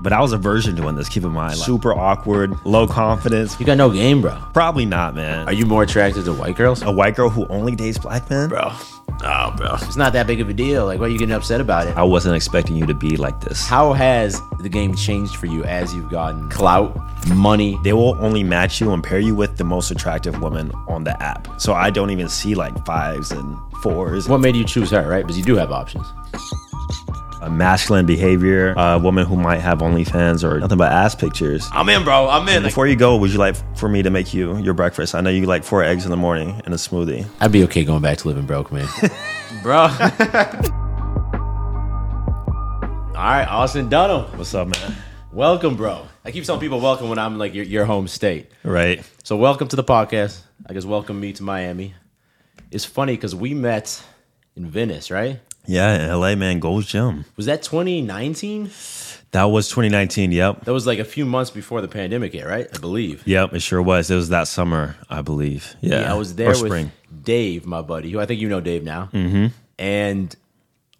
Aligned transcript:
But 0.00 0.12
I 0.12 0.20
was 0.20 0.32
a 0.32 0.38
virgin 0.38 0.74
doing 0.74 0.94
this, 0.94 1.08
keep 1.08 1.24
in 1.24 1.30
mind. 1.30 1.58
Like, 1.58 1.66
super 1.66 1.92
awkward, 1.92 2.54
low 2.64 2.86
confidence. 2.86 3.58
You 3.58 3.66
got 3.66 3.76
no 3.76 3.90
game, 3.90 4.20
bro. 4.20 4.38
Probably 4.52 4.86
not, 4.86 5.14
man. 5.14 5.46
Are 5.48 5.52
you 5.52 5.66
more 5.66 5.82
attracted 5.82 6.24
to 6.24 6.32
white 6.32 6.56
girls? 6.56 6.82
a 6.82 6.92
white 6.92 7.16
girl 7.16 7.28
who 7.28 7.46
only 7.48 7.74
dates 7.74 7.98
black 7.98 8.28
men? 8.30 8.48
Bro. 8.48 8.72
Oh, 9.24 9.52
bro. 9.56 9.74
It's 9.74 9.96
not 9.96 10.12
that 10.12 10.26
big 10.26 10.40
of 10.40 10.48
a 10.48 10.54
deal. 10.54 10.86
Like, 10.86 11.00
why 11.00 11.06
are 11.06 11.08
you 11.08 11.18
getting 11.18 11.34
upset 11.34 11.60
about 11.60 11.86
it? 11.88 11.96
I 11.96 12.04
wasn't 12.04 12.36
expecting 12.36 12.76
you 12.76 12.86
to 12.86 12.94
be 12.94 13.16
like 13.16 13.40
this. 13.40 13.66
How 13.66 13.92
has 13.92 14.40
the 14.60 14.68
game 14.68 14.94
changed 14.94 15.36
for 15.36 15.46
you 15.46 15.64
as 15.64 15.92
you've 15.92 16.10
gotten 16.10 16.48
clout, 16.50 16.96
money? 17.28 17.78
They 17.82 17.92
will 17.92 18.16
only 18.24 18.44
match 18.44 18.80
you 18.80 18.92
and 18.92 19.02
pair 19.02 19.18
you 19.18 19.34
with 19.34 19.56
the 19.56 19.64
most 19.64 19.90
attractive 19.90 20.40
woman 20.40 20.70
on 20.86 21.04
the 21.04 21.20
app. 21.22 21.48
So 21.60 21.74
I 21.74 21.90
don't 21.90 22.10
even 22.10 22.28
see 22.28 22.54
like 22.54 22.84
fives 22.86 23.32
and 23.32 23.56
fours. 23.82 24.28
What 24.28 24.38
made 24.38 24.54
you 24.54 24.64
choose 24.64 24.90
her, 24.90 25.08
right? 25.08 25.24
Because 25.24 25.36
you 25.36 25.44
do 25.44 25.56
have 25.56 25.72
options. 25.72 26.06
A 27.40 27.48
masculine 27.48 28.04
behavior, 28.04 28.74
a 28.76 28.98
woman 28.98 29.24
who 29.24 29.36
might 29.36 29.60
have 29.60 29.78
OnlyFans 29.78 30.42
or 30.42 30.58
nothing 30.58 30.78
but 30.78 30.90
ass 30.90 31.14
pictures. 31.14 31.68
I'm 31.72 31.88
in, 31.88 32.02
bro. 32.02 32.28
I'm 32.28 32.48
in. 32.48 32.64
Before 32.64 32.88
you 32.88 32.96
go, 32.96 33.16
would 33.16 33.30
you 33.30 33.38
like 33.38 33.54
for 33.76 33.88
me 33.88 34.02
to 34.02 34.10
make 34.10 34.34
you 34.34 34.56
your 34.58 34.74
breakfast? 34.74 35.14
I 35.14 35.20
know 35.20 35.30
you 35.30 35.46
like 35.46 35.62
four 35.62 35.84
eggs 35.84 36.04
in 36.04 36.10
the 36.10 36.16
morning 36.16 36.60
and 36.64 36.74
a 36.74 36.76
smoothie. 36.76 37.26
I'd 37.40 37.52
be 37.52 37.62
okay 37.64 37.84
going 37.84 38.02
back 38.02 38.18
to 38.18 38.28
living 38.28 38.44
broke, 38.44 38.72
man. 38.72 38.88
bro. 39.62 39.76
All 43.14 43.24
right, 43.24 43.46
Austin 43.48 43.88
Dunham. 43.88 44.24
What's 44.36 44.52
up, 44.54 44.66
man? 44.66 44.96
Welcome, 45.32 45.76
bro. 45.76 46.06
I 46.24 46.32
keep 46.32 46.42
telling 46.42 46.60
people 46.60 46.80
welcome 46.80 47.08
when 47.08 47.20
I'm 47.20 47.38
like 47.38 47.54
your, 47.54 47.64
your 47.64 47.84
home 47.84 48.08
state. 48.08 48.50
Right. 48.64 49.08
So 49.22 49.36
welcome 49.36 49.68
to 49.68 49.76
the 49.76 49.84
podcast. 49.84 50.40
I 50.66 50.72
guess 50.72 50.84
welcome 50.84 51.20
me 51.20 51.32
to 51.34 51.44
Miami. 51.44 51.94
It's 52.72 52.84
funny 52.84 53.14
because 53.14 53.34
we 53.36 53.54
met 53.54 54.02
in 54.56 54.66
Venice, 54.66 55.10
right? 55.12 55.38
Yeah, 55.68 56.12
in 56.12 56.20
LA, 56.20 56.34
man, 56.34 56.58
Gold's 56.60 56.86
Gym. 56.86 57.26
Was 57.36 57.46
that 57.46 57.62
2019? 57.62 58.70
That 59.32 59.44
was 59.44 59.68
2019. 59.68 60.32
Yep. 60.32 60.64
That 60.64 60.72
was 60.72 60.86
like 60.86 60.98
a 60.98 61.04
few 61.04 61.26
months 61.26 61.50
before 61.50 61.82
the 61.82 61.88
pandemic 61.88 62.32
hit, 62.32 62.46
right? 62.46 62.66
I 62.74 62.78
believe. 62.78 63.22
Yep, 63.26 63.52
it 63.52 63.60
sure 63.60 63.82
was. 63.82 64.10
It 64.10 64.16
was 64.16 64.30
that 64.30 64.48
summer, 64.48 64.96
I 65.10 65.20
believe. 65.20 65.76
Yeah. 65.82 66.00
Yeah, 66.00 66.12
I 66.12 66.16
was 66.16 66.32
Or 66.32 66.34
there 66.34 66.48
with 66.48 66.58
spring. 66.58 66.92
Dave, 67.22 67.66
my 67.66 67.82
buddy, 67.82 68.10
who 68.10 68.18
I 68.18 68.26
think 68.26 68.40
you 68.40 68.48
know 68.48 68.60
Dave 68.60 68.82
now. 68.82 69.10
Mm-hmm. 69.12 69.48
And 69.78 70.34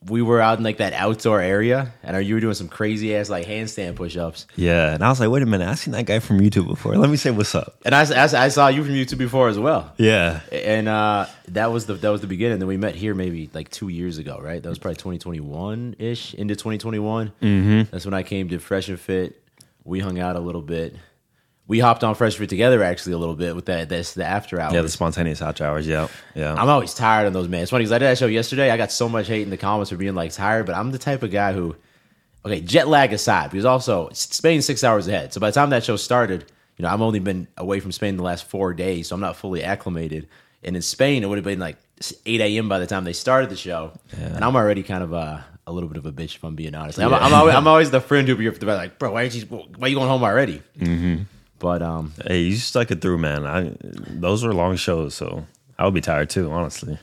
we 0.07 0.23
were 0.23 0.41
out 0.41 0.59
in 0.59 0.65
like 0.65 0.77
that 0.77 0.93
outdoor 0.93 1.41
area, 1.41 1.93
and 2.03 2.25
you 2.25 2.35
were 2.35 2.41
doing 2.41 2.55
some 2.55 2.69
crazy 2.69 3.17
ass 3.17 3.29
like 3.29 3.47
handstand 3.47 3.97
push-ups. 3.97 4.47
Yeah. 4.55 4.95
And 4.95 5.03
I 5.03 5.09
was 5.09 5.19
like, 5.19 5.29
wait 5.29 5.43
a 5.43 5.47
minute, 5.47 5.69
I've 5.69 5.79
seen 5.79 5.93
that 5.93 6.07
guy 6.07 6.21
from 6.21 6.41
YouTube 6.41 6.69
before. 6.69 6.97
Let 6.97 7.11
me 7.11 7.17
say 7.17 7.31
what's 7.31 7.55
up. 7.55 7.77
And 7.85 7.95
I, 7.95 8.03
I, 8.03 8.45
I 8.45 8.49
saw 8.49 8.69
you 8.69 8.85
from 8.85 8.95
YouTube 8.95 9.19
before 9.19 9.49
as 9.49 9.59
well. 9.59 9.93
Yeah. 9.97 10.41
And 10.53 10.89
uh, 10.89 11.27
that 11.49 11.73
was 11.73 11.87
the 11.87 11.95
that 11.95 12.11
was 12.11 12.21
the 12.21 12.27
beginning. 12.29 12.61
Then 12.61 12.69
we 12.69 12.77
met 12.77 12.95
here 12.95 13.15
maybe 13.15 13.51
like 13.53 13.71
two 13.71 13.89
years 13.89 14.19
ago, 14.19 14.39
right? 14.41 14.63
That 14.63 14.69
was 14.69 14.79
probably 14.79 14.97
2021 14.97 15.97
ish 15.99 16.35
into 16.35 16.55
2021. 16.55 17.33
Mm-hmm. 17.43 17.83
That's 17.91 18.05
when 18.05 18.15
I 18.15 18.23
came 18.23 18.49
to 18.51 18.59
Fresh 18.59 18.89
and 18.89 19.01
Fit. 19.01 19.43
We 19.85 20.01
hung 20.01 20.19
out 20.21 20.37
a 20.37 20.41
little 20.41 20.63
bit. 20.63 20.95
We 21.69 21.81
hopped 21.81 22.03
on 22.03 22.15
Fresh 22.15 22.39
Fit 22.39 22.49
together 22.49 22.83
actually 22.83 23.13
a 23.13 23.19
little 23.19 23.37
bit 23.37 23.55
with 23.55 23.67
that 23.67 23.91
this 23.91 24.15
the 24.15 24.25
after 24.25 24.59
hours. 24.59 24.73
Yeah, 24.73 24.81
the 24.81 24.89
spontaneous 24.89 25.43
after 25.43 25.65
hours. 25.65 25.87
Yeah. 25.87 26.09
Yeah. 26.35 26.55
I'm 26.55 26.69
always 26.69 26.95
tired 26.95 27.27
on 27.27 27.35
those, 27.35 27.47
man. 27.47 27.61
It's 27.61 27.71
funny 27.71 27.85
because 27.85 27.93
I 27.93 27.99
did 27.99 28.07
that 28.07 28.19
show 28.19 28.27
yesterday. 28.27 28.71
I 28.71 28.79
got 28.79 28.91
so 28.91 29.07
much 29.07 29.29
hate 29.29 29.43
in 29.43 29.51
the 29.51 29.59
comments 29.59 29.91
for 29.91 29.97
being 29.99 30.15
like 30.15 30.33
tired, 30.33 30.65
but 30.65 30.75
I'm 30.75 30.91
the 30.93 30.99
type 30.99 31.23
of 31.23 31.31
guy 31.31 31.53
who, 31.53 31.77
okay, 32.45 32.63
jet 32.63 32.89
lag 32.89 33.13
aside, 33.13 33.51
because 33.51 33.67
also 33.67 34.09
Spain's 34.15 34.65
six 34.65 34.83
hours 34.83 35.07
ahead. 35.09 35.35
So 35.35 35.41
by 35.41 35.51
the 35.51 35.55
time 35.55 35.69
that 35.71 35.85
show 35.85 35.97
started, 35.97 36.51
you 36.79 36.85
know, 36.85 36.89
I've 36.89 37.03
only 37.03 37.19
been 37.19 37.47
away 37.59 37.81
from 37.81 37.93
Spain 37.93 38.17
the 38.17 38.23
last 38.23 38.45
four 38.45 38.73
days, 38.73 39.09
so 39.09 39.15
I'm 39.15 39.21
not 39.21 39.37
fully 39.37 39.63
acclimated. 39.63 40.27
And 40.65 40.75
in 40.75 40.81
Spain, 40.81 41.23
it 41.23 41.27
would 41.27 41.37
have 41.37 41.45
been 41.45 41.59
like 41.59 41.77
8 42.25 42.41
a.m. 42.41 42.71
by 42.71 42.79
the 42.79 42.87
time 42.87 43.05
they 43.05 43.13
started 43.13 43.51
the 43.51 43.57
show, 43.57 43.93
and 44.17 44.43
I'm 44.43 44.57
already 44.57 44.83
kind 44.83 45.05
of 45.05 45.13
uh, 45.13 45.41
a 45.67 45.73
little 45.73 45.89
bit 45.89 45.99
of 45.99 46.07
a 46.07 46.13
bitch 46.13 46.37
if 46.37 46.45
I'm 46.45 46.55
being 46.55 46.75
honest. 46.75 46.97
Like, 46.97 47.09
I'm, 47.09 47.15
I'm, 47.15 47.35
always, 47.35 47.55
I'm 47.55 47.67
always 47.69 47.91
the 47.91 48.01
friend 48.01 48.27
who 48.27 48.37
you're 48.37 48.55
like, 48.55 48.99
bro, 48.99 49.13
why 49.13 49.23
aren't 49.23 49.35
you 49.35 49.43
why 49.43 49.87
are 49.87 49.89
you 49.89 49.97
going 49.97 50.09
home 50.09 50.25
already? 50.25 50.63
Mm-hmm. 50.79 51.25
But 51.59 51.83
um, 51.83 52.13
Hey, 52.27 52.43
you 52.43 52.57
stuck 52.57 52.91
it 52.91 53.01
through, 53.01 53.19
man. 53.19 53.47
I 53.47 53.73
those 53.81 54.45
were 54.45 54.55
long 54.55 54.77
shows, 54.77 55.15
so 55.15 55.47
I 55.79 55.85
would 55.85 55.95
be 55.95 56.01
tired 56.01 56.31
too, 56.31 56.51
honestly. 56.51 56.99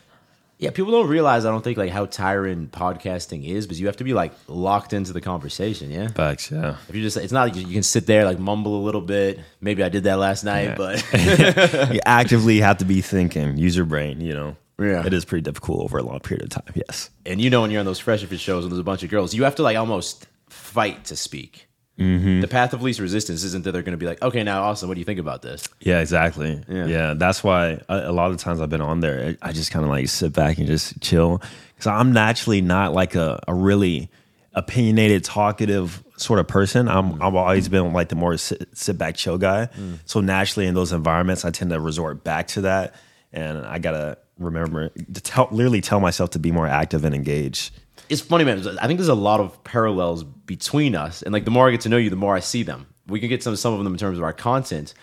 Yeah, 0.57 0.69
people 0.69 0.93
don't 0.93 1.09
realize 1.09 1.43
I 1.43 1.51
don't 1.51 1.63
think 1.63 1.77
like 1.77 1.91
how 1.91 2.05
tiring 2.05 2.67
podcasting 2.69 3.45
is, 3.45 3.65
because 3.67 3.81
you 3.81 3.87
have 3.87 3.97
to 3.97 4.05
be 4.05 4.13
like 4.13 4.31
locked 4.47 4.93
into 4.93 5.11
the 5.11 5.19
conversation. 5.19 5.91
Yeah, 5.91 6.07
Facts, 6.07 6.49
yeah. 6.49 6.77
if 6.87 6.95
you 6.95 7.01
just 7.01 7.17
it's 7.17 7.33
not 7.33 7.49
like 7.49 7.55
you 7.57 7.73
can 7.73 7.83
sit 7.83 8.05
there 8.07 8.23
like 8.23 8.39
mumble 8.39 8.77
a 8.81 8.83
little 8.83 9.01
bit. 9.01 9.39
Maybe 9.59 9.83
I 9.83 9.89
did 9.89 10.05
that 10.05 10.17
last 10.17 10.45
night, 10.45 10.69
Yeah. 10.69 10.75
but 10.77 11.89
you 11.93 11.99
actively 12.05 12.61
have 12.61 12.77
to 12.77 12.85
be 12.85 13.01
thinking, 13.01 13.57
use 13.57 13.75
your 13.75 13.85
brain, 13.85 14.21
you 14.21 14.33
know. 14.33 14.55
Yeah. 14.79 15.05
It 15.05 15.13
is 15.13 15.25
pretty 15.25 15.41
difficult 15.43 15.81
over 15.81 15.97
a 15.97 16.03
long 16.03 16.19
period 16.21 16.43
of 16.43 16.49
time, 16.49 16.73
yes. 16.73 17.09
and 17.25 17.41
you 17.41 17.49
know 17.49 17.61
when 17.61 17.71
you're 17.71 17.81
on 17.81 17.85
those 17.85 17.99
fresh 17.99 18.23
fit 18.23 18.39
shows 18.39 18.63
and 18.63 18.71
there's 18.71 18.79
a 18.79 18.83
bunch 18.83 19.03
of 19.03 19.09
girls, 19.09 19.33
you 19.33 19.43
have 19.43 19.55
to 19.55 19.63
like 19.63 19.75
almost 19.77 20.25
fight 20.49 21.03
to 21.05 21.17
speak. 21.17 21.67
Mm-hmm. 21.99 22.41
The 22.41 22.47
path 22.47 22.73
of 22.73 22.81
least 22.81 22.99
resistance 22.99 23.43
isn't 23.43 23.63
that 23.63 23.71
they're 23.71 23.81
going 23.81 23.93
to 23.93 23.97
be 23.97 24.05
like, 24.05 24.21
okay, 24.21 24.43
now 24.43 24.63
Austin. 24.63 24.89
what 24.89 24.95
do 24.95 24.99
you 24.99 25.05
think 25.05 25.19
about 25.19 25.41
this? 25.41 25.67
Yeah, 25.79 26.01
exactly. 26.01 26.61
Yeah. 26.67 26.85
Yeah, 26.85 27.13
that's 27.13 27.43
why 27.43 27.79
a, 27.87 28.09
a 28.09 28.11
lot 28.11 28.31
of 28.31 28.37
times 28.37 28.59
I've 28.59 28.69
been 28.69 28.81
on 28.81 28.99
there. 28.99 29.37
I 29.41 29.53
just 29.53 29.71
kind 29.71 29.85
of 29.85 29.91
like 29.91 30.09
sit 30.09 30.33
back 30.33 30.57
and 30.57 30.67
just 30.67 30.99
chill 31.01 31.41
because 31.73 31.87
I'm 31.87 32.11
naturally 32.11 32.61
not 32.61 32.93
like 32.93 33.15
a, 33.15 33.41
a 33.47 33.53
really 33.53 34.09
opinionated, 34.53 35.23
talkative 35.23 36.03
sort 36.17 36.39
of 36.39 36.47
person. 36.47 36.87
I'm 36.87 37.21
I've 37.21 37.35
always 37.35 37.69
been 37.69 37.93
like 37.93 38.09
the 38.09 38.15
more 38.15 38.37
sit, 38.37 38.67
sit 38.77 38.97
back, 38.97 39.15
chill 39.15 39.37
guy. 39.37 39.69
So 40.05 40.21
naturally, 40.21 40.67
in 40.67 40.75
those 40.75 40.91
environments, 40.91 41.45
I 41.45 41.51
tend 41.51 41.71
to 41.71 41.79
resort 41.79 42.23
back 42.23 42.47
to 42.49 42.61
that, 42.61 42.95
and 43.31 43.65
I 43.65 43.79
gotta 43.79 44.17
remember 44.37 44.89
to 44.89 45.21
tell, 45.21 45.47
literally 45.51 45.81
tell 45.81 45.99
myself 45.99 46.31
to 46.31 46.39
be 46.39 46.51
more 46.51 46.67
active 46.67 47.05
and 47.05 47.15
engaged. 47.15 47.71
It's 48.09 48.21
funny, 48.21 48.43
man. 48.43 48.59
I 48.79 48.87
think 48.87 48.99
there's 48.99 49.07
a 49.07 49.15
lot 49.15 49.39
of 49.39 49.63
parallels 49.63 50.23
between 50.23 50.95
us, 50.95 51.21
and 51.21 51.33
like 51.33 51.45
the 51.45 51.51
more 51.51 51.67
I 51.67 51.71
get 51.71 51.81
to 51.81 51.89
know 51.89 51.97
you, 51.97 52.09
the 52.09 52.15
more 52.15 52.35
I 52.35 52.39
see 52.39 52.63
them. 52.63 52.87
We 53.07 53.19
can 53.19 53.29
get 53.29 53.43
some 53.43 53.55
some 53.55 53.73
of 53.73 53.83
them 53.83 53.93
in 53.93 53.99
terms 53.99 54.17
of 54.17 54.23
our 54.23 54.33
content, 54.33 54.93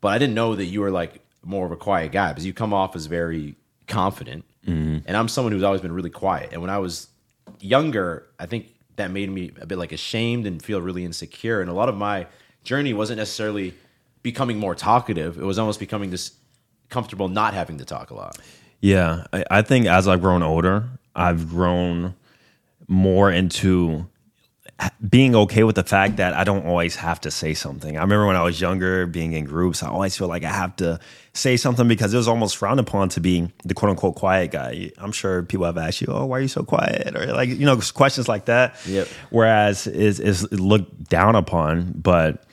but 0.00 0.08
I 0.08 0.18
didn't 0.18 0.34
know 0.34 0.54
that 0.56 0.66
you 0.66 0.80
were 0.80 0.90
like 0.90 1.20
more 1.42 1.66
of 1.66 1.72
a 1.72 1.76
quiet 1.76 2.12
guy 2.12 2.28
because 2.28 2.46
you 2.46 2.52
come 2.52 2.72
off 2.72 2.96
as 2.96 3.06
very 3.06 3.56
confident, 3.86 4.44
mm-hmm. 4.66 4.98
and 5.06 5.16
I'm 5.16 5.28
someone 5.28 5.52
who's 5.52 5.62
always 5.62 5.80
been 5.80 5.92
really 5.92 6.10
quiet. 6.10 6.50
And 6.52 6.60
when 6.60 6.70
I 6.70 6.78
was 6.78 7.08
younger, 7.60 8.26
I 8.38 8.46
think 8.46 8.74
that 8.96 9.10
made 9.10 9.30
me 9.30 9.52
a 9.60 9.66
bit 9.66 9.78
like 9.78 9.92
ashamed 9.92 10.46
and 10.46 10.62
feel 10.62 10.80
really 10.80 11.04
insecure. 11.04 11.60
And 11.60 11.70
a 11.70 11.74
lot 11.74 11.88
of 11.88 11.96
my 11.96 12.26
journey 12.64 12.92
wasn't 12.92 13.18
necessarily 13.18 13.74
becoming 14.22 14.58
more 14.58 14.74
talkative; 14.74 15.38
it 15.38 15.44
was 15.44 15.58
almost 15.58 15.80
becoming 15.80 16.10
this 16.10 16.32
comfortable 16.88 17.28
not 17.28 17.54
having 17.54 17.78
to 17.78 17.84
talk 17.84 18.10
a 18.10 18.14
lot. 18.14 18.38
Yeah, 18.80 19.24
I, 19.32 19.44
I 19.50 19.62
think 19.62 19.86
as 19.86 20.08
I've 20.08 20.20
grown 20.20 20.42
older, 20.42 20.88
I've 21.14 21.48
grown 21.48 22.14
more 22.90 23.30
into 23.30 24.06
being 25.08 25.36
okay 25.36 25.62
with 25.62 25.76
the 25.76 25.84
fact 25.84 26.16
that 26.16 26.34
I 26.34 26.42
don't 26.42 26.66
always 26.66 26.96
have 26.96 27.20
to 27.22 27.30
say 27.30 27.54
something. 27.54 27.96
I 27.96 28.00
remember 28.00 28.26
when 28.26 28.36
I 28.36 28.42
was 28.42 28.60
younger, 28.60 29.06
being 29.06 29.32
in 29.32 29.44
groups, 29.44 29.82
I 29.82 29.88
always 29.88 30.16
feel 30.16 30.26
like 30.26 30.42
I 30.42 30.50
have 30.50 30.74
to 30.76 30.98
say 31.32 31.56
something 31.56 31.86
because 31.86 32.12
it 32.12 32.16
was 32.16 32.26
almost 32.26 32.56
frowned 32.56 32.80
upon 32.80 33.10
to 33.10 33.20
be 33.20 33.52
the 33.64 33.74
quote 33.74 33.90
unquote 33.90 34.16
quiet 34.16 34.50
guy. 34.50 34.90
I'm 34.98 35.12
sure 35.12 35.42
people 35.42 35.66
have 35.66 35.78
asked 35.78 36.00
you, 36.00 36.08
"Oh, 36.10 36.26
why 36.26 36.38
are 36.38 36.40
you 36.40 36.48
so 36.48 36.64
quiet?" 36.64 37.14
or 37.14 37.26
like 37.26 37.50
you 37.50 37.66
know 37.66 37.78
questions 37.94 38.28
like 38.28 38.46
that. 38.46 38.76
Yep. 38.86 39.08
Whereas 39.30 39.86
is 39.86 40.18
is 40.18 40.50
looked 40.50 41.08
down 41.08 41.36
upon, 41.36 41.92
but 41.94 42.44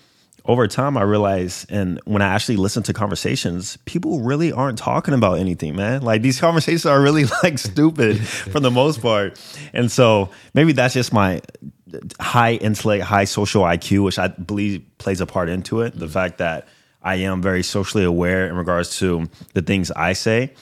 over 0.47 0.67
time 0.67 0.97
I 0.97 1.03
realized 1.03 1.69
and 1.71 1.99
when 2.05 2.21
I 2.21 2.27
actually 2.27 2.55
listen 2.55 2.81
to 2.83 2.93
conversations, 2.93 3.77
people 3.85 4.21
really 4.21 4.51
aren't 4.51 4.77
talking 4.77 5.13
about 5.13 5.39
anything, 5.39 5.75
man. 5.75 6.01
Like 6.01 6.21
these 6.21 6.39
conversations 6.39 6.85
are 6.85 7.01
really 7.01 7.25
like 7.43 7.59
stupid 7.59 8.25
for 8.25 8.59
the 8.59 8.71
most 8.71 9.01
part. 9.01 9.39
And 9.73 9.91
so 9.91 10.29
maybe 10.53 10.71
that's 10.71 10.93
just 10.93 11.11
my 11.11 11.41
high 12.19 12.53
intellect, 12.53 13.03
high 13.03 13.25
social 13.25 13.63
IQ, 13.63 14.05
which 14.05 14.17
I 14.17 14.29
believe 14.29 14.83
plays 14.97 15.21
a 15.21 15.25
part 15.25 15.49
into 15.49 15.81
it. 15.81 15.93
The 15.93 16.05
mm-hmm. 16.05 16.13
fact 16.13 16.37
that 16.39 16.67
I 17.01 17.15
am 17.15 17.41
very 17.41 17.63
socially 17.63 18.03
aware 18.03 18.47
in 18.47 18.55
regards 18.55 18.97
to 18.99 19.29
the 19.53 19.61
things 19.61 19.91
I 19.91 20.13
say. 20.13 20.53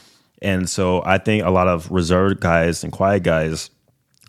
And 0.42 0.70
so 0.70 1.02
I 1.06 1.18
think 1.18 1.44
a 1.44 1.50
lot 1.50 1.68
of 1.68 1.90
reserved 1.92 2.40
guys 2.40 2.84
and 2.84 2.92
quiet 2.92 3.24
guys 3.24 3.70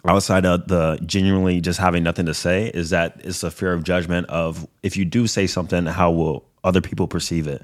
outside 0.09 0.47
of 0.47 0.69
the 0.69 0.99
genuinely 1.05 1.61
just 1.61 1.78
having 1.78 2.03
nothing 2.03 2.27
to 2.27 2.34
say 2.34 2.69
is 2.69 2.91
that 2.91 3.21
it's 3.25 3.43
a 3.43 3.50
fear 3.50 3.72
of 3.72 3.84
judgment 3.84 4.27
of 4.28 4.67
if 4.83 4.97
you 4.97 5.04
do 5.04 5.27
say 5.27 5.47
something 5.47 5.86
how 5.86 6.10
will 6.10 6.45
other 6.65 6.81
people 6.81 7.07
perceive 7.07 7.47
it 7.47 7.63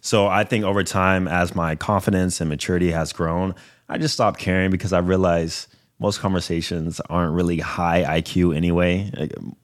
so 0.00 0.26
i 0.26 0.44
think 0.44 0.64
over 0.64 0.82
time 0.84 1.26
as 1.28 1.54
my 1.54 1.74
confidence 1.74 2.40
and 2.40 2.48
maturity 2.48 2.90
has 2.90 3.12
grown 3.12 3.54
i 3.88 3.98
just 3.98 4.14
stopped 4.14 4.38
caring 4.38 4.70
because 4.70 4.92
i 4.92 4.98
realized 4.98 5.68
most 6.00 6.20
conversations 6.20 7.00
aren't 7.08 7.32
really 7.34 7.58
high 7.58 8.20
IQ 8.20 8.56
anyway, 8.56 9.10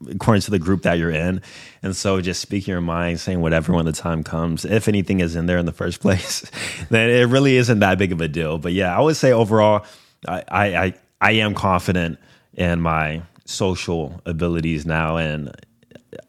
according 0.08 0.40
to 0.43 0.50
the 0.50 0.60
group 0.60 0.82
that 0.82 0.96
you're 0.96 1.10
in. 1.10 1.43
And 1.82 1.96
so 1.96 2.20
just 2.20 2.40
speaking 2.40 2.70
your 2.72 2.81
mind, 2.81 3.20
saying 3.20 3.40
whatever 3.40 3.72
when 3.72 3.84
the 3.84 3.93
time 3.93 4.22
comes, 4.22 4.64
if 4.64 4.87
anything 4.87 5.20
is 5.20 5.34
in 5.34 5.46
there 5.46 5.58
in 5.58 5.66
the 5.66 5.72
first 5.72 6.00
place, 6.05 6.49
then 6.88 7.10
it 7.10 7.25
really 7.25 7.56
isn't 7.56 7.81
that 7.81 7.99
big 7.99 8.12
of 8.12 8.20
a 8.20 8.28
deal. 8.28 8.58
But 8.58 8.72
yeah, 8.72 8.96
I 8.96 9.00
would 9.00 9.16
say 9.16 9.32
overall, 9.32 9.84
I, 10.26 10.44
I, 10.49 10.94
I, 11.20 11.32
am 11.32 11.55
confident 11.55 12.19
in 12.55 12.81
my 12.81 13.22
social 13.44 14.20
abilities 14.26 14.87
now. 14.87 15.17
And 15.17 15.55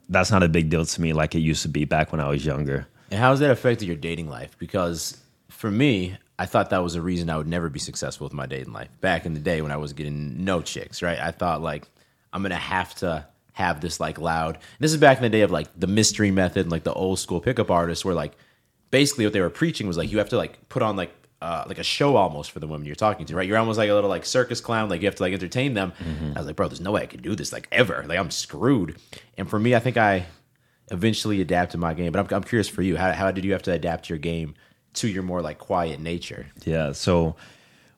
that's 0.09 0.31
not 0.31 0.43
a 0.43 0.49
big 0.49 0.69
deal 0.69 0.85
to 0.85 1.01
me 1.01 1.13
like 1.13 1.35
it 1.35 1.39
used 1.39 1.61
to 1.63 1.69
be 1.69 1.85
back 1.85 2.11
when 2.11 2.21
I 2.21 2.29
was 2.29 2.45
younger. 2.45 2.88
And 3.09 3.19
how 3.19 3.31
has 3.31 3.39
that 3.39 3.51
affected 3.51 3.88
your 3.88 3.97
dating 3.97 4.29
life? 4.29 4.57
Because 4.57 5.17
for 5.49 5.69
me, 5.69 6.17
I 6.39 6.45
thought 6.45 6.71
that 6.71 6.83
was 6.83 6.95
a 6.95 7.01
reason 7.01 7.29
I 7.29 7.38
would 7.38 7.47
never 7.47 7.69
be 7.69 7.79
successful 7.79 8.25
with 8.25 8.33
my 8.33 8.45
dating 8.45 8.73
life. 8.73 8.89
Back 8.99 9.25
in 9.25 9.33
the 9.33 9.39
day 9.39 9.61
when 9.61 9.71
I 9.71 9.77
was 9.77 9.93
getting 9.93 10.43
no 10.43 10.61
chicks, 10.61 11.01
right? 11.01 11.19
I 11.19 11.31
thought 11.31 11.61
like 11.61 11.88
I'm 12.33 12.41
gonna 12.41 12.55
have 12.55 12.95
to 12.95 13.27
have 13.53 13.81
this 13.81 13.99
like 13.99 14.19
loud. 14.19 14.57
This 14.79 14.91
is 14.91 14.97
back 14.97 15.17
in 15.17 15.23
the 15.23 15.29
day 15.29 15.41
of 15.41 15.51
like 15.51 15.67
the 15.77 15.88
mystery 15.88 16.31
method 16.31 16.61
and 16.61 16.71
like 16.71 16.83
the 16.83 16.93
old 16.93 17.19
school 17.19 17.41
pickup 17.41 17.69
artists 17.69 18.03
where 18.03 18.15
like 18.15 18.33
basically 18.89 19.25
what 19.25 19.33
they 19.33 19.41
were 19.41 19.49
preaching 19.49 19.88
was 19.88 19.97
like 19.97 20.11
you 20.11 20.17
have 20.17 20.29
to 20.29 20.38
like 20.38 20.67
put 20.69 20.81
on 20.81 20.95
like 20.95 21.13
uh, 21.41 21.63
like 21.67 21.79
a 21.79 21.83
show 21.83 22.15
almost 22.15 22.51
for 22.51 22.59
the 22.59 22.67
women 22.67 22.85
you're 22.85 22.95
talking 22.95 23.25
to, 23.25 23.35
right? 23.35 23.47
You're 23.47 23.57
almost 23.57 23.77
like 23.77 23.89
a 23.89 23.93
little 23.93 24.09
like 24.09 24.25
circus 24.25 24.61
clown, 24.61 24.89
like 24.89 25.01
you 25.01 25.07
have 25.07 25.15
to 25.15 25.23
like 25.23 25.33
entertain 25.33 25.73
them. 25.73 25.93
I 26.35 26.39
was 26.39 26.47
like, 26.47 26.55
bro, 26.55 26.67
there's 26.67 26.81
no 26.81 26.91
way 26.91 27.01
I 27.01 27.05
could 27.07 27.21
do 27.21 27.35
this 27.35 27.51
like 27.51 27.67
ever. 27.71 28.05
Like 28.07 28.19
I'm 28.19 28.31
screwed. 28.31 28.97
And 29.38 29.49
for 29.49 29.59
me, 29.59 29.73
I 29.75 29.79
think 29.79 29.97
I 29.97 30.25
eventually 30.91 31.41
adapted 31.41 31.79
my 31.79 31.93
game. 31.93 32.11
But 32.11 32.19
I'm, 32.19 32.38
I'm 32.38 32.43
curious 32.43 32.67
for 32.67 32.81
you, 32.81 32.97
how 32.97 33.11
how 33.11 33.31
did 33.31 33.43
you 33.43 33.53
have 33.53 33.63
to 33.63 33.71
adapt 33.71 34.09
your 34.09 34.19
game 34.19 34.53
to 34.93 35.07
your 35.07 35.23
more 35.23 35.41
like 35.41 35.57
quiet 35.57 35.99
nature? 35.99 36.47
Yeah. 36.63 36.91
So 36.91 37.35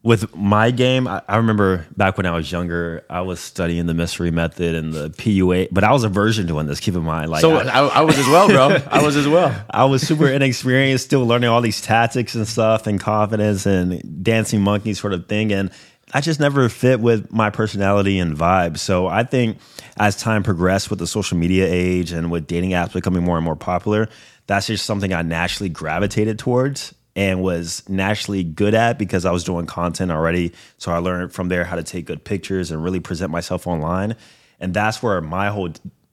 with 0.04 0.36
my 0.36 0.70
game, 0.70 1.08
I, 1.08 1.22
I 1.30 1.38
remember 1.38 1.88
back 1.96 2.18
when 2.18 2.26
I 2.26 2.32
was 2.32 2.52
younger, 2.52 3.06
I 3.10 3.22
was 3.22 3.40
studying 3.40 3.86
the 3.86 3.94
mystery 3.94 4.32
method 4.32 4.76
and 4.76 4.92
the 4.92 5.10
PUA, 5.12 5.70
but 5.72 5.86
I 5.86 5.94
was 5.94 6.04
a 6.04 6.10
virgin 6.10 6.46
doing 6.46 6.68
this. 6.68 6.82
Keep 6.82 6.96
in 6.96 7.04
mind, 7.04 7.32
like 7.32 7.40
So 7.40 7.56
I, 7.56 7.64
I, 7.64 7.88
I 7.88 8.02
was 8.02 8.18
as 8.18 8.28
well, 8.28 8.50
bro. 8.50 8.82
I 8.92 9.02
was 9.02 9.16
as 9.16 9.28
well. 9.30 9.66
I 9.70 9.86
was 9.86 10.06
super 10.06 10.28
inexperienced, 10.28 11.06
still 11.06 11.26
learning 11.26 11.50
all 11.50 11.62
these 11.62 11.82
tactics 11.82 12.36
and 12.36 12.46
stuff 12.46 12.86
and 12.86 13.00
confidence 13.00 13.66
and 13.66 14.24
dancing 14.24 14.62
monkey 14.62 14.94
sort 14.94 15.14
of 15.14 15.28
thing. 15.28 15.54
And 15.54 15.72
I 16.14 16.20
just 16.20 16.42
never 16.42 16.68
fit 16.68 17.00
with 17.00 17.32
my 17.32 17.50
personality 17.50 18.20
and 18.20 18.36
vibe. 18.36 18.78
So 18.78 19.08
I 19.08 19.24
think 19.24 19.58
as 19.96 20.18
time 20.18 20.44
progressed 20.44 20.90
with 20.90 21.00
the 21.00 21.08
social 21.08 21.38
media 21.38 21.66
age 21.70 22.12
and 22.12 22.30
with 22.30 22.46
dating 22.46 22.72
apps 22.72 22.92
becoming 22.92 23.24
more 23.24 23.38
and 23.38 23.46
more 23.46 23.56
popular, 23.56 24.10
that's 24.48 24.68
just 24.68 24.86
something 24.86 25.14
I 25.14 25.22
naturally 25.22 25.70
gravitated 25.70 26.40
towards 26.40 26.94
and 27.16 27.42
was 27.44 27.88
naturally 27.88 28.44
good 28.44 28.74
at 28.74 28.98
because 28.98 29.26
I 29.26 29.32
was 29.32 29.44
doing 29.44 29.66
content 29.66 30.12
already. 30.12 30.52
So 30.78 30.92
I 30.92 30.98
learned 30.98 31.32
from 31.32 31.50
there 31.50 31.64
how 31.64 31.76
to 31.76 31.84
take 31.84 32.06
good 32.06 32.24
pictures 32.24 32.72
and 32.72 32.84
really 32.84 33.00
present 33.00 33.32
myself 33.32 33.68
online. 33.68 34.16
And 34.60 34.74
that's 34.74 35.04
where 35.04 35.22
my 35.22 35.50
whole 35.50 35.70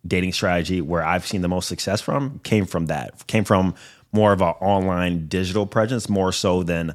dating 0.06 0.32
strategy, 0.32 0.80
where 0.80 1.04
I've 1.04 1.26
seen 1.26 1.40
the 1.40 1.48
most 1.48 1.68
success 1.68 2.00
from, 2.00 2.40
came 2.40 2.66
from 2.66 2.86
that. 2.86 3.26
Came 3.26 3.44
from 3.44 3.74
more 4.12 4.32
of 4.32 4.42
an 4.42 4.54
online 4.60 5.26
digital 5.28 5.66
presence, 5.66 6.08
more 6.08 6.32
so 6.32 6.62
than 6.62 6.94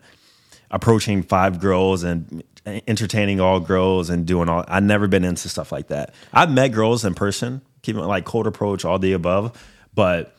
approaching 0.70 1.24
five 1.24 1.60
girls 1.60 2.04
and 2.04 2.44
entertaining 2.66 3.40
all 3.40 3.60
girls 3.60 4.10
and 4.10 4.26
doing 4.26 4.50
all. 4.50 4.66
I've 4.68 4.84
never 4.84 5.08
been 5.08 5.24
into 5.24 5.50
stuff 5.50 5.72
like 5.72 5.88
that. 5.88 6.14
I've 6.34 6.52
met 6.52 6.70
girls 6.70 7.06
in 7.06 7.14
person, 7.14 7.62
keeping 7.82 8.02
like 8.02 8.26
cold 8.26 8.48
approach, 8.48 8.84
all 8.86 9.00
the 9.00 9.14
above, 9.14 9.58
but 9.94 10.35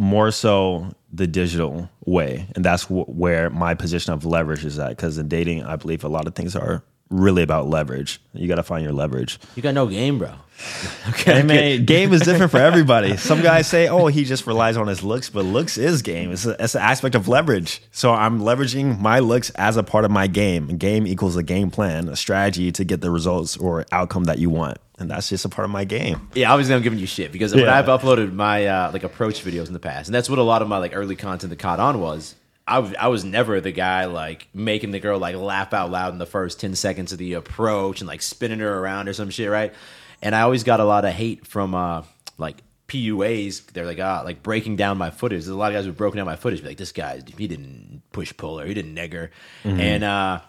more 0.00 0.30
so 0.30 0.90
the 1.12 1.26
digital 1.26 1.90
way, 2.06 2.46
and 2.54 2.64
that's 2.64 2.84
wh- 2.84 3.08
where 3.08 3.50
my 3.50 3.74
position 3.74 4.14
of 4.14 4.24
leverage 4.24 4.64
is 4.64 4.78
at. 4.78 4.90
Because 4.90 5.18
in 5.18 5.28
dating, 5.28 5.62
I 5.64 5.76
believe 5.76 6.02
a 6.04 6.08
lot 6.08 6.26
of 6.26 6.34
things 6.34 6.56
are 6.56 6.82
really 7.10 7.42
about 7.42 7.68
leverage. 7.68 8.20
You 8.32 8.48
got 8.48 8.54
to 8.54 8.62
find 8.62 8.82
your 8.82 8.92
leverage. 8.92 9.38
You 9.56 9.62
got 9.62 9.74
no 9.74 9.86
game, 9.86 10.18
bro. 10.18 10.32
Man, 11.26 11.84
game 11.86 12.12
is 12.12 12.22
different 12.22 12.50
for 12.50 12.58
everybody. 12.58 13.16
Some 13.16 13.42
guys 13.42 13.66
say, 13.66 13.88
"Oh, 13.88 14.06
he 14.06 14.24
just 14.24 14.46
relies 14.46 14.76
on 14.76 14.86
his 14.86 15.02
looks," 15.02 15.28
but 15.28 15.44
looks 15.44 15.76
is 15.76 16.00
game. 16.02 16.32
It's, 16.32 16.46
a, 16.46 16.56
it's 16.62 16.74
an 16.74 16.82
aspect 16.82 17.14
of 17.14 17.28
leverage. 17.28 17.82
So 17.92 18.12
I'm 18.12 18.40
leveraging 18.40 18.98
my 19.00 19.18
looks 19.18 19.50
as 19.50 19.76
a 19.76 19.82
part 19.82 20.04
of 20.04 20.10
my 20.10 20.26
game. 20.26 20.78
Game 20.78 21.06
equals 21.06 21.36
a 21.36 21.42
game 21.42 21.70
plan, 21.70 22.08
a 22.08 22.16
strategy 22.16 22.72
to 22.72 22.84
get 22.84 23.00
the 23.00 23.10
results 23.10 23.56
or 23.56 23.84
outcome 23.92 24.24
that 24.24 24.38
you 24.38 24.50
want, 24.50 24.78
and 25.00 25.10
that's 25.10 25.28
just 25.28 25.44
a 25.44 25.48
part 25.48 25.64
of 25.64 25.70
my 25.70 25.84
game. 25.84 26.28
Yeah, 26.34 26.52
obviously 26.52 26.74
I'm 26.74 26.82
giving 26.82 26.98
you 26.98 27.06
shit 27.06 27.32
because 27.32 27.54
when 27.54 27.68
I've 27.68 27.86
uploaded 27.86 28.32
my 28.32 28.66
uh, 28.66 28.90
like 28.92 29.02
approach 29.02 29.44
videos 29.44 29.66
in 29.66 29.72
the 29.72 29.80
past, 29.80 30.08
and 30.08 30.14
that's 30.14 30.30
what 30.30 30.38
a 30.38 30.42
lot 30.42 30.62
of 30.62 30.68
my 30.68 30.78
like 30.78 30.94
early 30.94 31.16
content 31.16 31.50
that 31.50 31.58
caught 31.58 31.80
on 31.80 32.00
was. 32.00 32.36
I 32.68 32.78
was, 32.78 32.94
I 33.00 33.08
was 33.08 33.24
never 33.24 33.60
the 33.60 33.72
guy 33.72 34.04
like 34.04 34.46
making 34.54 34.92
the 34.92 35.00
girl 35.00 35.18
like 35.18 35.34
laugh 35.34 35.72
out 35.74 35.90
loud 35.90 36.12
in 36.12 36.18
the 36.18 36.26
first 36.26 36.60
10 36.60 36.76
seconds 36.76 37.10
of 37.10 37.18
the 37.18 37.32
approach 37.32 38.00
and 38.00 38.06
like 38.06 38.22
spinning 38.22 38.60
her 38.60 38.78
around 38.78 39.08
or 39.08 39.12
some 39.12 39.30
shit, 39.30 39.50
right? 39.50 39.74
And 40.22 40.36
I 40.36 40.42
always 40.42 40.62
got 40.62 40.78
a 40.78 40.84
lot 40.84 41.04
of 41.04 41.12
hate 41.12 41.44
from 41.48 41.74
uh 41.74 42.02
like 42.38 42.58
PUAs. 42.86 43.66
They're 43.72 43.86
like, 43.86 43.98
ah, 43.98 44.22
like 44.24 44.42
breaking 44.44 44.76
down 44.76 44.98
my 44.98 45.10
footage. 45.10 45.38
There's 45.38 45.48
a 45.48 45.56
lot 45.56 45.72
of 45.72 45.78
guys 45.78 45.84
who've 45.84 45.96
broken 45.96 46.18
down 46.18 46.26
my 46.26 46.36
footage. 46.36 46.60
Be 46.62 46.68
like, 46.68 46.76
this 46.76 46.92
guy, 46.92 47.22
he 47.36 47.48
didn't 47.48 48.02
push 48.12 48.32
pull 48.36 48.60
or 48.60 48.66
he 48.66 48.74
didn't 48.74 48.94
neg 48.94 49.14
her. 49.14 49.30
And 49.64 50.04
uh, 50.04 50.40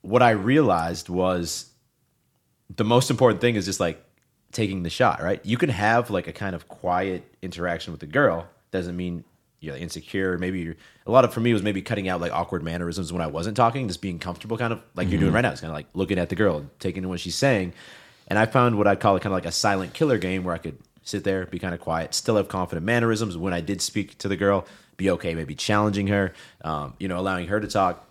what 0.00 0.22
I 0.22 0.30
realized 0.30 1.08
was 1.08 1.66
the 2.76 2.84
most 2.84 3.10
important 3.10 3.40
thing 3.40 3.56
is 3.56 3.64
just 3.64 3.80
like 3.80 4.02
taking 4.52 4.82
the 4.82 4.90
shot, 4.90 5.22
right? 5.22 5.44
You 5.44 5.56
can 5.56 5.68
have 5.68 6.10
like 6.10 6.26
a 6.26 6.32
kind 6.32 6.54
of 6.54 6.68
quiet 6.68 7.24
interaction 7.42 7.92
with 7.92 8.00
the 8.00 8.06
girl. 8.06 8.48
Doesn't 8.70 8.96
mean 8.96 9.24
you're 9.60 9.76
insecure. 9.76 10.36
Maybe 10.38 10.60
you're, 10.60 10.76
a 11.06 11.10
lot 11.10 11.24
of 11.24 11.32
for 11.32 11.40
me 11.40 11.52
was 11.52 11.62
maybe 11.62 11.82
cutting 11.82 12.08
out 12.08 12.20
like 12.20 12.32
awkward 12.32 12.62
mannerisms 12.62 13.12
when 13.12 13.22
I 13.22 13.26
wasn't 13.26 13.56
talking, 13.56 13.88
just 13.88 14.02
being 14.02 14.18
comfortable, 14.18 14.58
kind 14.58 14.72
of 14.72 14.80
like 14.94 15.10
you're 15.10 15.20
doing 15.20 15.32
right 15.32 15.40
now. 15.40 15.50
It's 15.50 15.60
kind 15.60 15.70
of 15.70 15.74
like 15.74 15.86
looking 15.94 16.18
at 16.18 16.28
the 16.28 16.36
girl, 16.36 16.66
taking 16.78 17.02
in 17.02 17.08
what 17.08 17.20
she's 17.20 17.34
saying. 17.34 17.72
And 18.28 18.38
I 18.38 18.46
found 18.46 18.78
what 18.78 18.86
I'd 18.86 19.00
call 19.00 19.16
it 19.16 19.20
kind 19.20 19.32
of 19.32 19.36
like 19.36 19.46
a 19.46 19.52
silent 19.52 19.94
killer 19.94 20.18
game 20.18 20.44
where 20.44 20.54
I 20.54 20.58
could 20.58 20.78
sit 21.02 21.24
there, 21.24 21.46
be 21.46 21.58
kind 21.58 21.74
of 21.74 21.80
quiet, 21.80 22.14
still 22.14 22.36
have 22.36 22.48
confident 22.48 22.86
mannerisms. 22.86 23.36
When 23.36 23.52
I 23.52 23.60
did 23.60 23.82
speak 23.82 24.18
to 24.18 24.28
the 24.28 24.36
girl, 24.36 24.66
be 24.96 25.10
okay, 25.10 25.34
maybe 25.34 25.54
challenging 25.54 26.06
her, 26.06 26.32
um, 26.62 26.94
you 26.98 27.08
know, 27.08 27.18
allowing 27.18 27.48
her 27.48 27.60
to 27.60 27.68
talk 27.68 28.08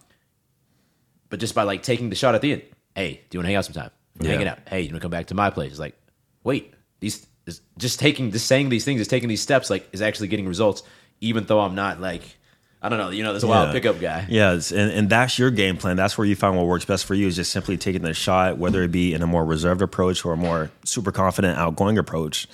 but 1.33 1.39
just 1.39 1.55
by 1.55 1.63
like 1.63 1.81
taking 1.81 2.11
the 2.11 2.15
shot 2.15 2.35
at 2.35 2.41
the 2.41 2.51
end. 2.51 2.61
Hey, 2.95 3.21
do 3.27 3.35
you 3.35 3.39
want 3.39 3.45
to 3.45 3.47
hang 3.47 3.55
out 3.55 3.65
sometime? 3.65 3.89
Yeah. 4.19 4.31
Hanging 4.31 4.47
out. 4.47 4.59
Hey, 4.67 4.81
you 4.81 4.87
want 4.89 4.95
to 4.95 4.99
come 5.01 5.11
back 5.11 5.27
to 5.27 5.35
my 5.35 5.49
place? 5.49 5.71
It's 5.71 5.79
like, 5.79 5.95
wait, 6.43 6.73
these 6.99 7.25
is 7.45 7.61
just 7.77 7.99
taking, 7.99 8.31
just 8.31 8.47
saying 8.47 8.69
these 8.69 8.85
things, 8.85 9.01
is 9.01 9.07
taking 9.07 9.29
these 9.29 9.41
steps, 9.41 9.69
like 9.69 9.87
is 9.91 10.01
actually 10.01 10.27
getting 10.29 10.47
results, 10.47 10.83
even 11.21 11.45
though 11.45 11.59
I'm 11.59 11.75
not 11.75 11.99
like, 11.99 12.21
I 12.81 12.89
don't 12.89 12.99
know, 12.99 13.09
you 13.09 13.23
know, 13.23 13.31
there's 13.33 13.43
a 13.43 13.47
wild 13.47 13.69
Yeah. 13.69 13.73
pickup 13.73 13.99
guy. 13.99 14.25
Yes, 14.29 14.71
and, 14.71 14.91
and 14.91 15.09
that's 15.09 15.39
your 15.39 15.49
game 15.51 15.77
plan. 15.77 15.95
That's 15.97 16.17
where 16.17 16.27
you 16.27 16.35
find 16.35 16.55
what 16.57 16.65
works 16.67 16.85
best 16.85 17.05
for 17.05 17.15
you 17.15 17.27
is 17.27 17.35
just 17.35 17.51
simply 17.51 17.77
taking 17.77 18.01
the 18.01 18.13
shot, 18.13 18.57
whether 18.57 18.83
it 18.83 18.91
be 18.91 19.13
in 19.13 19.21
a 19.23 19.27
more 19.27 19.43
reserved 19.45 19.81
approach 19.81 20.23
or 20.25 20.33
a 20.33 20.37
more 20.37 20.69
super 20.85 21.11
confident, 21.11 21.57
outgoing 21.57 21.97
approach. 21.97 22.47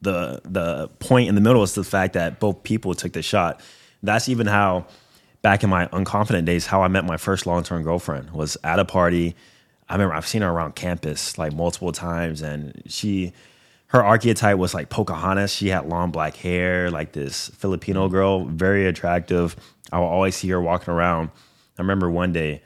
The 0.00 0.40
the 0.44 0.88
point 0.98 1.28
in 1.28 1.34
the 1.36 1.40
middle 1.40 1.62
is 1.62 1.74
the 1.74 1.84
fact 1.84 2.14
that 2.14 2.40
both 2.40 2.62
people 2.64 2.94
took 2.94 3.12
the 3.12 3.22
shot. 3.22 3.60
That's 4.02 4.28
even 4.28 4.46
how 4.48 4.86
back 5.42 5.62
in 5.62 5.70
my 5.70 5.86
unconfident 5.88 6.44
days, 6.44 6.66
how 6.66 6.82
I 6.82 6.88
met 6.88 7.04
my 7.04 7.16
first 7.16 7.46
long 7.46 7.62
term 7.62 7.82
girlfriend 7.82 8.30
was 8.30 8.56
at 8.64 8.78
a 8.80 8.84
party. 8.84 9.36
I 9.92 9.96
remember 9.96 10.14
I've 10.14 10.26
seen 10.26 10.40
her 10.40 10.48
around 10.48 10.74
campus 10.74 11.36
like 11.36 11.52
multiple 11.52 11.92
times, 11.92 12.40
and 12.40 12.82
she 12.86 13.34
her 13.88 14.02
archetype 14.02 14.56
was 14.56 14.72
like 14.72 14.88
Pocahontas. 14.88 15.52
She 15.52 15.68
had 15.68 15.86
long 15.86 16.10
black 16.10 16.34
hair, 16.34 16.90
like 16.90 17.12
this 17.12 17.48
Filipino 17.48 18.08
mm. 18.08 18.10
girl, 18.10 18.46
very 18.46 18.86
attractive. 18.86 19.54
I 19.92 19.98
would 19.98 20.06
always 20.06 20.34
see 20.34 20.48
her 20.48 20.62
walking 20.62 20.94
around. 20.94 21.28
I 21.78 21.82
remember 21.82 22.10
one 22.10 22.32
day 22.32 22.62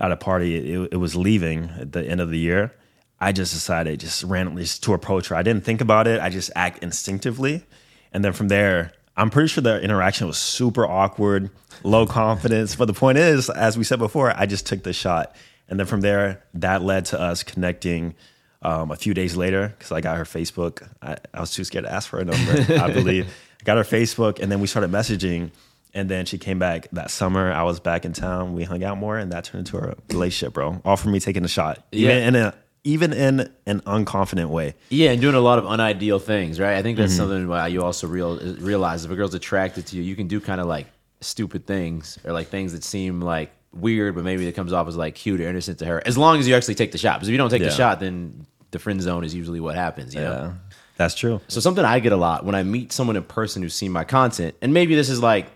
at 0.00 0.10
a 0.10 0.16
party, 0.16 0.72
it, 0.72 0.88
it 0.94 0.96
was 0.96 1.14
leaving 1.14 1.70
at 1.78 1.92
the 1.92 2.04
end 2.04 2.20
of 2.20 2.30
the 2.30 2.38
year. 2.38 2.74
I 3.20 3.30
just 3.30 3.54
decided 3.54 4.00
just 4.00 4.24
randomly 4.24 4.64
just 4.64 4.82
to 4.82 4.92
approach 4.92 5.28
her. 5.28 5.36
I 5.36 5.44
didn't 5.44 5.64
think 5.64 5.80
about 5.80 6.08
it. 6.08 6.20
I 6.20 6.30
just 6.30 6.50
act 6.56 6.82
instinctively. 6.82 7.64
And 8.12 8.24
then 8.24 8.32
from 8.32 8.48
there, 8.48 8.90
I'm 9.16 9.30
pretty 9.30 9.46
sure 9.46 9.62
the 9.62 9.80
interaction 9.80 10.26
was 10.26 10.36
super 10.36 10.84
awkward, 10.84 11.48
low 11.84 12.06
confidence. 12.08 12.74
But 12.74 12.86
the 12.86 12.92
point 12.92 13.18
is, 13.18 13.48
as 13.50 13.78
we 13.78 13.84
said 13.84 14.00
before, 14.00 14.36
I 14.36 14.46
just 14.46 14.66
took 14.66 14.82
the 14.82 14.92
shot. 14.92 15.32
And 15.68 15.78
then 15.80 15.86
from 15.86 16.00
there, 16.00 16.42
that 16.54 16.82
led 16.82 17.06
to 17.06 17.20
us 17.20 17.42
connecting 17.42 18.14
um, 18.62 18.90
a 18.90 18.96
few 18.96 19.14
days 19.14 19.36
later 19.36 19.74
because 19.76 19.92
I 19.92 20.00
got 20.00 20.16
her 20.16 20.24
Facebook. 20.24 20.88
I, 21.02 21.16
I 21.34 21.40
was 21.40 21.52
too 21.52 21.64
scared 21.64 21.84
to 21.84 21.92
ask 21.92 22.08
for 22.08 22.18
her 22.18 22.24
number, 22.24 22.74
I 22.82 22.90
believe. 22.92 23.26
I 23.60 23.64
got 23.64 23.76
her 23.76 23.82
Facebook, 23.84 24.38
and 24.40 24.50
then 24.50 24.60
we 24.60 24.66
started 24.66 24.90
messaging. 24.90 25.50
And 25.94 26.08
then 26.10 26.26
she 26.26 26.36
came 26.36 26.58
back 26.58 26.88
that 26.92 27.10
summer. 27.10 27.50
I 27.50 27.62
was 27.62 27.80
back 27.80 28.04
in 28.04 28.12
town. 28.12 28.54
We 28.54 28.64
hung 28.64 28.84
out 28.84 28.98
more, 28.98 29.16
and 29.18 29.32
that 29.32 29.44
turned 29.44 29.66
into 29.66 29.78
a 29.78 29.94
relationship, 30.12 30.52
bro. 30.52 30.80
All 30.84 30.96
for 30.96 31.08
me 31.08 31.20
taking 31.20 31.42
the 31.42 31.48
shot, 31.48 31.84
even 31.92 32.16
Yeah. 32.18 32.28
in 32.28 32.36
a 32.36 32.54
even 32.84 33.12
in 33.12 33.52
an 33.66 33.80
unconfident 33.80 34.48
way. 34.48 34.74
Yeah, 34.90 35.10
and 35.10 35.20
doing 35.20 35.34
a 35.34 35.40
lot 35.40 35.58
of 35.58 35.64
unideal 35.64 36.20
things, 36.20 36.60
right? 36.60 36.76
I 36.76 36.82
think 36.82 36.96
that's 36.98 37.14
Mm-hmm. 37.14 37.18
something 37.18 37.48
why 37.48 37.66
you 37.66 37.82
also 37.82 38.06
real, 38.06 38.38
realize 38.60 39.04
if 39.04 39.10
a 39.10 39.16
girl's 39.16 39.34
attracted 39.34 39.86
to 39.88 39.96
you, 39.96 40.02
you 40.04 40.14
can 40.14 40.28
do 40.28 40.38
kind 40.40 40.60
of 40.60 40.68
like 40.68 40.86
stupid 41.20 41.66
things 41.66 42.16
or 42.24 42.32
like 42.32 42.46
things 42.46 42.72
that 42.74 42.84
seem 42.84 43.20
like 43.20 43.50
weird, 43.72 44.14
but 44.14 44.24
maybe 44.24 44.46
it 44.46 44.52
comes 44.52 44.72
off 44.72 44.88
as 44.88 44.96
like 44.96 45.14
cute 45.14 45.40
or 45.40 45.48
innocent 45.48 45.78
to 45.80 45.86
her, 45.86 46.02
as 46.06 46.16
long 46.16 46.38
as 46.38 46.48
you 46.48 46.54
actually 46.54 46.74
take 46.74 46.92
the 46.92 46.98
shot. 46.98 47.18
Because 47.18 47.28
if 47.28 47.32
you 47.32 47.38
don't 47.38 47.50
take 47.50 47.62
Yeah. 47.62 47.68
the 47.68 47.74
shot, 47.74 48.00
then 48.00 48.46
the 48.70 48.78
friend 48.78 49.00
zone 49.00 49.24
is 49.24 49.34
usually 49.34 49.60
what 49.60 49.74
happens. 49.74 50.14
You 50.14 50.20
know? 50.22 50.30
Yeah, 50.32 50.52
that's 50.96 51.14
true. 51.14 51.40
So 51.48 51.60
something 51.60 51.84
I 51.84 52.00
get 52.00 52.12
a 52.12 52.16
lot 52.16 52.44
when 52.44 52.54
I 52.54 52.62
meet 52.62 52.92
someone 52.92 53.16
in 53.16 53.22
person 53.24 53.62
who's 53.62 53.74
seen 53.74 53.92
my 53.92 54.04
content, 54.04 54.54
and 54.62 54.72
maybe 54.74 54.94
this 54.94 55.08
is 55.08 55.20
like, 55.22 55.46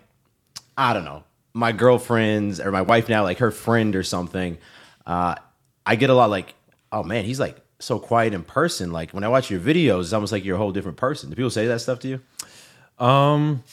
I 0.76 0.92
don't 0.92 1.04
know, 1.04 1.24
my 1.52 1.72
girlfriend's 1.72 2.60
or 2.60 2.70
my 2.70 2.82
wife 2.82 3.08
now, 3.08 3.22
like 3.22 3.38
her 3.38 3.50
friend 3.50 3.96
or 3.96 4.02
something. 4.02 4.58
Uh, 5.06 5.34
I 5.84 5.96
get 5.96 6.10
a 6.10 6.14
lot 6.14 6.30
like, 6.30 6.54
oh 6.92 7.02
man, 7.02 7.24
he's 7.24 7.40
like 7.40 7.56
so 7.78 7.98
quiet 7.98 8.34
in 8.34 8.42
person. 8.44 8.92
Like 8.92 9.10
when 9.12 9.24
I 9.24 9.28
watch 9.28 9.50
your 9.50 9.60
videos, 9.60 10.02
it's 10.02 10.12
almost 10.12 10.30
like 10.32 10.44
you're 10.44 10.56
a 10.56 10.58
whole 10.58 10.72
different 10.72 10.98
person. 10.98 11.30
Do 11.30 11.36
people 11.36 11.50
say 11.50 11.66
that 11.66 11.80
stuff 11.80 11.98
to 12.00 12.08
you? 12.08 12.20
Um, 13.04 13.64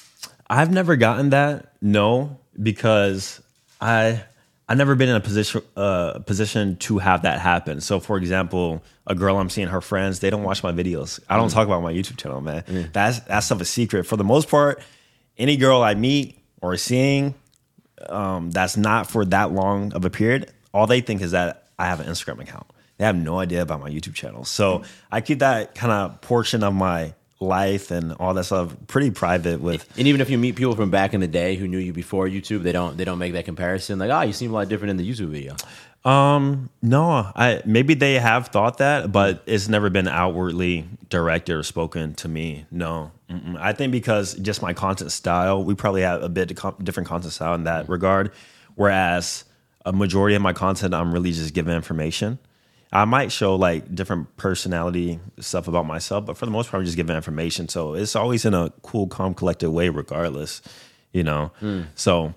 I've 0.50 0.72
never 0.72 0.96
gotten 0.96 1.30
that. 1.32 1.74
No, 1.82 2.40
because 2.62 3.42
I 3.82 4.24
I've 4.70 4.78
never 4.78 4.96
been 4.96 5.08
in 5.10 5.16
a 5.16 5.22
position 5.22 5.62
uh, 5.78 6.20
position 6.20 6.76
to 6.78 6.98
have 6.98 7.22
that 7.22 7.40
happen. 7.40 7.80
So, 7.82 8.00
for 8.00 8.18
example, 8.18 8.84
a 9.06 9.16
girl 9.16 9.38
I'm 9.38 9.50
seeing 9.50 9.68
her 9.70 9.80
friends, 9.82 10.20
they 10.20 10.30
don't 10.30 10.44
watch 10.44 10.62
my 10.64 10.72
videos. 10.74 11.20
I 11.30 11.38
don't 11.38 11.50
talk 11.50 11.68
about 11.68 11.82
my 11.82 11.94
YouTube 11.94 12.18
channel, 12.18 12.42
man. 12.42 12.64
That's 12.92 13.20
that 13.22 13.40
stuff 13.42 13.62
is 13.62 13.70
secret. 13.70 14.06
For 14.06 14.18
the 14.18 14.26
most 14.26 14.50
part, 14.50 14.82
any 15.38 15.56
girl 15.58 15.82
I 15.82 15.94
meet 15.96 16.38
or 16.62 16.76
seeing, 16.76 17.34
um, 18.10 18.52
that's 18.52 18.76
not 18.76 19.10
for 19.10 19.24
that 19.26 19.52
long 19.52 19.94
of 19.94 20.04
a 20.04 20.10
period. 20.10 20.52
All 20.74 20.86
they 20.86 21.02
think 21.02 21.22
is 21.22 21.32
that 21.32 21.70
I 21.80 21.86
have 21.86 22.00
an 22.00 22.08
Instagram 22.08 22.42
account. 22.42 22.68
they 22.98 23.06
have 23.06 23.16
no 23.16 23.40
idea 23.40 23.62
about 23.62 23.80
my 23.80 23.90
YouTube 23.90 24.16
channel. 24.16 24.44
So 24.44 24.84
I 25.12 25.22
keep 25.22 25.40
that 25.40 25.76
kind 25.76 25.92
of 25.94 26.20
portion 26.22 26.64
of 26.64 26.74
my 26.74 27.14
life 27.40 27.92
and 27.92 28.14
all 28.14 28.34
that 28.34 28.46
stuff 28.46 28.76
pretty 28.88 29.12
private 29.12 29.62
with 29.62 29.88
And 29.98 30.08
even 30.08 30.22
if 30.22 30.30
you 30.30 30.38
meet 30.38 30.56
people 30.56 30.76
from 30.76 30.90
back 30.90 31.14
in 31.14 31.20
the 31.20 31.28
day 31.28 31.56
who 31.56 31.68
knew 31.68 31.78
you 31.78 31.94
before 31.94 32.28
YouTube, 32.28 32.64
they 32.64 32.72
don't 32.72 32.98
they 32.98 33.06
don't 33.06 33.20
make 33.20 33.34
that 33.34 33.46
comparison. 33.46 34.00
Like, 34.00 34.10
oh, 34.10 34.22
you 34.22 34.34
seem 34.34 34.52
a 34.52 34.54
lot 34.54 34.70
different 34.70 34.92
in 34.92 34.98
the 34.98 35.10
YouTube 35.10 35.30
video. 35.30 35.56
Um, 36.04 36.70
no, 36.82 37.10
I 37.36 37.62
maybe 37.66 37.94
they 37.94 38.16
have 38.16 38.48
thought 38.48 38.78
that, 38.78 39.12
but 39.12 39.44
it's 39.46 39.68
never 39.68 39.90
been 39.90 40.08
outwardly 40.08 40.88
directed 41.10 41.54
or 41.54 41.64
spoken 41.64 42.16
to 42.16 42.28
me. 42.28 42.66
No, 42.72 43.12
Mm-mm. 43.30 43.58
I 43.60 43.74
think 43.74 43.92
because 43.92 44.34
just 44.36 44.62
my 44.62 44.74
content 44.74 45.12
style, 45.12 45.64
we 45.64 45.76
probably 45.76 46.02
have 46.02 46.24
a 46.24 46.30
bit 46.30 46.48
different 46.84 47.10
content 47.10 47.34
style 47.34 47.56
in 47.56 47.66
that 47.66 47.90
regard. 47.90 48.32
Whereas 48.76 49.44
a 49.86 49.92
majority 49.92 50.36
of 50.36 50.42
my 50.42 50.54
content, 50.54 50.94
I'm 50.94 51.12
really 51.12 51.32
just 51.32 51.54
giving 51.54 51.74
information. 51.74 52.40
I 52.92 53.06
might 53.06 53.32
show 53.32 53.56
like 53.56 53.94
different 53.94 54.38
personality 54.38 55.20
stuff 55.40 55.68
about 55.68 55.86
myself, 55.86 56.26
but 56.26 56.38
for 56.38 56.46
the 56.46 56.52
most 56.52 56.70
part, 56.70 56.80
I'm 56.82 56.86
just 56.86 56.98
giving 56.98 57.16
information. 57.16 57.68
So 57.68 57.94
it's 57.96 58.16
always 58.16 58.46
in 58.46 58.54
a 58.54 58.72
cool, 58.82 59.08
calm, 59.08 59.34
collected 59.34 59.72
way, 59.72 59.90
regardless. 59.90 60.62
You 61.12 61.24
know, 61.24 61.52
so 61.96 62.34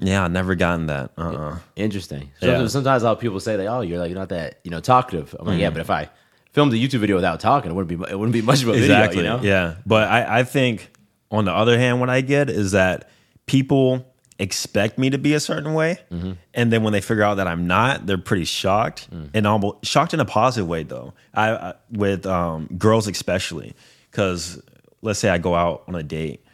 yeah, 0.00 0.24
I 0.24 0.28
never 0.28 0.54
gotten 0.54 0.86
that. 0.86 1.12
Uh. 1.16 1.30
uh 1.30 1.58
Interesting. 1.76 2.30
So 2.40 2.46
Yeah. 2.46 2.66
Sometimes 2.66 3.02
of 3.04 3.18
people 3.20 3.40
say 3.40 3.56
like, 3.56 3.68
"Oh, 3.68 3.80
you're 3.80 3.98
like 3.98 4.10
you're 4.10 4.18
not 4.18 4.30
that 4.30 4.60
you 4.64 4.70
know 4.70 4.80
talkative." 4.80 5.34
I'm 5.38 5.46
like, 5.46 5.60
"Yeah, 5.60 5.70
but 5.70 5.80
if 5.80 5.90
I 5.90 6.08
filmed 6.52 6.72
a 6.72 6.76
YouTube 6.76 7.00
video 7.00 7.16
without 7.16 7.40
talking, 7.40 7.70
it 7.70 7.74
wouldn't 7.74 7.88
be 7.88 8.10
it 8.10 8.18
wouldn't 8.18 8.32
be 8.32 8.42
much 8.42 8.62
of 8.62 8.68
a 8.68 8.72
exactly. 8.72 9.16
video." 9.18 9.36
You 9.36 9.42
know? 9.42 9.48
Yeah, 9.48 9.74
but 9.86 10.08
I, 10.08 10.40
I 10.40 10.44
think 10.44 10.90
on 11.30 11.44
the 11.44 11.52
other 11.52 11.78
hand, 11.78 12.00
what 12.00 12.10
I 12.10 12.20
get 12.20 12.50
is 12.50 12.72
that 12.72 13.10
people 13.46 14.06
expect 14.38 14.98
me 14.98 15.10
to 15.10 15.18
be 15.18 15.34
a 15.34 15.40
certain 15.40 15.74
way, 15.74 15.98
Mm-hmm. 16.12 16.32
and 16.54 16.72
then 16.72 16.82
when 16.84 16.92
they 16.92 17.00
figure 17.00 17.24
out 17.24 17.36
that 17.36 17.48
I'm 17.48 17.66
not, 17.66 18.06
they're 18.06 18.18
pretty 18.18 18.44
shocked 18.44 19.10
Mm. 19.10 19.30
and 19.34 19.46
almost 19.46 19.84
shocked 19.84 20.14
in 20.14 20.20
a 20.20 20.24
positive 20.24 20.68
way 20.68 20.82
though. 20.84 21.12
I, 21.34 21.50
I 21.50 21.74
with 21.90 22.24
um, 22.26 22.68
girls 22.78 23.08
especially 23.08 23.74
because 24.10 24.62
let's 25.02 25.18
say 25.18 25.28
I 25.28 25.38
go 25.38 25.54
out 25.54 25.84
on 25.88 25.94
a 25.94 26.02
date. 26.02 26.44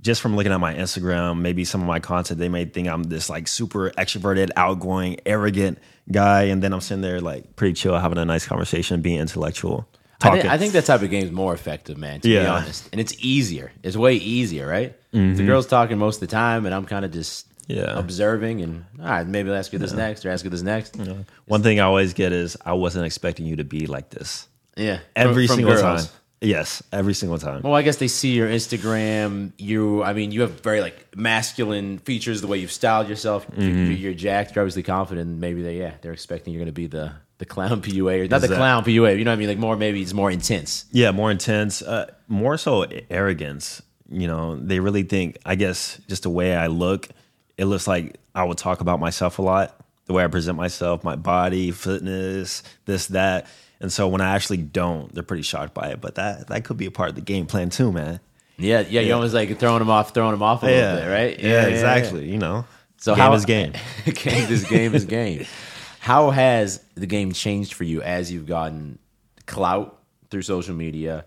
Just 0.00 0.20
from 0.20 0.36
looking 0.36 0.52
at 0.52 0.60
my 0.60 0.74
Instagram, 0.74 1.38
maybe 1.40 1.64
some 1.64 1.80
of 1.80 1.86
my 1.86 1.98
content, 1.98 2.38
they 2.38 2.50
may 2.50 2.66
think 2.66 2.88
I'm 2.88 3.04
this 3.04 3.30
like 3.30 3.48
super 3.48 3.88
extroverted, 3.92 4.50
outgoing, 4.54 5.16
arrogant 5.24 5.78
guy, 6.12 6.42
and 6.44 6.62
then 6.62 6.74
I'm 6.74 6.82
sitting 6.82 7.00
there 7.00 7.22
like 7.22 7.56
pretty 7.56 7.72
chill, 7.72 7.98
having 7.98 8.18
a 8.18 8.24
nice 8.26 8.46
conversation, 8.46 9.00
being 9.00 9.18
intellectual. 9.18 9.88
I 10.22 10.30
think. 10.30 10.44
I 10.46 10.58
think 10.58 10.72
that 10.74 10.84
type 10.86 11.02
of 11.02 11.10
game 11.10 11.24
is 11.24 11.30
more 11.32 11.52
effective, 11.54 11.96
man. 11.98 12.20
To 12.20 12.28
be 12.28 12.38
honest, 12.38 12.88
and 12.92 13.00
it's 13.00 13.14
easier. 13.18 13.72
It's 13.82 13.96
way 13.96 14.14
easier, 14.14 14.66
right? 14.66 14.94
The 15.12 15.44
girl's 15.46 15.66
talking 15.66 15.98
most 15.98 16.16
of 16.16 16.20
the 16.28 16.34
time, 16.34 16.66
and 16.66 16.74
I'm 16.74 16.84
kind 16.86 17.04
of 17.04 17.10
just 17.12 17.46
Mm-hmm. 17.66 17.80
Yeah. 17.80 17.98
observing. 17.98 18.60
And 18.60 18.84
all 19.00 19.06
right, 19.06 19.26
maybe 19.26 19.48
I'll 19.50 19.56
ask 19.56 19.72
you 19.72 19.78
this 19.78 19.92
next, 19.94 20.26
or 20.26 20.30
ask 20.30 20.44
you 20.44 20.50
this 20.50 20.60
next. 20.60 20.96
Yeah, 20.96 21.14
One 21.46 21.62
thing 21.62 21.80
I 21.80 21.84
always 21.84 22.12
get 22.12 22.30
is 22.30 22.58
I 22.62 22.74
wasn't 22.74 23.06
expecting 23.06 23.46
you 23.46 23.56
to 23.56 23.64
be 23.64 23.86
like 23.86 24.10
this. 24.10 24.48
Yeah, 24.76 24.98
Every 25.16 25.46
from 25.46 25.56
single 25.56 25.74
girls. 25.76 26.06
time. 26.08 26.14
Yes, 26.42 26.82
every 26.92 27.14
single 27.14 27.38
time. 27.38 27.62
Well, 27.62 27.72
I 27.74 27.80
guess 27.80 27.96
they 27.96 28.08
see 28.08 28.32
your 28.34 28.48
Instagram. 28.50 29.52
You, 29.56 30.02
I 30.02 30.12
mean, 30.12 30.30
you 30.30 30.42
have 30.42 30.60
very 30.60 30.82
like 30.82 31.16
masculine 31.16 31.98
features. 32.00 32.42
The 32.42 32.46
way 32.48 32.58
you've 32.58 32.72
styled 32.72 33.08
yourself, 33.08 33.46
You- 33.56 33.70
Mm-hmm. 33.70 33.92
you're 33.92 34.12
jacked. 34.14 34.54
You're 34.54 34.62
obviously 34.62 34.82
confident. 34.82 35.38
Maybe 35.38 35.62
they, 35.62 35.78
yeah, 35.78 35.94
they're 36.02 36.12
expecting 36.12 36.52
you're 36.52 36.60
going 36.60 36.66
to 36.66 36.72
be 36.72 36.86
the 36.86 37.12
the 37.38 37.44
clown 37.44 37.82
PUA, 37.82 38.20
or 38.24 38.28
not 38.28 38.40
the 38.40 38.46
Exact- 38.46 38.54
clown 38.58 38.84
PUA. 38.84 39.18
You 39.18 39.24
know 39.24 39.30
what 39.30 39.36
I 39.36 39.36
mean? 39.36 39.48
Like 39.48 39.58
more, 39.58 39.76
maybe 39.76 40.00
it's 40.02 40.12
more 40.14 40.30
intense. 40.30 40.84
Yeah, 40.92 41.10
more 41.10 41.30
intense, 41.30 41.82
uh, 41.82 42.10
more 42.28 42.56
so 42.56 42.84
arrogance. 43.10 43.82
You 44.10 44.26
know, 44.26 44.56
they 44.56 44.80
really 44.80 45.02
think, 45.02 45.38
I 45.44 45.54
guess, 45.54 46.00
just 46.08 46.22
the 46.24 46.30
way 46.30 46.54
I 46.54 46.66
look, 46.68 47.08
it 47.56 47.64
looks 47.64 47.88
like 47.88 48.16
I 48.34 48.44
would 48.44 48.58
talk 48.58 48.80
about 48.80 49.00
myself 49.00 49.38
a 49.38 49.42
lot, 49.42 49.76
the 50.06 50.12
way 50.12 50.22
I 50.22 50.28
present 50.28 50.56
myself, 50.56 51.02
my 51.02 51.16
body, 51.16 51.70
fitness, 51.70 52.62
this, 52.84 53.06
that. 53.08 53.46
And 53.80 53.92
so 53.92 54.06
when 54.08 54.20
I 54.20 54.34
actually 54.34 54.58
don't, 54.58 55.12
they're 55.14 55.22
pretty 55.22 55.42
shocked 55.42 55.74
by 55.74 55.88
it. 55.88 56.00
But 56.00 56.14
that 56.16 56.48
that 56.48 56.64
could 56.64 56.76
be 56.76 56.86
a 56.86 56.90
part 56.90 57.08
of 57.08 57.14
the 57.16 57.20
game 57.22 57.46
plan 57.46 57.70
too, 57.70 57.92
man. 57.92 58.20
Yeah, 58.56 58.80
yeah. 58.88 59.00
You're 59.00 59.16
almost 59.16 59.34
like 59.34 59.58
throwing 59.58 59.80
them 59.80 59.90
off, 59.90 60.14
throwing 60.14 60.30
them 60.30 60.42
off 60.42 60.62
a 60.62 60.66
little 60.66 61.00
bit, 61.00 61.08
right? 61.08 61.38
Yeah, 61.40 61.64
exactly. 61.66 62.30
You 62.30 62.38
know, 62.38 62.64
So 62.98 63.14
game 63.14 63.24
how 63.24 63.32
is 63.34 63.44
game. 63.44 63.72
game 64.04 64.50
is 64.52 64.64
game 64.64 64.94
is 64.94 65.04
game. 65.04 65.46
How 66.04 66.28
has 66.28 66.84
the 66.96 67.06
game 67.06 67.32
changed 67.32 67.72
for 67.72 67.84
you 67.84 68.02
as 68.02 68.30
you've 68.30 68.44
gotten 68.44 68.98
clout 69.46 70.02
through 70.28 70.42
social 70.42 70.74
media, 70.74 71.24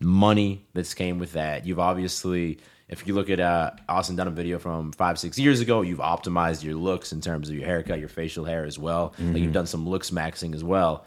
money 0.00 0.64
that's 0.72 0.94
came 0.94 1.18
with 1.18 1.34
that? 1.34 1.66
You've 1.66 1.78
obviously, 1.78 2.58
if 2.88 3.06
you 3.06 3.12
look 3.12 3.28
at 3.28 3.38
uh, 3.38 3.72
Austin 3.86 4.16
Dunham 4.16 4.34
video 4.34 4.58
from 4.58 4.92
five 4.92 5.18
six 5.18 5.38
years 5.38 5.60
ago, 5.60 5.82
you've 5.82 5.98
optimized 5.98 6.64
your 6.64 6.74
looks 6.74 7.12
in 7.12 7.20
terms 7.20 7.50
of 7.50 7.54
your 7.54 7.66
haircut, 7.66 7.98
your 7.98 8.08
facial 8.08 8.46
hair 8.46 8.64
as 8.64 8.78
well. 8.78 9.12
Mm-hmm. 9.18 9.36
you've 9.36 9.52
done 9.52 9.66
some 9.66 9.86
looks 9.86 10.08
maxing 10.10 10.54
as 10.54 10.64
well. 10.64 11.04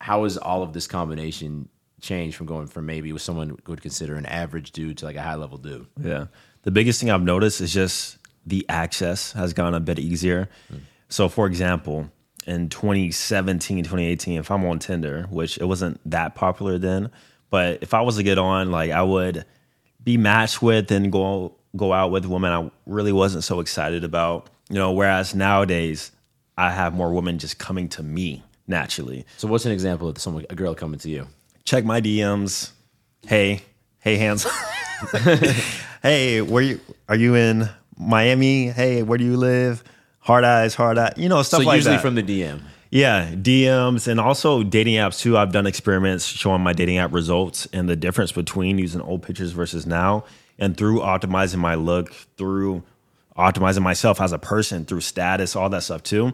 How 0.00 0.22
has 0.22 0.38
all 0.38 0.62
of 0.62 0.72
this 0.72 0.86
combination 0.86 1.68
changed 2.00 2.34
from 2.34 2.46
going 2.46 2.68
from 2.68 2.86
maybe 2.86 3.12
what 3.12 3.20
someone 3.20 3.58
would 3.66 3.82
consider 3.82 4.14
an 4.14 4.24
average 4.24 4.72
dude 4.72 4.96
to 4.96 5.04
like 5.04 5.16
a 5.16 5.22
high 5.22 5.34
level 5.34 5.58
dude? 5.58 5.86
Yeah. 6.02 6.28
The 6.62 6.70
biggest 6.70 6.98
thing 6.98 7.10
I've 7.10 7.20
noticed 7.20 7.60
is 7.60 7.74
just 7.74 8.16
the 8.46 8.64
access 8.70 9.32
has 9.32 9.52
gone 9.52 9.74
a 9.74 9.80
bit 9.80 9.98
easier. 9.98 10.48
So, 11.10 11.28
for 11.28 11.46
example, 11.46 12.10
in 12.46 12.68
2017, 12.68 13.78
2018, 13.84 14.38
if 14.38 14.50
I'm 14.50 14.64
on 14.64 14.78
Tinder, 14.78 15.26
which 15.30 15.58
it 15.58 15.64
wasn't 15.64 16.00
that 16.10 16.34
popular 16.34 16.78
then, 16.78 17.10
but 17.50 17.82
if 17.82 17.94
I 17.94 18.00
was 18.02 18.16
to 18.16 18.22
get 18.22 18.38
on, 18.38 18.70
like 18.70 18.90
I 18.90 19.02
would 19.02 19.44
be 20.02 20.16
matched 20.16 20.62
with 20.62 20.90
and 20.90 21.10
go 21.10 21.56
go 21.76 21.92
out 21.92 22.10
with 22.12 22.24
women 22.24 22.52
I 22.52 22.70
really 22.86 23.12
wasn't 23.12 23.44
so 23.44 23.60
excited 23.60 24.04
about. 24.04 24.48
You 24.68 24.76
know, 24.76 24.92
whereas 24.92 25.34
nowadays 25.34 26.12
I 26.56 26.70
have 26.70 26.94
more 26.94 27.12
women 27.12 27.38
just 27.38 27.58
coming 27.58 27.88
to 27.90 28.02
me 28.02 28.42
naturally. 28.66 29.26
So 29.36 29.48
what's 29.48 29.66
an 29.66 29.72
example 29.72 30.08
of 30.08 30.18
someone 30.18 30.46
a 30.50 30.54
girl 30.54 30.74
coming 30.74 30.98
to 31.00 31.10
you? 31.10 31.26
check 31.64 31.84
my 31.84 32.00
DMs. 32.00 32.70
Hey, 33.26 33.62
hey, 33.98 34.16
hands. 34.16 34.46
hey, 36.02 36.40
where 36.42 36.62
you 36.62 36.80
are 37.08 37.16
you 37.16 37.34
in 37.34 37.68
Miami? 37.98 38.68
Hey, 38.68 39.02
where 39.02 39.18
do 39.18 39.24
you 39.24 39.36
live? 39.36 39.82
Hard 40.24 40.44
eyes, 40.44 40.74
hard 40.74 40.98
eye. 40.98 41.12
You 41.16 41.28
know 41.28 41.42
stuff 41.42 41.60
So 41.60 41.66
like 41.66 41.76
usually 41.76 41.96
that. 41.96 42.02
from 42.02 42.14
the 42.14 42.22
DM. 42.22 42.60
yeah, 42.90 43.30
DMs 43.34 44.08
and 44.08 44.18
also 44.18 44.62
dating 44.62 44.94
apps 44.94 45.20
too. 45.20 45.36
I've 45.36 45.52
done 45.52 45.66
experiments 45.66 46.24
showing 46.26 46.62
my 46.62 46.72
dating 46.72 46.98
app 46.98 47.12
results 47.12 47.66
and 47.72 47.88
the 47.88 47.96
difference 47.96 48.32
between 48.32 48.78
using 48.78 49.00
old 49.02 49.22
pictures 49.22 49.52
versus 49.52 49.86
now, 49.86 50.24
and 50.58 50.76
through 50.76 51.00
optimizing 51.00 51.58
my 51.58 51.74
look, 51.74 52.12
through 52.38 52.82
optimizing 53.36 53.82
myself 53.82 54.20
as 54.20 54.32
a 54.32 54.38
person, 54.38 54.84
through 54.86 55.00
status, 55.02 55.54
all 55.56 55.68
that 55.68 55.82
stuff 55.82 56.02
too. 56.02 56.32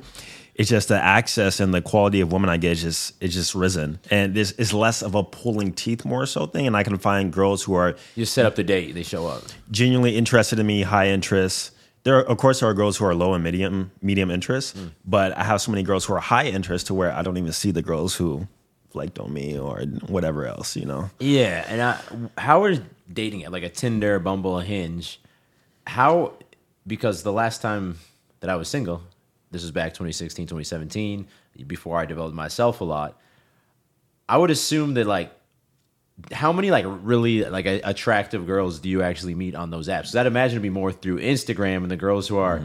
It's 0.55 0.69
just 0.69 0.89
the 0.89 1.03
access 1.03 1.59
and 1.59 1.73
the 1.73 1.81
quality 1.81 2.21
of 2.21 2.33
women 2.33 2.51
I 2.51 2.59
get 2.59 2.73
is 2.73 2.83
just 2.83 3.15
it's 3.23 3.35
just 3.35 3.55
risen, 3.55 3.99
and 4.11 4.35
this 4.35 4.53
is 4.53 4.73
less 4.73 5.03
of 5.03 5.15
a 5.17 5.25
pulling 5.25 5.73
teeth 5.73 6.05
more 6.05 6.27
so 6.27 6.47
thing. 6.47 6.67
And 6.69 6.77
I 6.77 6.83
can 6.85 6.97
find 6.99 7.33
girls 7.33 7.63
who 7.65 7.75
are 7.75 7.97
You 8.15 8.25
set 8.27 8.47
up 8.47 8.55
the 8.55 8.63
date, 8.63 8.95
they 8.95 9.03
show 9.03 9.27
up. 9.27 9.43
genuinely 9.73 10.17
interested 10.17 10.59
in 10.61 10.67
me, 10.67 10.83
high 10.83 11.09
interest. 11.09 11.73
There, 12.03 12.17
are, 12.17 12.23
of 12.23 12.39
course, 12.39 12.61
there 12.61 12.69
are 12.69 12.75
girls 12.75 12.97
who 12.97 13.05
are 13.05 13.15
low 13.15 13.35
and 13.35 13.45
medium 13.45 13.93
medium 14.01 14.31
interest, 14.31 14.77
hmm. 14.77 14.89
but 15.05 15.37
I 15.37 15.45
have 15.45 15.61
so 15.61 15.71
many 15.71 15.83
girls 15.83 16.05
who 16.05 16.15
are 16.15 16.21
high 16.21 16.47
interest 16.47 16.87
to 16.89 16.95
where 16.95 17.13
I 17.13 17.23
don't 17.23 17.37
even 17.37 17.53
see 17.53 17.71
the 17.71 17.83
girls 17.83 18.15
who 18.15 18.49
flaked 18.91 19.19
on 19.19 19.33
me 19.33 19.59
or 19.59 19.83
whatever 20.09 20.47
else. 20.47 20.77
You 20.77 20.87
know, 20.87 21.11
Yeah, 21.19 21.65
and 21.69 21.83
I, 21.83 22.41
how 22.41 22.63
are 22.63 22.77
dating 23.13 23.41
it 23.41 23.53
like 23.53 23.63
a 23.63 23.69
Tinder, 23.69 24.19
Bumble, 24.19 24.59
a 24.59 24.65
Hinge? 24.65 25.21
How 25.87 26.35
because 26.87 27.23
the 27.23 27.33
last 27.33 27.61
time 27.61 27.99
that 28.41 28.51
I 28.51 28.57
was 28.57 28.69
single, 28.69 29.03
this 29.51 29.63
was 29.63 29.71
back 29.71 29.93
2016, 29.93 30.47
2017, 30.47 31.27
before 31.67 31.99
I 31.99 32.07
developed 32.07 32.35
myself 32.35 32.81
a 32.81 32.85
lot. 32.85 33.21
I 34.29 34.37
would 34.37 34.51
assume 34.51 34.95
that 34.95 35.07
like 35.07 35.33
how 36.33 36.53
many 36.53 36.71
like 36.71 36.85
really 36.87 37.45
like 37.45 37.67
a, 37.67 37.81
attractive 37.81 38.47
girls 38.47 38.79
do 38.81 38.89
you 38.89 39.03
actually 39.03 39.35
meet 39.35 39.55
on 39.55 39.71
those 39.71 39.89
apps? 39.89 40.03
Because 40.03 40.17
I'd 40.17 40.27
imagine 40.27 40.57
it'd 40.57 40.63
be 40.63 40.71
more 40.71 40.93
through 40.93 41.19
Instagram 41.21 41.79
and 41.79 41.91
the 41.91 41.97
girls 41.97 42.29
who 42.29 42.39
are 42.39 42.63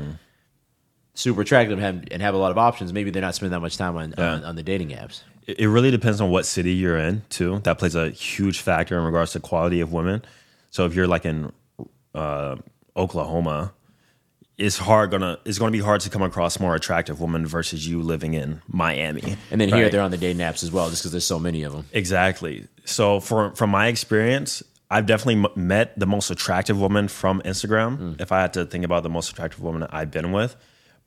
super 1.13 1.41
attractive 1.41 1.77
and 1.77 1.81
have, 1.81 2.07
and 2.12 2.21
have 2.21 2.33
a 2.33 2.38
lot 2.38 2.51
of 2.51 2.57
options. 2.57 2.91
Maybe 2.91 3.09
they're 3.09 3.21
not 3.21 3.35
spending 3.35 3.51
that 3.51 3.62
much 3.62 3.77
time 3.77 3.95
on, 3.95 4.13
on, 4.15 4.43
on 4.43 4.55
the 4.55 4.63
dating 4.63 4.89
apps. 4.89 5.21
it, 5.47 5.59
it 5.59 5.69
really 5.69 5.91
depends 5.91 6.21
on 6.21 6.29
what 6.29 6.45
city 6.45 6.74
you're 6.74 6.97
in 6.97 7.24
too. 7.29 7.59
That 7.63 7.77
plays 7.77 7.95
a 7.95 8.09
huge 8.09 8.59
factor 8.59 8.97
in 8.97 9.05
regards 9.05 9.31
to 9.33 9.39
quality 9.39 9.81
of 9.81 9.91
women. 9.93 10.24
So 10.71 10.85
if 10.85 10.93
you're 10.95 11.07
like 11.07 11.25
in 11.25 11.51
uh, 12.13 12.57
Oklahoma, 12.97 13.74
it's 14.57 14.77
hard 14.77 15.12
gonna 15.12 15.38
it's 15.45 15.59
gonna 15.59 15.71
be 15.71 15.79
hard 15.79 16.01
to 16.01 16.09
come 16.09 16.21
across 16.21 16.59
more 16.59 16.75
attractive 16.75 17.19
women 17.19 17.45
versus 17.45 17.88
you 17.88 18.01
living 18.01 18.33
in 18.33 18.62
Miami. 18.67 19.38
And 19.51 19.59
then 19.59 19.69
here 19.69 19.89
they're 19.89 20.01
on 20.01 20.12
the 20.12 20.17
dating 20.17 20.41
apps 20.41 20.63
as 20.63 20.71
well, 20.71 20.89
just 20.89 21.01
because 21.01 21.12
there's 21.12 21.25
so 21.25 21.39
many 21.39 21.63
of 21.63 21.74
them. 21.74 21.85
Exactly. 21.91 22.67
So 22.85 23.19
for 23.19 23.53
from 23.55 23.69
my 23.69 23.88
experience, 23.88 24.63
I've 24.89 25.05
definitely 25.05 25.43
m- 25.43 25.67
met 25.67 25.97
the 26.00 26.05
most 26.05 26.29
attractive 26.29 26.79
woman 26.79 27.07
from 27.07 27.41
Instagram. 27.41 27.97
Mm. 27.97 28.21
If 28.21 28.31
I 28.31 28.41
had 28.41 28.53
to 28.53 28.65
think 28.65 28.85
about 28.85 29.03
the 29.03 29.09
most 29.09 29.31
attractive 29.31 29.62
woman 29.62 29.88
I've 29.89 30.12
been 30.12 30.31
with, 30.31 30.55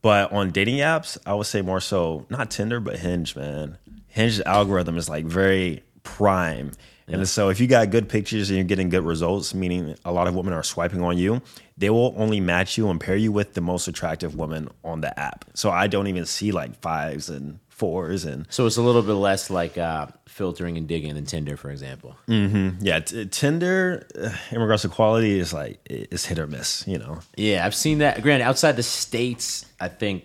but 0.02 0.30
on 0.32 0.50
dating 0.50 0.78
apps, 0.78 1.16
I 1.24 1.34
would 1.34 1.46
say 1.46 1.62
more 1.62 1.80
so 1.80 2.26
not 2.28 2.50
Tinder 2.50 2.80
but 2.80 2.98
Hinge. 2.98 3.34
Man, 3.34 3.78
Hinge's 4.08 4.42
algorithm 4.42 4.98
is 4.98 5.08
like 5.08 5.24
very 5.24 5.82
prime. 6.02 6.72
And 7.08 7.28
so, 7.28 7.48
if 7.48 7.58
you 7.60 7.66
got 7.66 7.90
good 7.90 8.08
pictures 8.08 8.50
and 8.50 8.56
you're 8.58 8.64
getting 8.66 8.88
good 8.88 9.04
results, 9.04 9.54
meaning 9.54 9.96
a 10.04 10.12
lot 10.12 10.26
of 10.28 10.34
women 10.34 10.52
are 10.52 10.62
swiping 10.62 11.02
on 11.02 11.16
you, 11.18 11.40
they 11.76 11.90
will 11.90 12.14
only 12.16 12.40
match 12.40 12.76
you 12.76 12.90
and 12.90 13.00
pair 13.00 13.16
you 13.16 13.32
with 13.32 13.54
the 13.54 13.60
most 13.60 13.88
attractive 13.88 14.34
woman 14.34 14.68
on 14.84 15.00
the 15.00 15.18
app. 15.18 15.44
So 15.54 15.70
I 15.70 15.86
don't 15.86 16.06
even 16.06 16.26
see 16.26 16.52
like 16.52 16.78
fives 16.80 17.28
and 17.30 17.60
fours 17.68 18.24
and 18.24 18.44
So 18.50 18.66
it's 18.66 18.76
a 18.76 18.82
little 18.82 19.02
bit 19.02 19.12
less 19.14 19.50
like 19.50 19.78
uh, 19.78 20.08
filtering 20.26 20.76
and 20.76 20.88
digging 20.88 21.14
than 21.14 21.24
Tinder, 21.24 21.56
for 21.56 21.70
example. 21.70 22.16
yeah, 22.26 22.98
t- 23.00 23.24
Tinder 23.26 24.06
uh, 24.20 24.30
in 24.50 24.60
regards 24.60 24.82
to 24.82 24.88
quality 24.88 25.38
is 25.38 25.52
like 25.52 25.78
it's 25.88 26.26
hit 26.26 26.38
or 26.40 26.46
miss. 26.48 26.84
You 26.88 26.98
know, 26.98 27.20
Yeah, 27.36 27.64
I've 27.64 27.74
seen 27.76 27.98
that. 27.98 28.20
Granted, 28.22 28.44
outside 28.44 28.72
the 28.76 28.82
states, 28.82 29.64
I 29.80 29.88
think 29.88 30.24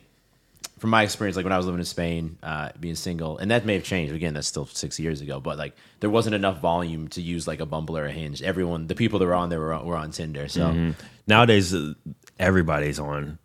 from 0.83 0.89
my 0.89 1.03
experience, 1.03 1.37
like 1.37 1.45
when 1.45 1.53
I 1.53 1.55
was 1.55 1.65
living 1.65 1.79
in 1.79 1.85
Spain, 1.85 2.37
uh, 2.43 2.67
being 2.77 2.95
single, 2.95 3.37
and 3.37 3.51
that 3.51 3.65
may 3.65 3.75
have 3.75 3.85
changed. 3.85 4.13
Again, 4.13 4.33
that's 4.33 4.49
still 4.49 4.65
six 4.65 4.99
years 4.99 5.21
ago, 5.21 5.39
but 5.39 5.57
like 5.57 5.77
there 6.01 6.09
wasn't 6.09 6.35
enough 6.35 6.59
volume 6.59 7.07
to 7.07 7.21
use 7.21 7.47
like 7.47 7.61
a 7.61 7.65
Bumble 7.65 7.97
or 7.97 8.03
a 8.03 8.11
Hinge. 8.11 8.41
Everyone, 8.41 8.87
the 8.87 8.93
people 8.93 9.17
that 9.19 9.25
were 9.25 9.33
on 9.33 9.47
there 9.47 9.61
were, 9.61 9.79
were 9.79 9.95
on 9.95 10.11
Tinder. 10.11 10.49
So 10.49 10.93
nowadays 11.25 11.73
uh, 11.73 11.93
everybody's 12.37 12.99
on 12.99 13.39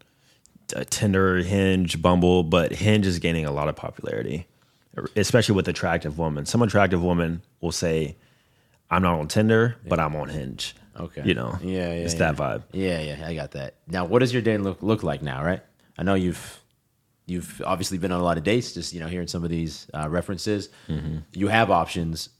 uh, 0.74 0.82
Tinder, 0.90 1.36
Hinge, 1.36 2.02
Bumble, 2.02 2.42
but 2.42 2.72
Hinge 2.72 3.06
is 3.06 3.20
gaining 3.20 3.46
a 3.46 3.52
lot 3.52 3.68
of 3.68 3.76
popularity, 3.76 4.48
especially 5.14 5.54
with 5.54 5.68
attractive 5.68 6.18
women. 6.18 6.44
Some 6.44 6.60
attractive 6.62 7.04
woman 7.04 7.42
will 7.60 7.70
say, 7.70 8.16
"I'm 8.90 9.02
not 9.02 9.16
on 9.16 9.28
Tinder, 9.28 9.76
but 9.86 10.00
I'm 10.00 10.16
on 10.16 10.28
Hinge." 10.28 10.74
okay, 10.98 11.22
you 11.24 11.34
know, 11.34 11.56
yeah, 11.62 11.70
yeah, 11.70 11.90
it's 11.92 12.14
yeah. 12.14 12.32
that 12.32 12.34
vibe. 12.34 12.62
Yeah, 12.72 13.00
yeah, 13.00 13.28
I 13.28 13.36
got 13.36 13.52
that. 13.52 13.76
Now, 13.86 14.06
what 14.06 14.18
does 14.18 14.32
your 14.32 14.42
day 14.42 14.58
look 14.58 14.82
look 14.82 15.04
like 15.04 15.22
now? 15.22 15.44
Right, 15.44 15.62
I 15.96 16.02
know 16.02 16.14
you've 16.14 16.60
you've 17.28 17.62
obviously 17.64 17.98
been 17.98 18.10
on 18.12 18.20
a 18.20 18.24
lot 18.24 18.36
of 18.38 18.44
dates. 18.44 18.72
Just 18.72 18.92
you 18.92 19.00
know, 19.00 19.06
hearing 19.06 19.28
some 19.28 19.44
of 19.44 19.50
these 19.50 19.86
uh, 19.94 20.08
references, 20.08 20.68
Mm-hmm. 20.88 21.18
you 21.34 21.48
have 21.48 21.70
options. 21.70 22.30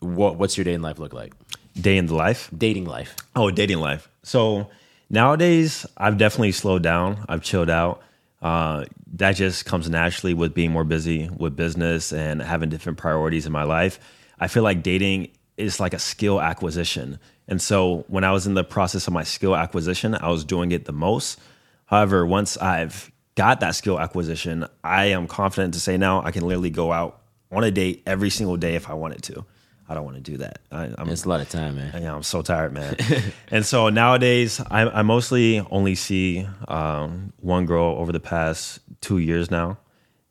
What 0.00 0.36
what's 0.36 0.56
your 0.58 0.64
day 0.64 0.74
in 0.74 0.82
life 0.82 0.98
look 0.98 1.12
like? 1.14 1.32
Day 1.80 1.96
in 1.96 2.06
the 2.06 2.14
life. 2.14 2.50
Dating 2.56 2.84
life. 2.84 3.16
Oh, 3.34 3.50
dating 3.50 3.78
life. 3.78 4.08
So 4.22 4.68
nowadays, 5.10 5.86
I've 5.96 6.18
definitely 6.18 6.52
slowed 6.52 6.82
down. 6.82 7.24
I've 7.28 7.42
chilled 7.42 7.70
out. 7.70 8.02
Uh, 8.42 8.84
that 9.14 9.36
just 9.36 9.64
comes 9.64 9.88
naturally 9.88 10.34
with 10.34 10.52
being 10.52 10.70
more 10.70 10.84
busy 10.84 11.30
with 11.38 11.56
business 11.56 12.12
and 12.12 12.42
having 12.42 12.68
different 12.68 12.98
priorities 12.98 13.46
in 13.46 13.52
my 13.52 13.62
life. 13.62 13.98
I 14.38 14.48
feel 14.48 14.62
like 14.62 14.82
dating 14.82 15.28
is 15.56 15.80
like 15.80 15.94
a 15.94 15.98
skill 15.98 16.40
acquisition. 16.40 17.18
And 17.48 17.62
so 17.62 18.04
when 18.08 18.24
I 18.24 18.32
was 18.32 18.46
in 18.46 18.54
the 18.54 18.64
process 18.64 19.06
of 19.06 19.12
my 19.14 19.22
skill 19.22 19.54
acquisition, 19.56 20.14
I 20.14 20.28
was 20.28 20.44
doing 20.44 20.72
it 20.72 20.84
the 20.84 20.92
most. 20.92 21.38
However, 21.86 22.26
once 22.26 22.56
I've 22.58 23.10
got 23.36 23.60
that 23.60 23.74
skill 23.74 23.98
acquisition, 23.98 24.66
I 24.82 25.06
am 25.06 25.26
confident 25.26 25.74
to 25.74 25.80
say 25.80 25.96
now 25.96 26.22
I 26.22 26.30
can 26.30 26.46
literally 26.46 26.70
go 26.70 26.92
out 26.92 27.20
on 27.50 27.64
a 27.64 27.70
date 27.70 28.02
every 28.06 28.30
single 28.30 28.56
day 28.56 28.74
if 28.74 28.88
I 28.90 28.94
wanted 28.94 29.22
to. 29.24 29.44
I 29.88 29.92
don't 29.94 30.04
want 30.04 30.16
to 30.16 30.22
do 30.22 30.38
that. 30.38 30.60
I, 30.72 30.90
I'm 30.96 31.08
It's 31.10 31.24
a 31.24 31.28
lot 31.28 31.40
of 31.40 31.48
time, 31.50 31.76
man. 31.76 32.02
yeah, 32.02 32.14
I'm 32.14 32.22
so 32.22 32.40
tired, 32.40 32.72
man. 32.72 32.96
and 33.50 33.66
so 33.66 33.90
nowadays, 33.90 34.58
I, 34.70 34.82
I 34.88 35.02
mostly 35.02 35.60
only 35.70 35.94
see 35.94 36.46
um, 36.68 37.32
one 37.40 37.66
girl 37.66 37.94
over 37.98 38.10
the 38.10 38.20
past 38.20 38.80
two 39.02 39.18
years 39.18 39.50
now, 39.50 39.76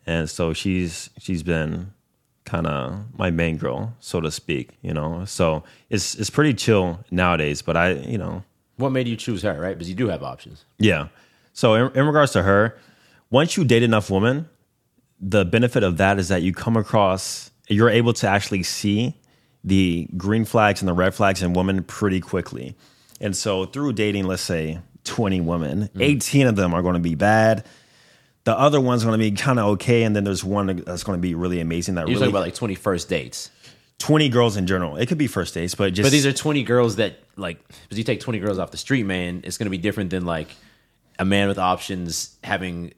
and 0.07 0.27
so 0.27 0.53
she's 0.53 1.11
she's 1.19 1.43
been 1.43 1.93
kind 2.45 2.65
of 2.65 3.05
my 3.15 3.29
main 3.29 3.57
girl, 3.57 3.93
so 3.99 4.19
to 4.21 4.31
speak. 4.31 4.71
You 4.81 4.93
know, 4.93 5.23
so 5.25 5.63
it's 5.91 6.15
it's 6.15 6.31
pretty 6.31 6.55
chill 6.55 6.99
nowadays. 7.11 7.61
But 7.61 7.77
I, 7.77 7.91
you 7.91 8.17
know, 8.17 8.43
What 8.77 8.89
made 8.89 9.07
you 9.07 9.15
choose 9.15 9.43
her, 9.43 9.53
right? 9.61 9.77
Because 9.77 9.87
you 9.87 9.95
do 9.95 10.07
have 10.07 10.23
options. 10.23 10.65
yeah. 10.79 11.09
So 11.55 11.75
in, 11.75 11.95
in 11.95 12.07
regards 12.07 12.31
to 12.31 12.41
her, 12.41 12.75
once 13.33 13.57
you 13.57 13.65
date 13.65 13.81
enough 13.81 14.11
women, 14.11 14.47
the 15.19 15.43
benefit 15.43 15.81
of 15.81 15.97
that 15.97 16.19
is 16.19 16.27
that 16.27 16.43
you 16.43 16.53
come 16.53 16.77
across, 16.77 17.49
you're 17.67 17.89
able 17.89 18.13
to 18.13 18.27
actually 18.27 18.61
see 18.61 19.19
the 19.63 20.07
green 20.15 20.45
flags 20.45 20.83
and 20.83 20.87
the 20.87 20.93
red 20.93 21.15
flags 21.15 21.41
in 21.41 21.53
women 21.53 21.83
pretty 21.83 22.21
quickly. 22.21 22.75
And 23.19 23.35
so 23.35 23.65
through 23.65 23.93
dating, 23.93 24.25
let's 24.25 24.43
say 24.43 24.81
20 25.05 25.41
women, 25.41 25.89
mm. 25.95 26.01
18 26.01 26.45
of 26.45 26.55
them 26.55 26.75
are 26.75 26.83
going 26.83 26.93
to 26.93 26.99
be 26.99 27.15
bad. 27.15 27.65
The 28.43 28.55
other 28.55 28.79
one's 28.79 29.03
going 29.03 29.19
to 29.19 29.31
be 29.31 29.31
kind 29.31 29.57
of 29.57 29.65
okay, 29.71 30.03
and 30.03 30.15
then 30.15 30.25
there's 30.25 30.43
one 30.43 30.83
that's 30.85 31.03
going 31.03 31.17
to 31.17 31.21
be 31.21 31.33
really 31.33 31.59
amazing. 31.59 31.95
That 31.95 32.01
You're 32.01 32.19
really 32.19 32.19
talking 32.19 32.29
about 32.35 32.41
like 32.41 32.55
20 32.55 32.75
first 32.75 33.09
dates. 33.09 33.49
20 33.97 34.29
girls 34.29 34.57
in 34.57 34.67
general. 34.67 34.97
It 34.97 35.07
could 35.07 35.17
be 35.17 35.27
first 35.27 35.55
dates, 35.55 35.73
but 35.73 35.91
just 35.93 36.05
But 36.05 36.11
these 36.11 36.27
are 36.27 36.33
20 36.33 36.61
girls 36.63 36.97
that, 36.97 37.17
like, 37.35 37.67
because 37.67 37.97
you 37.97 38.03
take 38.03 38.19
20 38.19 38.37
girls 38.37 38.59
off 38.59 38.69
the 38.69 38.77
street, 38.77 39.03
man, 39.03 39.41
it's 39.43 39.57
going 39.57 39.65
to 39.65 39.71
be 39.71 39.79
different 39.79 40.11
than 40.11 40.23
like 40.23 40.49
a 41.17 41.25
man 41.25 41.47
with 41.47 41.57
options 41.57 42.37
having, 42.43 42.93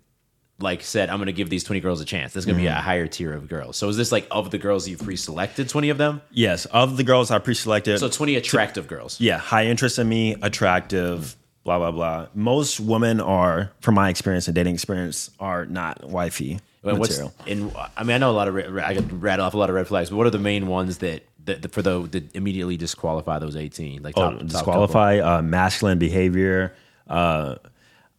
like, 0.60 0.84
said, 0.84 1.10
I'm 1.10 1.18
going 1.18 1.28
to 1.28 1.34
give 1.34 1.50
these 1.50 1.64
20 1.64 1.82
girls 1.82 2.00
a 2.02 2.06
chance. 2.06 2.34
There's 2.34 2.46
going 2.46 2.56
to 2.58 2.62
be 2.62 2.68
a 2.68 2.74
higher 2.74 3.08
tier 3.08 3.34
of 3.34 3.48
girls. 3.50 3.76
So 3.78 3.90
is 3.90 3.98
this 3.98 4.12
like 4.12 4.28
of 4.32 4.52
the 4.52 4.58
girls 4.58 4.88
you've 4.88 5.02
pre 5.02 5.16
selected, 5.16 5.68
20 5.70 5.90
of 5.90 5.98
them? 5.98 6.22
yes, 6.32 6.66
of 6.66 6.98
the 6.98 7.04
girls 7.04 7.30
I 7.32 7.40
pre-selected. 7.40 8.00
So 8.00 8.08
20 8.10 8.36
attractive 8.36 8.88
girls. 8.88 9.20
yeah, 9.20 9.38
high 9.38 9.66
interest 9.66 10.00
in 10.00 10.08
me, 10.08 10.36
attractive, 10.42 11.36
blah 11.64 11.78
blah 11.80 11.92
blah. 11.92 12.28
Most 12.34 12.80
women 12.80 13.20
are, 13.20 13.72
from 13.82 13.96
my 13.96 14.10
experience 14.10 14.48
and 14.48 14.56
dating 14.56 14.74
experience, 14.76 15.30
are 15.40 15.66
not 15.66 16.04
wifey 16.08 16.60
material. 16.84 17.34
and 17.48 17.76
I 17.98 18.04
mean 18.04 18.16
I 18.16 18.18
know 18.20 18.30
a 18.30 18.32
lot 18.32 18.48
of 18.48 18.54
red, 18.54 18.78
I 18.78 18.94
could 18.94 19.22
rattle 19.22 19.46
off 19.46 19.56
a 19.56 19.58
lot 19.58 19.70
of 19.70 19.76
red 19.76 19.88
flags, 19.88 20.10
but 20.10 20.16
what 20.18 20.28
are 20.28 20.32
the 20.32 20.40
main 20.40 20.68
ones 20.68 21.00
that 21.00 21.24
that, 21.46 21.72
for 21.72 21.82
the 21.82 22.02
that 22.12 22.36
immediately 22.36 22.78
disqualify 22.78 23.40
those 23.40 23.56
eighteen? 23.56 24.04
Like 24.04 24.18
Oh, 24.18 24.32
top, 24.32 24.40
top 24.40 24.48
disqualify 24.48 25.20
uh, 25.20 25.42
masculine 25.42 26.00
behavior. 26.00 26.74
Uh, 27.08 27.56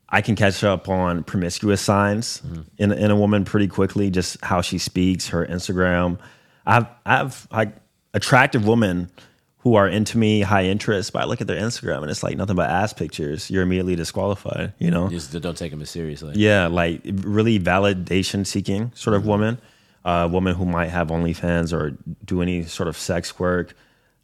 I 0.08 0.20
can 0.22 0.36
catch 0.36 0.62
up 0.64 0.88
on 0.88 1.24
promiscuous 1.24 1.80
signs 1.80 2.40
Mm-hmm. 2.46 2.60
in 2.78 2.92
in 2.92 3.10
a 3.10 3.16
woman 3.16 3.44
pretty 3.44 3.68
quickly. 3.68 4.10
Just 4.10 4.36
how 4.44 4.60
she 4.60 4.78
speaks, 4.78 5.28
her 5.28 5.44
Instagram. 5.46 6.18
I've 6.64 6.86
I've 7.04 7.46
like 7.50 7.74
attractive 8.14 8.66
women 8.66 9.10
who 9.58 9.74
are 9.74 9.88
into 9.88 10.16
me, 10.16 10.42
high 10.42 10.64
interest, 10.66 11.12
but 11.12 11.22
I 11.22 11.24
look 11.26 11.40
at 11.40 11.48
their 11.48 11.60
Instagram 11.60 12.02
and 12.02 12.10
it's 12.10 12.22
like 12.22 12.36
nothing 12.36 12.54
but 12.54 12.70
ass 12.70 12.92
pictures. 12.92 13.50
You're 13.50 13.64
immediately 13.64 13.96
disqualified. 13.96 14.72
You 14.78 14.92
know. 14.92 15.08
Just 15.08 15.32
don't 15.40 15.56
take 15.58 15.72
them 15.72 15.82
as 15.82 15.90
seriously. 15.90 16.34
Yeah, 16.36 16.68
like 16.68 17.00
really 17.04 17.58
validation 17.58 18.46
seeking 18.46 18.92
sort 18.94 19.16
of 19.16 19.26
woman, 19.26 19.58
uh, 20.04 20.28
woman 20.30 20.54
who 20.54 20.66
might 20.66 20.90
have 20.90 21.08
OnlyFans 21.08 21.72
or 21.72 21.98
do 22.24 22.42
any 22.42 22.62
sort 22.62 22.88
of 22.88 22.96
sex 22.96 23.40
work, 23.40 23.74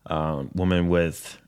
um, 0.06 0.48
woman 0.54 0.88
with 0.88 1.38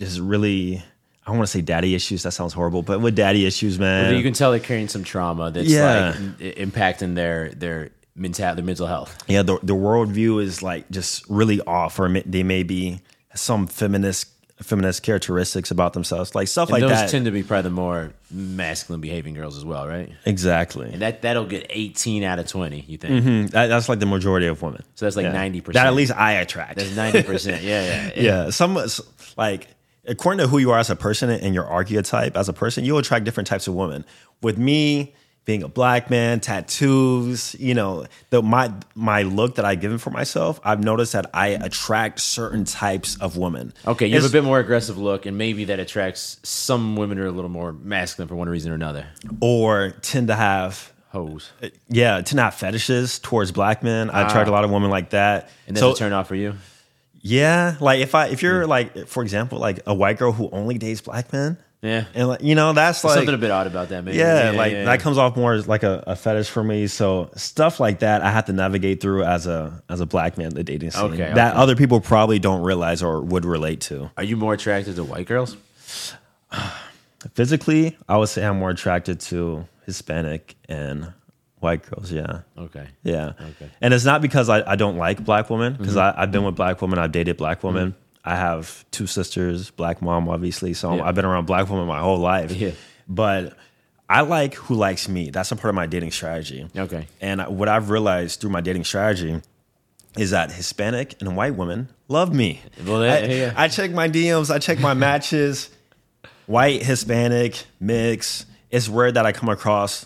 just 0.00 0.18
really, 0.18 0.82
I 1.26 1.30
don't 1.30 1.38
want 1.38 1.48
to 1.48 1.52
say 1.52 1.62
daddy 1.62 1.94
issues. 1.94 2.22
That 2.24 2.32
sounds 2.32 2.52
horrible, 2.52 2.82
but 2.82 3.00
with 3.00 3.16
daddy 3.16 3.46
issues, 3.46 3.78
man. 3.78 4.14
you 4.14 4.22
can 4.22 4.34
tell 4.34 4.50
they're 4.50 4.60
carrying 4.60 4.88
some 4.88 5.04
trauma 5.04 5.50
that's 5.50 5.68
Yeah. 5.68 6.14
like 6.38 6.38
impacting 6.56 7.14
their 7.14 7.48
their 7.50 7.90
mental 8.14 8.54
their 8.54 8.64
mental 8.64 8.86
health. 8.86 9.16
yeah, 9.26 9.42
the 9.42 9.58
the 9.62 9.74
worldview 9.74 10.42
is 10.42 10.62
like 10.62 10.88
just 10.90 11.28
really 11.28 11.60
off, 11.62 11.98
or 11.98 12.08
they 12.26 12.42
may 12.42 12.62
be 12.62 13.00
some 13.34 13.66
feminist 13.66 14.28
feminist 14.62 15.02
characteristics 15.02 15.70
about 15.72 15.94
themselves, 15.94 16.32
like 16.34 16.46
stuff 16.46 16.68
And 16.68 16.74
like 16.74 16.80
those 16.82 16.90
that. 16.90 17.10
tend 17.10 17.24
to 17.24 17.32
be 17.32 17.42
probably 17.42 17.62
the 17.62 17.70
more 17.74 18.12
masculine 18.30 19.00
behaving 19.00 19.34
girls 19.34 19.56
as 19.56 19.64
well, 19.64 19.86
right? 19.88 20.10
exactly. 20.26 20.90
And 20.92 21.02
that 21.02 21.22
that'll 21.22 21.46
get 21.46 21.66
eighteen 21.70 22.22
out 22.22 22.38
of 22.38 22.46
twenty. 22.46 22.84
You 22.86 22.98
think? 22.98 23.24
Mm, 23.24 23.50
that, 23.50 23.66
that's 23.66 23.88
like 23.88 23.98
the 23.98 24.06
majority 24.06 24.46
of 24.46 24.60
women. 24.62 24.82
So 24.94 25.06
that's 25.06 25.16
like 25.16 25.24
Yeah. 25.24 25.32
ninety 25.32 25.60
percent. 25.60 25.82
That 25.82 25.86
at 25.88 25.94
least 25.94 26.12
I 26.12 26.32
attract. 26.34 26.76
that's 26.76 26.94
ninety 26.94 27.22
percent. 27.22 27.62
Yeah, 27.62 28.10
yeah, 28.14 28.22
yeah 28.44 28.50
some 28.50 28.78
like 29.36 29.66
according 30.06 30.38
to 30.38 30.46
who 30.48 30.58
you 30.58 30.70
are 30.70 30.78
as 30.78 30.90
a 30.90 30.96
person 30.96 31.30
and 31.30 31.54
your 31.54 31.64
archetype 31.66 32.36
as 32.36 32.48
a 32.48 32.52
person 32.52 32.84
you'll 32.84 32.98
attract 32.98 33.24
different 33.24 33.46
types 33.46 33.66
of 33.66 33.74
women 33.74 34.04
with 34.42 34.58
me 34.58 35.14
being 35.46 35.62
a 35.62 35.68
black 35.68 36.08
man 36.10 36.40
tattoos 36.40 37.54
you 37.58 37.74
know 37.74 38.06
the 38.30 38.42
my 38.42 38.72
my 38.94 39.22
look 39.22 39.54
that 39.56 39.64
i've 39.64 39.80
given 39.80 39.98
for 39.98 40.10
myself 40.10 40.58
i've 40.64 40.82
noticed 40.82 41.12
that 41.12 41.28
i 41.34 41.48
attract 41.48 42.20
certain 42.20 42.64
types 42.64 43.16
of 43.20 43.36
women 43.36 43.72
Okay, 43.86 44.06
you 44.06 44.14
have 44.14 44.24
a 44.24 44.28
bit 44.32 44.44
more 44.44 44.58
aggressive 44.58 44.96
look, 44.98 45.26
and 45.26 45.36
maybe 45.38 45.64
that 45.66 45.78
attracts 45.80 46.38
some 46.42 46.96
women 46.96 47.18
who 47.18 47.24
are 47.24 47.28
a 47.28 47.30
little 47.32 47.50
more 47.50 47.72
masculine 47.72 48.28
for 48.28 48.36
one 48.36 48.48
reason 48.48 48.72
or 48.72 48.74
another. 48.74 49.06
or 49.40 49.90
tend 50.02 50.28
to 50.28 50.34
have 50.34 50.92
Hoes, 51.10 51.52
yeah 51.88 52.14
tend 52.16 52.26
to 52.38 52.42
have 52.42 52.54
fetishes 52.54 53.18
towards 53.20 53.52
black 53.52 53.82
men 53.84 54.10
i 54.10 54.26
attract 54.26 54.48
a 54.48 54.52
lot 54.52 54.64
of 54.64 54.70
women 54.70 54.90
like 54.90 55.10
that 55.10 55.44
Ah. 55.48 55.52
and 55.68 55.76
that's 55.76 55.82
so 55.82 55.92
a 55.92 55.96
turn 55.96 56.12
off 56.12 56.26
for 56.28 56.34
you. 56.34 56.54
Yeah 57.26 57.76
like 57.80 58.00
if 58.00 58.14
i 58.14 58.26
if 58.26 58.42
you're 58.42 58.66
like 58.66 59.08
for 59.08 59.22
example 59.22 59.58
like 59.58 59.80
a 59.86 59.94
white 59.94 60.18
girl 60.18 60.30
who 60.30 60.48
only 60.52 60.76
dates 60.78 61.00
black 61.00 61.32
men 61.32 61.56
Yeah, 61.80 62.04
and 62.14 62.28
like 62.28 62.42
you 62.42 62.54
know 62.54 62.72
that's 62.72 63.02
like 63.04 63.14
something 63.14 63.34
a 63.34 63.38
bit 63.38 63.50
odd 63.50 63.66
about 63.66 63.88
that, 63.90 64.04
maybe. 64.04 64.16
yeah, 64.16 64.52
like 64.56 64.72
yeah. 64.72 64.84
that 64.84 65.00
comes 65.00 65.18
off 65.18 65.36
more 65.36 65.52
as 65.52 65.66
like 65.68 65.82
a, 65.82 66.02
a 66.06 66.16
fetish 66.16 66.48
for 66.48 66.64
me. 66.64 66.86
So 66.86 67.28
stuff 67.36 67.78
like 67.78 67.98
that, 67.98 68.22
I 68.22 68.30
have 68.30 68.46
to 68.46 68.54
navigate 68.54 69.02
through 69.02 69.24
as 69.24 69.46
a 69.46 69.82
as 69.90 70.00
a 70.00 70.06
black 70.06 70.38
man 70.38 70.46
in 70.48 70.54
the 70.54 70.64
dating 70.64 70.92
scene 70.92 71.12
Okay, 71.12 71.32
that 71.34 71.52
okay. 71.52 71.60
other 71.62 71.76
people 71.76 72.00
probably 72.00 72.38
don't 72.38 72.62
realize 72.62 73.02
or 73.02 73.20
would 73.20 73.44
relate 73.44 73.82
to. 73.92 74.10
Are 74.16 74.24
you 74.24 74.36
more 74.38 74.54
attracted 74.54 74.96
to 74.96 75.04
white 75.04 75.26
girls? 75.26 75.58
Physically, 77.34 77.96
I 78.08 78.16
would 78.18 78.28
say 78.28 78.44
I'm 78.44 78.58
more 78.58 78.70
attracted 78.70 79.20
to 79.28 79.66
Hispanic 79.86 80.56
and 80.68 81.12
white 81.64 81.82
girls. 81.90 82.12
Yeah, 82.12 82.42
Okay. 82.56 82.86
yeah. 83.02 83.32
Okay. 83.40 83.68
And 83.80 83.92
it's 83.92 84.04
not 84.04 84.22
because 84.22 84.48
I, 84.48 84.62
I 84.72 84.76
don't 84.76 84.96
like 84.96 85.24
black 85.24 85.50
women 85.50 85.72
because 85.74 85.96
Mm-hmm. 85.96 86.20
I've 86.20 86.30
been 86.30 86.44
with 86.44 86.54
black 86.54 86.80
women, 86.80 87.00
I've 87.00 87.10
dated 87.10 87.36
black 87.36 87.64
women. 87.64 87.96
I 88.24 88.36
have 88.36 88.84
two 88.92 89.06
sisters, 89.08 89.70
black 89.70 90.00
mom, 90.00 90.28
obviously. 90.28 90.72
So 90.74 90.94
Yeah. 90.94 91.02
I've 91.04 91.14
been 91.16 91.24
around 91.24 91.46
black 91.46 91.68
women 91.68 91.86
my 91.88 91.98
whole 92.00 92.18
life. 92.18 92.52
Yeah. 92.52 92.70
But 93.08 93.56
I 94.08 94.20
like 94.20 94.54
who 94.54 94.74
likes 94.76 95.08
me. 95.08 95.30
That's 95.30 95.50
a 95.50 95.56
part 95.56 95.70
of 95.70 95.74
my 95.74 95.86
dating 95.86 96.12
strategy. 96.12 96.68
Okay. 96.76 97.06
And 97.20 97.40
what 97.58 97.68
I've 97.68 97.90
realized 97.90 98.40
through 98.40 98.50
my 98.50 98.60
dating 98.60 98.84
strategy 98.84 99.40
is 100.16 100.30
that 100.30 100.52
Hispanic 100.52 101.16
and 101.20 101.36
white 101.36 101.56
women 101.56 101.88
love 102.08 102.32
me. 102.32 102.60
Well, 102.86 103.04
yeah, 103.04 103.14
I, 103.14 103.18
yeah. 103.24 103.52
I 103.56 103.68
check 103.68 103.90
my 103.90 104.08
DMs, 104.08 104.48
I 104.54 104.58
check 104.58 104.78
my 104.78 104.94
matches. 104.94 105.70
White, 106.46 106.82
Hispanic, 106.82 107.64
mix. 107.80 108.44
It's 108.70 108.88
rare 108.88 109.10
that 109.10 109.24
I 109.24 109.32
come 109.32 109.48
across 109.48 110.04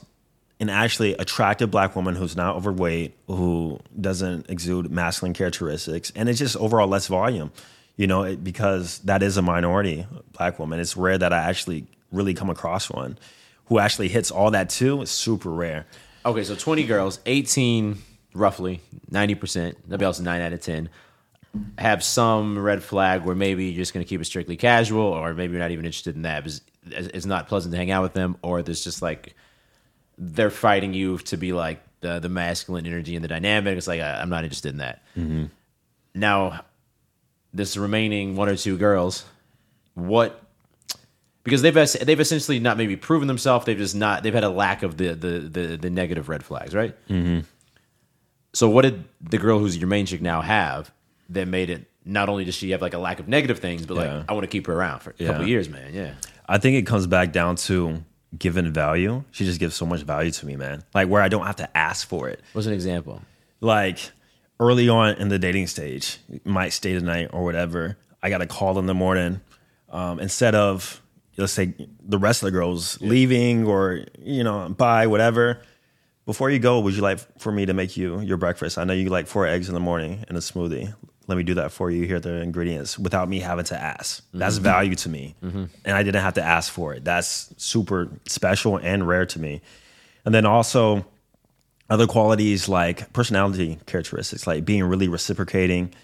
an 0.61 0.71
actually 0.71 1.15
attractive 1.15 1.71
black 1.71 1.95
woman 1.95 2.15
who's 2.15 2.37
not 2.37 2.57
overweight, 2.57 3.17
who 3.27 3.79
doesn't 4.01 4.51
exude 4.51 4.91
masculine 4.91 5.35
characteristics, 5.35 6.13
and 6.15 6.29
it's 6.29 6.39
just 6.39 6.57
overall 6.57 6.89
less 6.89 7.07
volume. 7.07 7.53
You 7.97 8.07
know, 8.07 8.23
it, 8.23 8.45
because 8.45 9.01
that 9.01 9.25
is 9.25 9.37
a 9.37 9.43
minority 9.43 10.07
black 10.33 10.59
woman. 10.59 10.79
It's 10.79 10.97
rare 10.97 11.19
that 11.19 11.33
I 11.33 11.39
actually 11.39 11.87
really 12.13 12.33
come 12.33 12.49
across 12.49 12.89
one 12.89 13.19
who 13.67 13.79
actually 13.79 14.09
hits 14.09 14.31
all 14.31 14.51
that 14.53 14.71
too. 14.71 15.03
It's 15.03 15.11
super 15.11 15.51
rare. 15.51 15.87
Okay, 16.25 16.45
so 16.45 16.55
20 16.55 16.85
girls, 16.85 17.21
18 17.27 17.99
roughly, 18.35 18.81
90%, 19.11 19.75
that'd 19.87 20.01
be 20.01 20.05
also 20.05 20.23
9 20.23 20.41
out 20.41 20.53
of 20.53 20.61
10, 20.61 20.89
have 21.79 22.03
some 22.05 22.59
red 22.59 22.83
flag 22.83 23.25
where 23.25 23.35
maybe 23.35 23.67
you're 23.67 23.77
just 23.77 23.95
going 23.95 24.05
to 24.05 24.09
keep 24.09 24.21
it 24.21 24.25
strictly 24.25 24.57
casual, 24.57 25.03
or 25.03 25.35
maybe 25.35 25.53
you're 25.53 25.63
not 25.63 25.71
even 25.71 25.85
interested 25.85 26.17
in 26.17 26.23
that. 26.23 26.47
It's, 26.47 26.61
it's 26.87 27.27
not 27.27 27.49
pleasant 27.49 27.73
to 27.73 27.79
hang 27.79 27.91
out 27.91 28.03
with 28.03 28.15
them, 28.15 28.37
or 28.43 28.63
there's 28.63 28.85
just 28.85 29.03
like 29.03 29.35
they're 30.19 30.51
fighting 30.51 30.93
you 30.95 31.19
to 31.19 31.37
be 31.37 31.53
like 31.53 31.81
the, 32.01 32.19
the 32.19 32.29
masculine 32.29 32.87
energy 32.87 33.15
and 33.15 33.25
the 33.25 33.29
dynamic. 33.29 33.77
It's 33.79 33.87
like, 33.87 34.01
I, 34.01 34.21
I'm 34.21 34.29
not 34.29 34.45
interested 34.45 34.71
in 34.73 34.79
that. 34.79 35.03
Now, 36.15 36.65
this 37.55 37.77
remaining 37.77 38.37
one 38.37 38.49
or 38.49 38.57
two 38.57 38.77
girls, 38.77 39.25
what 39.95 40.43
because 41.45 41.63
they've 41.63 41.75
they've 41.75 42.21
essentially 42.21 42.59
not 42.61 42.77
maybe 42.77 42.97
proven 42.97 43.27
themselves. 43.29 43.65
They've 43.65 43.77
just 43.79 43.95
not 43.95 44.23
they've 44.23 44.35
had 44.35 44.45
a 44.45 44.49
lack 44.51 44.83
of 44.83 44.97
the 44.97 45.15
the 45.15 45.39
the, 45.41 45.77
the 45.77 45.91
negative 45.91 46.29
red 46.29 46.45
flags, 46.45 46.75
right? 46.75 46.95
Mm-hmm. 47.09 47.41
So 48.53 48.69
what 48.69 48.83
did 48.83 49.05
the 49.21 49.39
girl 49.39 49.59
who's 49.59 49.77
your 49.77 49.89
main 49.89 50.07
chick 50.07 50.21
now 50.21 50.41
have 50.43 50.91
that 51.31 51.49
made 51.49 51.71
it? 51.71 51.87
Not 52.05 52.29
only 52.29 52.45
does 52.45 52.55
she 52.55 52.71
have 52.71 52.81
like 52.83 52.95
a 52.95 52.99
lack 52.99 53.21
of 53.21 53.29
negative 53.29 53.59
things, 53.59 53.87
but 53.87 53.95
Yeah. 53.97 54.17
like 54.19 54.25
I 54.29 54.33
want 54.33 54.45
to 54.45 54.49
keep 54.49 54.67
her 54.67 54.73
around 54.75 55.01
for 55.01 55.11
a 55.11 55.15
Yeah. 55.19 55.29
couple 55.29 55.47
years, 55.47 55.69
man. 55.69 55.95
Yeah, 55.95 56.15
I 56.49 56.59
think 56.59 56.77
it 56.77 56.87
comes 56.87 57.07
back 57.07 57.33
down 57.33 57.57
to 57.57 58.03
given 58.37 58.73
value. 58.73 59.25
She 59.31 59.45
just 59.45 59.61
gives 59.61 59.75
so 59.75 59.87
much 59.87 60.03
value 60.03 60.31
to 60.31 60.47
me, 60.47 60.57
man. 60.57 60.85
Like 60.95 61.09
where 61.09 61.23
I 61.23 61.29
don't 61.29 61.47
have 61.47 61.57
to 61.57 61.77
ask 61.77 62.07
for 62.07 62.29
it. 62.29 62.41
what's 62.53 62.67
an 62.67 62.73
example? 62.73 63.23
Like 63.61 64.11
early 64.61 64.89
on 64.89 65.15
in 65.15 65.29
the 65.29 65.39
dating 65.39 65.69
stage, 65.69 66.19
might 66.45 66.73
stay 66.73 66.95
the 66.95 67.01
night 67.01 67.31
or 67.33 67.45
whatever. 67.45 67.97
I 68.23 68.31
got 68.31 68.43
a 68.43 68.47
call 68.47 68.79
in 68.79 68.87
the 68.87 68.95
morning. 68.95 69.41
Um, 69.91 70.21
instead 70.21 70.55
of 70.55 71.01
let's 71.39 71.53
say 71.53 71.73
the 72.03 72.19
rest 72.19 72.43
of 72.43 72.47
the 72.47 72.51
girls 72.51 73.01
leaving 73.01 73.67
or 73.67 74.05
you 74.19 74.45
know 74.45 74.69
bye 74.69 75.07
whatever. 75.07 75.61
Before 76.27 76.51
you 76.51 76.59
go, 76.59 76.81
would 76.81 76.95
you 76.95 77.01
like 77.01 77.21
for 77.41 77.51
me 77.51 77.65
to 77.65 77.73
make 77.73 77.97
you 77.97 78.21
your 78.21 78.37
breakfast? 78.37 78.77
I 78.77 78.85
know 78.85 78.93
you 78.93 79.09
like 79.09 79.27
four 79.27 79.47
eggs 79.47 79.69
in 79.69 79.75
the 79.75 79.81
morning 79.81 80.27
and 80.29 80.37
a 80.37 80.41
smoothie. 80.41 80.95
Let 81.29 81.37
me 81.37 81.45
do 81.45 81.55
that 81.55 81.71
for 81.71 81.91
you. 81.91 82.05
Here 82.07 82.17
are 82.17 82.21
the 82.21 82.41
ingredients 82.41 82.99
without 82.99 83.29
me 83.29 83.41
having 83.41 83.67
to 83.67 83.81
ask. 83.81 84.23
Mm-hmm. 84.23 84.39
That's 84.39 84.57
value 84.57 84.95
to 84.97 85.09
me. 85.09 85.37
Mm-hmm. 85.45 85.65
And 85.85 85.97
I 85.97 86.03
didn't 86.03 86.23
have 86.23 86.35
to 86.35 86.43
ask 86.43 86.73
for 86.73 86.95
it. 86.95 87.05
That's 87.05 87.55
super 87.59 88.09
special 88.27 88.79
and 88.79 89.07
rare 89.07 89.27
to 89.27 89.39
me. 89.39 89.61
And 90.25 90.35
then 90.35 90.47
also, 90.47 91.07
other 91.91 92.07
qualities 92.07 92.69
like 92.69 93.13
personality 93.13 93.79
characteristics, 93.87 94.47
like 94.47 94.65
being 94.65 94.85
really 94.85 95.09
reciprocating, 95.09 95.95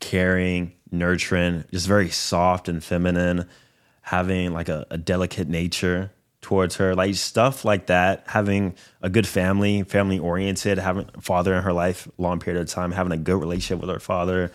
caring, 0.00 0.72
nurturing, 0.90 1.64
just 1.70 1.86
very 1.86 2.08
soft 2.08 2.68
and 2.68 2.82
feminine, 2.82 3.46
having 4.02 4.52
like 4.52 4.68
a, 4.68 4.86
a 4.90 4.98
delicate 4.98 5.48
nature 5.48 6.10
towards 6.40 6.76
her, 6.76 6.94
like 6.94 7.14
stuff 7.14 7.64
like 7.64 7.86
that, 7.86 8.24
having 8.26 8.74
a 9.02 9.08
good 9.08 9.26
family, 9.26 9.82
family 9.82 10.18
oriented, 10.18 10.78
having 10.78 11.08
a 11.14 11.20
father 11.20 11.54
in 11.54 11.62
her 11.62 11.72
life, 11.72 12.08
long 12.18 12.38
period 12.38 12.60
of 12.60 12.68
time, 12.68 12.92
having 12.92 13.12
a 13.12 13.16
good 13.16 13.36
relationship 13.36 13.80
with 13.80 13.90
her 13.90 14.00
father, 14.00 14.52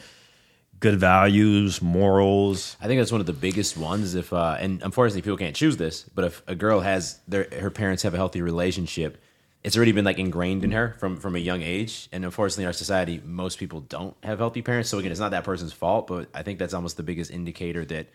good 0.80 1.00
values, 1.00 1.82
morals. 1.82 2.78
I 2.82 2.88
think 2.88 3.00
that's 3.00 3.12
one 3.12 3.22
of 3.22 3.28
the 3.28 3.34
biggest 3.34 3.78
ones. 3.78 4.16
If 4.16 4.34
uh, 4.34 4.58
and 4.60 4.82
unfortunately, 4.82 5.22
people 5.22 5.38
can't 5.38 5.56
choose 5.56 5.78
this, 5.78 6.04
but 6.16 6.26
if 6.26 6.44
a 6.48 6.56
girl 6.56 6.82
has 6.82 7.20
their 7.28 7.48
her 7.60 7.70
parents 7.70 8.04
have 8.04 8.14
a 8.14 8.18
healthy 8.18 8.42
relationship, 8.42 9.22
it's 9.64 9.76
already 9.76 9.92
been 9.92 10.06
like 10.06 10.20
ingrained 10.20 10.64
in 10.64 10.72
her 10.72 10.96
from 11.00 11.18
from 11.18 11.36
a 11.36 11.40
young 11.40 11.62
age. 11.62 12.08
And 12.12 12.24
unfortunately, 12.26 12.64
in 12.64 12.68
our 12.68 12.74
society, 12.74 13.22
most 13.24 13.60
people 13.60 13.82
don't 13.82 14.16
have 14.24 14.40
healthy 14.40 14.62
parents. 14.62 14.90
So 14.90 15.00
again, 15.00 15.12
it's 15.12 15.20
not 15.20 15.32
that 15.32 15.44
person's 15.44 15.74
fault, 15.74 16.08
but 16.08 16.30
I 16.34 16.44
think 16.44 16.60
that's 16.60 16.74
almost 16.74 16.98
the 16.98 17.04
biggest 17.04 17.32
indicator 17.32 17.86
that 17.86 18.08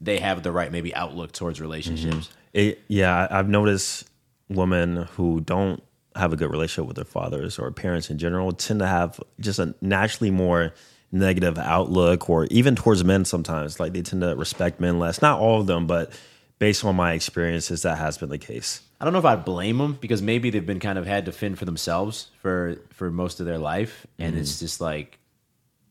they 0.00 0.18
have 0.18 0.42
the 0.42 0.52
right 0.52 0.70
maybe 0.70 0.94
outlook 0.94 1.32
towards 1.32 1.60
relationships. 1.60 2.30
It, 2.52 2.82
yeah, 2.88 3.26
I've 3.30 3.48
noticed 3.48 4.08
women 4.48 5.08
who 5.16 5.40
don't 5.40 5.82
have 6.14 6.32
a 6.32 6.36
good 6.36 6.50
relationship 6.50 6.86
with 6.86 6.96
their 6.96 7.04
fathers 7.04 7.58
or 7.58 7.70
parents 7.70 8.10
in 8.10 8.18
general 8.18 8.52
tend 8.52 8.80
to 8.80 8.86
have 8.86 9.20
just 9.40 9.58
a 9.58 9.74
naturally 9.80 10.30
more 10.30 10.72
negative 11.18 11.58
outlook 11.58 12.28
or 12.30 12.46
even 12.46 12.76
towards 12.76 13.04
men 13.04 13.24
sometimes 13.24 13.80
like 13.80 13.92
they 13.92 14.02
tend 14.02 14.22
to 14.22 14.34
respect 14.36 14.80
men 14.80 14.98
less. 14.98 15.22
Not 15.22 15.40
all 15.40 15.60
of 15.60 15.66
them 15.66 15.86
but 15.86 16.12
based 16.58 16.84
on 16.84 16.96
my 16.96 17.12
experiences 17.12 17.82
that 17.82 17.98
has 17.98 18.18
been 18.18 18.28
the 18.28 18.38
case. 18.38 18.80
I 19.00 19.04
don't 19.04 19.12
know 19.12 19.18
if 19.18 19.24
I'd 19.24 19.44
blame 19.44 19.78
them 19.78 19.98
because 20.00 20.22
maybe 20.22 20.50
they've 20.50 20.64
been 20.64 20.80
kind 20.80 20.98
of 20.98 21.06
had 21.06 21.26
to 21.26 21.32
fend 21.32 21.58
for 21.58 21.64
themselves 21.64 22.30
for 22.40 22.78
for 22.90 23.10
most 23.10 23.40
of 23.40 23.46
their 23.46 23.58
life, 23.58 24.06
and 24.18 24.32
mm-hmm. 24.32 24.40
it's 24.40 24.58
just 24.58 24.80
like 24.80 25.18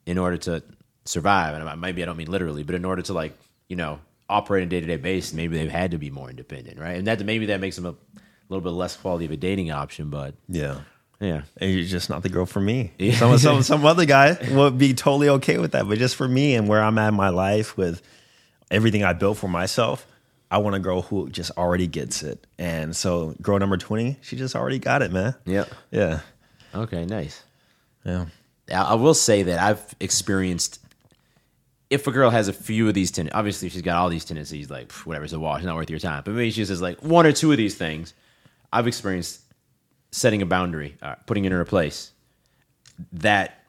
in 0.06 0.18
order 0.18 0.38
to 0.38 0.64
survive, 1.06 1.54
and 1.54 1.82
maybe 1.82 2.02
I 2.02 2.06
don't 2.06 2.18
mean 2.18 2.32
literally, 2.32 2.64
but 2.64 2.76
in 2.76 2.84
order 2.84 3.04
to 3.04 3.14
like 3.14 3.38
you 3.70 3.76
know 3.76 4.00
operate 4.28 4.64
on 4.64 4.68
a 4.68 4.70
day 4.70 4.82
to 4.82 4.88
day 4.88 4.98
basis, 4.98 5.34
maybe 5.34 5.56
they've 5.56 5.70
had 5.70 5.92
to 5.92 6.00
be 6.00 6.10
more 6.10 6.32
independent, 6.32 6.80
right? 6.80 6.98
And 6.98 7.06
that 7.06 7.24
maybe 7.24 7.48
that 7.48 7.60
makes 7.60 7.76
them 7.76 7.86
a 7.86 7.96
little 8.50 8.64
bit 8.64 8.72
less 8.72 8.96
quality 8.98 9.26
of 9.26 9.32
a 9.32 9.38
dating 9.38 9.70
option, 9.70 10.10
but 10.10 10.34
yeah 10.48 10.80
yeah, 11.20 11.44
and 11.58 11.72
you're 11.72 11.86
just 11.86 12.10
not 12.10 12.24
the 12.24 12.30
girl 12.30 12.46
for 12.46 12.60
me 12.60 12.92
some, 13.14 13.38
some, 13.38 13.64
some 13.72 13.86
other 13.86 14.06
guy 14.06 14.38
would 14.52 14.78
be 14.78 14.94
totally 14.94 15.30
okay 15.30 15.58
with 15.58 15.72
that 15.72 15.88
but 15.88 15.98
just 15.98 16.16
for 16.16 16.28
me 16.28 16.56
and 16.56 16.68
where 16.68 16.82
i'm 16.82 16.98
at 16.98 17.10
in 17.10 17.14
my 17.14 17.30
life 17.30 17.78
with 17.78 18.02
everything 18.70 19.04
i 19.04 19.14
built 19.14 19.38
for 19.38 19.48
myself 19.48 20.06
i 20.52 20.58
want 20.58 20.76
a 20.76 20.80
girl 20.80 21.02
who 21.04 21.30
just 21.30 21.52
already 21.58 21.88
gets 21.88 22.22
it 22.24 22.46
and 22.58 22.96
so 22.96 23.36
girl 23.42 23.58
number 23.60 23.78
20 23.78 24.18
she 24.22 24.36
just 24.36 24.56
already 24.56 24.80
got 24.80 25.02
it 25.02 25.12
man 25.12 25.36
yeah, 25.46 25.66
yeah 25.92 26.20
okay, 26.74 27.06
nice. 27.06 27.44
yeah 28.04 28.26
I 28.74 28.96
will 28.96 29.14
say 29.14 29.44
that 29.44 29.60
I've 29.60 29.96
experienced. 30.00 30.80
If 31.90 32.08
a 32.08 32.12
girl 32.12 32.32
has 32.32 32.48
a 32.48 32.54
few 32.54 32.88
of 32.88 32.96
these 32.96 33.12
tendencies, 33.12 33.38
obviously 33.38 33.70
she's 33.70 33.84
got 33.84 33.98
all 33.98 34.10
these 34.10 34.26
tendencies, 34.26 34.70
like 34.70 34.92
whatever's 34.92 35.34
a 35.34 35.40
wash, 35.40 35.64
not 35.64 35.76
worth 35.76 35.90
your 35.90 36.00
time. 36.00 36.24
But 36.26 36.34
maybe 36.34 36.52
she 36.52 36.66
just 36.66 36.82
like 36.82 37.04
one 37.04 37.26
or 37.26 37.32
two 37.32 37.52
of 37.52 37.58
these 37.58 37.76
things. 37.76 38.14
I've 38.74 38.88
experienced 38.88 39.42
setting 40.16 40.42
a 40.42 40.46
boundary, 40.46 40.96
uh, 41.02 41.16
putting 41.26 41.44
it 41.44 41.48
in 41.48 41.58
her 41.58 41.66
place. 41.66 42.12
That 43.12 43.66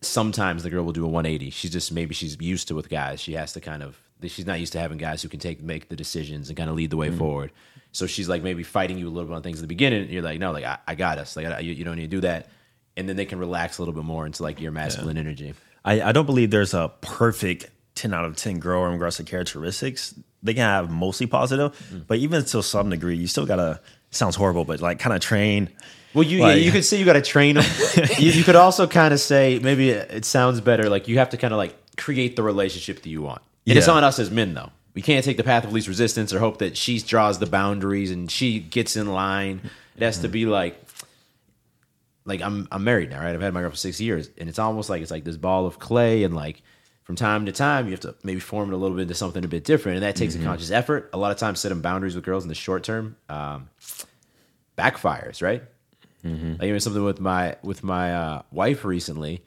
sometimes 0.00 0.64
the 0.64 0.70
girl 0.70 0.84
will 0.84 0.92
do 0.92 1.04
a 1.04 1.08
180. 1.08 1.50
She's 1.50 1.70
just 1.70 1.92
maybe 1.92 2.14
she's 2.14 2.36
used 2.40 2.66
to 2.68 2.74
with 2.74 2.88
guys. 2.88 3.20
She 3.20 3.34
has 3.34 3.52
to 3.52 3.60
kind 3.60 3.82
of 3.84 3.96
she's 4.26 4.46
not 4.46 4.58
used 4.58 4.72
to 4.72 4.80
having 4.80 4.98
guys 4.98 5.22
who 5.22 5.28
can 5.28 5.38
take 5.38 5.62
make 5.62 5.88
the 5.88 5.94
decisions 5.94 6.48
and 6.48 6.56
kind 6.56 6.68
of 6.68 6.74
lead 6.74 6.90
the 6.90 6.96
way 6.96 7.10
forward. 7.12 7.52
So 7.92 8.08
she's 8.08 8.28
like 8.28 8.42
maybe 8.42 8.64
fighting 8.64 8.98
you 8.98 9.06
a 9.06 9.10
little 9.10 9.28
bit 9.28 9.36
on 9.36 9.42
things 9.42 9.58
in 9.58 9.62
the 9.62 9.68
beginning. 9.68 10.02
And 10.02 10.10
you're 10.10 10.22
like, 10.22 10.40
no, 10.40 10.50
like 10.50 10.64
I, 10.64 10.78
I 10.88 10.94
got 10.96 11.18
us. 11.18 11.36
Like 11.36 11.46
I, 11.46 11.60
you, 11.60 11.72
you 11.72 11.84
don't 11.84 11.94
need 11.94 12.10
to 12.10 12.16
do 12.16 12.20
that. 12.22 12.48
And 12.96 13.08
then 13.08 13.14
they 13.14 13.24
can 13.24 13.38
relax 13.38 13.78
a 13.78 13.82
little 13.82 13.94
bit 13.94 14.04
more 14.04 14.26
into 14.26 14.42
like 14.42 14.60
your 14.60 14.72
masculine 14.72 15.16
energy. 15.16 15.54
I, 15.84 16.02
I 16.02 16.12
don't 16.12 16.26
believe 16.26 16.50
there's 16.50 16.74
a 16.74 16.92
perfect 17.02 17.70
10 17.94 18.12
out 18.12 18.24
of 18.24 18.34
10 18.36 18.58
girl 18.58 18.84
in 18.86 18.92
regards 18.92 19.18
to 19.18 19.24
characteristics. 19.24 20.14
They 20.42 20.54
can 20.54 20.62
have 20.62 20.90
mostly 20.90 21.26
positive, 21.26 22.04
but 22.08 22.18
even 22.18 22.44
to 22.46 22.62
some 22.64 22.90
degree, 22.90 23.16
you 23.16 23.26
still 23.28 23.46
gotta, 23.46 23.80
sounds 24.14 24.36
horrible, 24.36 24.64
but 24.64 24.80
like 24.80 24.98
kind 24.98 25.14
of 25.14 25.20
train. 25.20 25.70
Well, 26.14 26.24
you 26.24 26.40
Like- 26.40 26.62
you 26.62 26.70
could 26.70 26.84
say 26.84 26.98
you 26.98 27.04
got 27.04 27.14
to 27.14 27.22
train 27.22 27.56
them. 27.56 27.64
you, 28.18 28.30
you 28.30 28.44
could 28.44 28.56
also 28.56 28.86
kind 28.86 29.12
of 29.12 29.20
say 29.20 29.58
maybe 29.60 29.90
it 29.90 30.24
sounds 30.24 30.60
better. 30.60 30.88
Like 30.88 31.08
you 31.08 31.18
have 31.18 31.30
to 31.30 31.36
kind 31.36 31.52
of 31.52 31.58
like 31.58 31.74
create 31.96 32.36
the 32.36 32.42
relationship 32.42 33.02
that 33.02 33.08
you 33.08 33.22
want. 33.22 33.42
And 33.66 33.76
it's 33.78 33.88
Yeah. 33.88 33.94
on 33.94 34.04
us 34.04 34.18
as 34.18 34.30
men 34.30 34.54
though. 34.54 34.70
We 34.94 35.02
can't 35.02 35.24
take 35.24 35.36
the 35.36 35.44
path 35.44 35.64
of 35.64 35.72
least 35.72 35.88
resistance 35.88 36.32
or 36.32 36.38
hope 36.38 36.58
that 36.58 36.76
she 36.76 37.00
draws 37.00 37.40
the 37.40 37.46
boundaries 37.46 38.12
and 38.12 38.30
she 38.30 38.60
gets 38.60 38.94
in 38.94 39.08
line. 39.08 39.60
It 39.96 40.02
has 40.04 40.18
to 40.20 40.28
be 40.28 40.42
mm-hmm. 40.42 40.52
like 40.52 40.80
like 42.24 42.40
I'm 42.40 42.68
I'm 42.70 42.84
married 42.84 43.10
now, 43.10 43.20
right? 43.20 43.34
I've 43.34 43.40
had 43.40 43.52
my 43.52 43.60
girl 43.60 43.70
for 43.70 43.76
six 43.76 44.00
years, 44.00 44.30
and 44.38 44.48
it's 44.48 44.58
almost 44.58 44.88
like 44.88 45.02
it's 45.02 45.10
like 45.10 45.24
this 45.24 45.36
ball 45.36 45.66
of 45.66 45.78
clay, 45.78 46.24
and 46.24 46.34
like 46.34 46.62
from 47.04 47.16
time 47.16 47.46
to 47.46 47.52
time 47.52 47.86
you 47.86 47.92
have 47.92 48.00
to 48.00 48.14
maybe 48.24 48.40
form 48.40 48.70
it 48.70 48.74
a 48.74 48.76
little 48.76 48.96
bit 48.96 49.02
into 49.02 49.14
something 49.14 49.44
a 49.44 49.48
bit 49.48 49.64
different, 49.64 49.96
and 49.96 50.02
that 50.04 50.16
takes 50.16 50.34
a 50.34 50.38
conscious 50.44 50.70
effort. 50.70 51.10
A 51.12 51.18
lot 51.18 51.30
of 51.30 51.38
times, 51.38 51.60
setting 51.60 51.80
boundaries 51.80 52.14
with 52.14 52.24
girls 52.24 52.42
in 52.44 52.48
the 52.48 52.54
short 52.54 52.82
term 52.84 53.16
um, 53.28 53.68
backfires, 54.76 55.42
right? 55.42 55.62
Like 56.58 56.68
even 56.68 56.80
something 56.80 57.04
with 57.04 57.20
my 57.20 57.56
with 57.62 57.84
my 57.84 58.14
uh, 58.14 58.42
wife 58.50 58.84
recently, 58.84 59.44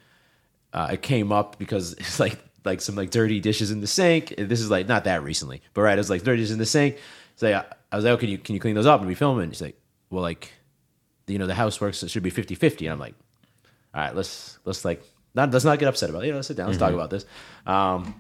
uh, 0.74 0.89
it 0.93 1.02
came 1.02 1.32
up 1.32 1.58
because 1.58 1.93
it's 2.00 2.20
like 2.20 2.38
like 2.65 2.82
some 2.82 2.96
like 2.96 3.10
dirty 3.10 3.39
dishes 3.39 3.72
in 3.72 3.82
the 3.82 3.88
sink. 3.88 4.34
This 4.38 4.62
is 4.62 4.70
like 4.70 4.88
not 4.88 5.04
that 5.06 5.24
recently, 5.24 5.62
but 5.74 5.82
right, 5.82 5.93
it 5.93 5.98
was 5.98 6.10
like 6.10 6.24
dirty 6.24 6.41
dishes 6.41 6.52
in 6.52 6.60
the 6.60 6.65
sink. 6.65 6.98
So 7.36 7.48
I, 7.48 7.65
I 7.91 7.96
was 7.96 8.06
like, 8.06 8.13
oh, 8.13 8.17
can 8.17 8.30
you 8.30 8.38
can 8.38 8.56
you 8.56 8.62
clean 8.62 8.76
those 8.76 8.86
up 8.86 9.00
and 9.00 9.08
we 9.08 9.15
film 9.15 9.39
it? 9.39 9.43
And 9.43 9.54
she's 9.54 9.62
like, 9.62 9.80
well, 10.10 10.22
like 10.22 10.52
you 11.28 11.38
know 11.38 11.46
the 11.48 11.54
house 11.54 11.82
works 11.82 12.02
it 12.04 12.10
should 12.10 12.24
be 12.24 12.32
50-50. 12.32 12.82
and 12.82 12.89
i'm 12.91 13.00
like 13.00 13.13
all 13.93 14.02
right 14.02 14.15
let's 14.15 14.60
let's 14.63 14.86
like 14.86 15.04
not 15.36 15.52
let's 15.52 15.66
not 15.66 15.80
get 15.80 15.88
upset 15.88 16.10
about 16.10 16.24
it. 16.24 16.28
You 16.28 16.32
know 16.32 16.38
let's 16.38 16.48
sit 16.48 16.58
down 16.58 16.68
let's 16.68 16.80
talk 16.80 16.94
about 16.94 17.10
this. 17.10 17.26
Um 17.66 18.16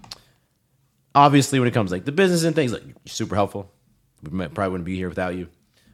obviously 1.15 1.59
when 1.59 1.67
it 1.67 1.73
comes 1.73 1.91
like 1.91 2.05
the 2.05 2.11
business 2.11 2.43
and 2.43 2.55
things 2.55 2.71
like 2.71 2.85
you're 2.85 2.95
super 3.05 3.35
helpful. 3.35 3.71
We 4.23 4.31
might, 4.31 4.53
probably 4.53 4.71
wouldn't 4.71 4.85
be 4.85 4.95
here 4.95 5.09
without 5.09 5.35
you. 5.35 5.47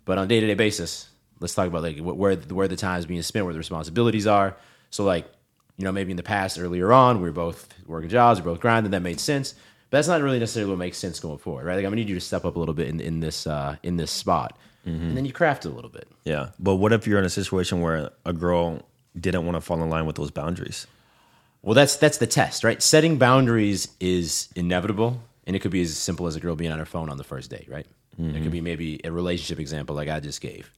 But 0.06 0.17
on 0.17 0.26
a 0.26 0.28
day-to-day 0.28 0.56
basis 0.56 1.10
let's 1.39 1.54
talk 1.56 1.67
about 1.67 1.82
like 1.84 1.97
wh- 1.97 2.17
where 2.17 2.36
where 2.36 2.67
the 2.67 2.76
time 2.76 2.99
is 2.99 3.06
being 3.06 3.21
spent 3.21 3.45
where 3.45 3.54
the 3.54 3.60
responsibilities 3.60 4.28
are. 4.28 4.56
So 4.89 5.04
like 5.04 5.26
you 5.78 5.86
know 5.86 5.91
maybe 5.91 6.12
in 6.12 6.17
the 6.17 6.23
past 6.23 6.60
earlier 6.60 6.91
on 6.93 7.17
we 7.17 7.23
were 7.30 7.34
both 7.34 7.67
working 7.86 8.10
jobs 8.10 8.39
we 8.39 8.43
are 8.43 8.54
both 8.54 8.60
grinding 8.62 8.91
that 8.91 9.02
made 9.02 9.19
sense. 9.19 9.54
But 9.89 9.97
that's 9.97 10.08
not 10.08 10.21
really 10.21 10.39
necessarily 10.39 10.71
what 10.71 10.80
makes 10.80 10.97
sense 10.97 11.19
going 11.19 11.38
forward, 11.38 11.65
right? 11.65 11.76
Like 11.76 11.86
I'm 11.86 11.91
gonna 11.91 11.97
need 11.97 12.10
you 12.10 12.15
to 12.15 12.21
step 12.21 12.45
up 12.45 12.56
a 12.56 12.60
little 12.60 12.73
bit 12.73 12.88
in, 12.88 12.99
in 12.99 13.19
this 13.19 13.45
uh, 13.45 13.76
in 13.84 13.95
this 13.97 14.10
spot, 14.10 14.58
and 14.86 15.15
then 15.15 15.23
you 15.23 15.32
craft 15.32 15.65
it 15.65 15.69
a 15.69 15.71
little 15.71 15.91
bit. 15.91 16.08
Yeah. 16.26 16.49
But 16.60 16.76
what 16.78 16.91
if 16.93 17.06
you're 17.06 17.19
in 17.19 17.26
a 17.26 17.30
situation 17.30 17.80
where 17.80 18.10
a 18.26 18.34
girl 18.34 18.82
didn't 19.19 19.45
want 19.45 19.56
to 19.56 19.62
fall 19.62 19.82
in 19.84 19.89
line 19.91 20.08
with 20.08 20.15
those 20.15 20.32
boundaries? 20.32 20.88
Well, 21.63 21.73
that's 21.73 21.95
that's 21.95 22.17
the 22.17 22.28
test, 22.28 22.63
right? 22.63 22.82
Setting 22.84 23.17
boundaries 23.17 23.88
is 23.99 24.49
inevitable, 24.56 25.21
and 25.47 25.56
it 25.56 25.60
could 25.60 25.71
be 25.71 25.82
as 25.82 25.97
simple 25.97 26.28
as 26.28 26.36
a 26.36 26.39
girl 26.39 26.56
being 26.56 26.71
on 26.71 26.78
her 26.80 26.86
phone 26.86 27.10
on 27.10 27.17
the 27.17 27.23
first 27.23 27.49
date, 27.49 27.67
right? 27.69 27.88
It 28.19 28.43
could 28.43 28.52
be 28.52 28.62
maybe 28.62 29.02
a 29.04 29.12
relationship 29.12 29.60
example 29.60 29.95
like 29.95 30.08
I 30.08 30.19
just 30.19 30.39
gave. 30.39 30.69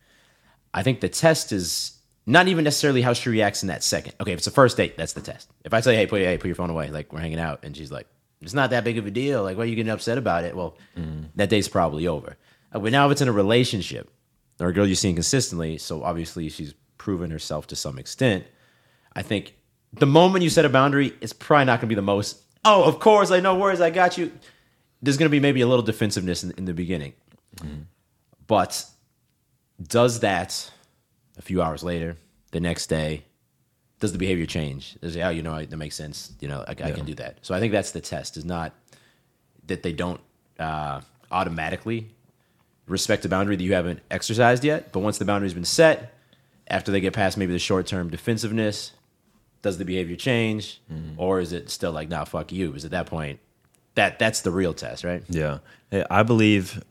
I 0.73 0.83
think 0.83 1.01
the 1.01 1.09
test 1.09 1.51
is 1.51 1.97
not 2.25 2.47
even 2.47 2.63
necessarily 2.63 3.01
how 3.01 3.11
she 3.11 3.29
reacts 3.29 3.61
in 3.61 3.67
that 3.67 3.83
second. 3.83 4.13
Okay, 4.21 4.31
if 4.31 4.37
it's 4.37 4.47
a 4.47 4.51
first 4.51 4.77
date, 4.77 4.95
that's 4.95 5.11
the 5.13 5.21
test. 5.21 5.49
If 5.65 5.73
I 5.73 5.81
tell 5.81 5.91
you, 5.91 5.99
hey, 5.99 6.07
put 6.07 6.21
hey, 6.21 6.37
put 6.37 6.47
your 6.47 6.55
phone 6.55 6.69
away, 6.69 6.89
like 6.91 7.11
we're 7.11 7.19
hanging 7.19 7.39
out, 7.39 7.59
and 7.63 7.75
she's 7.75 7.91
like, 7.91 8.07
it's 8.41 8.53
not 8.53 8.69
that 8.69 8.83
big 8.85 8.97
of 8.97 9.05
a 9.05 9.11
deal. 9.11 9.43
Like, 9.43 9.57
why 9.57 9.63
are 9.63 9.65
you 9.67 9.75
getting 9.75 9.91
upset 9.91 10.17
about 10.17 10.43
it? 10.45 10.55
Well, 10.55 10.77
that 11.35 11.49
date's 11.49 11.67
probably 11.67 12.07
over. 12.07 12.37
Uh, 12.71 12.79
But 12.79 12.91
now 12.93 13.05
if 13.07 13.11
it's 13.13 13.21
in 13.21 13.27
a 13.27 13.31
relationship 13.33 14.09
or 14.59 14.67
a 14.67 14.73
girl 14.73 14.85
you're 14.85 14.95
seeing 14.95 15.15
consistently, 15.15 15.77
so 15.77 16.03
obviously 16.03 16.47
she's 16.49 16.73
proven 16.97 17.31
herself 17.31 17.67
to 17.67 17.75
some 17.75 17.97
extent. 17.99 18.45
I 19.13 19.23
think 19.23 19.55
the 19.99 20.05
moment 20.05 20.43
you 20.43 20.49
set 20.49 20.65
a 20.65 20.69
boundary, 20.69 21.13
it's 21.21 21.33
probably 21.33 21.65
not 21.65 21.79
going 21.79 21.87
to 21.87 21.87
be 21.87 21.95
the 21.95 22.01
most. 22.01 22.41
Oh, 22.63 22.83
of 22.83 22.99
course, 22.99 23.31
I 23.31 23.39
no 23.39 23.55
worries, 23.55 23.81
I 23.81 23.89
got 23.89 24.17
you. 24.17 24.31
There's 25.01 25.17
going 25.17 25.27
to 25.27 25.31
be 25.31 25.39
maybe 25.39 25.61
a 25.61 25.67
little 25.67 25.85
defensiveness 25.85 26.43
in, 26.43 26.51
in 26.57 26.65
the 26.65 26.73
beginning, 26.73 27.13
but 28.47 28.85
does 29.81 30.21
that 30.21 30.71
a 31.37 31.41
few 31.41 31.61
hours 31.61 31.83
later, 31.83 32.17
the 32.51 32.59
next 32.59 32.87
day, 32.87 33.23
does 33.99 34.11
the 34.11 34.17
behavior 34.17 34.45
change? 34.45 34.97
Does 35.01 35.15
it, 35.15 35.21
oh, 35.21 35.29
you 35.29 35.41
know, 35.41 35.63
that 35.63 35.77
makes 35.77 35.95
sense. 35.95 36.33
You 36.39 36.47
know, 36.47 36.63
I, 36.67 36.71
I 36.71 36.91
can 36.91 37.05
do 37.05 37.15
that. 37.15 37.39
So 37.41 37.53
I 37.53 37.59
think 37.59 37.71
that's 37.71 37.91
the 37.91 38.01
test. 38.01 38.37
Is 38.37 38.45
not 38.45 38.73
that 39.67 39.83
they 39.83 39.93
don't 39.93 40.21
uh, 40.59 41.01
automatically 41.31 42.09
respect 42.87 43.25
a 43.25 43.29
boundary 43.29 43.55
that 43.55 43.63
you 43.63 43.73
haven't 43.73 43.99
exercised 44.11 44.63
yet, 44.63 44.91
but 44.91 44.99
once 44.99 45.17
the 45.17 45.25
boundary's 45.25 45.53
been 45.53 45.65
set, 45.65 46.13
after 46.67 46.91
they 46.91 46.99
get 46.99 47.13
past 47.13 47.37
maybe 47.37 47.53
the 47.53 47.59
short 47.59 47.87
term 47.87 48.09
defensiveness, 48.09 48.91
does 49.65 49.79
the 49.79 49.83
behavior 49.83 50.15
change, 50.15 50.79
mm-hmm. 50.93 51.19
or 51.19 51.39
is 51.39 51.51
it 51.51 51.71
still 51.71 51.91
like, 51.91 52.07
nah, 52.07 52.23
fuck 52.23 52.51
you? 52.51 52.71
Is 52.75 52.85
at 52.85 52.91
that 52.91 53.07
point 53.07 53.39
that 53.95 54.19
that's 54.19 54.41
the 54.41 54.51
real 54.51 54.75
test, 54.75 55.03
right? 55.03 55.23
Yeah. 55.27 55.57
I 56.11 56.21
believe 56.21 56.83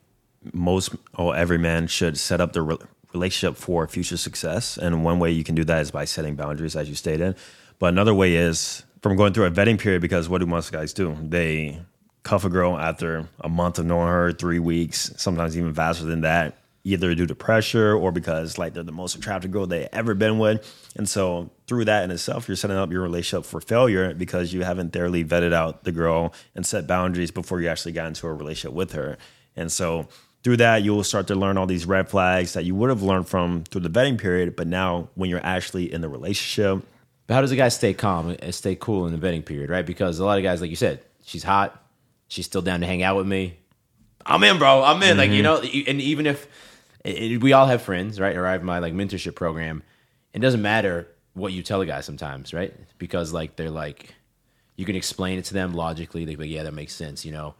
most 0.51 0.93
or 1.17 1.33
every 1.37 1.57
man 1.57 1.87
should 1.87 2.17
set 2.17 2.41
up 2.41 2.51
their 2.51 2.63
re- 2.63 2.77
relationship 3.13 3.55
for 3.55 3.87
future 3.87 4.17
success. 4.17 4.77
And 4.77 5.05
one 5.05 5.19
way 5.19 5.31
you 5.31 5.45
can 5.45 5.55
do 5.55 5.63
that 5.63 5.79
is 5.83 5.89
by 5.89 6.03
setting 6.03 6.35
boundaries, 6.35 6.75
as 6.75 6.89
you 6.89 6.95
stated. 6.95 7.37
But 7.79 7.87
another 7.93 8.13
way 8.13 8.35
is 8.35 8.83
from 9.01 9.15
going 9.15 9.31
through 9.31 9.45
a 9.45 9.51
vetting 9.51 9.79
period, 9.79 10.01
because 10.01 10.27
what 10.27 10.39
do 10.39 10.45
most 10.45 10.73
guys 10.73 10.91
do? 10.91 11.15
They 11.21 11.79
cuff 12.23 12.43
a 12.43 12.49
girl 12.49 12.77
after 12.77 13.29
a 13.39 13.47
month 13.47 13.79
of 13.79 13.85
knowing 13.85 14.09
her, 14.09 14.33
three 14.33 14.59
weeks, 14.59 15.13
sometimes 15.15 15.57
even 15.57 15.73
faster 15.73 16.03
than 16.03 16.21
that, 16.21 16.57
either 16.85 17.15
due 17.15 17.25
to 17.25 17.35
pressure 17.35 17.93
or 17.93 18.11
because 18.11 18.57
like 18.57 18.73
they're 18.73 18.83
the 18.83 18.91
most 18.91 19.15
attractive 19.15 19.51
girl 19.51 19.65
they 19.65 19.89
ever 19.91 20.13
been 20.13 20.39
with. 20.39 20.91
And 20.95 21.09
so 21.09 21.49
through 21.67 21.85
that 21.85 22.03
in 22.03 22.11
itself, 22.11 22.47
you're 22.47 22.55
setting 22.55 22.77
up 22.77 22.91
your 22.91 23.01
relationship 23.01 23.45
for 23.45 23.59
failure 23.59 24.13
because 24.13 24.53
you 24.53 24.63
haven't 24.63 24.93
thoroughly 24.93 25.25
vetted 25.25 25.51
out 25.51 25.83
the 25.83 25.91
girl 25.91 26.31
and 26.53 26.65
set 26.65 26.85
boundaries 26.85 27.31
before 27.31 27.59
you 27.59 27.67
actually 27.67 27.91
got 27.91 28.05
into 28.05 28.27
a 28.27 28.33
relationship 28.33 28.73
with 28.73 28.93
her. 28.93 29.17
And 29.55 29.71
so 29.71 30.07
through 30.43 30.57
that, 30.57 30.83
you'll 30.83 31.03
start 31.03 31.25
to 31.27 31.35
learn 31.35 31.57
all 31.57 31.65
these 31.65 31.87
red 31.87 32.07
flags 32.07 32.53
that 32.53 32.65
you 32.65 32.75
would 32.75 32.91
have 32.91 33.01
learned 33.01 33.27
from 33.27 33.63
through 33.63 33.81
the 33.81 33.89
vetting 33.89 34.19
period. 34.19 34.55
But 34.55 34.67
now 34.67 35.09
when 35.15 35.31
you're 35.31 35.43
actually 35.43 35.91
in 35.91 36.01
the 36.01 36.07
relationship, 36.07 36.85
But 37.27 37.33
how 37.33 37.41
does 37.41 37.51
a 37.51 37.55
guy 37.55 37.69
stay 37.69 37.93
calm 37.95 38.35
and 38.39 38.53
stay 38.53 38.75
cool 38.75 39.07
in 39.07 39.19
the 39.19 39.27
vetting 39.27 39.43
period, 39.43 39.71
right? 39.71 39.85
Because 39.85 40.19
a 40.19 40.25
lot 40.25 40.37
of 40.37 40.43
guys, 40.43 40.61
like 40.61 40.69
you 40.69 40.75
said, 40.75 41.01
she's 41.23 41.43
hot, 41.43 41.83
she's 42.27 42.45
still 42.45 42.61
down 42.61 42.81
to 42.81 42.85
hang 42.85 43.01
out 43.01 43.17
with 43.17 43.25
me. 43.25 43.57
I'm 44.25 44.43
in, 44.43 44.57
bro. 44.57 44.83
I'm 44.83 45.01
in. 45.03 45.17
Like 45.17 45.31
you 45.31 45.43
mm-hmm. 45.43 45.83
know, 45.83 45.91
and 45.91 46.01
even 46.01 46.25
if 46.25 46.47
it, 47.05 47.31
it- 47.33 47.41
we 47.43 47.53
all 47.53 47.67
have 47.67 47.81
friends, 47.81 48.19
right? 48.19 48.35
Or 48.35 48.45
I 48.47 48.53
have 48.53 48.63
my 48.63 48.79
like 48.79 48.93
mentorship 48.93 49.35
program. 49.35 49.83
It 50.33 50.39
doesn't 50.39 50.61
matter 50.61 51.07
what 51.33 51.53
you 51.53 51.63
tell 51.63 51.81
a 51.81 51.85
guy 51.85 52.01
sometimes, 52.01 52.53
right? 52.53 52.73
Because 52.97 53.31
like 53.33 53.55
they're 53.55 53.69
like, 53.71 54.13
you 54.75 54.85
can 54.85 54.95
explain 54.95 55.37
it 55.39 55.45
to 55.45 55.53
them 55.53 55.73
logically. 55.73 56.25
They 56.25 56.35
like, 56.35 56.49
yeah, 56.49 56.63
that 56.63 56.73
makes 56.73 56.93
sense. 56.93 57.23
You 57.25 57.31
know, 57.31 57.55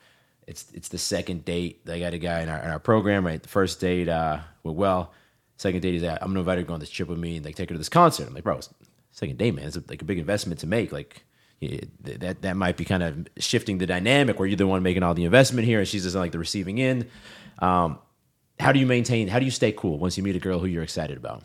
it's 0.48 0.72
it's 0.74 0.90
the 0.90 0.98
second 0.98 1.46
date. 1.46 1.82
I 1.90 2.00
got 2.00 2.14
a 2.14 2.18
guy 2.18 2.42
in 2.42 2.50
our, 2.50 2.60
in 2.60 2.70
our 2.70 2.80
program, 2.80 3.26
right? 3.26 3.42
The 3.42 3.50
first 3.50 3.80
date 3.80 4.10
uh, 4.10 4.40
went 4.64 4.78
well. 4.78 5.14
Second 5.58 5.82
date 5.82 5.96
is 5.96 6.02
that 6.02 6.22
I'm 6.22 6.30
gonna 6.30 6.40
invite 6.42 6.58
her 6.58 6.64
to 6.64 6.68
go 6.68 6.74
on 6.74 6.80
this 6.82 6.90
trip 6.90 7.08
with 7.08 7.18
me 7.18 7.38
and 7.38 7.46
like 7.46 7.56
take 7.56 7.70
her 7.70 7.76
to 7.76 7.78
this 7.80 7.88
concert. 7.90 8.28
I'm 8.28 8.34
like, 8.34 8.44
bro, 8.44 8.60
second 9.12 9.38
date, 9.38 9.56
man. 9.56 9.66
It's 9.68 9.78
like 9.88 10.02
a 10.02 10.06
big 10.06 10.20
investment 10.20 10.60
to 10.62 10.68
make. 10.68 10.92
Like 10.92 11.24
that 12.02 12.42
that 12.42 12.58
might 12.58 12.76
be 12.78 12.84
kind 12.86 13.02
of 13.02 13.28
shifting 13.38 13.78
the 13.78 13.86
dynamic 13.88 14.38
where 14.38 14.48
you're 14.48 14.58
the 14.58 14.68
one 14.68 14.84
making 14.84 15.04
all 15.04 15.14
the 15.14 15.24
investment 15.24 15.66
here 15.66 15.80
and 15.80 15.88
she's 15.88 16.04
just 16.04 16.16
like 16.16 16.32
the 16.34 16.40
receiving 16.40 16.82
end. 16.82 17.08
Um, 17.60 17.98
how 18.60 18.72
do 18.72 18.80
you 18.80 18.86
maintain? 18.86 19.28
How 19.28 19.40
do 19.40 19.46
you 19.46 19.52
stay 19.52 19.72
cool 19.72 19.98
once 19.98 20.18
you 20.18 20.24
meet 20.24 20.36
a 20.36 20.40
girl 20.40 20.60
who 20.60 20.68
you're 20.68 20.84
excited 20.84 21.18
about? 21.18 21.44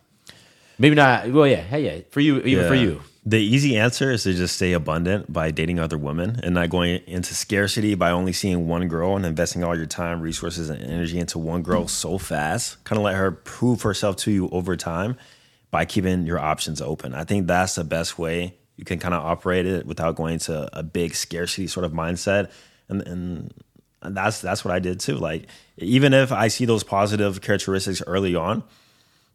Maybe 0.79 0.95
not. 0.95 1.31
Well, 1.31 1.47
yeah, 1.47 1.61
hey, 1.61 1.85
yeah, 1.85 2.03
for 2.11 2.21
you, 2.21 2.41
even 2.41 2.67
for 2.67 2.75
you. 2.75 3.03
The 3.27 3.39
easy 3.39 3.77
answer 3.77 4.11
is 4.11 4.23
to 4.23 4.33
just 4.33 4.57
stay 4.57 4.73
abundant 4.73 5.31
by 5.31 5.51
dating 5.51 5.79
other 5.79 5.99
women 5.99 6.41
and 6.43 6.55
not 6.55 6.71
going 6.71 7.03
into 7.07 7.35
scarcity 7.35 7.95
by 7.95 8.11
only 8.11 8.33
seeing 8.33 8.67
one 8.67 8.89
girl 8.89 9.15
and 9.15 9.27
investing 9.27 9.63
all 9.63 9.77
your 9.77 9.85
time, 9.85 10.23
resources, 10.23 10.71
and 10.71 10.83
energy 10.83 11.19
into 11.19 11.39
one 11.39 11.63
girl 11.63 11.87
so 11.87 12.17
fast. 12.17 12.83
Kind 12.85 12.97
of 12.97 13.05
let 13.05 13.17
her 13.17 13.31
prove 13.31 13.83
herself 13.83 14.17
to 14.17 14.31
you 14.31 14.49
over 14.49 14.75
time 14.75 15.17
by 15.71 15.85
keeping 15.85 16.25
your 16.25 16.39
options 16.39 16.81
open. 16.81 17.15
I 17.15 17.25
think 17.25 17.47
that's 17.47 17.75
the 17.75 17.85
best 17.85 18.19
way 18.19 18.55
you 18.77 18.87
can 18.87 18.99
kind 18.99 19.13
of 19.13 19.23
operate 19.23 19.67
it 19.67 19.85
without 19.85 20.17
going 20.17 20.39
to 20.39 20.71
a 20.73 20.83
big 20.83 21.15
scarcity 21.15 21.67
sort 21.67 21.85
of 21.85 21.93
mindset. 21.93 22.51
And, 22.89 23.03
and 23.07 23.55
and 24.03 24.17
that's 24.17 24.41
that's 24.41 24.65
what 24.65 24.73
I 24.75 24.79
did 24.79 25.01
too. 25.01 25.17
Like 25.17 25.47
even 25.77 26.13
if 26.13 26.33
I 26.33 26.49
see 26.49 26.65
those 26.65 26.85
positive 26.85 27.41
characteristics 27.41 28.03
early 28.07 28.35
on, 28.35 28.63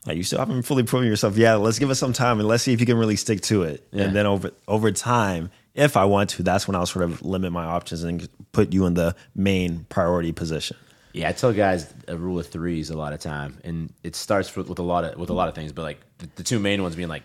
like 0.05 0.17
you 0.17 0.23
still 0.23 0.39
haven't 0.39 0.63
fully 0.63 0.83
proven 0.83 1.07
yourself. 1.07 1.37
Yeah, 1.37 1.55
let's 1.55 1.79
give 1.79 1.89
it 1.89 1.95
some 1.95 2.13
time 2.13 2.39
and 2.39 2.47
let's 2.47 2.63
see 2.63 2.73
if 2.73 2.79
you 2.79 2.85
can 2.85 2.97
really 2.97 3.15
stick 3.15 3.41
to 3.41 3.63
it. 3.63 3.87
Yeah. 3.91 4.03
And 4.03 4.15
then 4.15 4.25
over 4.25 4.51
over 4.67 4.91
time, 4.91 5.51
if 5.73 5.97
I 5.97 6.05
want 6.05 6.29
to, 6.31 6.43
that's 6.43 6.67
when 6.67 6.75
I'll 6.75 6.85
sort 6.85 7.05
of 7.05 7.23
limit 7.23 7.51
my 7.51 7.65
options 7.65 8.03
and 8.03 8.27
put 8.51 8.73
you 8.73 8.85
in 8.85 8.93
the 8.93 9.15
main 9.35 9.85
priority 9.89 10.31
position. 10.31 10.77
Yeah, 11.13 11.29
I 11.29 11.31
tell 11.31 11.53
guys 11.53 11.93
a 12.07 12.17
rule 12.17 12.39
of 12.39 12.47
threes 12.47 12.89
a 12.89 12.97
lot 12.97 13.13
of 13.13 13.19
time, 13.21 13.57
and 13.63 13.93
it 14.03 14.15
starts 14.17 14.53
with, 14.55 14.67
with 14.67 14.79
a 14.79 14.83
lot 14.83 15.05
of 15.05 15.17
with 15.17 15.29
a 15.29 15.33
lot 15.33 15.47
of 15.47 15.55
things, 15.55 15.71
but 15.71 15.83
like 15.83 16.01
the, 16.17 16.29
the 16.35 16.43
two 16.43 16.59
main 16.59 16.83
ones 16.83 16.95
being 16.95 17.09
like 17.09 17.23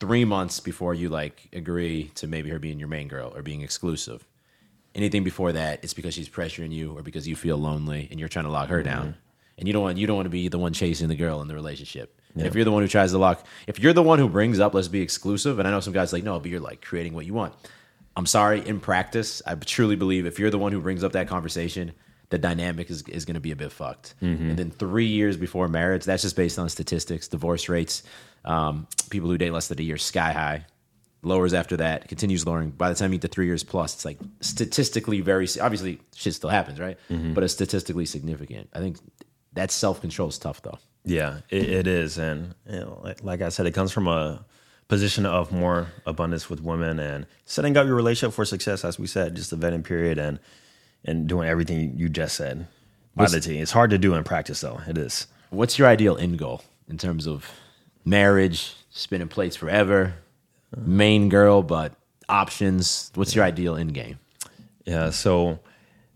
three 0.00 0.24
months 0.24 0.60
before 0.60 0.94
you 0.94 1.08
like 1.08 1.48
agree 1.52 2.10
to 2.14 2.26
maybe 2.26 2.50
her 2.50 2.58
being 2.58 2.78
your 2.78 2.88
main 2.88 3.08
girl 3.08 3.32
or 3.34 3.42
being 3.42 3.62
exclusive. 3.62 4.24
Anything 4.94 5.24
before 5.24 5.52
that, 5.52 5.82
it's 5.82 5.94
because 5.94 6.14
she's 6.14 6.28
pressuring 6.28 6.70
you 6.72 6.96
or 6.96 7.02
because 7.02 7.26
you 7.26 7.34
feel 7.36 7.56
lonely 7.56 8.06
and 8.10 8.20
you're 8.20 8.28
trying 8.28 8.44
to 8.44 8.50
lock 8.50 8.68
her 8.68 8.82
down, 8.82 9.16
and 9.58 9.66
you 9.66 9.72
don't 9.72 9.82
want 9.82 9.98
you 9.98 10.06
don't 10.06 10.16
want 10.16 10.26
to 10.26 10.30
be 10.30 10.48
the 10.48 10.58
one 10.58 10.72
chasing 10.72 11.08
the 11.08 11.16
girl 11.16 11.42
in 11.42 11.48
the 11.48 11.54
relationship. 11.54 12.20
And 12.34 12.46
if 12.46 12.54
you're 12.54 12.64
the 12.64 12.72
one 12.72 12.82
who 12.82 12.88
tries 12.88 13.10
to 13.12 13.18
lock, 13.18 13.44
if 13.66 13.78
you're 13.80 13.92
the 13.92 14.02
one 14.02 14.18
who 14.18 14.28
brings 14.28 14.60
up 14.60 14.72
let's 14.74 14.88
be 14.88 15.00
exclusive, 15.00 15.58
and 15.58 15.66
I 15.66 15.70
know 15.72 15.80
some 15.80 15.92
guys 15.92 16.12
like 16.12 16.22
no, 16.24 16.38
but 16.38 16.50
you're 16.50 16.60
like 16.60 16.80
creating 16.80 17.12
what 17.14 17.26
you 17.26 17.34
want. 17.34 17.54
I'm 18.16 18.26
sorry, 18.26 18.64
in 18.66 18.78
practice, 18.78 19.42
I 19.44 19.56
truly 19.56 19.96
believe 19.96 20.26
if 20.26 20.38
you're 20.38 20.50
the 20.50 20.58
one 20.58 20.70
who 20.70 20.80
brings 20.80 21.02
up 21.02 21.12
that 21.12 21.26
conversation, 21.26 21.92
the 22.30 22.38
dynamic 22.38 22.88
is, 22.88 23.02
is 23.08 23.24
going 23.24 23.34
to 23.34 23.40
be 23.40 23.50
a 23.50 23.56
bit 23.56 23.72
fucked. 23.72 24.14
And 24.50 24.56
then 24.56 24.70
three 24.70 25.06
years 25.06 25.36
before 25.36 25.66
marriage, 25.68 26.04
that's 26.04 26.22
just 26.22 26.36
based 26.36 26.58
on 26.58 26.68
statistics, 26.68 27.26
divorce 27.26 27.68
rates, 27.68 28.04
um, 28.44 28.86
people 29.10 29.28
who 29.28 29.36
date 29.38 29.50
less 29.50 29.66
than 29.66 29.80
a 29.80 29.82
year, 29.82 29.96
sky 29.98 30.32
high. 30.32 30.66
Lowers 31.24 31.54
after 31.54 31.76
that, 31.78 32.08
continues 32.08 32.46
lowering. 32.46 32.70
By 32.70 32.88
the 32.88 32.94
time 32.94 33.12
you 33.12 33.18
get 33.18 33.28
to 33.30 33.34
three 33.34 33.46
years 33.46 33.64
plus, 33.64 33.94
it's 33.94 34.04
like 34.04 34.18
statistically 34.40 35.20
very, 35.20 35.48
obviously 35.60 36.00
shit 36.14 36.34
still 36.34 36.50
happens, 36.50 36.78
right? 36.78 36.98
Mm-hmm. 37.10 37.34
But 37.34 37.44
it's 37.44 37.52
statistically 37.52 38.06
significant. 38.06 38.68
I 38.72 38.78
think 38.78 38.98
that 39.54 39.70
self 39.70 40.00
control 40.00 40.28
is 40.28 40.38
tough 40.38 40.62
though. 40.62 40.78
Yeah, 41.04 41.40
it, 41.50 41.68
it 41.68 41.86
is, 41.86 42.16
and 42.16 42.54
you 42.68 42.80
know, 42.80 43.00
like, 43.04 43.22
like 43.22 43.42
I 43.42 43.50
said, 43.50 43.66
it 43.66 43.72
comes 43.72 43.92
from 43.92 44.08
a 44.08 44.44
position 44.88 45.26
of 45.26 45.52
more 45.52 45.88
abundance 46.06 46.48
with 46.48 46.62
women 46.62 46.98
and 46.98 47.26
setting 47.44 47.76
up 47.76 47.86
your 47.86 47.94
relationship 47.94 48.34
for 48.34 48.44
success. 48.44 48.84
As 48.84 48.98
we 48.98 49.06
said, 49.06 49.34
just 49.36 49.50
the 49.50 49.56
vetting 49.56 49.84
period 49.84 50.18
and 50.18 50.38
and 51.04 51.26
doing 51.26 51.48
everything 51.48 51.94
you 51.96 52.08
just 52.08 52.36
said 52.36 52.66
by 53.14 53.26
the 53.26 53.40
team. 53.40 53.62
It's 53.62 53.72
hard 53.72 53.90
to 53.90 53.98
do 53.98 54.14
in 54.14 54.24
practice, 54.24 54.60
though. 54.60 54.80
It 54.86 54.98
is. 54.98 55.26
What's 55.50 55.78
your 55.78 55.88
ideal 55.88 56.16
end 56.16 56.38
goal 56.38 56.62
in 56.88 56.98
terms 56.98 57.26
of 57.26 57.50
marriage, 58.04 58.74
spinning 58.90 59.28
plates 59.28 59.56
forever, 59.56 60.14
main 60.76 61.28
girl, 61.28 61.62
but 61.62 61.92
options? 62.28 63.10
What's 63.14 63.34
your 63.34 63.44
ideal 63.44 63.76
end 63.76 63.94
game? 63.94 64.18
Yeah. 64.84 65.10
So 65.10 65.58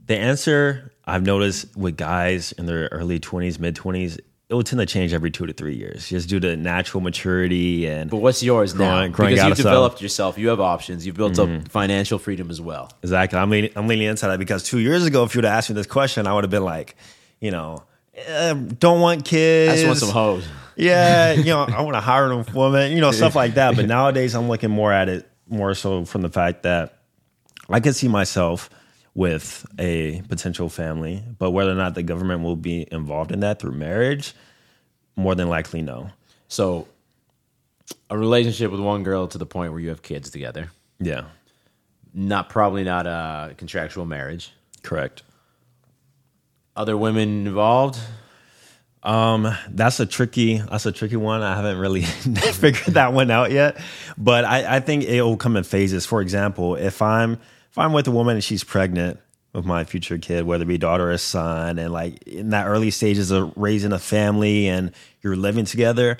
the 0.06 0.16
answer 0.16 0.92
I've 1.04 1.22
noticed 1.24 1.76
with 1.76 1.96
guys 1.96 2.52
in 2.52 2.66
their 2.66 2.88
early 2.92 3.18
20s, 3.20 3.58
mid 3.58 3.76
20s, 3.76 4.18
it 4.50 4.54
will 4.54 4.62
tend 4.62 4.80
to 4.80 4.86
change 4.86 5.12
every 5.12 5.30
two 5.30 5.44
to 5.44 5.52
three 5.52 5.74
years, 5.76 6.08
just 6.08 6.26
due 6.28 6.40
to 6.40 6.56
natural 6.56 7.02
maturity 7.02 7.86
and 7.86 8.08
But 8.10 8.18
what's 8.18 8.42
yours 8.42 8.74
now? 8.74 8.96
Growing- 8.96 9.12
growing 9.12 9.34
because 9.34 9.46
you've 9.48 9.56
developed 9.58 10.00
yourself, 10.00 10.38
you 10.38 10.48
have 10.48 10.60
options, 10.60 11.04
you've 11.06 11.16
built 11.16 11.38
up 11.38 11.48
financial 11.68 12.18
freedom 12.18 12.50
as 12.50 12.58
well. 12.60 12.90
Exactly. 13.02 13.38
I'm 13.38 13.50
leaning, 13.50 13.70
I'm 13.76 13.86
leaning 13.88 14.06
into 14.08 14.26
that 14.26 14.38
because 14.38 14.62
two 14.64 14.78
years 14.78 15.04
ago, 15.04 15.24
if 15.24 15.34
you 15.34 15.38
would 15.40 15.44
have 15.44 15.58
asked 15.58 15.68
me 15.68 15.74
this 15.74 15.86
question, 15.86 16.26
I 16.26 16.32
would 16.32 16.44
have 16.44 16.50
been 16.50 16.64
like, 16.64 16.96
you 17.40 17.50
know, 17.50 17.82
eh, 18.14 18.54
don't 18.78 19.00
want 19.02 19.26
kids. 19.26 19.72
I 19.72 19.76
just 19.76 19.86
want 19.86 19.98
some 19.98 20.08
hoes. 20.10 20.46
Yeah, 20.78 21.32
you 21.34 21.44
know, 21.44 21.64
I 21.64 21.82
want 21.82 21.94
to 21.94 22.00
hire 22.00 22.30
a 22.32 22.38
woman, 22.54 22.92
you 22.92 23.00
know, 23.00 23.10
stuff 23.10 23.34
like 23.36 23.54
that. 23.54 23.76
But 23.76 23.86
nowadays, 23.96 24.34
I'm 24.34 24.48
looking 24.48 24.70
more 24.70 24.92
at 24.92 25.08
it 25.08 25.28
more 25.48 25.74
so 25.74 26.04
from 26.04 26.22
the 26.22 26.28
fact 26.30 26.62
that 26.62 26.98
I 27.68 27.80
can 27.80 27.92
see 27.92 28.08
myself 28.08 28.70
with 29.14 29.66
a 29.78 30.22
potential 30.28 30.68
family. 30.68 31.22
But 31.38 31.50
whether 31.50 31.72
or 31.72 31.74
not 31.74 31.94
the 31.94 32.02
government 32.02 32.42
will 32.42 32.56
be 32.56 32.86
involved 32.92 33.32
in 33.32 33.40
that 33.40 33.58
through 33.58 33.72
marriage, 33.72 34.34
more 35.16 35.34
than 35.34 35.48
likely 35.48 35.82
no. 35.82 36.10
So, 36.48 36.86
a 38.10 38.16
relationship 38.16 38.70
with 38.70 38.80
one 38.80 39.02
girl 39.02 39.26
to 39.28 39.38
the 39.38 39.46
point 39.46 39.72
where 39.72 39.80
you 39.80 39.88
have 39.90 40.02
kids 40.02 40.30
together. 40.30 40.70
Yeah, 41.00 41.24
Not 42.14 42.48
probably 42.48 42.84
not 42.84 43.06
a 43.06 43.54
contractual 43.56 44.04
marriage. 44.06 44.52
correct. 44.82 45.22
Other 46.76 46.96
women 46.96 47.46
involved. 47.46 47.98
Um, 49.02 49.54
that's 49.70 50.00
a 50.00 50.06
tricky. 50.06 50.58
That's 50.58 50.86
a 50.86 50.92
tricky 50.92 51.16
one. 51.16 51.42
I 51.42 51.56
haven't 51.56 51.78
really 51.78 52.02
figured 52.02 52.94
that 52.94 53.12
one 53.12 53.30
out 53.30 53.50
yet. 53.50 53.80
But 54.16 54.44
I, 54.44 54.76
I 54.76 54.80
think 54.80 55.04
it 55.04 55.22
will 55.22 55.36
come 55.36 55.56
in 55.56 55.64
phases. 55.64 56.06
For 56.06 56.20
example, 56.20 56.74
if 56.76 57.00
I'm 57.00 57.34
if 57.70 57.78
I'm 57.78 57.92
with 57.92 58.08
a 58.08 58.10
woman 58.10 58.34
and 58.36 58.44
she's 58.44 58.64
pregnant 58.64 59.20
with 59.52 59.64
my 59.64 59.84
future 59.84 60.18
kid, 60.18 60.44
whether 60.44 60.64
it 60.64 60.66
be 60.66 60.78
daughter 60.78 61.10
or 61.10 61.18
son, 61.18 61.78
and 61.78 61.92
like 61.92 62.22
in 62.24 62.50
that 62.50 62.66
early 62.66 62.90
stages 62.90 63.30
of 63.30 63.52
raising 63.56 63.92
a 63.92 63.98
family 63.98 64.68
and 64.68 64.92
you're 65.22 65.36
living 65.36 65.64
together, 65.64 66.18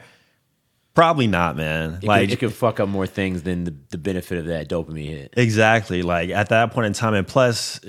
probably 0.94 1.26
not, 1.26 1.56
man. 1.56 1.98
It 2.02 2.04
like 2.04 2.28
could, 2.28 2.32
it 2.32 2.38
could 2.38 2.52
fuck 2.52 2.80
up 2.80 2.88
more 2.88 3.06
things 3.06 3.42
than 3.42 3.64
the, 3.64 3.74
the 3.90 3.98
benefit 3.98 4.38
of 4.38 4.46
that 4.46 4.68
dopamine 4.68 5.08
hit. 5.08 5.34
Exactly. 5.36 6.02
Like 6.02 6.30
at 6.30 6.48
that 6.50 6.72
point 6.72 6.86
in 6.86 6.92
time, 6.92 7.14
and 7.14 7.26
plus, 7.26 7.80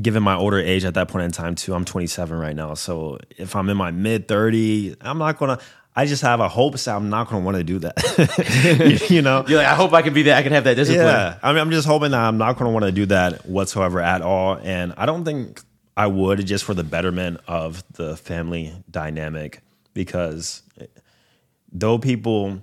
given 0.00 0.22
my 0.22 0.34
older 0.34 0.58
age 0.58 0.84
at 0.84 0.94
that 0.94 1.08
point 1.08 1.24
in 1.24 1.32
time 1.32 1.54
too, 1.54 1.74
I'm 1.74 1.84
27 1.84 2.38
right 2.38 2.54
now. 2.54 2.74
So 2.74 3.18
if 3.36 3.56
I'm 3.56 3.68
in 3.68 3.76
my 3.76 3.90
mid 3.90 4.28
30, 4.28 4.96
I'm 5.00 5.18
not 5.18 5.38
gonna. 5.38 5.58
I 5.96 6.06
just 6.06 6.22
have 6.22 6.38
a 6.38 6.48
hope 6.48 6.74
that 6.74 6.88
I'm 6.88 7.08
not 7.10 7.28
gonna 7.28 7.44
want 7.44 7.56
to 7.56 7.64
do 7.64 7.80
that. 7.80 9.06
you 9.10 9.20
know. 9.20 9.44
You're 9.48 9.58
like, 9.58 9.66
I 9.66 9.74
hope 9.74 9.92
I 9.92 10.02
can 10.02 10.14
be 10.14 10.24
that. 10.24 10.38
I 10.38 10.42
can 10.42 10.52
have 10.52 10.64
that 10.64 10.74
discipline. 10.74 11.06
Yeah. 11.06 11.38
I 11.42 11.52
mean, 11.52 11.60
I'm 11.60 11.72
just 11.72 11.88
hoping 11.88 12.12
that 12.12 12.20
I'm 12.20 12.38
not 12.38 12.56
gonna 12.56 12.70
want 12.70 12.84
to 12.84 12.92
do 12.92 13.06
that 13.06 13.46
whatsoever 13.46 14.00
at 14.00 14.22
all, 14.22 14.58
and 14.62 14.94
I 14.96 15.06
don't 15.06 15.24
think 15.24 15.60
I 15.96 16.06
would 16.06 16.46
just 16.46 16.64
for 16.64 16.74
the 16.74 16.84
betterment 16.84 17.40
of 17.48 17.82
the 17.94 18.16
family 18.16 18.72
dynamic 18.88 19.62
because 19.94 20.62
though 21.72 21.98
people 21.98 22.62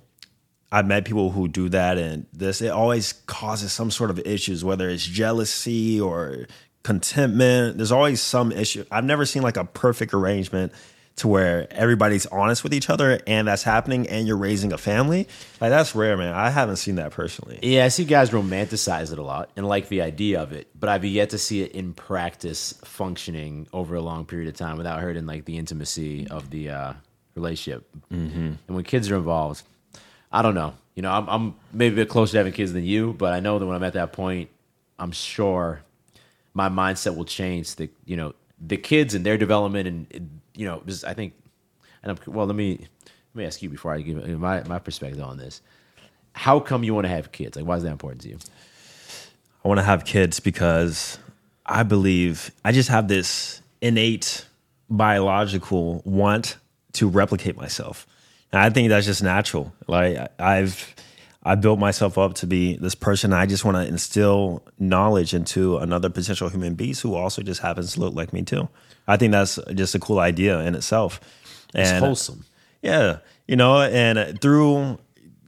I've 0.72 0.86
met 0.86 1.04
people 1.04 1.30
who 1.30 1.48
do 1.48 1.68
that 1.70 1.96
and 1.96 2.26
this 2.32 2.60
it 2.60 2.68
always 2.68 3.12
causes 3.12 3.72
some 3.72 3.90
sort 3.90 4.10
of 4.10 4.18
issues 4.20 4.64
whether 4.64 4.88
it's 4.88 5.04
jealousy 5.04 6.00
or 6.00 6.46
contentment. 6.86 7.76
There's 7.76 7.90
always 7.90 8.20
some 8.20 8.52
issue. 8.52 8.84
I've 8.92 9.04
never 9.04 9.26
seen 9.26 9.42
like 9.42 9.56
a 9.56 9.64
perfect 9.64 10.14
arrangement 10.14 10.72
to 11.16 11.28
where 11.28 11.66
everybody's 11.72 12.26
honest 12.26 12.62
with 12.62 12.74
each 12.74 12.90
other 12.90 13.18
and 13.26 13.48
that's 13.48 13.62
happening 13.62 14.06
and 14.06 14.26
you're 14.26 14.36
raising 14.36 14.72
a 14.72 14.78
family. 14.78 15.26
Like 15.60 15.70
that's 15.70 15.94
rare 15.94 16.16
man. 16.16 16.34
I 16.34 16.50
haven't 16.50 16.76
seen 16.76 16.96
that 16.96 17.10
personally. 17.10 17.58
Yeah, 17.62 17.86
I 17.86 17.88
see 17.88 18.04
guys 18.04 18.30
romanticize 18.30 19.12
it 19.12 19.18
a 19.18 19.22
lot 19.22 19.50
and 19.56 19.66
like 19.66 19.88
the 19.88 20.02
idea 20.02 20.40
of 20.40 20.52
it, 20.52 20.68
but 20.78 20.88
I've 20.88 21.04
yet 21.04 21.30
to 21.30 21.38
see 21.38 21.62
it 21.62 21.72
in 21.72 21.92
practice 21.92 22.78
functioning 22.84 23.66
over 23.72 23.94
a 23.94 24.02
long 24.02 24.26
period 24.26 24.48
of 24.48 24.54
time 24.54 24.76
without 24.76 25.00
hurting 25.00 25.26
like 25.26 25.44
the 25.44 25.56
intimacy 25.56 26.28
of 26.28 26.50
the 26.50 26.70
uh, 26.70 26.92
relationship. 27.36 27.86
Mm-hmm. 28.12 28.52
And 28.66 28.76
when 28.76 28.84
kids 28.84 29.10
are 29.10 29.16
involved, 29.16 29.62
I 30.32 30.42
don't 30.42 30.54
know. 30.54 30.74
You 30.94 31.02
know, 31.02 31.10
I'm, 31.10 31.28
I'm 31.28 31.54
maybe 31.72 31.94
a 31.94 32.04
bit 32.04 32.08
closer 32.08 32.32
to 32.32 32.38
having 32.38 32.52
kids 32.52 32.72
than 32.72 32.84
you, 32.84 33.12
but 33.12 33.32
I 33.32 33.40
know 33.40 33.58
that 33.58 33.66
when 33.66 33.76
I'm 33.76 33.82
at 33.82 33.92
that 33.92 34.12
point, 34.12 34.50
I'm 34.98 35.12
sure 35.12 35.82
my 36.54 36.68
mindset 36.68 37.16
will 37.16 37.26
change. 37.26 37.74
The 37.76 37.90
you 38.06 38.16
know 38.16 38.34
the 38.58 38.78
kids 38.78 39.14
and 39.14 39.24
their 39.24 39.36
development, 39.36 39.86
and 39.86 40.40
you 40.54 40.66
know, 40.66 40.82
I 41.06 41.12
think, 41.12 41.34
and 42.02 42.12
I'm, 42.12 42.32
well, 42.32 42.46
let 42.46 42.56
me 42.56 42.78
let 43.34 43.34
me 43.34 43.44
ask 43.44 43.62
you 43.62 43.68
before 43.68 43.92
I 43.92 44.00
give 44.00 44.16
my 44.38 44.62
my 44.64 44.78
perspective 44.78 45.22
on 45.22 45.36
this 45.36 45.60
how 46.36 46.60
come 46.60 46.84
you 46.84 46.94
want 46.94 47.06
to 47.06 47.08
have 47.08 47.32
kids? 47.32 47.56
Like, 47.56 47.64
why 47.64 47.76
is 47.76 47.82
that 47.82 47.90
important 47.90 48.20
to 48.22 48.28
you? 48.28 48.38
I 49.64 49.68
want 49.68 49.78
to 49.78 49.84
have 49.84 50.04
kids 50.04 50.38
because 50.38 51.18
I 51.64 51.82
believe 51.82 52.52
I 52.64 52.72
just 52.72 52.90
have 52.90 53.08
this 53.08 53.62
innate 53.80 54.46
biological 54.90 56.02
want 56.04 56.58
to 56.96 57.08
replicate 57.08 57.56
myself. 57.56 58.06
And 58.52 58.60
I 58.62 58.70
think 58.70 58.88
that's 58.90 59.06
just 59.06 59.22
natural. 59.22 59.72
Like 59.86 60.16
I- 60.16 60.28
I've 60.58 60.94
I 61.44 61.54
built 61.54 61.78
myself 61.78 62.18
up 62.18 62.34
to 62.34 62.46
be 62.46 62.76
this 62.76 62.96
person. 62.96 63.32
I 63.32 63.46
just 63.46 63.64
want 63.64 63.76
to 63.76 63.86
instill 63.86 64.64
knowledge 64.80 65.32
into 65.32 65.78
another 65.78 66.10
potential 66.10 66.48
human 66.48 66.74
being 66.74 66.94
who 67.00 67.14
also 67.14 67.40
just 67.42 67.60
happens 67.60 67.92
to 67.92 68.00
look 68.00 68.14
like 68.14 68.32
me 68.32 68.42
too. 68.42 68.68
I 69.06 69.16
think 69.16 69.30
that's 69.30 69.56
just 69.74 69.94
a 69.94 70.00
cool 70.00 70.18
idea 70.18 70.58
in 70.60 70.74
itself. 70.74 71.20
It's 71.72 71.90
wholesome. 72.00 72.44
yeah, 72.82 73.18
you 73.46 73.54
know, 73.54 73.80
and 73.82 74.40
through 74.40 74.98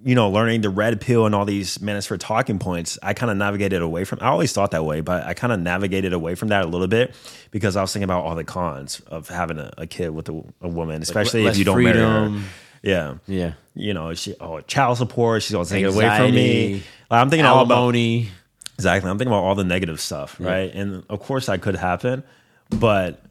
you 0.09 0.15
know 0.15 0.31
learning 0.31 0.63
the 0.63 0.71
red 0.71 1.03
pill 1.03 1.27
and 1.27 1.35
all 1.35 1.45
these 1.45 1.77
manosphere 1.79 2.17
talking 2.19 2.59
points, 2.59 2.99
I 3.03 3.13
kind 3.13 3.31
of 3.31 3.37
navigated 3.37 3.83
away 3.83 4.05
from. 4.05 4.21
I 4.23 4.29
always 4.29 4.55
thought 4.55 4.71
that 4.71 4.85
way, 4.87 5.03
but 5.03 5.25
I 5.25 5.35
kind 5.35 5.53
of 5.53 5.61
navigated 5.61 6.15
away 6.15 6.35
from 6.35 6.49
that 6.49 6.65
a 6.65 6.67
little 6.69 6.87
bit 6.87 7.15
because 7.51 7.77
I 7.77 7.83
was 7.83 7.93
thinking 7.93 8.05
about 8.05 8.25
all 8.25 8.35
the 8.35 8.43
cons 8.45 9.01
of 9.09 9.29
having 9.29 9.59
a, 9.59 9.71
a 9.77 9.87
kid 9.87 10.09
with 10.11 10.31
a, 10.31 10.43
a 10.63 10.69
woman, 10.69 11.03
especially 11.03 11.43
less 11.45 11.57
if 11.57 11.59
you 11.59 11.65
don't 11.67 11.83
marry 11.85 11.99
her. 11.99 12.41
Yeah, 12.83 13.17
Yeah. 13.27 13.53
you 13.75 13.93
know, 13.93 14.15
she 14.15 14.35
oh 14.41 14.61
child 14.63 14.97
support. 14.97 15.43
She's 15.43 15.53
gonna 15.53 15.67
take 15.67 15.85
it 15.85 15.95
away 15.95 16.09
from 16.17 16.35
me. 16.35 16.75
Like, 17.11 17.21
I'm 17.21 17.29
thinking 17.29 17.45
all 17.45 17.63
about 17.65 17.75
Alimony. 17.77 18.31
Exactly. 18.77 19.11
I'm 19.11 19.19
thinking 19.19 19.33
about 19.33 19.43
all 19.45 19.57
the 19.57 19.65
negative 19.65 20.01
stuff, 20.01 20.41
right? 20.41 20.73
And 20.73 21.05
of 21.11 21.21
course 21.21 21.47
that 21.47 21.61
could 21.61 21.77
happen, 21.77 22.23
but 22.71 23.23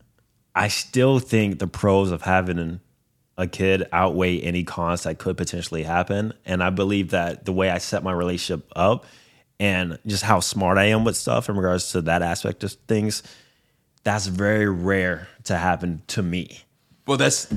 I 0.54 0.68
still 0.68 1.18
think 1.18 1.58
the 1.58 1.68
pros 1.68 2.12
of 2.12 2.22
having 2.22 2.82
a 3.38 3.48
kid 3.48 3.88
outweigh 3.92 4.40
any 4.40 4.64
cons 4.64 5.04
that 5.04 5.20
could 5.20 5.38
potentially 5.38 5.84
happen. 5.84 6.34
And 6.46 6.64
I 6.64 6.70
believe 6.70 7.12
that 7.12 7.46
the 7.46 7.54
way 7.54 7.70
I 7.70 7.78
set 7.78 8.04
my 8.04 8.12
relationship 8.12 8.72
up 8.76 9.06
and 9.60 10.00
just 10.06 10.24
how 10.24 10.40
smart 10.40 10.78
I 10.78 10.86
am 10.86 11.04
with 11.04 11.16
stuff 11.16 11.50
in 11.50 11.56
regards 11.56 11.92
to 11.92 12.02
that 12.04 12.22
aspect 12.22 12.64
of 12.64 12.72
things, 12.88 13.24
that's 14.04 14.28
very 14.28 14.68
rare 14.70 15.28
to 15.46 15.58
happen 15.58 16.02
to 16.08 16.24
me. 16.24 16.62
Well, 17.06 17.18
that's 17.18 17.54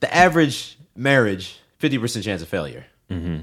the 0.00 0.14
average 0.14 0.78
marriage, 0.94 1.58
50% 1.80 2.22
chance 2.22 2.42
of 2.42 2.48
failure. 2.48 2.86
Mm-hmm. 3.10 3.40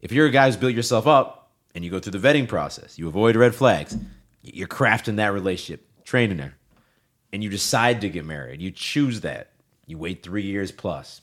If 0.00 0.12
you're 0.12 0.26
a 0.26 0.30
guy 0.30 0.46
who's 0.46 0.56
built 0.56 0.74
yourself 0.74 1.06
up 1.06 1.50
and 1.74 1.84
you 1.84 1.90
go 1.90 2.00
through 2.00 2.18
the 2.18 2.26
vetting 2.26 2.48
process, 2.48 2.98
you 2.98 3.08
avoid 3.08 3.36
red 3.36 3.54
flags, 3.54 3.96
you're 4.42 4.68
crafting 4.68 5.16
that 5.16 5.32
relationship, 5.32 5.86
training 6.04 6.38
her, 6.38 6.54
and 7.32 7.44
you 7.44 7.50
decide 7.50 8.00
to 8.00 8.08
get 8.08 8.24
married, 8.24 8.60
you 8.60 8.70
choose 8.70 9.20
that, 9.20 9.50
you 9.90 9.98
wait 9.98 10.22
three 10.22 10.42
years 10.44 10.70
plus. 10.72 11.20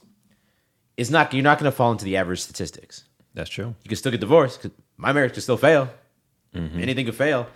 It's 0.96 1.10
not 1.10 1.32
you're 1.32 1.42
not 1.42 1.58
going 1.58 1.70
to 1.70 1.76
fall 1.76 1.92
into 1.92 2.04
the 2.04 2.16
average 2.16 2.40
statistics. 2.40 3.04
That's 3.34 3.50
true. 3.50 3.74
You 3.82 3.88
can 3.88 3.96
still 3.96 4.12
get 4.12 4.20
divorced. 4.20 4.66
My 4.96 5.12
marriage 5.12 5.32
could 5.34 5.42
still 5.42 5.56
fail. 5.56 5.88
Mm-hmm. 6.54 6.80
Anything 6.80 7.06
could 7.06 7.14
fail. 7.14 7.46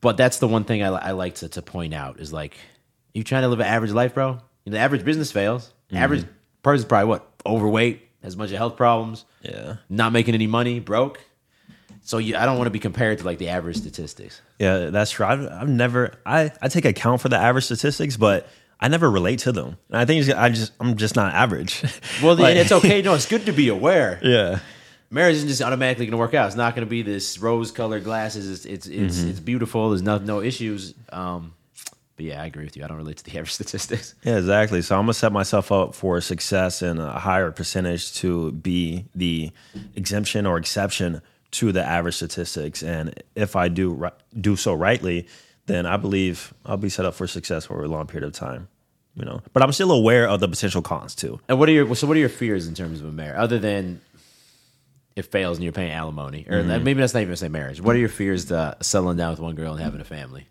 But 0.00 0.16
that's 0.16 0.38
the 0.38 0.48
one 0.48 0.64
thing 0.64 0.82
I, 0.82 0.88
I 0.88 1.10
like 1.12 1.36
to, 1.36 1.48
to 1.50 1.62
point 1.62 1.92
out 1.94 2.20
is 2.20 2.32
like, 2.32 2.56
you 3.14 3.22
trying 3.24 3.42
to 3.42 3.48
live 3.48 3.60
an 3.60 3.66
average 3.66 3.92
life, 3.92 4.14
bro? 4.14 4.38
The 4.64 4.78
average 4.78 5.04
business 5.04 5.32
fails. 5.32 5.72
Mm-hmm. 5.88 5.96
Average 5.96 6.24
person's 6.62 6.86
probably 6.86 7.08
what? 7.08 7.28
Overweight, 7.44 8.02
has 8.22 8.34
a 8.34 8.36
bunch 8.36 8.50
of 8.52 8.58
health 8.58 8.76
problems, 8.76 9.24
Yeah. 9.42 9.76
not 9.88 10.12
making 10.12 10.34
any 10.34 10.46
money, 10.46 10.80
broke. 10.80 11.20
So 12.02 12.18
you, 12.18 12.36
I 12.36 12.44
don't 12.46 12.56
want 12.56 12.66
to 12.66 12.70
be 12.72 12.78
compared 12.78 13.18
to 13.18 13.24
like 13.24 13.38
the 13.38 13.48
average 13.48 13.76
statistics. 13.76 14.40
Yeah, 14.58 14.90
that's 14.90 15.10
true. 15.10 15.26
I've, 15.26 15.46
I've 15.50 15.68
never, 15.68 16.12
I, 16.24 16.52
I 16.62 16.68
take 16.68 16.84
account 16.84 17.20
for 17.20 17.28
the 17.28 17.36
average 17.36 17.64
statistics, 17.64 18.16
but 18.16 18.48
I 18.80 18.88
never 18.88 19.10
relate 19.10 19.38
to 19.40 19.52
them. 19.52 19.76
And 19.88 19.98
I 19.98 20.04
think 20.04 20.22
it's- 20.22 20.36
I 20.36 20.48
just, 20.50 20.72
I'm 20.80 20.96
just 20.96 21.16
not 21.16 21.34
average. 21.34 21.82
Well, 22.22 22.36
Like- 22.36 22.50
and 22.50 22.58
it's 22.58 22.72
okay. 22.72 23.00
No, 23.02 23.14
it's 23.14 23.26
good 23.26 23.46
to 23.46 23.52
be 23.52 23.68
aware. 23.78 24.18
yeah. 24.22 24.58
marriage 25.10 25.36
isn't 25.36 25.48
just 25.48 25.62
automatically 25.62 26.04
going 26.06 26.12
to 26.12 26.18
work 26.18 26.34
out. 26.34 26.46
It's 26.48 26.56
not 26.56 26.74
going 26.74 26.86
to 26.86 26.90
be 26.90 27.02
this 27.02 27.38
rose-colored 27.38 28.04
glasses. 28.04 28.50
It's 28.50 28.64
it's 28.66 28.86
it's, 28.86 29.16
Mm-hmm. 29.18 29.30
it's 29.30 29.40
beautiful. 29.40 29.90
There's 29.90 30.02
no 30.02 30.18
no 30.18 30.40
issues. 30.42 30.94
Um, 31.10 31.54
but 32.16 32.24
yeah, 32.26 32.42
I 32.42 32.46
agree 32.46 32.64
with 32.64 32.76
you. 32.76 32.82
I 32.84 32.86
don't 32.88 32.96
relate 32.96 33.18
to 33.18 33.24
the 33.24 33.30
average 33.38 33.52
statistics. 33.52 34.14
Yeah, 34.24 34.36
exactly. 34.38 34.82
So 34.82 34.94
I'm 34.96 35.02
gonna 35.02 35.14
set 35.14 35.32
myself 35.32 35.70
up 35.70 35.94
for 35.94 36.20
success 36.20 36.82
and 36.82 36.98
a 36.98 37.12
higher 37.18 37.50
percentage 37.52 38.14
to 38.16 38.52
be 38.52 39.04
the 39.14 39.52
exemption 39.94 40.44
or 40.46 40.58
exception 40.58 41.20
to 41.52 41.72
the 41.72 41.84
average 41.84 42.16
statistics. 42.16 42.82
And 42.82 43.14
if 43.34 43.54
I 43.56 43.68
do 43.68 44.10
do 44.38 44.56
so 44.56 44.74
rightly, 44.74 45.28
then 45.66 45.86
I 45.86 45.96
believe 45.96 46.54
I'll 46.64 46.76
be 46.76 46.88
set 46.88 47.04
up 47.04 47.14
for 47.14 47.26
success 47.26 47.66
for 47.66 47.82
a 47.82 47.88
long 47.88 48.06
period 48.06 48.26
of 48.26 48.32
time. 48.32 48.68
You 49.14 49.24
know, 49.24 49.40
but 49.54 49.62
I'm 49.62 49.72
still 49.72 49.92
aware 49.92 50.28
of 50.28 50.40
the 50.40 50.48
potential 50.48 50.82
cons 50.82 51.14
too. 51.14 51.40
And 51.48 51.58
what 51.58 51.68
are 51.70 51.72
your 51.72 51.94
so 51.94 52.06
what 52.06 52.16
are 52.16 52.20
your 52.20 52.28
fears 52.28 52.66
in 52.66 52.74
terms 52.74 53.00
of 53.00 53.08
a 53.08 53.12
marriage, 53.12 53.38
other 53.38 53.58
than 53.58 54.00
it 55.16 55.24
fails 55.24 55.56
and 55.56 55.64
you're 55.64 55.72
paying 55.72 55.90
alimony, 55.92 56.44
or 56.48 56.62
Mm-hmm. 56.62 56.84
maybe 56.84 57.00
that's 57.00 57.14
not 57.14 57.22
even 57.22 57.34
say 57.36 57.48
marriage. 57.48 57.80
What 57.80 57.96
are 57.96 57.98
your 57.98 58.10
fears 58.10 58.44
to 58.46 58.76
settling 58.82 59.16
down 59.16 59.30
with 59.30 59.40
one 59.40 59.54
girl 59.54 59.72
and 59.72 59.82
having 59.82 60.02
a 60.02 60.04
family? 60.04 60.46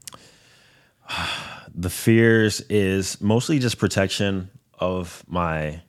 the 1.75 1.89
fears 1.91 2.61
is 2.61 3.21
mostly 3.21 3.59
just 3.59 3.77
protection 3.77 4.49
of 4.79 5.23
my 5.27 5.81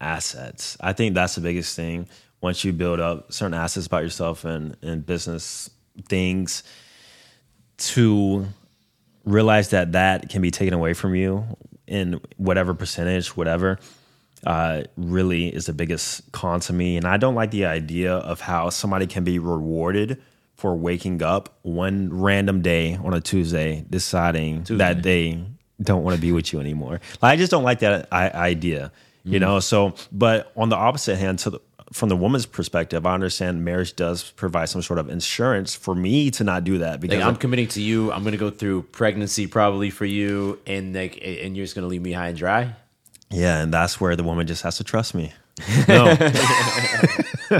assets. 0.00 0.76
I 0.80 0.92
think 0.92 1.14
that's 1.14 1.36
the 1.36 1.40
biggest 1.40 1.76
thing. 1.76 2.08
Once 2.40 2.64
you 2.64 2.72
build 2.72 2.98
up 3.00 3.32
certain 3.32 3.54
assets 3.54 3.86
about 3.86 4.02
yourself 4.02 4.44
and, 4.44 4.76
and 4.82 5.06
business 5.06 5.70
things, 6.08 6.62
to 7.78 8.46
realize 9.26 9.70
that 9.70 9.92
that 9.92 10.30
can 10.30 10.40
be 10.40 10.50
taken 10.50 10.72
away 10.72 10.94
from 10.94 11.14
you 11.14 11.44
in 11.86 12.20
whatever 12.38 12.72
percentage, 12.72 13.36
whatever, 13.36 13.78
uh, 14.46 14.82
really 14.96 15.48
is 15.48 15.66
the 15.66 15.72
biggest 15.72 16.30
con 16.32 16.60
to 16.60 16.72
me. 16.72 16.96
And 16.96 17.06
I 17.06 17.16
don't 17.16 17.34
like 17.34 17.50
the 17.50 17.66
idea 17.66 18.14
of 18.14 18.40
how 18.40 18.70
somebody 18.70 19.06
can 19.06 19.24
be 19.24 19.38
rewarded 19.38 20.22
for 20.54 20.74
waking 20.74 21.22
up 21.22 21.58
one 21.62 22.08
random 22.12 22.62
day 22.62 22.94
on 22.96 23.12
a 23.12 23.20
Tuesday 23.20 23.84
deciding 23.90 24.62
that 24.78 25.02
they 25.02 25.38
don't 25.82 26.02
want 26.02 26.14
to 26.14 26.20
be 26.20 26.32
with 26.32 26.52
you 26.52 26.60
anymore. 26.60 27.00
Like, 27.20 27.32
I 27.32 27.36
just 27.36 27.50
don't 27.50 27.64
like 27.64 27.80
that 27.80 28.08
I- 28.10 28.30
idea, 28.30 28.90
you 29.24 29.38
know. 29.38 29.60
So, 29.60 29.94
but 30.12 30.52
on 30.56 30.70
the 30.70 30.76
opposite 30.76 31.16
hand, 31.16 31.40
to 31.40 31.50
the, 31.50 31.60
from 31.92 32.08
the 32.08 32.16
woman's 32.16 32.46
perspective, 32.46 33.06
I 33.06 33.14
understand 33.14 33.64
marriage 33.64 33.94
does 33.94 34.30
provide 34.32 34.68
some 34.68 34.82
sort 34.82 34.98
of 34.98 35.08
insurance 35.08 35.74
for 35.74 35.94
me 35.94 36.30
to 36.32 36.44
not 36.44 36.64
do 36.64 36.78
that 36.78 37.00
because 37.00 37.18
Like 37.18 37.26
I'm 37.26 37.36
committing 37.36 37.68
to 37.68 37.80
you. 37.80 38.12
I'm 38.12 38.24
gonna 38.24 38.36
go 38.36 38.50
through 38.50 38.82
pregnancy 38.82 39.46
probably 39.46 39.90
for 39.90 40.04
you, 40.04 40.58
and 40.66 40.94
like, 40.94 41.18
and 41.22 41.56
you're 41.56 41.64
just 41.64 41.74
gonna 41.74 41.86
leave 41.86 42.02
me 42.02 42.12
high 42.12 42.28
and 42.28 42.36
dry. 42.36 42.74
Yeah, 43.30 43.62
and 43.62 43.72
that's 43.72 44.00
where 44.00 44.16
the 44.16 44.24
woman 44.24 44.46
just 44.46 44.62
has 44.62 44.76
to 44.78 44.84
trust 44.84 45.14
me. 45.14 45.32
No. 45.88 46.14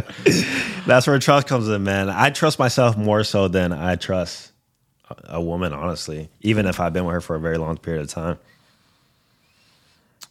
that's 0.87 1.07
where 1.07 1.19
trust 1.19 1.47
comes 1.47 1.69
in, 1.69 1.85
man. 1.85 2.11
I 2.11 2.31
trust 2.31 2.59
myself 2.59 2.97
more 2.97 3.25
so 3.25 3.49
than 3.49 3.73
I 3.73 3.97
trust 3.97 4.53
a 5.25 5.41
woman, 5.41 5.73
honestly, 5.73 6.29
even 6.41 6.67
if 6.67 6.81
I've 6.81 6.93
been 6.93 7.05
with 7.05 7.15
her 7.15 7.21
for 7.21 7.37
a 7.37 7.41
very 7.41 7.57
long 7.57 7.79
period 7.79 8.03
of 8.03 8.09
time. 8.09 8.39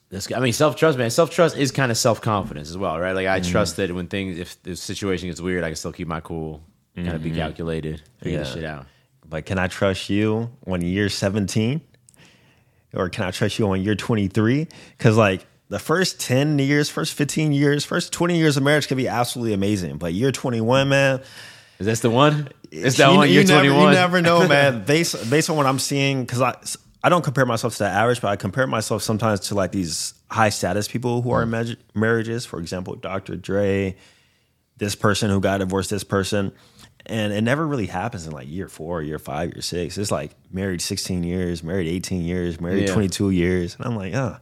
That's, 0.10 0.32
I 0.32 0.39
mean, 0.39 0.53
self 0.53 0.76
trust, 0.76 0.97
man. 0.97 1.10
Self 1.10 1.32
trust 1.32 1.58
is 1.58 1.72
kind 1.72 1.91
of 1.91 1.97
self 1.97 2.22
confidence 2.22 2.70
as 2.70 2.78
well, 2.78 2.99
right? 2.99 3.14
Like 3.14 3.26
Mm-hmm. 3.26 3.47
I 3.47 3.51
trust 3.51 3.78
that 3.78 3.93
when 3.93 4.08
things, 4.08 4.38
if 4.39 4.62
the 4.64 4.76
situation 4.76 5.30
gets 5.30 5.41
weird, 5.41 5.64
I 5.64 5.70
can 5.70 5.76
still 5.76 5.91
keep 5.91 6.08
my 6.08 6.20
cool, 6.22 6.62
kind 6.95 7.10
of 7.10 7.24
be 7.24 7.32
calculated, 7.32 8.01
figure 8.22 8.39
Mm-hmm. 8.39 8.47
Yeah. 8.47 8.53
shit 8.53 8.64
out. 8.66 8.86
But 9.28 9.45
can 9.45 9.58
I 9.58 9.68
trust 9.68 10.10
you 10.10 10.51
when 10.62 10.82
you're 10.82 11.10
17? 11.10 11.82
Or 12.93 13.10
can 13.10 13.26
I 13.26 13.32
trust 13.32 13.60
you 13.60 13.68
when 13.68 13.82
you're 13.82 13.95
23? 13.95 14.68
Because, 14.97 15.18
like, 15.18 15.45
the 15.68 15.80
first 15.80 16.20
10 16.22 16.60
years, 16.60 16.89
first 16.89 17.14
15 17.16 17.51
years, 17.51 17.84
first 17.84 18.14
20 18.14 18.38
years 18.38 18.56
of 18.56 18.64
marriage 18.64 18.88
can 18.88 18.95
be 18.97 19.08
absolutely 19.08 19.53
amazing. 19.53 19.97
But 19.97 20.14
you're 20.14 20.32
21, 20.32 20.88
man. 20.89 21.22
Is 21.80 21.88
this 21.88 21.99
the 21.99 22.10
one? 22.10 22.47
Is 22.72 22.97
that 22.97 23.12
you, 23.12 23.18
one? 23.18 23.28
you 23.28 23.34
You're 23.34 23.43
never, 23.45 23.64
21. 23.68 23.84
You 23.88 23.91
never 23.91 24.22
know, 24.22 24.47
man. 24.47 24.84
based 24.88 25.30
based 25.30 25.49
on 25.49 25.58
what 25.58 25.66
I'm 25.66 25.80
seeing, 25.80 26.24
because 26.24 26.41
I 26.41 26.56
I 27.06 27.10
don't 27.10 27.24
compare 27.24 27.45
myself 27.45 27.74
to 27.74 27.84
the 27.84 27.89
average, 27.89 28.20
but 28.20 28.30
I 28.30 28.36
compare 28.36 28.66
myself 28.66 29.03
sometimes 29.03 29.41
to 29.41 29.53
like 29.56 29.72
these 29.72 30.16
high 30.32 30.49
status 30.49 30.88
people 30.88 31.22
who 31.22 31.30
are 31.30 31.43
in 31.43 31.51
marriage- 31.51 31.78
marriages. 31.93 32.47
For 32.47 32.58
example, 32.60 32.95
Dr. 32.95 33.36
Dre, 33.36 33.95
this 34.78 34.95
person 34.95 35.30
who 35.30 35.39
got 35.39 35.60
divorced, 35.60 35.91
this 35.91 36.03
person, 36.03 36.51
and 37.06 37.32
it 37.32 37.41
never 37.41 37.68
really 37.68 37.86
happens 37.86 38.26
in 38.26 38.34
like 38.34 38.49
year 38.49 38.68
four, 38.68 39.03
year 39.03 39.20
five, 39.20 39.53
year 39.53 39.62
six. 39.62 39.99
It's 39.99 40.10
like 40.10 40.32
married 40.51 40.82
16 40.82 41.24
years, 41.24 41.62
married 41.64 41.88
18 41.88 42.24
years, 42.24 42.60
married 42.60 42.88
Yeah. 42.88 42.93
22 42.95 43.30
years, 43.30 43.76
and 43.78 43.86
I'm 43.86 43.95
like, 43.95 44.16
ah, 44.16 44.39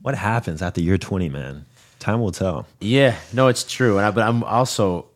what 0.00 0.14
happens 0.14 0.62
after 0.62 0.80
year 0.80 0.98
20, 0.98 1.28
man? 1.28 1.66
Time 1.98 2.20
will 2.20 2.30
tell. 2.30 2.68
Yeah, 2.80 3.16
no, 3.32 3.48
it's 3.48 3.64
true. 3.64 3.96
And 3.98 4.06
I, 4.06 4.12
but 4.12 4.22
I'm 4.22 4.44
also 4.44 5.06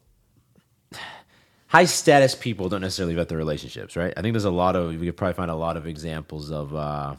high 1.71 1.85
status 1.85 2.35
people 2.35 2.69
don't 2.69 2.81
necessarily 2.83 3.15
vet 3.15 3.29
their 3.29 3.39
relationships, 3.39 3.97
right? 3.97 4.13
I 4.17 4.23
think 4.23 4.33
there's 4.35 4.45
a 4.45 4.51
lot 4.51 4.75
of 4.77 4.91
we 4.99 5.07
could 5.07 5.17
probably 5.17 5.35
find 5.35 5.51
a 5.51 5.55
lot 5.55 5.77
of 5.77 5.87
examples 5.87 6.51
of. 6.51 6.75
uh 6.75 7.15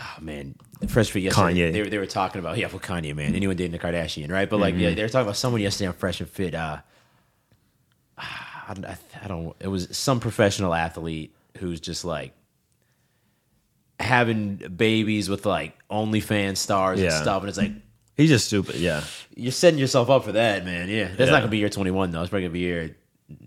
Oh 0.00 0.16
man, 0.20 0.54
Fresh 0.86 1.10
Fit 1.10 1.24
yesterday. 1.24 1.54
Kanye. 1.54 1.72
They, 1.72 1.82
were- 1.82 1.88
they 1.90 1.98
were 1.98 2.06
talking 2.06 2.38
about 2.38 2.56
yeah, 2.56 2.68
well 2.68 2.78
Kanye 2.78 3.16
man, 3.16 3.34
anyone 3.34 3.56
dating 3.56 3.74
a 3.74 3.78
Kardashian, 3.82 4.30
right? 4.30 4.48
But 4.48 4.60
like 4.60 4.76
yeah, 4.76 4.90
they 4.94 5.02
were 5.02 5.08
talking 5.08 5.26
about 5.26 5.36
someone 5.36 5.60
yesterday 5.60 5.88
on 5.88 5.94
Fresh 5.94 6.20
and 6.20 6.28
Fit. 6.30 6.54
Uh, 6.54 6.78
I, 8.16 8.74
don't- 8.74 8.84
I, 8.84 8.96
I 9.24 9.26
don't. 9.28 9.56
It 9.58 9.66
was 9.68 9.88
some 9.96 10.20
professional 10.20 10.72
athlete 10.72 11.34
who's 11.58 11.80
just 11.80 12.04
like 12.04 12.32
having 13.98 14.54
babies 14.76 15.28
with 15.28 15.44
like 15.44 15.76
OnlyFans 15.90 16.58
stars 16.58 17.00
and 17.00 17.10
stuff, 17.12 17.42
and 17.42 17.48
it's 17.48 17.58
like 17.58 17.72
He's 18.18 18.28
just 18.28 18.46
stupid. 18.48 18.74
Yeah. 18.76 19.02
you're 19.34 19.52
setting 19.52 19.78
yourself 19.78 20.10
up 20.10 20.24
for 20.24 20.32
that, 20.32 20.64
man. 20.66 20.88
Yeah, 20.90 21.04
that's 21.06 21.20
Yeah. 21.20 21.30
not 21.30 21.38
gonna 21.38 21.48
be 21.50 21.58
year 21.58 21.68
21 21.70 22.10
though. 22.10 22.20
It's 22.20 22.28
probably 22.28 22.42
gonna 22.48 22.52
be 22.52 22.58
year 22.58 22.96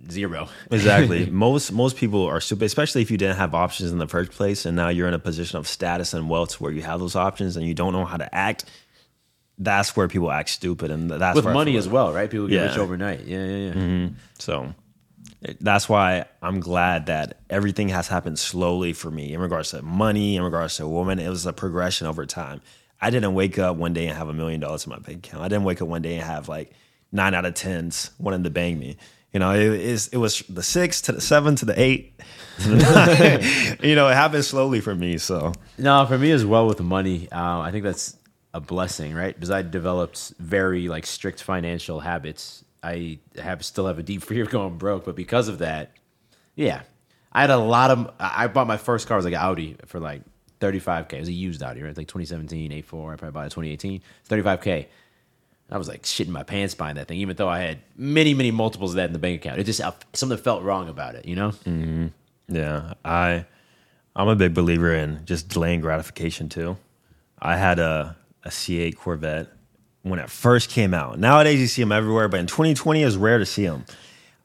zero. 0.09 0.47
Exactly. 0.71 1.25
most 1.29 1.71
most 1.71 1.97
people 1.97 2.25
are 2.25 2.39
stupid, 2.39 2.65
especially 2.65 3.01
if 3.01 3.11
you 3.11 3.17
didn't 3.17 3.37
have 3.37 3.53
options 3.53 3.91
in 3.91 3.97
the 3.99 4.07
first 4.07 4.31
place, 4.31 4.65
and 4.65 4.75
now 4.75 4.89
you're 4.89 5.07
in 5.07 5.13
a 5.13 5.19
position 5.19 5.57
of 5.59 5.67
status 5.67 6.13
and 6.13 6.29
wealth 6.29 6.61
where 6.61 6.71
you 6.71 6.81
have 6.81 6.99
those 6.99 7.15
options 7.15 7.57
and 7.57 7.67
you 7.67 7.73
don't 7.73 7.93
know 7.93 8.05
how 8.05 8.17
to 8.17 8.33
act. 8.33 8.65
That's 9.57 9.95
where 9.95 10.07
people 10.07 10.31
act 10.31 10.49
stupid, 10.49 10.89
and 10.89 11.11
that's 11.11 11.35
With 11.35 11.45
money 11.45 11.75
as 11.77 11.87
well, 11.87 12.13
right? 12.13 12.29
People 12.29 12.47
get 12.47 12.55
Yeah. 12.55 12.67
rich 12.69 12.77
overnight. 12.77 13.25
Yeah, 13.27 13.45
yeah, 13.45 13.57
yeah. 13.67 13.73
Mm-hmm. 13.73 14.13
So 14.39 14.73
that's 15.59 15.89
why 15.89 16.25
I'm 16.41 16.59
glad 16.61 17.07
that 17.07 17.39
everything 17.49 17.89
has 17.89 18.07
happened 18.07 18.39
slowly 18.39 18.93
for 18.93 19.11
me 19.11 19.33
in 19.33 19.39
regards 19.41 19.71
to 19.71 19.81
money, 19.81 20.35
in 20.37 20.43
regards 20.43 20.77
to 20.77 20.85
a 20.85 20.89
woman. 20.89 21.19
It 21.19 21.29
was 21.29 21.45
a 21.45 21.53
progression 21.53 22.07
over 22.07 22.25
time. 22.25 22.61
I 23.01 23.09
didn't 23.09 23.33
wake 23.33 23.57
up 23.57 23.77
one 23.77 23.93
day 23.93 24.07
and 24.07 24.17
have 24.17 24.29
a 24.29 24.33
million 24.33 24.59
dollars 24.59 24.85
in 24.85 24.91
my 24.91 24.99
bank 24.99 25.27
account. 25.27 25.43
I 25.43 25.47
didn't 25.47 25.63
wake 25.63 25.81
up 25.81 25.87
one 25.87 26.01
day 26.01 26.15
and 26.15 26.23
have 26.23 26.47
like 26.47 26.71
nine 27.11 27.33
out 27.33 27.45
of 27.45 27.55
tens 27.55 28.11
wanting 28.19 28.43
to 28.43 28.49
bang 28.49 28.77
me. 28.77 28.97
You 29.33 29.39
know, 29.39 29.53
it 29.53 29.61
is 29.61 30.09
it 30.09 30.17
was 30.17 30.39
the 30.49 30.61
six 30.61 31.01
to 31.03 31.13
the 31.13 31.21
seven 31.21 31.55
to 31.55 31.65
the 31.65 31.79
eight. 31.81 32.13
you 32.59 33.95
know, 33.95 34.07
it 34.09 34.13
happened 34.13 34.45
slowly 34.45 34.81
for 34.81 34.93
me. 34.93 35.17
So 35.17 35.53
No, 35.77 36.05
for 36.05 36.17
me 36.17 36.31
as 36.31 36.45
well 36.45 36.67
with 36.67 36.81
money, 36.81 37.29
uh, 37.31 37.59
I 37.59 37.71
think 37.71 37.83
that's 37.83 38.17
a 38.53 38.59
blessing, 38.59 39.13
right? 39.13 39.33
Because 39.33 39.49
I 39.49 39.61
developed 39.61 40.33
very 40.37 40.87
like 40.87 41.05
strict 41.05 41.41
financial 41.41 42.01
habits. 42.01 42.65
I 42.83 43.19
have 43.37 43.63
still 43.63 43.87
have 43.87 43.99
a 43.99 44.03
deep 44.03 44.21
fear 44.27 44.43
of 44.43 44.49
going 44.49 44.77
broke, 44.77 45.05
but 45.05 45.15
because 45.15 45.47
of 45.47 45.59
that, 45.59 45.91
yeah, 46.55 46.81
I 47.31 47.41
had 47.41 47.49
a 47.49 47.57
lot 47.57 47.91
of. 47.91 48.11
I 48.19 48.47
bought 48.47 48.67
my 48.67 48.77
first 48.77 49.07
car 49.07 49.15
was 49.15 49.25
like 49.25 49.33
Audi 49.33 49.77
for 49.85 49.99
like 49.99 50.21
35k. 50.61 51.13
It 51.13 51.19
was 51.19 51.27
a 51.27 51.33
used 51.33 51.61
Audi, 51.61 51.81
right? 51.81 51.95
Like 51.95 52.07
2017 52.07 52.71
A4. 52.71 53.13
I 53.13 53.15
probably 53.17 53.31
bought 53.31 53.47
it 53.47 53.51
2018. 53.51 54.01
35k. 54.29 54.85
I 55.71 55.77
was 55.77 55.87
like 55.87 56.03
shitting 56.03 56.29
my 56.29 56.43
pants 56.43 56.75
buying 56.75 56.95
that 56.95 57.07
thing, 57.07 57.19
even 57.19 57.35
though 57.37 57.47
I 57.47 57.59
had 57.59 57.79
many, 57.95 58.33
many 58.33 58.51
multiples 58.51 58.91
of 58.91 58.95
that 58.97 59.05
in 59.05 59.13
the 59.13 59.19
bank 59.19 59.41
account. 59.41 59.59
It 59.59 59.63
just 59.63 59.81
something 60.13 60.37
felt 60.37 60.63
wrong 60.63 60.89
about 60.89 61.15
it, 61.15 61.25
you 61.25 61.35
know? 61.35 61.51
Mm-hmm. 61.51 62.07
Yeah, 62.49 62.93
I 63.05 63.45
I'm 64.15 64.27
a 64.27 64.35
big 64.35 64.53
believer 64.53 64.93
in 64.93 65.25
just 65.25 65.47
delaying 65.47 65.79
gratification 65.79 66.49
too. 66.49 66.77
I 67.39 67.55
had 67.55 67.79
a 67.79 68.17
a 68.43 68.49
C8 68.49 68.97
Corvette 68.97 69.47
when 70.03 70.19
it 70.19 70.29
first 70.29 70.69
came 70.69 70.93
out. 70.93 71.17
Nowadays 71.19 71.59
you 71.59 71.67
see 71.67 71.81
them 71.81 71.91
everywhere, 71.91 72.27
but 72.27 72.39
in 72.39 72.47
2020 72.47 73.01
it 73.01 73.05
was 73.05 73.17
rare 73.17 73.37
to 73.37 73.45
see 73.45 73.65
them. 73.65 73.85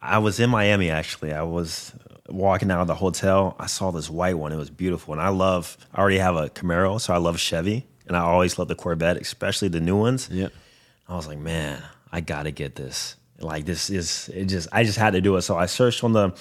I 0.00 0.18
was 0.18 0.38
in 0.38 0.50
Miami 0.50 0.90
actually. 0.90 1.32
I 1.32 1.42
was 1.42 1.92
walking 2.28 2.70
out 2.70 2.80
of 2.80 2.86
the 2.86 2.94
hotel. 2.94 3.56
I 3.58 3.66
saw 3.66 3.90
this 3.90 4.10
white 4.10 4.38
one. 4.38 4.52
It 4.52 4.56
was 4.56 4.70
beautiful, 4.70 5.14
and 5.14 5.22
I 5.22 5.28
love. 5.28 5.76
I 5.94 6.00
already 6.00 6.18
have 6.18 6.36
a 6.36 6.48
Camaro, 6.48 7.00
so 7.00 7.14
I 7.14 7.18
love 7.18 7.38
Chevy, 7.38 7.86
and 8.06 8.16
I 8.16 8.20
always 8.20 8.58
love 8.58 8.68
the 8.68 8.74
Corvette, 8.74 9.16
especially 9.16 9.68
the 9.68 9.80
new 9.80 9.96
ones. 9.96 10.28
Yeah. 10.30 10.48
I 11.08 11.16
was 11.16 11.26
like, 11.26 11.38
man, 11.38 11.82
I 12.10 12.20
gotta 12.20 12.50
get 12.50 12.74
this. 12.74 13.16
Like 13.38 13.66
this 13.66 13.90
is 13.90 14.30
it 14.30 14.46
just 14.46 14.68
I 14.72 14.84
just 14.84 14.98
had 14.98 15.12
to 15.12 15.20
do 15.20 15.36
it. 15.36 15.42
So 15.42 15.56
I 15.56 15.66
searched 15.66 16.02
on 16.02 16.12
the 16.12 16.34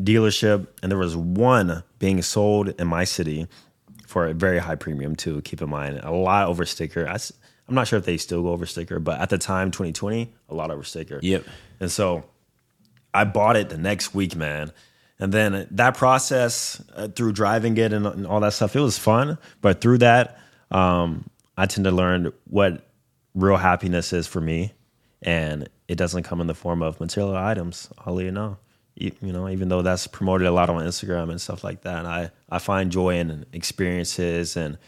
dealership 0.00 0.68
and 0.82 0.90
there 0.90 0.98
was 0.98 1.16
one 1.16 1.82
being 1.98 2.22
sold 2.22 2.68
in 2.80 2.86
my 2.86 3.04
city 3.04 3.48
for 4.06 4.26
a 4.26 4.34
very 4.34 4.58
high 4.58 4.76
premium 4.76 5.16
too. 5.16 5.42
Keep 5.42 5.62
in 5.62 5.70
mind, 5.70 6.00
a 6.02 6.12
lot 6.12 6.46
over 6.48 6.64
sticker. 6.64 7.08
I, 7.08 7.14
am 7.68 7.74
not 7.74 7.88
sure 7.88 7.98
if 7.98 8.04
they 8.04 8.16
still 8.16 8.42
go 8.42 8.50
over 8.50 8.66
sticker, 8.66 9.00
but 9.00 9.20
at 9.20 9.30
the 9.30 9.38
time, 9.38 9.70
2020, 9.70 10.32
a 10.48 10.54
lot 10.54 10.70
over 10.70 10.84
sticker. 10.84 11.18
Yep. 11.22 11.44
And 11.80 11.90
so 11.90 12.24
I 13.12 13.24
bought 13.24 13.56
it 13.56 13.68
the 13.68 13.78
next 13.78 14.14
week, 14.14 14.36
man. 14.36 14.72
And 15.18 15.32
then 15.32 15.66
that 15.70 15.96
process 15.96 16.82
uh, 16.94 17.08
through 17.08 17.32
driving 17.32 17.76
it 17.78 17.92
and, 17.92 18.06
and 18.06 18.26
all 18.26 18.40
that 18.40 18.52
stuff, 18.52 18.76
it 18.76 18.80
was 18.80 18.98
fun. 18.98 19.38
But 19.62 19.80
through 19.80 19.98
that, 19.98 20.38
um, 20.70 21.28
I 21.56 21.66
tend 21.66 21.84
to 21.84 21.90
learn 21.90 22.32
what 22.48 22.86
real 23.34 23.56
happiness 23.56 24.12
is 24.12 24.26
for 24.26 24.40
me. 24.40 24.72
And 25.22 25.68
it 25.88 25.96
doesn't 25.96 26.24
come 26.24 26.40
in 26.40 26.46
the 26.46 26.54
form 26.54 26.82
of 26.82 27.00
material 27.00 27.36
items, 27.36 27.88
I'll 28.04 28.14
let 28.14 28.24
you 28.24 28.32
know. 28.32 28.58
You, 28.94 29.12
know, 29.20 29.48
even 29.48 29.68
though 29.68 29.82
that's 29.82 30.06
promoted 30.06 30.46
a 30.46 30.50
lot 30.50 30.70
on 30.70 30.82
Instagram 30.82 31.30
and 31.30 31.38
stuff 31.38 31.62
like 31.62 31.82
that, 31.82 32.06
I, 32.06 32.30
I 32.48 32.58
find 32.58 32.90
joy 32.90 33.18
in 33.18 33.44
experiences 33.52 34.56
and 34.56 34.78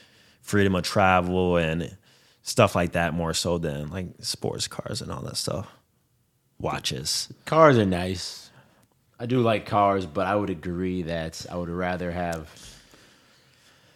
freedom 0.40 0.74
of 0.74 0.82
travel 0.82 1.58
and 1.58 1.94
stuff 2.42 2.74
like 2.74 2.92
that 2.92 3.12
more 3.12 3.34
so 3.34 3.58
than 3.58 3.90
like 3.90 4.06
sports 4.20 4.66
cars 4.66 5.02
and 5.02 5.12
all 5.12 5.20
that 5.22 5.36
stuff. 5.36 5.70
Watches. 6.58 7.30
Cars 7.44 7.76
are 7.76 7.84
nice. 7.84 8.47
I 9.20 9.26
do 9.26 9.40
like 9.40 9.66
cars, 9.66 10.06
but 10.06 10.26
I 10.26 10.34
would 10.36 10.50
agree 10.50 11.02
that 11.02 11.44
I 11.50 11.56
would 11.56 11.68
rather 11.68 12.10
have 12.12 12.48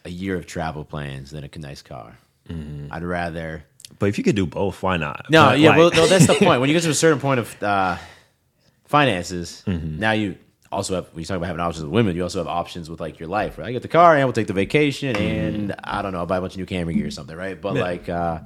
a 0.05 0.09
year 0.09 0.35
of 0.35 0.45
travel 0.45 0.83
plans 0.83 1.31
than 1.31 1.43
a 1.43 1.59
nice 1.59 1.81
car. 1.81 2.17
I'd 2.91 3.03
rather. 3.03 3.63
But 3.99 4.07
if 4.09 4.17
you 4.17 4.23
could 4.23 4.35
do 4.35 4.45
both, 4.45 4.83
why 4.83 4.97
not? 4.97 5.27
No, 5.29 5.45
But, 5.45 5.59
yeah, 5.59 5.69
like- 5.69 5.77
well, 5.77 5.91
no, 5.91 6.07
that's 6.07 6.27
the 6.27 6.33
point. 6.35 6.59
When 6.59 6.69
you 6.69 6.73
get 6.77 6.83
to 6.83 6.89
a 6.89 6.93
certain 6.93 7.19
point 7.21 7.39
of 7.39 7.63
uh, 7.63 7.97
finances, 8.85 9.63
Mm-hmm. 9.65 9.99
now 9.99 10.11
you 10.11 10.35
also 10.71 10.95
have. 10.95 11.05
When 11.13 11.19
you 11.21 11.25
talk 11.25 11.37
about 11.37 11.45
having 11.47 11.61
options 11.61 11.85
with 11.85 11.93
women, 11.93 12.15
you 12.15 12.23
also 12.23 12.39
have 12.39 12.47
options 12.47 12.89
with 12.89 12.99
like 12.99 13.19
your 13.19 13.29
life. 13.29 13.57
Right? 13.57 13.67
I 13.69 13.71
get 13.71 13.81
the 13.81 13.87
car, 13.87 14.15
and 14.15 14.25
we'll 14.25 14.33
take 14.33 14.47
the 14.47 14.53
vacation, 14.53 15.15
and 15.15 15.73
I 15.83 16.01
don't 16.01 16.11
know, 16.11 16.19
I'll 16.19 16.25
buy 16.25 16.37
a 16.37 16.41
bunch 16.41 16.53
of 16.53 16.57
new 16.59 16.65
camera 16.65 16.93
gear 16.93 17.07
or 17.07 17.11
something, 17.11 17.35
right? 17.37 17.59
But 17.59 17.69
Mm-hmm. 17.75 17.77
Yeah. 17.77 17.83
like, 17.83 18.09
uh, 18.09 18.39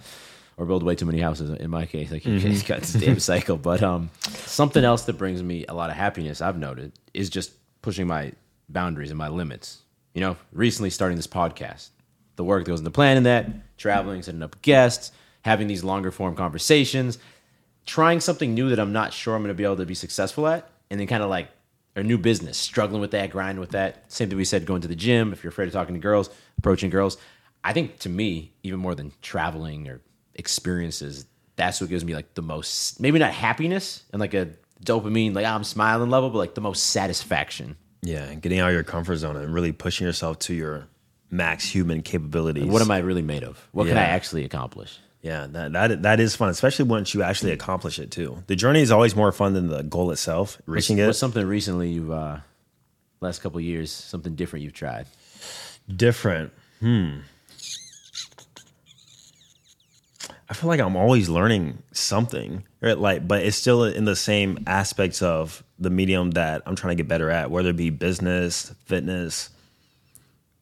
or 0.57 0.65
build 0.65 0.83
way 0.83 0.95
too 0.95 1.05
many 1.05 1.19
houses. 1.19 1.49
In 1.59 1.69
my 1.69 1.85
case, 1.85 2.11
like 2.11 2.23
Mm-hmm. 2.23 2.47
it's 2.47 2.63
got 2.63 2.79
this 2.81 2.93
damn 2.93 3.19
cycle. 3.19 3.57
But 3.57 3.81
um, 3.83 4.09
something 4.29 4.83
else 4.83 5.03
that 5.03 5.13
brings 5.13 5.41
me 5.43 5.65
a 5.69 5.73
lot 5.73 5.89
of 5.89 5.95
happiness, 5.95 6.41
I've 6.41 6.57
noted, 6.57 6.91
is 7.13 7.29
just 7.29 7.51
pushing 7.81 8.07
my 8.07 8.33
boundaries 8.69 9.11
and 9.11 9.17
my 9.17 9.27
limits. 9.29 9.79
You 10.13 10.21
know, 10.21 10.37
recently 10.51 10.89
starting 10.89 11.15
this 11.15 11.27
podcast, 11.27 11.89
the 12.37 12.43
work 12.43 12.65
that 12.65 12.71
goes 12.71 12.79
into 12.79 12.91
planning 12.91 13.23
that, 13.23 13.47
traveling, 13.77 14.23
setting 14.23 14.41
up 14.41 14.61
guests, 14.63 15.11
having 15.43 15.67
these 15.67 15.83
longer 15.83 16.09
form 16.11 16.35
conversations, 16.35 17.19
trying 17.85 18.19
something 18.19 18.53
new 18.53 18.69
that 18.69 18.79
I'm 18.79 18.91
not 18.91 19.13
sure 19.13 19.35
I'm 19.35 19.41
going 19.43 19.49
to 19.49 19.57
be 19.57 19.63
able 19.63 19.77
to 19.77 19.85
be 19.85 19.93
successful 19.95 20.47
at, 20.47 20.67
and 20.89 20.99
then 20.99 21.07
kind 21.07 21.21
of 21.23 21.29
like 21.29 21.49
a 21.95 22.03
new 22.03 22.17
business, 22.17 22.57
struggling 22.57 22.99
with 23.01 23.11
that, 23.11 23.29
grinding 23.29 23.59
with 23.59 23.71
that. 23.71 24.11
Same 24.11 24.27
thing 24.29 24.37
we 24.37 24.45
said, 24.45 24.65
going 24.65 24.81
to 24.81 24.87
the 24.87 24.95
gym. 24.95 25.33
If 25.33 25.43
you're 25.43 25.49
afraid 25.49 25.67
of 25.67 25.73
talking 25.73 25.93
to 25.95 26.01
girls, 26.01 26.29
approaching 26.57 26.89
girls. 26.89 27.17
I 27.63 27.73
think 27.73 27.99
to 27.99 28.09
me, 28.09 28.53
even 28.63 28.79
more 28.79 28.95
than 28.95 29.11
traveling 29.21 29.87
or 29.87 30.01
experiences, 30.37 31.25
that's 31.55 31.81
what 31.81 31.89
gives 31.89 32.05
me 32.05 32.15
like 32.15 32.33
the 32.33 32.41
most, 32.41 32.99
maybe 32.99 33.19
not 33.19 33.33
happiness 33.33 34.03
and 34.11 34.19
like 34.19 34.33
a 34.33 34.49
dopamine, 34.83 35.33
like 35.33 35.45
I'm 35.45 35.63
smiling 35.63 36.09
level, 36.09 36.29
but 36.29 36.37
like 36.37 36.55
the 36.55 36.61
most 36.61 36.87
satisfaction. 36.87 37.77
Yeah, 38.01 38.23
and 38.23 38.41
getting 38.41 38.59
out 38.59 38.69
of 38.69 38.73
your 38.73 38.83
comfort 38.83 39.17
zone 39.17 39.35
and 39.35 39.53
really 39.53 39.71
pushing 39.71 40.05
yourself 40.05 40.39
to 40.39 40.53
your 40.53 40.87
max 41.31 41.67
human 41.67 42.01
capabilities. 42.03 42.65
What 42.65 42.81
am 42.81 42.91
I 42.91 42.99
really 42.99 43.21
made 43.21 43.43
of? 43.43 43.67
What 43.71 43.87
can 43.87 43.97
I 43.97 44.03
actually 44.03 44.45
accomplish? 44.45 44.99
Yeah, 45.21 45.47
that, 45.47 45.73
that 45.73 46.01
that 46.03 46.19
is 46.19 46.35
fun, 46.35 46.49
especially 46.49 46.85
once 46.85 47.13
you 47.13 47.23
actually 47.23 47.51
accomplish 47.51 47.99
it 47.99 48.11
too. 48.11 48.43
The 48.47 48.55
journey 48.55 48.81
is 48.81 48.91
always 48.91 49.15
more 49.15 49.31
fun 49.31 49.53
than 49.53 49.67
the 49.67 49.81
goal 49.83 50.11
itself. 50.11 50.61
Reaching 50.67 50.97
What's 50.97 51.17
it 51.17 51.19
something 51.19 51.45
recently 51.45 51.89
you've, 51.89 52.11
uh, 52.11 52.37
last 53.19 53.41
couple 53.41 53.59
years, 53.59 53.91
something 53.91 54.35
different 54.35 54.63
you've 54.63 54.73
tried? 54.73 55.07
different. 55.93 56.51
Hmm. 56.79 57.19
I 60.49 60.53
feel 60.53 60.69
like 60.69 60.79
I'm 60.79 60.95
always 60.95 61.27
learning 61.27 61.83
something, 61.91 62.63
right? 62.81 62.97
Like, 62.97 63.27
but 63.27 63.43
it's 63.43 63.57
still 63.57 63.83
in 63.83 64.05
the 64.05 64.15
same 64.15 64.63
aspects 64.65 65.21
of 65.21 65.63
the 65.77 65.89
medium 65.89 66.31
that 66.31 66.63
I'm 66.65 66.75
trying 66.75 66.95
to 66.95 67.03
get 67.03 67.09
better 67.09 67.29
at, 67.29 67.51
whether 67.51 67.69
it 67.69 67.75
be 67.75 67.89
business, 67.89 68.73
fitness, 68.85 69.49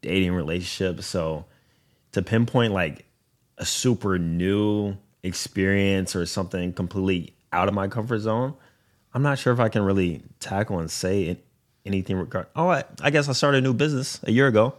dating, 0.02 0.34
relationships. 0.34 1.06
So 1.06 1.46
to 2.14 2.22
pinpoint 2.24 2.74
like 2.74 3.06
a 3.58 3.66
super 3.66 4.18
new 4.18 4.98
experience 5.24 6.16
or 6.16 6.26
something 6.26 6.74
completely 6.74 7.36
out 7.54 7.68
of 7.68 7.74
my 7.74 7.88
comfort 7.88 8.20
zone, 8.20 8.56
I'm 9.14 9.22
not 9.22 9.38
sure 9.38 9.54
if 9.54 9.60
I 9.60 9.70
can 9.70 9.84
really 9.84 10.24
tackle 10.40 10.80
and 10.80 10.90
say 10.90 11.38
anything 11.86 12.18
regard. 12.18 12.48
Oh, 12.56 12.70
I, 12.70 12.84
I 13.02 13.12
guess 13.12 13.30
I 13.30 13.34
started 13.34 13.60
a 13.60 13.62
new 13.62 13.74
business 13.74 14.20
a 14.24 14.32
year 14.32 14.48
ago. 14.48 14.74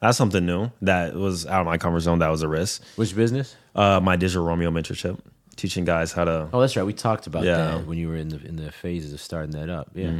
That's 0.00 0.18
something 0.18 0.44
new 0.44 0.70
that 0.82 1.14
was 1.14 1.46
out 1.46 1.60
of 1.60 1.66
my 1.66 1.78
comfort 1.78 2.00
zone. 2.00 2.18
That 2.18 2.28
was 2.28 2.42
a 2.42 2.48
risk. 2.48 2.82
Which 2.96 3.14
business? 3.16 3.56
Uh, 3.74 4.00
my 4.02 4.16
digital 4.16 4.44
Romeo 4.44 4.70
mentorship, 4.70 5.18
teaching 5.56 5.84
guys 5.84 6.12
how 6.12 6.24
to, 6.24 6.48
Oh, 6.52 6.60
that's 6.60 6.76
right. 6.76 6.84
We 6.84 6.92
talked 6.92 7.26
about 7.26 7.44
Yeah. 7.44 7.56
that 7.56 7.86
when 7.86 7.96
you 7.98 8.08
were 8.08 8.16
in 8.16 8.28
the 8.28 8.44
in 8.46 8.56
the 8.56 8.70
phases 8.70 9.12
of 9.14 9.20
starting 9.20 9.52
that 9.52 9.70
up. 9.70 9.90
Yeah. 9.94 10.10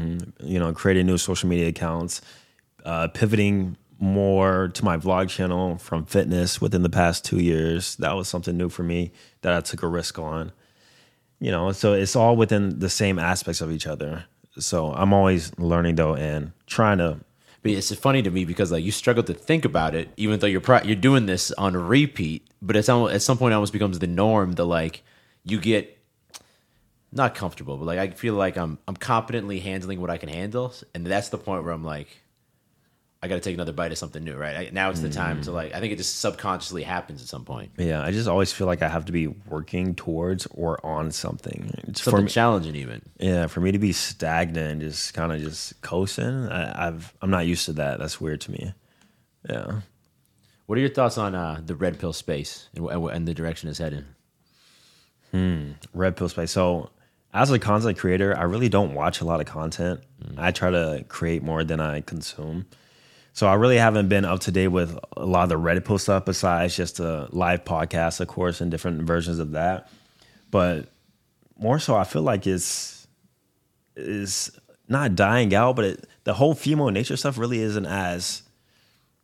you 0.40 0.58
know, 0.58 0.72
creating 0.72 1.06
new 1.06 1.18
social 1.18 1.48
media 1.48 1.68
accounts, 1.68 2.22
uh, 2.84 3.08
pivoting 3.08 3.76
more 3.98 4.68
to 4.74 4.84
my 4.84 4.96
vlog 4.96 5.28
channel 5.28 5.76
from 5.78 6.04
fitness 6.04 6.60
within 6.60 6.82
the 6.82 6.90
past 6.90 7.24
two 7.24 7.38
years. 7.38 7.96
That 7.96 8.12
was 8.16 8.26
something 8.28 8.56
new 8.56 8.68
for 8.68 8.82
me 8.82 9.12
that 9.42 9.52
I 9.54 9.60
took 9.60 9.82
a 9.82 9.86
risk 9.88 10.18
on. 10.18 10.52
You 11.40 11.50
know, 11.50 11.72
so 11.72 11.92
it's 11.92 12.16
all 12.16 12.36
within 12.36 12.78
the 12.78 12.88
same 12.88 13.18
aspects 13.18 13.60
of 13.60 13.70
each 13.70 13.86
other. 13.86 14.24
So 14.58 14.92
I'm 14.94 15.12
always 15.12 15.56
learning 15.58 15.96
though 15.96 16.14
and 16.14 16.52
trying 16.66 16.98
to 16.98 17.18
But 17.64 17.72
it's 17.72 17.94
funny 17.94 18.20
to 18.22 18.30
me 18.30 18.44
because 18.44 18.70
like 18.70 18.84
you 18.84 18.92
struggle 18.92 19.22
to 19.22 19.32
think 19.32 19.64
about 19.64 19.94
it, 19.94 20.10
even 20.18 20.38
though 20.38 20.46
you're 20.46 20.60
pro- 20.60 20.82
you're 20.82 20.94
doing 20.94 21.24
this 21.24 21.50
on 21.52 21.74
repeat. 21.74 22.46
But 22.60 22.76
it's 22.76 22.90
almost, 22.90 23.14
at 23.14 23.22
some 23.22 23.38
point, 23.38 23.52
it 23.52 23.54
almost 23.54 23.72
becomes 23.72 23.98
the 23.98 24.06
norm. 24.06 24.52
that 24.52 24.66
like 24.66 25.02
you 25.44 25.58
get 25.58 25.98
not 27.10 27.34
comfortable, 27.34 27.78
but 27.78 27.86
like 27.86 27.98
I 27.98 28.10
feel 28.10 28.34
like 28.34 28.58
I'm 28.58 28.78
I'm 28.86 28.96
competently 28.96 29.60
handling 29.60 30.02
what 30.02 30.10
I 30.10 30.18
can 30.18 30.28
handle, 30.28 30.74
and 30.94 31.06
that's 31.06 31.30
the 31.30 31.38
point 31.38 31.64
where 31.64 31.72
I'm 31.72 31.82
like, 31.82 32.20
I 33.24 33.28
got 33.28 33.36
to 33.36 33.40
take 33.40 33.54
another 33.54 33.72
bite 33.72 33.90
of 33.90 33.96
something 33.96 34.22
new. 34.22 34.36
Right 34.36 34.54
I, 34.54 34.70
now, 34.70 34.90
it's 34.90 35.00
the 35.00 35.08
time 35.08 35.40
to 35.42 35.50
mm. 35.50 35.54
like. 35.54 35.74
I 35.74 35.80
think 35.80 35.94
it 35.94 35.96
just 35.96 36.20
subconsciously 36.20 36.82
happens 36.82 37.22
at 37.22 37.28
some 37.28 37.42
point. 37.46 37.72
Yeah, 37.78 38.02
I 38.02 38.10
just 38.10 38.28
always 38.28 38.52
feel 38.52 38.66
like 38.66 38.82
I 38.82 38.88
have 38.88 39.06
to 39.06 39.12
be 39.12 39.28
working 39.28 39.94
towards 39.94 40.46
or 40.50 40.84
on 40.84 41.10
something. 41.10 41.70
It's 41.88 42.00
for 42.00 42.10
Something 42.10 42.26
me, 42.26 42.30
challenging, 42.30 42.74
even. 42.76 43.00
yeah, 43.18 43.46
for 43.46 43.60
me 43.60 43.72
to 43.72 43.78
be 43.78 43.92
stagnant 43.92 44.72
and 44.72 44.80
just 44.82 45.14
kind 45.14 45.32
of 45.32 45.40
just 45.40 45.80
coasting, 45.80 46.48
I, 46.48 46.88
I've 46.88 47.14
I'm 47.22 47.30
not 47.30 47.46
used 47.46 47.64
to 47.64 47.72
that. 47.72 47.98
That's 47.98 48.20
weird 48.20 48.42
to 48.42 48.50
me. 48.50 48.74
Yeah. 49.48 49.80
What 50.66 50.76
are 50.76 50.82
your 50.82 50.90
thoughts 50.90 51.16
on 51.16 51.34
uh, 51.34 51.62
the 51.64 51.74
red 51.74 51.98
pill 51.98 52.12
space 52.12 52.68
and, 52.74 52.86
wh- 52.86 53.14
and 53.14 53.26
the 53.26 53.32
direction 53.32 53.70
it's 53.70 53.78
heading? 53.78 54.04
Hmm, 55.30 55.72
red 55.94 56.14
pill 56.14 56.28
space. 56.28 56.50
So, 56.50 56.90
as 57.32 57.50
a 57.50 57.58
content 57.58 57.98
creator, 57.98 58.36
I 58.36 58.42
really 58.42 58.68
don't 58.68 58.92
watch 58.92 59.22
a 59.22 59.24
lot 59.24 59.40
of 59.40 59.46
content. 59.46 60.00
Mm. 60.22 60.38
I 60.38 60.50
try 60.50 60.70
to 60.70 61.04
create 61.08 61.42
more 61.42 61.64
than 61.64 61.80
I 61.80 62.02
consume. 62.02 62.66
So, 63.34 63.46
I 63.46 63.54
really 63.54 63.78
haven't 63.78 64.08
been 64.08 64.24
up 64.24 64.40
to 64.40 64.52
date 64.52 64.68
with 64.68 64.98
a 65.16 65.26
lot 65.26 65.42
of 65.42 65.48
the 65.50 65.58
Reddit 65.58 65.84
post 65.84 66.04
stuff 66.04 66.24
besides 66.24 66.76
just 66.76 67.00
a 67.00 67.28
live 67.30 67.64
podcast, 67.64 68.20
of 68.20 68.28
course, 68.28 68.60
and 68.60 68.70
different 68.70 69.02
versions 69.02 69.38
of 69.38 69.52
that. 69.52 69.90
But 70.50 70.88
more 71.58 71.78
so, 71.78 71.96
I 71.96 72.04
feel 72.04 72.22
like 72.22 72.46
it's 72.46 73.06
is 73.96 74.50
not 74.88 75.14
dying 75.14 75.54
out, 75.54 75.76
but 75.76 75.84
it, 75.84 76.08
the 76.24 76.34
whole 76.34 76.54
female 76.54 76.88
nature 76.88 77.16
stuff 77.16 77.38
really 77.38 77.60
isn't 77.60 77.86
as 77.86 78.42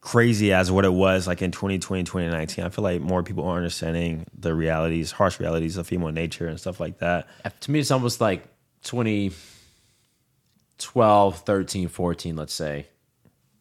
crazy 0.00 0.52
as 0.52 0.70
what 0.72 0.86
it 0.86 0.92
was 0.92 1.26
like 1.26 1.42
in 1.42 1.50
2020 1.50 2.04
2019 2.04 2.64
i 2.64 2.70
feel 2.70 2.82
like 2.82 3.02
more 3.02 3.22
people 3.22 3.44
are 3.44 3.58
understanding 3.58 4.24
the 4.32 4.54
realities 4.54 5.12
harsh 5.12 5.38
realities 5.38 5.76
of 5.76 5.86
female 5.86 6.10
nature 6.10 6.48
and 6.48 6.58
stuff 6.58 6.80
like 6.80 7.00
that. 7.00 7.28
To 7.60 7.70
me 7.70 7.80
it's 7.80 7.90
almost 7.90 8.18
like 8.18 8.44
2012 8.84 11.38
13 11.40 11.88
14 11.88 12.36
let's 12.36 12.54
say 12.54 12.86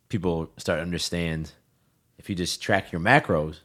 people 0.10 0.50
start 0.58 0.80
to 0.80 0.82
understand 0.82 1.52
if 2.18 2.30
you 2.30 2.36
just 2.36 2.62
track 2.62 2.92
your 2.92 3.02
macros 3.02 3.60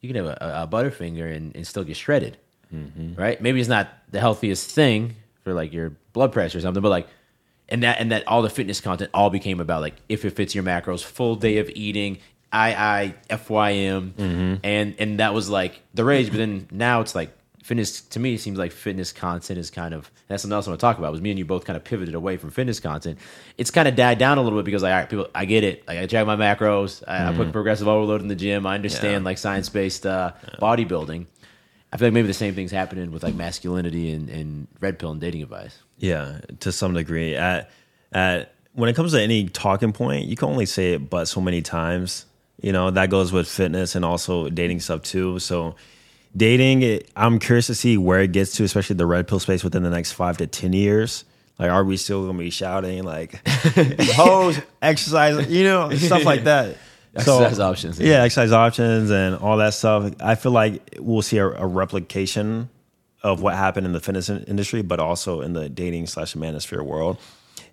you 0.00 0.12
can 0.12 0.16
have 0.16 0.36
a, 0.38 0.62
a 0.62 0.68
butterfinger 0.68 1.34
and, 1.34 1.54
and 1.54 1.66
still 1.66 1.84
get 1.84 1.96
shredded 1.96 2.36
mm-hmm. 2.74 3.14
right? 3.20 3.40
Maybe 3.40 3.60
it's 3.60 3.68
not 3.68 3.88
the 4.10 4.20
healthiest 4.20 4.70
thing 4.70 5.16
for 5.42 5.54
like 5.54 5.72
your 5.72 5.92
blood 6.12 6.32
pressure 6.32 6.58
or 6.58 6.60
something 6.60 6.82
but 6.82 6.88
like 6.88 7.08
and 7.68 7.82
that 7.82 7.98
and 7.98 8.12
that 8.12 8.26
all 8.26 8.42
the 8.42 8.50
fitness 8.50 8.80
content 8.80 9.10
all 9.14 9.30
became 9.30 9.60
about 9.60 9.80
like 9.80 9.94
if 10.08 10.24
it 10.24 10.30
fits 10.30 10.54
your 10.54 10.64
macros 10.64 11.02
full 11.02 11.36
day 11.36 11.58
of 11.58 11.70
eating 11.70 12.18
I 12.52 12.74
I 12.74 13.14
F 13.30 13.50
Y 13.50 13.72
M, 13.72 14.12
fym 14.16 14.60
and 14.62 14.94
and 14.98 15.18
that 15.18 15.34
was 15.34 15.48
like 15.48 15.80
the 15.92 16.04
rage 16.04 16.30
but 16.30 16.36
then 16.36 16.68
now 16.70 17.00
it's 17.00 17.14
like 17.14 17.36
fitness 17.64 18.02
to 18.02 18.20
me 18.20 18.36
seems 18.36 18.58
like 18.58 18.72
fitness 18.72 19.10
content 19.10 19.58
is 19.58 19.70
kind 19.70 19.94
of 19.94 20.10
that's 20.28 20.42
something 20.42 20.54
else 20.54 20.66
I 20.66 20.70
want 20.70 20.80
to 20.80 20.84
talk 20.86 20.98
about 20.98 21.10
was 21.12 21.22
me 21.22 21.30
and 21.30 21.38
you 21.38 21.46
both 21.46 21.64
kind 21.64 21.78
of 21.78 21.82
pivoted 21.82 22.14
away 22.14 22.36
from 22.36 22.50
fitness 22.50 22.78
content. 22.78 23.18
It's 23.56 23.70
kind 23.70 23.88
of 23.88 23.96
died 23.96 24.18
down 24.18 24.36
a 24.36 24.42
little 24.42 24.58
bit 24.58 24.66
because 24.66 24.82
like 24.82 24.92
all 24.92 24.98
right 25.00 25.08
people 25.08 25.28
I 25.34 25.46
get 25.46 25.64
it. 25.64 25.88
Like 25.88 25.98
I 25.98 26.06
check 26.06 26.26
my 26.26 26.36
macros. 26.36 27.02
I, 27.08 27.30
I 27.30 27.34
put 27.34 27.50
progressive 27.52 27.88
overload 27.88 28.20
in 28.20 28.28
the 28.28 28.34
gym. 28.34 28.66
I 28.66 28.74
understand 28.74 29.22
Yeah. 29.22 29.30
like 29.30 29.38
science 29.38 29.70
based 29.70 30.04
uh, 30.04 30.32
bodybuilding. 30.60 31.24
I 31.90 31.96
feel 31.96 32.08
like 32.08 32.12
maybe 32.14 32.26
the 32.26 32.34
same 32.34 32.54
thing's 32.54 32.70
happening 32.72 33.10
with 33.12 33.22
like 33.22 33.34
masculinity 33.34 34.12
and, 34.12 34.28
and 34.28 34.68
red 34.80 34.98
pill 34.98 35.12
and 35.12 35.20
dating 35.20 35.42
advice. 35.42 35.78
Yeah 35.96 36.40
to 36.60 36.70
some 36.70 36.92
degree. 36.92 37.34
At 37.34 37.70
at 38.12 38.52
when 38.74 38.90
it 38.90 38.94
comes 38.96 39.12
to 39.12 39.22
any 39.22 39.48
talking 39.48 39.92
point 39.92 40.26
you 40.26 40.36
can 40.36 40.48
only 40.50 40.66
say 40.66 40.92
it 40.94 41.08
but 41.08 41.28
so 41.28 41.40
many 41.40 41.62
times. 41.62 42.26
You 42.60 42.72
know 42.72 42.90
that 42.90 43.08
goes 43.08 43.32
with 43.32 43.48
fitness 43.48 43.94
and 43.94 44.04
also 44.04 44.50
dating 44.50 44.80
stuff 44.80 45.02
too. 45.02 45.38
So 45.38 45.76
dating 46.36 46.82
it, 46.82 47.10
i'm 47.16 47.38
curious 47.38 47.66
to 47.68 47.74
see 47.74 47.96
where 47.96 48.20
it 48.20 48.32
gets 48.32 48.56
to 48.56 48.64
especially 48.64 48.96
the 48.96 49.06
red 49.06 49.26
pill 49.28 49.38
space 49.38 49.62
within 49.64 49.82
the 49.82 49.90
next 49.90 50.12
five 50.12 50.36
to 50.38 50.46
ten 50.46 50.72
years. 50.72 51.24
Like 51.58 51.70
are 51.70 51.84
we 51.84 51.96
still 51.96 52.26
gonna 52.26 52.38
be 52.38 52.50
shouting 52.50 53.04
like 53.04 53.46
hoes 53.48 54.60
exercise 54.82 55.48
you 55.48 55.64
know 55.64 55.90
stuff 55.90 56.24
like 56.24 56.44
that. 56.44 56.76
Exercise 57.16 57.60
options, 57.60 58.00
yeah. 58.00 58.08
yeah 58.08 58.22
exercise 58.24 58.50
options 58.50 59.08
and 59.12 59.36
all 59.36 59.58
that 59.58 59.72
stuff. 59.72 60.12
I 60.18 60.34
feel 60.34 60.50
like 60.50 60.96
we'll 60.98 61.22
see 61.22 61.38
a, 61.38 61.46
a 61.46 61.64
replication 61.64 62.68
of 63.22 63.40
what 63.40 63.54
happened 63.54 63.86
in 63.86 63.92
the 63.92 64.00
fitness 64.00 64.28
industry 64.28 64.82
but 64.82 64.98
also 64.98 65.40
in 65.40 65.52
the 65.52 65.68
dating 65.68 66.06
slash 66.08 66.34
manosphere 66.34 66.84
world 66.84 67.18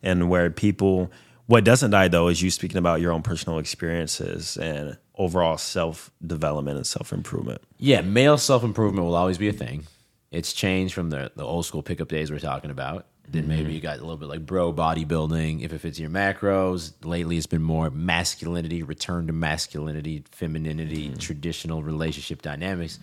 and 0.04 0.30
where 0.30 0.50
people 0.50 1.12
what 1.52 1.66
doesn't 1.66 1.92
die 1.92 2.08
though 2.08 2.30
is 2.30 2.42
you 2.42 2.50
speaking 2.50 2.78
about 2.78 3.02
your 3.02 3.12
own 3.12 3.22
personal 3.22 3.60
experiences 3.60 4.58
and 4.58 4.98
overall 5.16 5.58
self 5.58 6.10
development 6.26 6.78
and 6.78 6.88
self 6.88 7.12
improvement 7.12 7.62
Yeah, 7.78 8.02
male 8.02 8.38
self 8.38 8.64
improvement 8.64 9.06
will 9.06 9.16
always 9.16 9.38
be 9.38 9.50
a 9.50 9.54
thing. 9.54 9.86
It's 10.32 10.54
changed 10.54 10.94
from 10.94 11.10
the, 11.10 11.32
the 11.36 11.44
old 11.44 11.66
school 11.66 11.84
pickup 11.84 12.08
days 12.08 12.32
we're 12.32 12.40
talking 12.40 12.72
about. 12.72 13.06
Then 13.28 13.48
maybe 13.48 13.64
mm-hmm. 13.64 13.72
you 13.72 13.82
got 13.82 13.98
a 13.98 14.02
little 14.02 14.18
bit 14.18 14.30
like 14.30 14.46
bro 14.46 14.74
bodybuilding, 14.74 15.62
if 15.62 15.74
it 15.74 15.80
fits 15.80 16.00
your 16.00 16.10
macros. 16.10 16.94
Lately, 17.04 17.38
it's 17.38 17.48
been 17.48 17.62
more 17.62 17.90
masculinity, 17.90 18.82
return 18.82 19.28
to 19.28 19.34
masculinity, 19.34 20.24
femininity, 20.32 21.10
mm-hmm. 21.10 21.18
traditional 21.18 21.84
relationship 21.84 22.42
dynamics. 22.42 23.00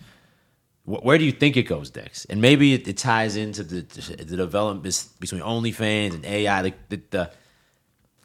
Wh- 0.85 1.03
Where 1.03 1.17
do 1.17 1.23
you 1.23 1.31
think 1.31 1.55
it 1.55 1.63
goes 1.63 1.89
Dex? 1.89 2.25
And 2.25 2.41
maybe 2.41 2.73
it, 2.73 2.87
it 2.87 2.97
ties 2.97 3.35
into 3.35 3.63
the, 3.63 3.81
the 3.81 4.37
development 4.37 4.83
between 5.19 5.41
OnlyFans 5.41 6.15
and 6.15 6.25
AI. 6.25 6.61
Like 6.61 6.89
the, 6.89 7.01
the 7.09 7.31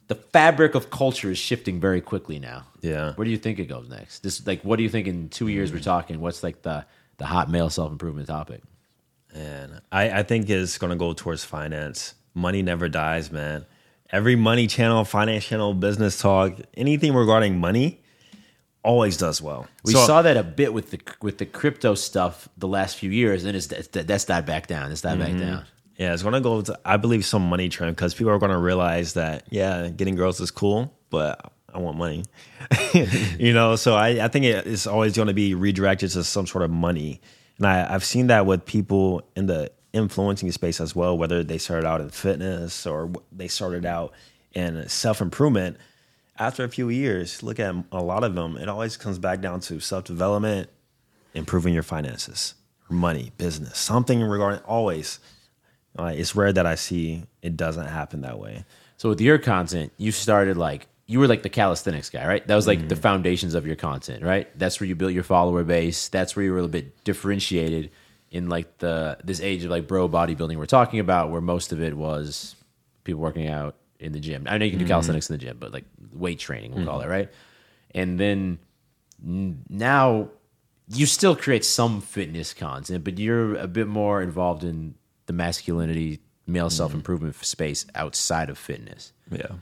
the 0.08 0.14
fabric 0.14 0.74
of 0.74 0.90
culture 0.90 1.30
is 1.30 1.38
shifting 1.38 1.80
very 1.80 2.00
quickly 2.00 2.38
now. 2.38 2.66
Yeah. 2.80 3.14
Where 3.14 3.24
do 3.24 3.30
you 3.30 3.38
think 3.38 3.58
it 3.58 3.66
goes 3.66 3.88
next? 3.88 4.22
This 4.22 4.46
like 4.46 4.62
what 4.62 4.76
do 4.76 4.82
you 4.82 4.88
think 4.88 5.06
in 5.06 5.28
two 5.28 5.48
years 5.48 5.72
we're 5.72 5.80
talking? 5.80 6.20
What's 6.20 6.42
like 6.42 6.62
the 6.62 6.84
the 7.16 7.26
hot 7.26 7.50
male 7.50 7.70
self 7.70 7.90
improvement 7.90 8.28
topic? 8.28 8.62
And 9.34 9.80
I, 9.90 10.20
I 10.20 10.22
think 10.22 10.48
it's 10.48 10.78
going 10.78 10.90
to 10.90 10.96
go 10.96 11.12
towards 11.12 11.44
finance. 11.44 12.14
Money 12.34 12.62
never 12.62 12.88
dies, 12.88 13.32
man. 13.32 13.66
Every 14.10 14.36
money 14.36 14.68
channel, 14.68 15.04
finance 15.04 15.44
channel, 15.44 15.74
business 15.74 16.20
talk, 16.20 16.56
anything 16.76 17.14
regarding 17.14 17.58
money 17.58 18.00
always 18.84 19.16
does 19.16 19.42
well. 19.42 19.66
We 19.84 19.92
So- 19.92 20.06
saw 20.06 20.22
that 20.22 20.36
a 20.36 20.44
bit 20.44 20.72
with 20.72 20.90
the 20.90 21.00
with 21.20 21.38
the 21.38 21.46
crypto 21.46 21.94
stuff 21.94 22.48
the 22.56 22.68
last 22.68 22.96
few 22.96 23.10
years, 23.10 23.44
and 23.44 23.56
it's 23.56 23.66
that, 23.68 24.06
that's 24.06 24.24
died 24.24 24.46
back 24.46 24.66
down. 24.68 24.92
It's 24.92 25.00
died 25.00 25.18
back 25.18 25.30
mm-hmm. 25.30 25.40
down. 25.40 25.64
Yeah, 25.96 26.12
it's 26.12 26.22
gonna 26.22 26.40
go. 26.40 26.62
To, 26.62 26.78
I 26.84 26.96
believe 26.96 27.24
some 27.24 27.48
money 27.48 27.68
trend 27.68 27.94
because 27.94 28.14
people 28.14 28.32
are 28.32 28.38
gonna 28.38 28.58
realize 28.58 29.14
that 29.14 29.44
yeah, 29.50 29.88
getting 29.88 30.16
girls 30.16 30.40
is 30.40 30.50
cool, 30.50 30.92
but 31.10 31.52
I 31.72 31.78
want 31.78 31.96
money. 31.96 32.24
you 33.38 33.52
know, 33.52 33.76
so 33.76 33.94
I, 33.94 34.24
I 34.24 34.28
think 34.28 34.44
it, 34.44 34.66
it's 34.66 34.86
always 34.86 35.12
to 35.14 35.32
be 35.32 35.54
redirected 35.54 36.10
to 36.10 36.24
some 36.24 36.46
sort 36.46 36.64
of 36.64 36.70
money, 36.70 37.20
and 37.58 37.66
I, 37.66 37.94
I've 37.94 38.04
seen 38.04 38.26
that 38.28 38.46
with 38.46 38.64
people 38.64 39.22
in 39.36 39.46
the 39.46 39.70
influencing 39.92 40.50
space 40.50 40.80
as 40.80 40.96
well, 40.96 41.16
whether 41.16 41.44
they 41.44 41.58
started 41.58 41.86
out 41.86 42.00
in 42.00 42.10
fitness 42.10 42.86
or 42.86 43.12
they 43.30 43.48
started 43.48 43.86
out 43.86 44.12
in 44.52 44.88
self 44.88 45.20
improvement. 45.20 45.76
After 46.36 46.64
a 46.64 46.68
few 46.68 46.88
years, 46.88 47.44
look 47.44 47.60
at 47.60 47.72
a 47.92 48.02
lot 48.02 48.24
of 48.24 48.34
them. 48.34 48.56
It 48.56 48.68
always 48.68 48.96
comes 48.96 49.20
back 49.20 49.40
down 49.40 49.60
to 49.60 49.78
self 49.78 50.02
development, 50.02 50.68
improving 51.32 51.72
your 51.72 51.84
finances, 51.84 52.54
money, 52.90 53.30
business, 53.38 53.78
something 53.78 54.20
regarding 54.20 54.60
always 54.64 55.20
uh, 55.98 56.12
it's 56.14 56.34
rare 56.34 56.52
that 56.52 56.66
I 56.66 56.74
see 56.74 57.24
it 57.42 57.56
doesn't 57.56 57.86
happen 57.86 58.22
that 58.22 58.38
way. 58.38 58.64
So 58.96 59.08
with 59.08 59.20
your 59.20 59.38
content, 59.38 59.92
you 59.96 60.12
started 60.12 60.56
like 60.56 60.88
you 61.06 61.18
were 61.18 61.28
like 61.28 61.42
the 61.42 61.50
calisthenics 61.50 62.08
guy, 62.08 62.26
right? 62.26 62.46
That 62.46 62.56
was 62.56 62.66
like 62.66 62.78
mm-hmm. 62.78 62.88
the 62.88 62.96
foundations 62.96 63.54
of 63.54 63.66
your 63.66 63.76
content, 63.76 64.22
right? 64.22 64.48
That's 64.58 64.80
where 64.80 64.86
you 64.86 64.94
built 64.94 65.12
your 65.12 65.22
follower 65.22 65.62
base. 65.62 66.08
That's 66.08 66.34
where 66.34 66.44
you 66.44 66.52
were 66.52 66.58
a 66.58 66.62
little 66.62 66.72
bit 66.72 67.04
differentiated 67.04 67.90
in 68.30 68.48
like 68.48 68.78
the 68.78 69.18
this 69.22 69.40
age 69.40 69.64
of 69.64 69.70
like 69.70 69.86
bro 69.86 70.08
bodybuilding 70.08 70.56
we're 70.56 70.66
talking 70.66 71.00
about, 71.00 71.30
where 71.30 71.40
most 71.40 71.72
of 71.72 71.82
it 71.82 71.96
was 71.96 72.56
people 73.04 73.20
working 73.20 73.48
out 73.48 73.76
in 74.00 74.12
the 74.12 74.20
gym. 74.20 74.46
I 74.48 74.58
know 74.58 74.64
you 74.64 74.70
can 74.70 74.78
do 74.78 74.84
mm-hmm. 74.84 74.92
calisthenics 74.92 75.30
in 75.30 75.34
the 75.34 75.44
gym, 75.44 75.58
but 75.60 75.72
like 75.72 75.84
weight 76.12 76.38
training, 76.38 76.72
we'll 76.72 76.80
mm-hmm. 76.80 76.90
call 76.90 77.00
it, 77.02 77.08
right? 77.08 77.30
And 77.94 78.18
then 78.18 78.58
now 79.22 80.30
you 80.88 81.06
still 81.06 81.36
create 81.36 81.64
some 81.64 82.00
fitness 82.00 82.52
content, 82.52 83.04
but 83.04 83.18
you're 83.18 83.54
a 83.56 83.68
bit 83.68 83.86
more 83.86 84.22
involved 84.22 84.64
in 84.64 84.94
the 85.26 85.32
masculinity, 85.32 86.20
male 86.46 86.66
mm-hmm. 86.66 86.76
self 86.76 86.94
improvement 86.94 87.36
space 87.36 87.86
outside 87.94 88.50
of 88.50 88.58
fitness. 88.58 89.12
Yeah. 89.30 89.52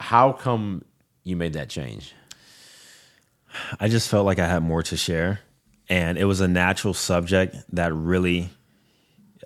How 0.00 0.32
come 0.32 0.84
you 1.24 1.36
made 1.36 1.54
that 1.54 1.68
change? 1.68 2.14
I 3.78 3.88
just 3.88 4.08
felt 4.08 4.24
like 4.24 4.38
I 4.38 4.46
had 4.46 4.62
more 4.62 4.82
to 4.84 4.96
share, 4.96 5.40
and 5.88 6.16
it 6.16 6.24
was 6.24 6.40
a 6.40 6.48
natural 6.48 6.94
subject 6.94 7.56
that 7.72 7.92
really 7.92 8.48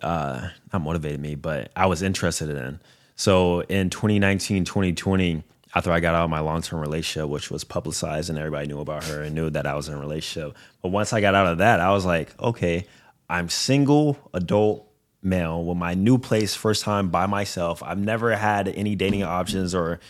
uh, 0.03 0.49
not 0.73 0.83
motivated 0.83 1.21
me, 1.21 1.35
but 1.35 1.71
I 1.75 1.87
was 1.87 2.03
interested 2.03 2.51
in. 2.51 2.81
So 3.17 3.61
in 3.63 3.91
2019, 3.91 4.65
2020, 4.65 5.43
after 5.75 5.91
I 5.91 6.01
got 6.01 6.15
out 6.15 6.25
of 6.25 6.31
my 6.31 6.41
long 6.41 6.63
term 6.63 6.81
relationship, 6.81 7.29
which 7.29 7.51
was 7.51 7.65
publicized 7.65 8.31
and 8.31 8.39
everybody 8.39 8.67
knew 8.67 8.81
about 8.81 9.05
her 9.05 9.23
and 9.23 9.35
knew 9.35 9.51
that 9.51 9.67
I 9.67 9.75
was 9.75 9.89
in 9.89 9.95
a 9.95 9.99
relationship. 9.99 10.57
But 10.83 10.89
once 10.89 11.13
I 11.13 11.21
got 11.21 11.35
out 11.35 11.47
of 11.47 11.59
that, 11.59 11.81
I 11.81 11.91
was 11.93 12.05
like, 12.05 12.39
okay, 12.41 12.87
I'm 13.29 13.49
single, 13.49 14.19
adult 14.33 14.87
male 15.23 15.65
with 15.65 15.77
my 15.77 15.95
new 15.95 16.19
place, 16.19 16.55
first 16.55 16.83
time 16.83 17.11
by 17.11 17.27
myself. 17.27 17.83
I've 17.83 17.99
never 17.99 18.35
had 18.37 18.69
any 18.69 18.95
dating 18.95 19.25
options 19.25 19.75
or 19.75 20.01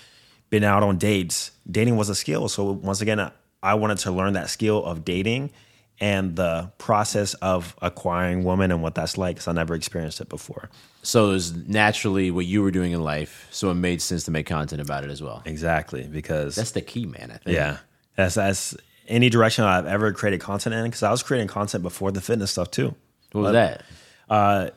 been 0.51 0.65
out 0.65 0.83
on 0.83 0.99
dates. 0.99 1.51
Dating 1.71 1.97
was 1.97 2.09
a 2.09 2.15
skill. 2.15 2.49
So 2.49 2.73
once 2.73 3.01
again, 3.01 3.31
I 3.63 3.75
wanted 3.75 3.99
to 3.99 4.13
learn 4.13 4.35
that 4.35 4.51
skill 4.51 4.85
of 4.85 5.05
dating 5.05 5.51
and 5.99 6.37
the 6.37 6.71
process 6.79 7.35
of 7.35 7.75
acquiring 7.81 8.45
women 8.45 8.71
and 8.71 8.83
what 8.83 8.95
that's 8.95 9.17
like 9.17 9.37
because 9.37 9.49
I 9.49 9.53
never 9.53 9.75
experienced 9.75 10.21
it 10.21 10.29
before. 10.29 10.69
So 11.03 11.31
it 11.31 11.33
was 11.33 11.55
naturally 11.55 12.31
what 12.31 12.45
you 12.45 12.63
were 12.63 12.71
doing 12.71 12.93
in 12.93 13.03
life, 13.03 13.47
so 13.51 13.71
it 13.71 13.75
made 13.75 14.03
sense 14.03 14.25
to 14.25 14.31
make 14.31 14.47
content 14.47 14.83
about 14.83 15.05
it 15.05 15.11
as 15.11 15.23
well. 15.23 15.43
Exactly, 15.45 16.07
because 16.07 16.57
that's 16.57 16.73
the 16.73 16.83
key, 16.83 17.07
man. 17.07 17.31
I 17.31 17.39
think. 17.39 17.57
Yeah, 17.57 17.79
that's 18.17 18.35
that's 18.35 18.77
any 19.09 19.31
direction 19.31 19.65
I've 19.65 19.87
ever 19.87 20.13
created 20.13 20.41
content 20.41 20.75
in 20.75 20.85
because 20.85 21.03
I 21.03 21.11
was 21.11 21.23
creating 21.23 21.49
content 21.49 21.83
before 21.83 22.11
the 22.11 22.21
fitness 22.21 22.51
stuff 22.51 22.71
too. 22.71 22.95
What 23.37 23.43
was 23.43 23.53
that? 23.53 23.83
Uh, 24.29 24.71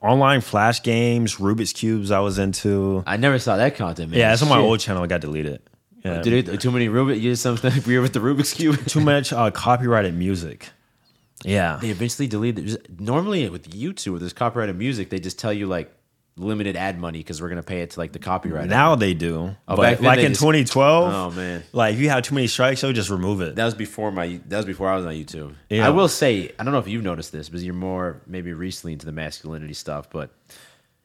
online 0.00 0.40
flash 0.40 0.82
games, 0.82 1.36
Rubik's 1.36 1.72
cubes. 1.72 2.10
I 2.10 2.20
was 2.20 2.38
into. 2.38 3.02
I 3.06 3.16
never 3.16 3.38
saw 3.38 3.56
that 3.56 3.76
content. 3.76 4.10
Man. 4.10 4.18
Yeah, 4.18 4.32
it's 4.32 4.42
on 4.42 4.48
my 4.48 4.58
old 4.58 4.80
channel. 4.80 5.02
I 5.02 5.06
got 5.06 5.20
deleted. 5.20 5.60
Yeah. 6.04 6.22
Did 6.22 6.48
it 6.48 6.60
too 6.60 6.70
many 6.70 6.88
Rubik? 6.88 7.16
You 7.16 7.30
did 7.30 7.36
something 7.36 7.72
weird 7.86 8.02
with 8.02 8.12
the 8.12 8.20
Rubik's 8.20 8.54
cube. 8.54 8.78
too 8.86 9.00
much 9.00 9.32
uh, 9.32 9.50
copyrighted 9.50 10.14
music. 10.14 10.70
Yeah, 11.44 11.78
they 11.80 11.90
eventually 11.90 12.26
deleted. 12.26 12.68
It. 12.68 13.00
Normally 13.00 13.48
with 13.48 13.70
YouTube, 13.70 14.14
with 14.14 14.22
this 14.22 14.32
copyrighted 14.32 14.76
music, 14.76 15.10
they 15.10 15.20
just 15.20 15.38
tell 15.38 15.52
you 15.52 15.66
like 15.66 15.92
limited 16.38 16.76
ad 16.76 17.00
money 17.00 17.18
because 17.18 17.42
we're 17.42 17.48
gonna 17.48 17.62
pay 17.62 17.82
it 17.82 17.90
to 17.90 18.00
like 18.00 18.12
the 18.12 18.18
copyright. 18.18 18.68
Now 18.68 18.94
they 18.94 19.14
do. 19.14 19.56
Oh, 19.66 19.76
but 19.76 20.00
like 20.00 20.20
in 20.20 20.32
just, 20.32 20.40
2012. 20.40 21.12
Oh 21.12 21.30
man, 21.36 21.62
like 21.72 21.94
if 21.94 22.00
you 22.00 22.08
have 22.10 22.22
too 22.22 22.34
many 22.34 22.46
strikes, 22.46 22.80
they'll 22.80 22.92
just 22.92 23.10
remove 23.10 23.40
it. 23.40 23.56
That 23.56 23.64
was 23.64 23.74
before 23.74 24.10
my. 24.10 24.40
That 24.46 24.56
was 24.56 24.66
before 24.66 24.88
I 24.88 24.96
was 24.96 25.06
on 25.06 25.12
YouTube. 25.12 25.54
Yeah. 25.68 25.86
I 25.86 25.90
will 25.90 26.08
say, 26.08 26.52
I 26.58 26.64
don't 26.64 26.72
know 26.72 26.78
if 26.78 26.88
you've 26.88 27.04
noticed 27.04 27.32
this, 27.32 27.48
but 27.48 27.60
you're 27.60 27.74
more 27.74 28.22
maybe 28.26 28.52
recently 28.52 28.92
into 28.92 29.06
the 29.06 29.12
masculinity 29.12 29.74
stuff, 29.74 30.10
but 30.10 30.30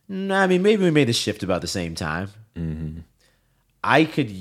I 0.09 0.47
mean, 0.47 0.61
maybe 0.61 0.83
we 0.83 0.91
made 0.91 1.07
the 1.07 1.13
shift 1.13 1.43
about 1.43 1.61
the 1.61 1.67
same 1.67 1.95
time. 1.95 2.29
Mm-hmm. 2.55 2.99
I 3.83 4.05
could 4.05 4.31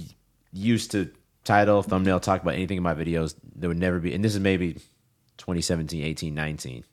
use 0.53 0.89
to 0.89 1.11
title, 1.45 1.83
thumbnail, 1.83 2.21
talk 2.21 2.43
about 2.43 2.55
anything 2.55 2.77
in 2.77 2.83
my 2.83 2.95
videos. 2.95 3.35
There 3.55 3.69
would 3.69 3.79
never 3.79 3.99
be, 3.99 4.15
and 4.15 4.25
this 4.25 4.35
is 4.35 4.41
maybe 4.41 4.75
2017, 5.39 6.03
18, 6.03 6.35
19 6.35 6.85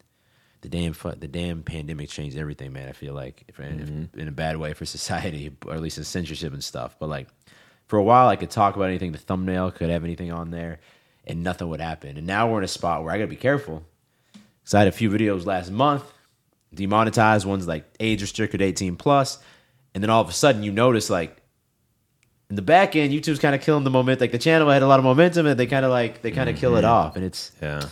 the 0.61 0.69
damn 0.69 0.93
the 0.93 1.27
damn 1.27 1.63
pandemic 1.63 2.09
changed 2.09 2.37
everything, 2.37 2.73
man. 2.73 2.89
I 2.89 2.91
feel 2.91 3.13
like 3.13 3.45
if, 3.47 3.57
mm-hmm. 3.57 4.03
if, 4.13 4.19
in 4.19 4.27
a 4.27 4.31
bad 4.31 4.57
way 4.57 4.73
for 4.73 4.85
society, 4.85 5.55
or 5.65 5.73
at 5.73 5.81
least 5.81 5.97
in 5.97 6.03
censorship 6.03 6.53
and 6.53 6.63
stuff. 6.63 6.95
But 6.99 7.09
like 7.09 7.27
for 7.85 7.97
a 7.97 8.03
while, 8.03 8.27
I 8.27 8.35
could 8.35 8.49
talk 8.49 8.75
about 8.75 8.89
anything. 8.89 9.11
The 9.11 9.17
thumbnail 9.17 9.71
could 9.71 9.89
have 9.89 10.03
anything 10.03 10.31
on 10.31 10.51
there, 10.51 10.79
and 11.25 11.43
nothing 11.43 11.69
would 11.69 11.81
happen. 11.81 12.17
And 12.17 12.27
now 12.27 12.51
we're 12.51 12.59
in 12.59 12.63
a 12.63 12.67
spot 12.67 13.03
where 13.03 13.13
I 13.13 13.17
got 13.17 13.23
to 13.23 13.29
be 13.29 13.35
careful. 13.35 13.83
Because 14.33 14.73
I 14.73 14.79
had 14.79 14.87
a 14.87 14.91
few 14.91 15.09
videos 15.09 15.45
last 15.45 15.71
month 15.71 16.03
demonetized. 16.73 17.45
Ones 17.45 17.67
like 17.67 17.85
age 17.99 18.21
restricted, 18.21 18.61
eighteen 18.61 18.95
plus, 18.97 19.39
and 19.93 20.03
then 20.03 20.09
all 20.09 20.21
of 20.21 20.29
a 20.29 20.33
sudden 20.33 20.63
you 20.63 20.71
notice 20.71 21.09
like 21.09 21.37
in 22.49 22.55
the 22.55 22.61
back 22.61 22.95
end, 22.95 23.13
YouTube's 23.13 23.39
kind 23.39 23.55
of 23.55 23.61
killing 23.61 23.83
the 23.83 23.89
moment. 23.89 24.19
Like 24.19 24.31
the 24.31 24.39
channel 24.39 24.69
had 24.69 24.81
a 24.81 24.87
lot 24.87 24.99
of 24.99 25.05
momentum, 25.05 25.45
and 25.45 25.59
they 25.59 25.67
kind 25.67 25.85
of 25.85 25.91
like 25.91 26.21
they 26.21 26.31
kind 26.31 26.49
of 26.49 26.55
mm-hmm. 26.55 26.61
kill 26.61 26.75
it 26.75 26.81
mm-hmm. 26.81 26.91
off, 26.91 27.15
and 27.15 27.23
it's 27.23 27.51
yeah. 27.61 27.87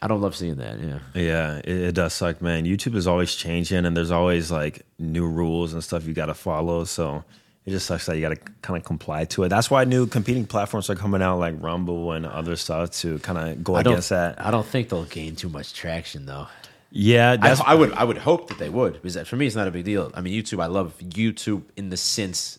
I 0.00 0.06
don't 0.06 0.20
love 0.20 0.36
seeing 0.36 0.56
that. 0.56 0.80
Yeah. 0.80 0.98
Yeah, 1.14 1.56
it, 1.58 1.68
it, 1.68 1.94
does 1.94 2.12
suck, 2.14 2.40
man. 2.40 2.64
YouTube 2.64 2.94
is 2.94 3.06
always 3.06 3.34
changing 3.34 3.84
and 3.84 3.96
there's 3.96 4.10
always 4.10 4.50
like 4.50 4.86
new 4.98 5.26
rules 5.26 5.72
and 5.72 5.82
stuff 5.82 6.06
you 6.06 6.14
got 6.14 6.26
to 6.26 6.34
follow. 6.34 6.84
So 6.84 7.24
it 7.66 7.70
just 7.70 7.86
sucks 7.86 8.06
that 8.06 8.16
you 8.16 8.22
got 8.22 8.30
to 8.30 8.52
kind 8.62 8.76
of 8.76 8.84
comply 8.84 9.24
to 9.26 9.42
it. 9.42 9.48
That's 9.48 9.70
why 9.70 9.84
new 9.84 10.06
competing 10.06 10.46
platforms 10.46 10.88
are 10.88 10.94
coming 10.94 11.20
out 11.20 11.38
like 11.38 11.54
Rumble 11.60 12.12
and 12.12 12.26
other 12.26 12.56
stuff 12.56 12.92
to 12.92 13.18
kind 13.20 13.38
of 13.38 13.64
go 13.64 13.74
I 13.74 13.80
against 13.80 14.10
that. 14.10 14.40
I 14.44 14.50
don't 14.50 14.66
think 14.66 14.88
they'll 14.88 15.04
gain 15.04 15.34
too 15.36 15.48
much 15.48 15.74
traction 15.74 16.26
though. 16.26 16.46
Yeah, 16.90 17.36
I, 17.42 17.60
I, 17.66 17.74
would. 17.74 17.92
I 17.92 18.04
would 18.04 18.16
hope 18.16 18.48
that 18.48 18.58
they 18.58 18.70
would 18.70 18.94
because 18.94 19.28
for 19.28 19.36
me, 19.36 19.46
it's 19.46 19.54
not 19.54 19.68
a 19.68 19.70
big 19.70 19.84
deal. 19.84 20.10
I 20.14 20.22
mean, 20.22 20.32
YouTube. 20.32 20.62
I 20.62 20.68
love 20.68 20.96
YouTube 21.00 21.64
in 21.76 21.90
the 21.90 21.98
sense 21.98 22.58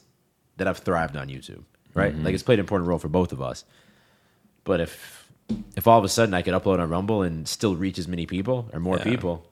that 0.58 0.68
I've 0.68 0.78
thrived 0.78 1.18
on 1.18 1.30
YouTube. 1.30 1.64
Right, 1.96 2.14
mm-hmm. 2.14 2.26
like 2.26 2.36
it's 2.36 2.44
played 2.44 2.60
an 2.60 2.66
important 2.66 2.88
role 2.88 3.00
for 3.00 3.08
both 3.08 3.32
of 3.32 3.42
us. 3.42 3.66
But 4.66 4.82
if 4.82 5.19
if 5.76 5.88
all 5.88 5.98
of 5.98 6.06
a 6.06 6.10
sudden 6.10 6.34
I 6.34 6.42
could 6.42 6.54
upload 6.54 6.80
on 6.80 6.90
Rumble 6.90 7.22
and 7.22 7.48
still 7.48 7.76
reach 7.76 7.98
as 8.00 8.08
many 8.08 8.26
people 8.26 8.70
or 8.74 8.80
more 8.80 8.98
yeah. 8.98 9.04
people, 9.04 9.46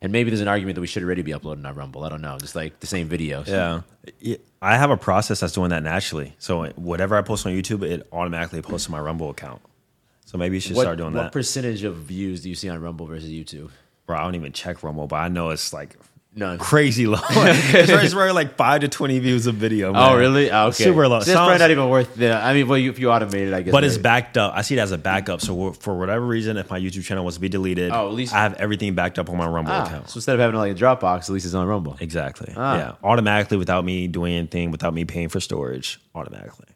and 0.00 0.12
maybe 0.12 0.30
there's 0.30 0.40
an 0.40 0.48
argument 0.48 0.74
that 0.74 0.80
we 0.80 0.86
should 0.86 1.02
already 1.02 1.22
be 1.22 1.32
uploading 1.32 1.64
on 1.64 1.74
Rumble. 1.74 2.04
I 2.04 2.10
don't 2.10 2.20
know, 2.20 2.38
just 2.38 2.54
like 2.54 2.80
the 2.80 2.86
same 2.86 3.08
videos. 3.08 3.46
Yeah, 3.46 4.36
I 4.60 4.76
have 4.76 4.90
a 4.90 4.96
process 4.96 5.40
that's 5.40 5.54
doing 5.54 5.70
that 5.70 5.82
naturally. 5.82 6.34
So 6.38 6.66
whatever 6.76 7.16
I 7.16 7.22
post 7.22 7.46
on 7.46 7.52
YouTube, 7.52 7.82
it 7.82 8.06
automatically 8.12 8.60
posts 8.60 8.86
to 8.86 8.92
my 8.92 9.00
Rumble 9.00 9.30
account. 9.30 9.62
So 10.26 10.38
maybe 10.38 10.56
you 10.56 10.60
should 10.60 10.76
what, 10.76 10.82
start 10.82 10.98
doing 10.98 11.12
what 11.12 11.18
that. 11.18 11.24
What 11.24 11.32
percentage 11.32 11.84
of 11.84 11.96
views 11.96 12.42
do 12.42 12.48
you 12.48 12.54
see 12.54 12.68
on 12.68 12.80
Rumble 12.80 13.06
versus 13.06 13.30
YouTube? 13.30 13.70
Bro, 14.06 14.18
I 14.18 14.22
don't 14.22 14.34
even 14.34 14.52
check 14.52 14.82
Rumble, 14.82 15.06
but 15.06 15.16
I 15.16 15.28
know 15.28 15.50
it's 15.50 15.72
like 15.72 15.96
None. 16.36 16.58
Crazy 16.58 17.06
low. 17.06 17.20
it's 17.30 18.12
very 18.12 18.32
like 18.32 18.56
five 18.56 18.80
to 18.80 18.88
twenty 18.88 19.20
views 19.20 19.46
a 19.46 19.52
video. 19.52 19.92
Man. 19.92 20.02
Oh, 20.02 20.16
really? 20.16 20.50
Oh, 20.50 20.66
okay. 20.66 20.84
Super 20.84 21.06
low. 21.06 21.20
So 21.20 21.26
that's 21.26 21.36
probably 21.36 21.58
not 21.58 21.70
even 21.70 21.88
worth 21.88 22.12
the. 22.16 22.32
I 22.32 22.54
mean, 22.54 22.66
well, 22.66 22.76
you, 22.76 22.90
if 22.90 22.98
you 22.98 23.06
automate 23.08 23.46
it, 23.46 23.54
I 23.54 23.62
guess. 23.62 23.70
But 23.70 23.84
it's 23.84 23.98
backed 23.98 24.36
up. 24.36 24.52
I 24.56 24.62
see 24.62 24.76
it 24.76 24.80
as 24.80 24.90
a 24.90 24.98
backup. 24.98 25.40
So 25.40 25.72
for 25.72 25.96
whatever 25.96 26.26
reason, 26.26 26.56
if 26.56 26.70
my 26.70 26.80
YouTube 26.80 27.04
channel 27.04 27.24
was 27.24 27.36
to 27.36 27.40
be 27.40 27.48
deleted, 27.48 27.92
oh, 27.92 28.08
at 28.08 28.14
least 28.14 28.34
I 28.34 28.42
have 28.42 28.54
everything 28.54 28.94
backed 28.94 29.20
up 29.20 29.30
on 29.30 29.36
my 29.36 29.46
Rumble 29.46 29.72
ah, 29.72 29.84
account. 29.84 30.10
So 30.10 30.18
instead 30.18 30.34
of 30.34 30.40
having 30.40 30.56
like 30.56 30.72
a 30.72 30.74
Dropbox, 30.74 31.22
at 31.22 31.28
least 31.30 31.46
it's 31.46 31.54
on 31.54 31.68
Rumble. 31.68 31.96
Exactly. 32.00 32.52
Ah. 32.56 32.76
Yeah, 32.76 32.94
automatically 33.04 33.56
without 33.56 33.84
me 33.84 34.08
doing 34.08 34.34
anything, 34.34 34.72
without 34.72 34.92
me 34.92 35.04
paying 35.04 35.28
for 35.28 35.38
storage, 35.38 36.00
automatically. 36.16 36.66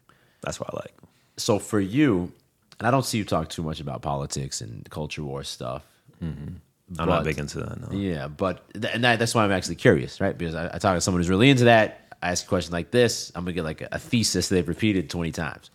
That's 0.41 0.57
what 0.59 0.73
I 0.73 0.77
like. 0.77 0.93
So 1.35 1.59
for 1.59 1.81
you, 1.81 2.31
and 2.79 2.87
I 2.87 2.91
don't 2.91 3.03
see 3.03 3.17
you 3.17 3.25
talk 3.25 3.49
too 3.49 3.63
much 3.63 3.81
about 3.81 4.01
politics 4.01 4.61
and 4.61 4.89
culture 4.89 5.23
war 5.23 5.43
stuff. 5.43 5.83
Mm-hmm 6.23 6.55
I'm 6.97 7.07
but, 7.07 7.15
not 7.15 7.23
big 7.23 7.37
into 7.37 7.59
that. 7.59 7.91
No. 7.91 7.97
Yeah, 7.97 8.27
but 8.27 8.63
and 8.73 9.03
that, 9.03 9.19
that's 9.19 9.35
why 9.35 9.43
I'm 9.43 9.51
actually 9.51 9.75
curious, 9.75 10.19
right? 10.19 10.35
Because 10.35 10.55
I, 10.55 10.67
I 10.67 10.77
talk 10.79 10.95
to 10.95 11.01
someone 11.01 11.19
who's 11.19 11.29
really 11.29 11.49
into 11.49 11.65
that. 11.65 12.15
I 12.21 12.31
ask 12.31 12.45
a 12.45 12.49
question 12.49 12.73
like 12.73 12.91
this, 12.91 13.31
I'm 13.35 13.43
gonna 13.43 13.53
get 13.53 13.63
like 13.63 13.81
a, 13.81 13.89
a 13.93 13.99
thesis 13.99 14.49
they've 14.49 14.67
repeated 14.67 15.09
20 15.09 15.31
times. 15.31 15.69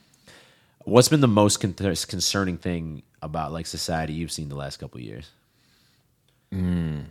What's 0.85 1.09
been 1.09 1.21
the 1.21 1.29
most 1.29 1.61
con- 1.61 1.73
concerning 1.73 2.59
thing 2.59 3.03
about 3.23 3.53
like 3.53 3.67
society 3.67 4.13
you've 4.13 4.33
seen 4.33 4.49
the 4.49 4.57
last 4.57 4.79
couple 4.79 5.01
years? 5.01 5.31
Mm. 6.53 7.05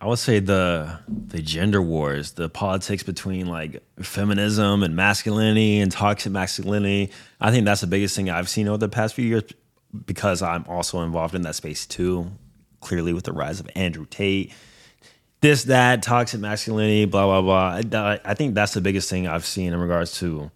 I 0.00 0.06
would 0.06 0.18
say 0.18 0.38
the 0.38 1.00
the 1.08 1.42
gender 1.42 1.82
wars, 1.82 2.32
the 2.32 2.48
politics 2.48 3.02
between 3.02 3.46
like 3.46 3.82
feminism 4.00 4.82
and 4.82 4.94
masculinity 4.94 5.80
and 5.80 5.90
toxic 5.90 6.32
masculinity. 6.32 7.10
I 7.40 7.50
think 7.50 7.64
that's 7.64 7.80
the 7.80 7.86
biggest 7.88 8.14
thing 8.14 8.30
I've 8.30 8.48
seen 8.48 8.68
over 8.68 8.78
the 8.78 8.88
past 8.88 9.14
few 9.14 9.26
years 9.26 9.42
because 10.04 10.42
I'm 10.42 10.64
also 10.68 11.02
involved 11.02 11.34
in 11.34 11.42
that 11.42 11.54
space 11.54 11.86
too. 11.86 12.30
Clearly, 12.80 13.12
with 13.12 13.24
the 13.24 13.32
rise 13.32 13.58
of 13.58 13.68
Andrew 13.74 14.06
Tate, 14.08 14.52
this, 15.40 15.64
that, 15.64 16.02
toxic 16.02 16.40
masculinity, 16.40 17.04
blah, 17.04 17.40
blah, 17.40 17.80
blah. 17.82 18.16
I, 18.24 18.34
think 18.34 18.54
that's 18.54 18.74
the 18.74 18.80
biggest 18.80 19.10
thing 19.10 19.26
I've 19.26 19.44
seen 19.44 19.72
in 19.72 19.80
regards 19.80 20.18
to 20.20 20.50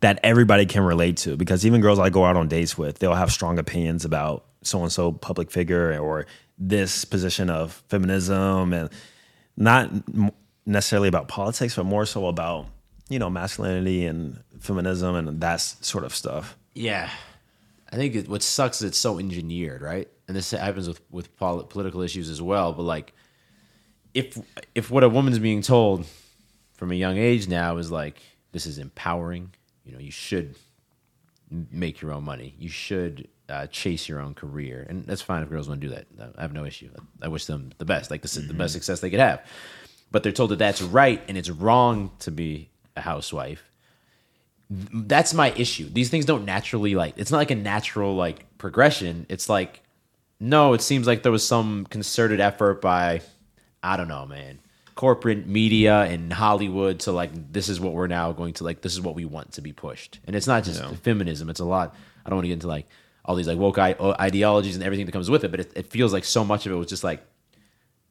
that 0.00 0.20
everybody 0.22 0.66
can 0.66 0.82
relate 0.82 1.16
to 1.18 1.36
because 1.36 1.64
even 1.64 1.80
girls 1.80 1.98
I 1.98 2.10
go 2.10 2.24
out 2.24 2.36
on 2.36 2.48
dates 2.48 2.76
with, 2.76 2.98
they'll 2.98 3.14
have 3.14 3.32
strong 3.32 3.58
opinions 3.58 4.04
about 4.04 4.44
so 4.62 4.82
and 4.82 4.92
so 4.92 5.12
public 5.12 5.50
figure 5.50 5.98
or 5.98 6.26
this 6.58 7.04
position 7.04 7.48
of 7.48 7.82
feminism 7.88 8.72
and 8.72 8.90
not 9.56 9.90
necessarily 10.66 11.08
about 11.08 11.28
politics, 11.28 11.76
but 11.76 11.84
more 11.84 12.04
so 12.04 12.26
about, 12.26 12.66
you 13.08 13.18
know, 13.18 13.30
masculinity 13.30 14.04
and 14.04 14.42
feminism 14.60 15.14
and 15.14 15.40
that 15.40 15.60
sort 15.60 16.04
of 16.04 16.14
stuff. 16.14 16.56
Yeah. 16.74 17.10
I 17.96 17.98
think 17.98 18.14
it, 18.14 18.28
what 18.28 18.42
sucks 18.42 18.82
is 18.82 18.90
it's 18.90 18.98
so 18.98 19.18
engineered, 19.18 19.80
right? 19.80 20.06
And 20.28 20.36
this 20.36 20.50
happens 20.50 20.86
with, 20.86 21.00
with 21.10 21.34
pol- 21.38 21.62
political 21.64 22.02
issues 22.02 22.28
as 22.28 22.42
well. 22.42 22.74
But 22.74 22.82
like, 22.82 23.14
if 24.12 24.38
if 24.74 24.90
what 24.90 25.02
a 25.02 25.08
woman's 25.08 25.38
being 25.38 25.62
told 25.62 26.06
from 26.74 26.92
a 26.92 26.94
young 26.94 27.16
age 27.16 27.48
now 27.48 27.78
is 27.78 27.90
like 27.90 28.20
this 28.52 28.66
is 28.66 28.76
empowering, 28.76 29.50
you 29.82 29.92
know, 29.92 29.98
you 29.98 30.10
should 30.10 30.56
make 31.70 32.02
your 32.02 32.12
own 32.12 32.24
money. 32.24 32.54
You 32.58 32.68
should 32.68 33.28
uh, 33.48 33.66
chase 33.68 34.10
your 34.10 34.20
own 34.20 34.34
career, 34.34 34.84
and 34.86 35.06
that's 35.06 35.22
fine 35.22 35.42
if 35.42 35.48
girls 35.48 35.66
want 35.66 35.80
to 35.80 35.88
do 35.88 35.94
that. 35.94 36.06
I 36.36 36.42
have 36.42 36.52
no 36.52 36.66
issue. 36.66 36.90
I 37.22 37.28
wish 37.28 37.46
them 37.46 37.72
the 37.78 37.86
best, 37.86 38.10
like 38.10 38.20
this 38.20 38.36
is 38.36 38.46
the 38.46 38.54
best 38.54 38.74
success 38.74 39.00
they 39.00 39.08
could 39.08 39.20
have. 39.20 39.42
But 40.10 40.22
they're 40.22 40.32
told 40.32 40.50
that 40.50 40.58
that's 40.58 40.82
right 40.82 41.22
and 41.28 41.38
it's 41.38 41.50
wrong 41.50 42.10
to 42.20 42.30
be 42.30 42.68
a 42.94 43.00
housewife. 43.00 43.65
That's 44.68 45.32
my 45.32 45.52
issue. 45.52 45.88
These 45.88 46.10
things 46.10 46.24
don't 46.24 46.44
naturally 46.44 46.94
like. 46.94 47.14
It's 47.16 47.30
not 47.30 47.38
like 47.38 47.50
a 47.50 47.54
natural 47.56 48.14
like 48.14 48.46
progression. 48.58 49.26
It's 49.28 49.48
like 49.48 49.82
no. 50.40 50.72
It 50.72 50.82
seems 50.82 51.06
like 51.06 51.22
there 51.22 51.32
was 51.32 51.46
some 51.46 51.86
concerted 51.88 52.40
effort 52.40 52.80
by 52.80 53.20
I 53.82 53.96
don't 53.96 54.08
know, 54.08 54.26
man. 54.26 54.58
Corporate 54.96 55.46
media 55.46 56.02
and 56.02 56.32
Hollywood 56.32 57.00
to 57.00 57.12
like 57.12 57.52
this 57.52 57.68
is 57.68 57.78
what 57.78 57.92
we're 57.92 58.06
now 58.08 58.32
going 58.32 58.54
to 58.54 58.64
like 58.64 58.80
this 58.80 58.92
is 58.94 59.00
what 59.00 59.14
we 59.14 59.24
want 59.24 59.52
to 59.52 59.60
be 59.60 59.72
pushed. 59.72 60.18
And 60.26 60.34
it's 60.34 60.46
not 60.46 60.64
just 60.64 60.80
Yeah. 60.82 60.90
feminism, 61.02 61.48
it's 61.48 61.60
a 61.60 61.64
lot. 61.64 61.94
I 62.24 62.30
don't 62.30 62.38
want 62.38 62.44
to 62.44 62.48
get 62.48 62.54
into 62.54 62.66
like 62.68 62.86
all 63.24 63.36
these 63.36 63.46
like 63.46 63.58
woke 63.58 63.78
ideologies 63.78 64.74
and 64.74 64.84
everything 64.84 65.06
that 65.06 65.12
comes 65.12 65.28
with 65.30 65.44
it, 65.44 65.50
but 65.50 65.60
it, 65.60 65.72
it 65.76 65.86
feels 65.90 66.12
like 66.12 66.24
so 66.24 66.44
much 66.44 66.64
of 66.66 66.72
it 66.72 66.76
was 66.76 66.86
just 66.88 67.04
like 67.04 67.22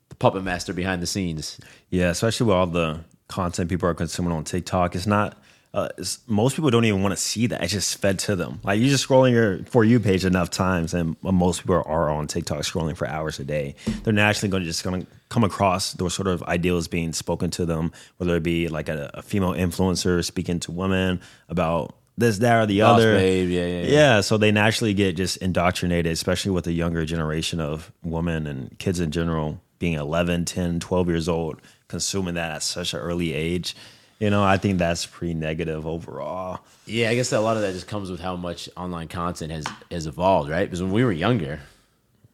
the 0.10 0.16
puppet 0.16 0.44
master 0.44 0.74
behind 0.74 1.02
the 1.02 1.08
scenes. 1.08 1.60
Yeah, 1.90 2.10
especially 2.10 2.48
with 2.48 2.56
all 2.56 2.68
the 2.68 3.00
content 3.28 3.70
people 3.70 3.90
are 3.90 3.94
consuming 3.94 4.32
on 4.32 4.44
TikTok. 4.46 4.96
It's 4.96 5.08
not. 5.08 5.38
Uh, 5.76 5.90
most 6.26 6.56
people 6.56 6.72
don't 6.72 6.86
even 6.86 7.04
want 7.04 7.12
to 7.12 7.22
see 7.22 7.48
that. 7.48 7.62
It's 7.62 7.74
just 7.74 7.98
fed 7.98 8.18
to 8.20 8.38
them. 8.38 8.62
Like 8.64 8.80
you 8.80 8.88
just 8.90 9.06
scrolling 9.06 9.34
your 9.34 9.60
for 9.66 9.84
you 9.84 10.00
page 10.00 10.24
enough 10.24 10.50
times, 10.50 10.94
and 10.94 11.18
most 11.22 11.62
people 11.62 11.84
are 11.86 12.10
on 12.10 12.28
TikTok 12.28 12.60
scrolling 12.60 12.96
for 12.96 13.06
hours 13.06 13.42
a 13.42 13.44
day. 13.44 13.76
They're 14.04 14.14
naturally 14.14 14.50
going 14.50 14.64
to 14.64 14.70
just 14.70 14.86
going 14.86 15.02
to 15.02 15.08
come 15.28 15.44
across 15.44 15.92
those 15.92 16.14
sort 16.14 16.28
of 16.30 16.42
ideals 16.44 16.88
being 16.88 17.12
spoken 17.12 17.52
to 17.52 17.66
them, 17.66 17.92
whether 18.16 18.38
it 18.38 18.44
be 18.44 18.70
like 18.70 18.88
a, 18.88 19.12
a 19.16 19.22
female 19.22 19.52
influencer 19.52 20.24
speaking 20.24 20.62
to 20.62 20.72
women 20.72 21.20
about 21.50 21.94
this, 22.18 22.38
that, 22.38 22.56
or 22.56 22.66
the 22.66 22.80
Boss 22.80 23.02
other. 23.02 23.16
babe, 23.16 23.50
yeah, 23.50 23.66
yeah, 23.66 23.82
yeah. 23.82 23.88
Yeah, 23.88 24.22
so 24.22 24.38
they 24.38 24.54
naturally 24.54 24.94
get 24.94 25.18
just 25.18 25.36
indoctrinated, 25.38 26.10
especially 26.14 26.52
with 26.52 26.64
the 26.64 26.72
younger 26.72 27.06
generation 27.06 27.60
of 27.60 27.92
women 28.02 28.48
and 28.48 28.80
kids 28.80 29.02
in 29.02 29.12
general 29.12 29.60
being 29.80 29.96
11, 29.96 30.46
10, 30.46 30.80
12 30.80 31.08
years 31.10 31.28
old, 31.28 31.62
consuming 31.90 32.36
that 32.36 32.52
at 32.52 32.64
such 32.64 32.94
an 32.94 33.02
early 33.02 33.34
age. 33.34 33.76
You 34.20 34.30
know, 34.30 34.44
I 34.44 34.58
think 34.58 34.78
that's 34.80 35.06
pretty 35.06 35.34
negative 35.34 35.86
overall. 35.86 36.62
Yeah, 36.86 37.10
I 37.10 37.16
guess 37.16 37.32
a 37.34 37.40
lot 37.42 37.58
of 37.58 37.64
that 37.64 37.74
just 37.74 37.88
comes 37.88 38.10
with 38.10 38.22
how 38.22 38.36
much 38.38 38.70
online 38.78 39.08
content 39.10 39.52
has 39.52 39.66
has 39.92 40.08
evolved, 40.08 40.50
right? 40.50 40.64
Because 40.66 40.82
when 40.82 40.92
we 40.94 41.04
were 41.04 41.12
younger, 41.12 41.60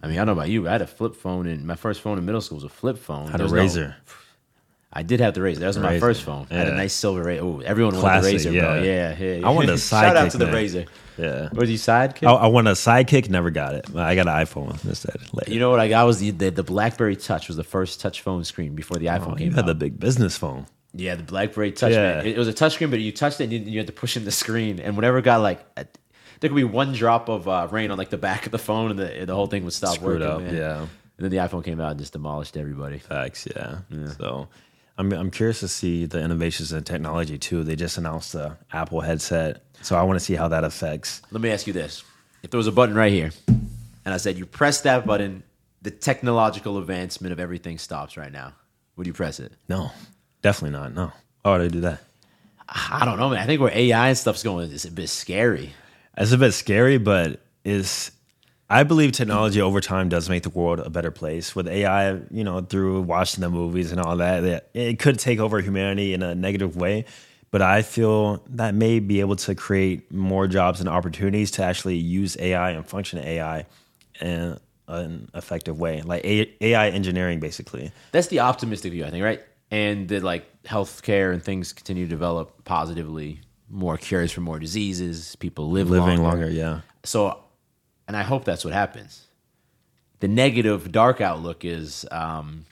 I 0.03 0.07
mean, 0.07 0.17
I 0.17 0.19
don't 0.19 0.27
know 0.27 0.34
about 0.34 0.49
you, 0.49 0.61
but 0.63 0.69
I 0.69 0.71
had 0.73 0.82
a 0.84 0.88
flip 0.88 1.15
phone, 1.15 1.47
and 1.47 1.65
my 1.65 1.75
first 1.75 2.01
phone 2.01 2.17
in 2.19 2.25
middle 2.25 2.41
school 2.41 2.57
was 2.57 2.63
a 2.65 2.69
flip 2.69 2.97
phone. 2.99 3.27
Had 3.32 3.39
There 3.39 3.47
a 3.47 3.63
was 3.63 3.75
no- 3.75 3.82
Razr. 3.84 3.95
I 4.93 5.03
did 5.03 5.21
have 5.21 5.34
the 5.34 5.39
Razr. 5.39 5.55
That 5.59 5.67
was 5.67 5.77
my 5.79 5.93
Razr. 5.95 5.99
first 6.01 6.23
phone. 6.23 6.47
I 6.51 6.55
had 6.55 6.67
a 6.67 6.75
nice 6.75 6.91
silver 6.93 7.23
Razr. 7.23 7.39
Oh, 7.41 7.59
everyone 7.61 7.93
wanted 7.95 8.01
Classic, 8.21 8.38
the 8.43 8.49
Razr, 8.49 8.59
bro. 8.59 8.73
yeah. 8.75 8.84
Yeah, 8.84 9.15
yeah. 9.17 9.36
yeah. 9.38 9.47
I 9.47 9.51
wanted 9.51 9.69
a 9.69 9.73
sidekick. 9.75 9.89
Shout 10.01 10.17
out 10.17 10.32
to 10.32 10.38
the 10.38 10.45
man. 10.47 10.53
Razr. 10.55 10.88
Yeah. 11.17 11.49
Was 11.53 11.69
you 11.71 11.77
sidekick? 11.77 12.27
I, 12.27 12.32
I 12.34 12.47
want 12.47 12.67
a 12.67 12.71
sidekick, 12.71 13.29
never 13.29 13.49
got 13.51 13.73
it. 13.73 13.86
I 13.95 14.15
got 14.15 14.27
an 14.27 14.34
iPhone 14.34 14.84
instead. 14.86 15.15
Later. 15.34 15.51
You 15.51 15.59
know 15.61 15.69
what 15.71 15.79
I 15.79 15.88
got 15.88 16.05
was 16.05 16.19
the, 16.19 16.32
the 16.32 16.51
the 16.51 16.63
BlackBerry 16.63 17.15
Touch 17.15 17.47
was 17.47 17.55
the 17.57 17.63
first 17.63 18.01
touch 18.01 18.21
phone 18.21 18.43
screen 18.43 18.75
before 18.75 18.97
the 18.97 19.09
oh, 19.09 19.13
iPhone 19.17 19.32
Oh, 19.32 19.36
came 19.36 19.47
you 19.47 19.53
had 19.53 19.61
out. 19.63 19.67
the 19.67 19.75
big 19.75 19.99
business 19.99 20.38
phone. 20.38 20.67
Yeah, 20.93 21.15
the 21.15 21.23
BlackBerry 21.23 21.71
Touch. 21.71 21.91
Yeah. 21.93 22.15
Man. 22.15 22.25
It, 22.25 22.35
it 22.35 22.37
was 22.37 22.47
a 22.47 22.53
touch 22.53 22.73
screen, 22.73 22.89
but 22.89 22.99
you 22.99 23.11
touched 23.11 23.39
it 23.39 23.45
and 23.45 23.53
you, 23.53 23.59
you 23.59 23.77
had 23.79 23.87
to 23.87 23.93
push 23.93 24.17
in 24.17 24.25
the 24.25 24.31
screen. 24.31 24.79
And 24.79 24.95
whenever 24.95 25.21
got 25.21 25.41
like, 25.41 25.63
a, 25.77 25.85
there 26.39 26.49
could 26.49 26.55
be 26.55 26.63
one 26.63 26.91
drop 26.93 27.29
of 27.29 27.47
uh, 27.47 27.67
rain 27.71 27.91
on 27.91 27.97
like 27.97 28.09
the 28.09 28.17
back 28.17 28.45
of 28.45 28.51
the 28.51 28.57
phone, 28.59 28.91
and 28.91 28.99
the 28.99 29.25
the 29.25 29.35
whole 29.35 29.47
thing 29.47 29.63
would 29.63 29.73
stop 29.73 29.95
Screwed 29.95 30.21
working. 30.21 30.35
up, 30.35 30.41
man. 30.41 30.55
yeah. 30.55 30.79
And 30.81 30.89
then 31.17 31.29
the 31.29 31.37
iPhone 31.37 31.63
came 31.63 31.79
out 31.79 31.91
and 31.91 31.99
just 31.99 32.13
demolished 32.13 32.57
everybody. 32.57 32.97
Facts, 32.97 33.47
yeah. 33.55 33.77
So 34.17 34.47
I'm 34.97 35.11
I'm 35.13 35.29
curious 35.31 35.59
to 35.61 35.67
see 35.67 36.05
the 36.05 36.19
innovations 36.19 36.73
in 36.73 36.83
technology 36.83 37.37
too. 37.37 37.63
They 37.63 37.75
just 37.75 37.97
announced 37.97 38.33
the 38.33 38.57
Apple 38.73 39.01
headset, 39.01 39.63
so 39.81 39.95
I 39.95 40.03
want 40.03 40.17
to 40.19 40.25
see 40.25 40.33
how 40.35 40.47
that 40.49 40.63
affects. 40.63 41.21
Let 41.31 41.41
me 41.41 41.51
ask 41.51 41.67
you 41.67 41.73
this: 41.73 42.03
If 42.43 42.49
there 42.49 42.57
was 42.57 42.67
a 42.67 42.71
button 42.71 42.95
right 42.95 43.11
here, 43.13 43.31
and 43.47 44.13
I 44.13 44.17
said 44.17 44.37
you 44.37 44.45
press 44.47 44.81
that 44.81 45.05
button, 45.05 45.43
the 45.83 45.91
technological 45.91 46.79
advancement 46.79 47.31
of 47.33 47.39
everything 47.39 47.77
stops 47.77 48.17
right 48.17 48.31
now. 48.31 48.53
Would 48.97 49.05
you 49.07 49.13
press 49.13 49.39
it? 49.39 49.53
No, 49.69 49.91
definitely 50.41 50.77
not. 50.77 50.93
No. 50.93 51.11
Why 51.41 51.51
would 51.53 51.61
I 51.61 51.67
do 51.67 51.81
that? 51.81 52.01
I 52.67 53.03
don't 53.05 53.19
know, 53.19 53.29
man. 53.29 53.39
I 53.39 53.45
think 53.45 53.59
where 53.61 53.75
AI 53.75 54.09
and 54.09 54.17
stuff's 54.17 54.43
going 54.43 54.71
is 54.71 54.85
a 54.85 54.91
bit 54.91 55.09
scary. 55.09 55.73
It's 56.17 56.31
a 56.31 56.37
bit 56.37 56.53
scary, 56.53 56.97
but 56.97 57.41
is 57.65 58.11
I 58.69 58.83
believe 58.83 59.11
technology 59.11 59.61
over 59.61 59.81
time 59.81 60.07
does 60.07 60.29
make 60.29 60.43
the 60.43 60.49
world 60.49 60.79
a 60.79 60.89
better 60.89 61.11
place. 61.11 61.53
With 61.55 61.67
AI, 61.67 62.13
you 62.31 62.43
know, 62.45 62.61
through 62.61 63.01
watching 63.01 63.41
the 63.41 63.49
movies 63.49 63.91
and 63.91 63.99
all 63.99 64.15
that, 64.17 64.39
that 64.41 64.69
it 64.73 64.97
could 64.99 65.19
take 65.19 65.39
over 65.39 65.59
humanity 65.59 66.13
in 66.13 66.23
a 66.23 66.33
negative 66.33 66.77
way. 66.77 67.03
But 67.51 67.61
I 67.61 67.81
feel 67.81 68.41
that 68.51 68.73
may 68.73 68.99
be 68.99 69.19
able 69.19 69.35
to 69.35 69.55
create 69.55 70.09
more 70.09 70.47
jobs 70.47 70.79
and 70.79 70.87
opportunities 70.87 71.51
to 71.51 71.63
actually 71.63 71.97
use 71.97 72.37
AI 72.39 72.71
and 72.71 72.87
function 72.87 73.19
AI 73.19 73.65
in 74.21 74.57
an 74.87 75.29
effective 75.33 75.77
way, 75.77 76.01
like 76.01 76.23
AI 76.23 76.89
engineering, 76.89 77.41
basically. 77.41 77.91
That's 78.13 78.27
the 78.27 78.39
optimistic 78.39 78.93
view, 78.93 79.03
I 79.05 79.09
think, 79.09 79.23
right? 79.25 79.41
And 79.72 80.09
that 80.09 80.22
like 80.22 80.45
healthcare 80.63 81.34
and 81.34 81.41
things 81.41 81.74
continue 81.74 82.05
to 82.05 82.09
develop 82.09 82.65
positively, 82.65 83.41
more 83.69 83.97
cures 83.97 84.32
for 84.32 84.41
more 84.41 84.59
diseases, 84.59 85.36
people 85.38 85.72
live 85.72 85.89
Living 85.89 86.22
longer. 86.22 86.24
longer, 86.24 86.49
yeah. 86.49 86.82
So, 87.03 87.41
and 88.07 88.17
I 88.17 88.24
hope 88.24 88.43
that's 88.43 88.65
what 88.65 88.74
happens. 88.74 89.28
The 90.19 90.28
negative, 90.28 90.91
dark 90.91 91.22
outlook 91.22 91.65
is 91.65 92.05
um, 92.11 92.65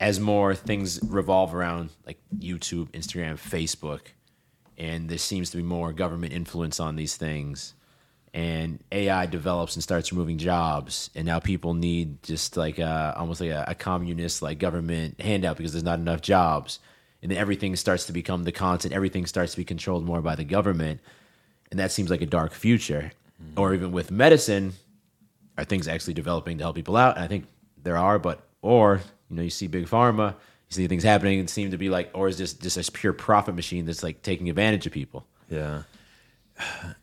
as 0.00 0.18
more 0.18 0.54
things 0.54 0.98
revolve 1.04 1.54
around 1.54 1.90
like 2.06 2.18
YouTube, 2.36 2.88
Instagram, 2.92 3.34
Facebook, 3.34 4.00
and 4.78 5.10
there 5.10 5.18
seems 5.18 5.50
to 5.50 5.58
be 5.58 5.62
more 5.62 5.92
government 5.92 6.32
influence 6.32 6.80
on 6.80 6.96
these 6.96 7.16
things. 7.16 7.74
And 8.32 8.78
AI 8.92 9.26
develops 9.26 9.74
and 9.74 9.82
starts 9.82 10.12
removing 10.12 10.38
jobs, 10.38 11.10
and 11.16 11.26
now 11.26 11.40
people 11.40 11.74
need 11.74 12.22
just 12.22 12.56
like 12.56 12.78
a, 12.78 13.12
almost 13.16 13.40
like 13.40 13.50
a, 13.50 13.64
a 13.66 13.74
communist 13.74 14.40
like 14.40 14.60
government 14.60 15.20
handout 15.20 15.56
because 15.56 15.72
there's 15.72 15.82
not 15.82 15.98
enough 15.98 16.22
jobs, 16.22 16.78
and 17.22 17.30
then 17.32 17.38
everything 17.38 17.74
starts 17.74 18.06
to 18.06 18.12
become 18.12 18.44
the 18.44 18.52
content. 18.52 18.94
Everything 18.94 19.26
starts 19.26 19.52
to 19.52 19.56
be 19.56 19.64
controlled 19.64 20.04
more 20.04 20.22
by 20.22 20.36
the 20.36 20.44
government, 20.44 21.00
and 21.72 21.80
that 21.80 21.90
seems 21.90 22.08
like 22.08 22.22
a 22.22 22.26
dark 22.26 22.52
future. 22.52 23.10
Mm-hmm. 23.42 23.60
Or 23.60 23.74
even 23.74 23.90
with 23.90 24.12
medicine, 24.12 24.74
are 25.58 25.64
things 25.64 25.88
actually 25.88 26.14
developing 26.14 26.58
to 26.58 26.64
help 26.64 26.76
people 26.76 26.96
out? 26.96 27.16
And 27.16 27.24
I 27.24 27.26
think 27.26 27.46
there 27.82 27.96
are, 27.96 28.20
but 28.20 28.42
or 28.62 29.00
you 29.28 29.36
know, 29.36 29.42
you 29.42 29.50
see 29.50 29.66
big 29.66 29.86
pharma, 29.86 30.34
you 30.68 30.74
see 30.74 30.86
things 30.86 31.02
happening 31.02 31.40
and 31.40 31.48
seem 31.48 31.70
to 31.70 31.78
be 31.78 31.88
like, 31.88 32.10
or 32.14 32.28
is 32.28 32.38
this 32.38 32.52
just 32.52 32.76
a 32.76 32.92
pure 32.92 33.12
profit 33.12 33.54
machine 33.54 33.86
that's 33.86 34.02
like 34.02 34.22
taking 34.22 34.48
advantage 34.48 34.86
of 34.86 34.92
people? 34.92 35.26
Yeah. 35.48 35.82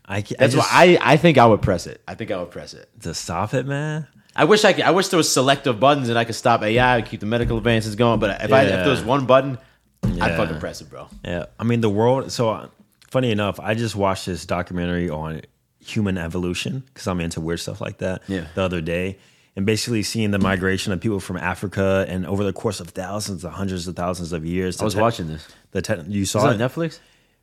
I, 0.06 0.18
I 0.18 0.22
That's 0.22 0.54
just, 0.54 0.56
why 0.56 0.70
I, 0.72 1.14
I 1.14 1.18
think 1.18 1.38
I 1.38 1.46
would 1.46 1.62
press 1.62 1.88
it. 1.88 2.02
I 2.08 2.16
think 2.16 2.32
I 2.32 2.38
would 2.38 2.52
press 2.52 2.74
it. 2.74 2.90
to 3.02 3.14
stop 3.14 3.54
it, 3.54 3.66
man. 3.66 4.08
I 4.36 4.46
wish 4.46 4.64
I 4.64 4.74
could. 4.74 4.84
I 4.84 4.92
wish 4.92 5.08
there 5.08 5.18
was 5.18 5.32
selective 5.32 5.80
buttons 5.80 6.10
and 6.10 6.18
I 6.18 6.24
could 6.24 6.36
stop 6.36 6.62
AI 6.62 6.98
and 6.98 7.06
keep 7.06 7.20
the 7.20 7.26
medical 7.26 7.58
advances 7.58 7.96
going. 7.96 8.20
But 8.20 8.42
if 8.44 8.54
I 8.54 8.64
if 8.64 8.70
there 8.70 8.90
was 8.90 9.04
one 9.04 9.26
button, 9.26 9.58
I'd 10.04 10.38
fucking 10.38 10.60
press 10.60 10.80
it, 10.80 10.90
bro. 10.90 11.08
Yeah, 11.26 11.48
I 11.60 11.64
mean 11.64 11.82
the 11.82 11.90
world. 11.90 12.32
So 12.32 12.52
uh, 12.52 12.68
funny 13.10 13.32
enough, 13.32 13.60
I 13.60 13.74
just 13.74 13.96
watched 13.96 14.28
this 14.28 14.46
documentary 14.46 15.10
on 15.10 15.42
human 15.80 16.20
evolution 16.20 16.84
because 16.88 17.08
I'm 17.08 17.20
into 17.20 17.42
weird 17.42 17.60
stuff 17.60 17.82
like 17.82 17.98
that. 17.98 18.22
Yeah. 18.28 18.46
the 18.54 18.62
other 18.62 18.80
day, 18.80 19.18
and 19.56 19.66
basically 19.66 20.04
seeing 20.04 20.30
the 20.30 20.40
migration 20.40 20.94
of 20.94 21.02
people 21.02 21.20
from 21.20 21.38
Africa 21.38 22.06
and 22.08 22.26
over 22.28 22.44
the 22.44 22.54
course 22.54 22.80
of 22.80 22.90
thousands, 22.90 23.44
of 23.44 23.54
hundreds 23.54 23.88
of 23.88 23.96
thousands 23.96 24.34
of 24.34 24.46
years. 24.46 24.80
I 24.80 24.86
was 24.86 24.96
watching 24.96 25.28
this. 25.28 25.48
the. 25.72 25.82
Te- 25.82 26.04
you 26.10 26.26
saw 26.26 26.48
it? 26.48 26.54
on 26.54 26.60
Netflix? 26.60 27.00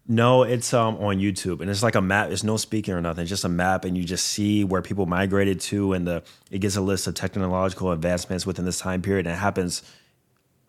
No, 0.06 0.42
it's 0.42 0.74
um 0.74 0.96
on 0.96 1.16
YouTube, 1.18 1.60
and 1.60 1.70
it's 1.70 1.82
like 1.82 1.94
a 1.94 2.00
map. 2.02 2.30
It's 2.30 2.44
no 2.44 2.56
speaking 2.58 2.92
or 2.94 3.00
nothing. 3.00 3.22
It's 3.22 3.30
just 3.30 3.44
a 3.44 3.48
map, 3.48 3.84
and 3.86 3.96
you 3.96 4.04
just 4.04 4.26
see 4.26 4.62
where 4.62 4.82
people 4.82 5.06
migrated 5.06 5.60
to, 5.60 5.94
and 5.94 6.06
the 6.06 6.22
it 6.50 6.58
gives 6.58 6.76
a 6.76 6.82
list 6.82 7.06
of 7.06 7.14
technological 7.14 7.90
advancements 7.90 8.44
within 8.44 8.66
this 8.66 8.78
time 8.78 9.00
period, 9.00 9.26
and 9.26 9.34
it 9.34 9.38
happens 9.38 9.82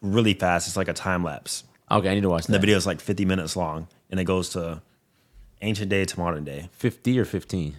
really 0.02 0.34
fast. 0.34 0.68
It's 0.68 0.78
like 0.78 0.88
a 0.88 0.94
time 0.94 1.24
lapse. 1.24 1.66
Okay, 1.92 2.10
I 2.10 2.14
need 2.16 2.22
to 2.22 2.30
watch 2.30 2.46
The 2.48 2.58
video 2.60 2.78
is 2.78 2.88
like 2.88 3.00
50 3.02 3.26
minutes 3.26 3.56
long, 3.56 3.88
and 4.10 4.20
it 4.20 4.24
goes 4.24 4.50
to 4.50 4.82
ancient 5.62 5.90
day 5.90 6.06
to 6.06 6.20
modern 6.20 6.44
day, 6.46 6.70
Fifty 6.72 7.20
or 7.20 7.26
fifteen? 7.26 7.76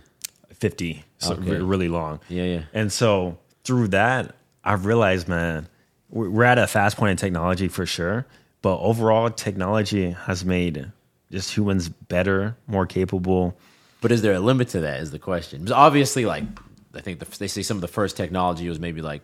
50, 0.53 1.05
so 1.19 1.33
Okay. 1.35 1.51
re- 1.53 1.61
really 1.61 1.89
long. 1.89 2.21
Yeah, 2.29 2.45
yeah. 2.45 2.63
And 2.73 2.91
so 2.93 3.39
through 3.65 3.89
that, 3.89 4.35
I've 4.65 4.85
realized, 4.87 5.27
man, 5.29 5.69
we're 6.11 6.31
we're 6.31 6.45
at 6.45 6.59
a 6.59 6.67
fast 6.67 6.97
point 6.99 7.13
in 7.13 7.17
technology 7.17 7.69
for 7.69 7.85
sure, 7.87 8.27
but 8.63 8.79
overall, 8.79 9.31
technology 9.31 10.11
has 10.11 10.45
made 10.45 10.93
just 11.37 11.55
humans 11.55 11.89
better, 11.89 12.57
more 12.67 12.87
capable. 12.87 13.57
But 14.01 14.13
is 14.13 14.23
there 14.23 14.33
a 14.33 14.41
limit 14.41 14.69
to 14.71 14.81
that? 14.81 15.01
Is 15.01 15.11
the 15.11 15.19
question? 15.19 15.61
Because 15.61 15.73
obviously, 15.73 16.25
like 16.25 16.45
I 16.95 17.01
think 17.01 17.19
the, 17.21 17.39
they 17.39 17.49
say 17.49 17.63
some 17.63 17.77
of 17.77 17.81
the 17.81 17.89
first 17.89 18.17
technology 18.17 18.69
was 18.69 18.81
maybe 18.81 19.03
like 19.03 19.23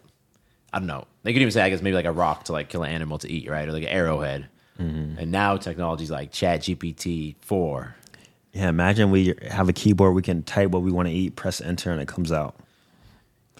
I 0.72 0.78
don't 0.78 0.86
know. 0.86 1.06
They 1.22 1.32
could 1.32 1.42
even 1.42 1.52
say 1.52 1.62
I 1.62 1.70
guess 1.70 1.82
maybe 1.82 1.94
like 1.94 2.04
a 2.04 2.12
rock 2.12 2.44
to 2.44 2.52
like 2.52 2.68
kill 2.68 2.82
an 2.82 2.92
animal 2.92 3.18
to 3.18 3.30
eat, 3.30 3.50
right? 3.50 3.68
Or 3.68 3.72
like 3.72 3.82
an 3.82 3.88
arrowhead. 3.88 4.48
Mm-hmm. 4.78 5.18
And 5.18 5.32
now 5.32 5.56
technology's 5.56 6.10
like 6.10 6.32
Chat 6.32 6.60
GPT 6.60 7.36
four. 7.40 7.96
Yeah, 8.52 8.68
imagine 8.68 9.10
we 9.10 9.34
have 9.50 9.68
a 9.70 9.72
keyboard, 9.72 10.14
we 10.14 10.20
can 10.20 10.42
type 10.42 10.70
what 10.70 10.82
we 10.82 10.92
want 10.92 11.08
to 11.08 11.14
eat, 11.14 11.36
press 11.36 11.62
enter, 11.62 11.90
and 11.90 12.02
it 12.02 12.08
comes 12.08 12.30
out. 12.30 12.54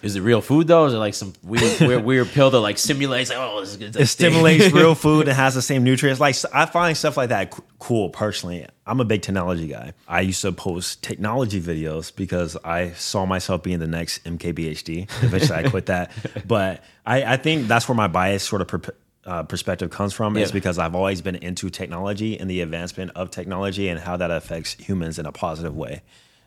Is 0.03 0.16
it 0.16 0.20
real 0.20 0.40
food 0.40 0.66
though? 0.66 0.86
Is 0.86 0.94
it 0.94 0.98
like 0.98 1.14
some 1.14 1.32
weird 1.42 1.80
weird, 1.80 2.05
weird 2.05 2.28
pill 2.28 2.50
that 2.50 2.61
like 2.61 2.76
simulates 2.76 3.30
like 3.30 3.38
oh 3.38 3.61
this 3.61 3.70
is 3.70 3.76
good? 3.76 3.96
It 3.96 4.07
stimulates 4.07 4.72
real 4.72 4.94
food 4.96 5.28
and 5.28 5.36
has 5.36 5.55
the 5.55 5.62
same 5.62 5.84
nutrients. 5.84 6.20
Like 6.20 6.34
I 6.53 6.66
find 6.66 6.96
stuff 6.96 7.16
like 7.16 7.28
that 7.28 7.57
cool 7.78 8.11
personally. 8.11 8.66
I'm 8.84 9.00
a 9.00 9.05
big 9.05 9.22
technology 9.22 9.68
guy. 9.68 9.94
I 10.09 10.22
used 10.22 10.42
to 10.42 10.50
post 10.53 11.03
technology 11.03 11.61
videos 11.61 12.14
because 12.14 12.57
I 12.64 12.90
saw 12.92 13.24
myself 13.26 13.62
being 13.62 13.78
the 13.78 13.86
next 13.86 14.24
MKBHD. 14.24 15.09
Eventually, 15.22 15.59
I 15.59 15.68
quit 15.68 15.86
that. 15.86 16.11
But 16.46 16.82
I, 17.07 17.34
I 17.34 17.36
think 17.36 17.68
that's 17.68 17.88
where 17.88 17.94
my 17.94 18.09
bias 18.09 18.42
sort 18.42 18.62
of 18.62 18.68
per, 18.68 18.80
uh, 19.24 19.44
perspective 19.44 19.90
comes 19.90 20.12
from. 20.12 20.36
Is 20.36 20.50
because 20.50 20.78
I've 20.78 20.96
always 20.96 21.22
been 21.22 21.36
into 21.36 21.70
technology 21.70 22.38
and 22.38 22.50
the 22.50 22.61
advancement 22.61 23.12
of 23.14 23.30
technology 23.30 23.88
and 23.88 24.00
how 24.00 24.16
that 24.16 24.30
affects 24.30 24.74
humans 24.74 25.18
in 25.18 25.26
a 25.26 25.32
positive 25.32 25.76
way. 25.76 26.03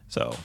So, 0.09 0.35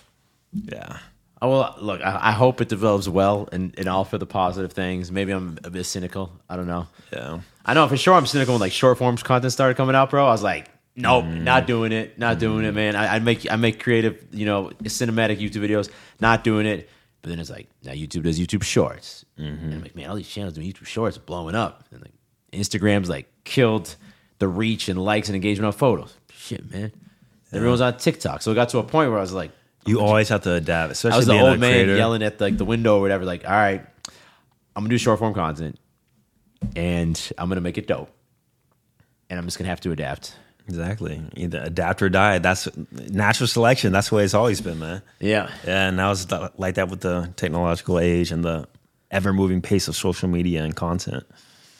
yeah. 0.52 0.98
Oh, 1.42 1.50
well, 1.50 1.76
look, 1.80 2.02
I, 2.02 2.18
I 2.28 2.32
hope 2.32 2.60
it 2.60 2.68
develops 2.68 3.08
well 3.08 3.48
and, 3.50 3.74
and 3.78 3.88
all 3.88 4.04
for 4.04 4.18
the 4.18 4.26
positive 4.26 4.72
things. 4.72 5.10
Maybe 5.10 5.32
I'm 5.32 5.58
a 5.64 5.70
bit 5.70 5.84
cynical. 5.84 6.32
I 6.50 6.56
don't 6.56 6.66
know. 6.66 6.86
Yeah. 7.12 7.40
I 7.64 7.74
know 7.74 7.88
for 7.88 7.96
sure 7.96 8.14
I'm 8.14 8.26
cynical 8.26 8.54
when 8.54 8.60
like 8.60 8.72
short 8.72 8.98
forms 8.98 9.22
content 9.22 9.52
started 9.52 9.76
coming 9.76 9.94
out, 9.94 10.10
bro. 10.10 10.26
I 10.26 10.30
was 10.30 10.42
like, 10.42 10.68
nope, 10.96 11.24
mm. 11.24 11.42
not 11.42 11.66
doing 11.66 11.92
it, 11.92 12.18
not 12.18 12.38
doing 12.38 12.64
it, 12.64 12.72
mm. 12.72 12.74
man. 12.74 12.96
I, 12.96 13.16
I 13.16 13.18
make 13.20 13.50
I 13.50 13.56
make 13.56 13.82
creative, 13.82 14.22
you 14.32 14.44
know, 14.44 14.70
cinematic 14.82 15.38
YouTube 15.38 15.66
videos, 15.66 15.90
not 16.20 16.44
doing 16.44 16.66
it. 16.66 16.88
But 17.22 17.30
then 17.30 17.38
it's 17.38 17.50
like 17.50 17.68
now 17.84 17.92
YouTube 17.92 18.22
does 18.22 18.40
YouTube 18.40 18.62
Shorts, 18.62 19.26
mm-hmm. 19.38 19.64
and 19.64 19.74
I'm 19.74 19.82
like, 19.82 19.94
man, 19.94 20.08
all 20.08 20.16
these 20.16 20.28
channels 20.28 20.54
doing 20.54 20.66
YouTube 20.66 20.86
Shorts 20.86 21.18
are 21.18 21.20
blowing 21.20 21.54
up, 21.54 21.84
and 21.90 22.00
like 22.00 22.12
Instagram's 22.52 23.10
like 23.10 23.26
killed 23.44 23.94
the 24.38 24.48
reach 24.48 24.88
and 24.88 25.02
likes 25.02 25.28
and 25.28 25.36
engagement 25.36 25.66
on 25.66 25.72
photos. 25.72 26.16
Shit, 26.32 26.70
man. 26.70 26.92
Everyone's 27.52 27.82
on 27.82 27.98
TikTok, 27.98 28.40
so 28.40 28.52
it 28.52 28.54
got 28.54 28.70
to 28.70 28.78
a 28.78 28.82
point 28.82 29.10
where 29.10 29.18
I 29.18 29.22
was 29.22 29.34
like, 29.34 29.50
You 29.86 30.00
always 30.00 30.28
have 30.28 30.42
to 30.42 30.52
adapt, 30.52 30.92
especially 30.92 31.14
I 31.14 31.16
was 31.16 31.26
the 31.26 31.32
being 31.32 31.44
a 31.44 31.48
old 31.50 31.58
man 31.58 31.72
creator. 31.72 31.96
yelling 31.96 32.22
at 32.22 32.40
like 32.40 32.56
the 32.58 32.64
window 32.64 32.98
or 32.98 33.00
whatever. 33.00 33.24
Like, 33.24 33.44
all 33.44 33.52
right, 33.52 33.84
I'm 34.76 34.82
gonna 34.84 34.88
do 34.88 34.98
short 34.98 35.18
form 35.18 35.34
content, 35.34 35.78
and 36.76 37.32
I'm 37.38 37.48
gonna 37.48 37.60
make 37.60 37.78
it 37.78 37.86
dope, 37.86 38.10
and 39.28 39.38
I'm 39.38 39.46
just 39.46 39.58
gonna 39.58 39.70
have 39.70 39.80
to 39.82 39.92
adapt. 39.92 40.36
Exactly. 40.68 41.20
Either 41.36 41.60
adapt 41.62 42.00
or 42.02 42.08
die. 42.08 42.38
That's 42.38 42.68
natural 43.10 43.48
selection. 43.48 43.92
That's 43.92 44.10
the 44.10 44.14
way 44.16 44.24
it's 44.24 44.34
always 44.34 44.60
been, 44.60 44.78
man. 44.78 45.02
Yeah, 45.18 45.50
Yeah, 45.66 45.88
and 45.88 45.96
now 45.96 46.12
it's 46.12 46.26
like 46.58 46.76
that 46.76 46.88
with 46.88 47.00
the 47.00 47.32
technological 47.36 47.98
age 47.98 48.30
and 48.30 48.44
the 48.44 48.68
ever 49.10 49.32
moving 49.32 49.60
pace 49.62 49.88
of 49.88 49.96
social 49.96 50.28
media 50.28 50.62
and 50.62 50.76
content. 50.76 51.24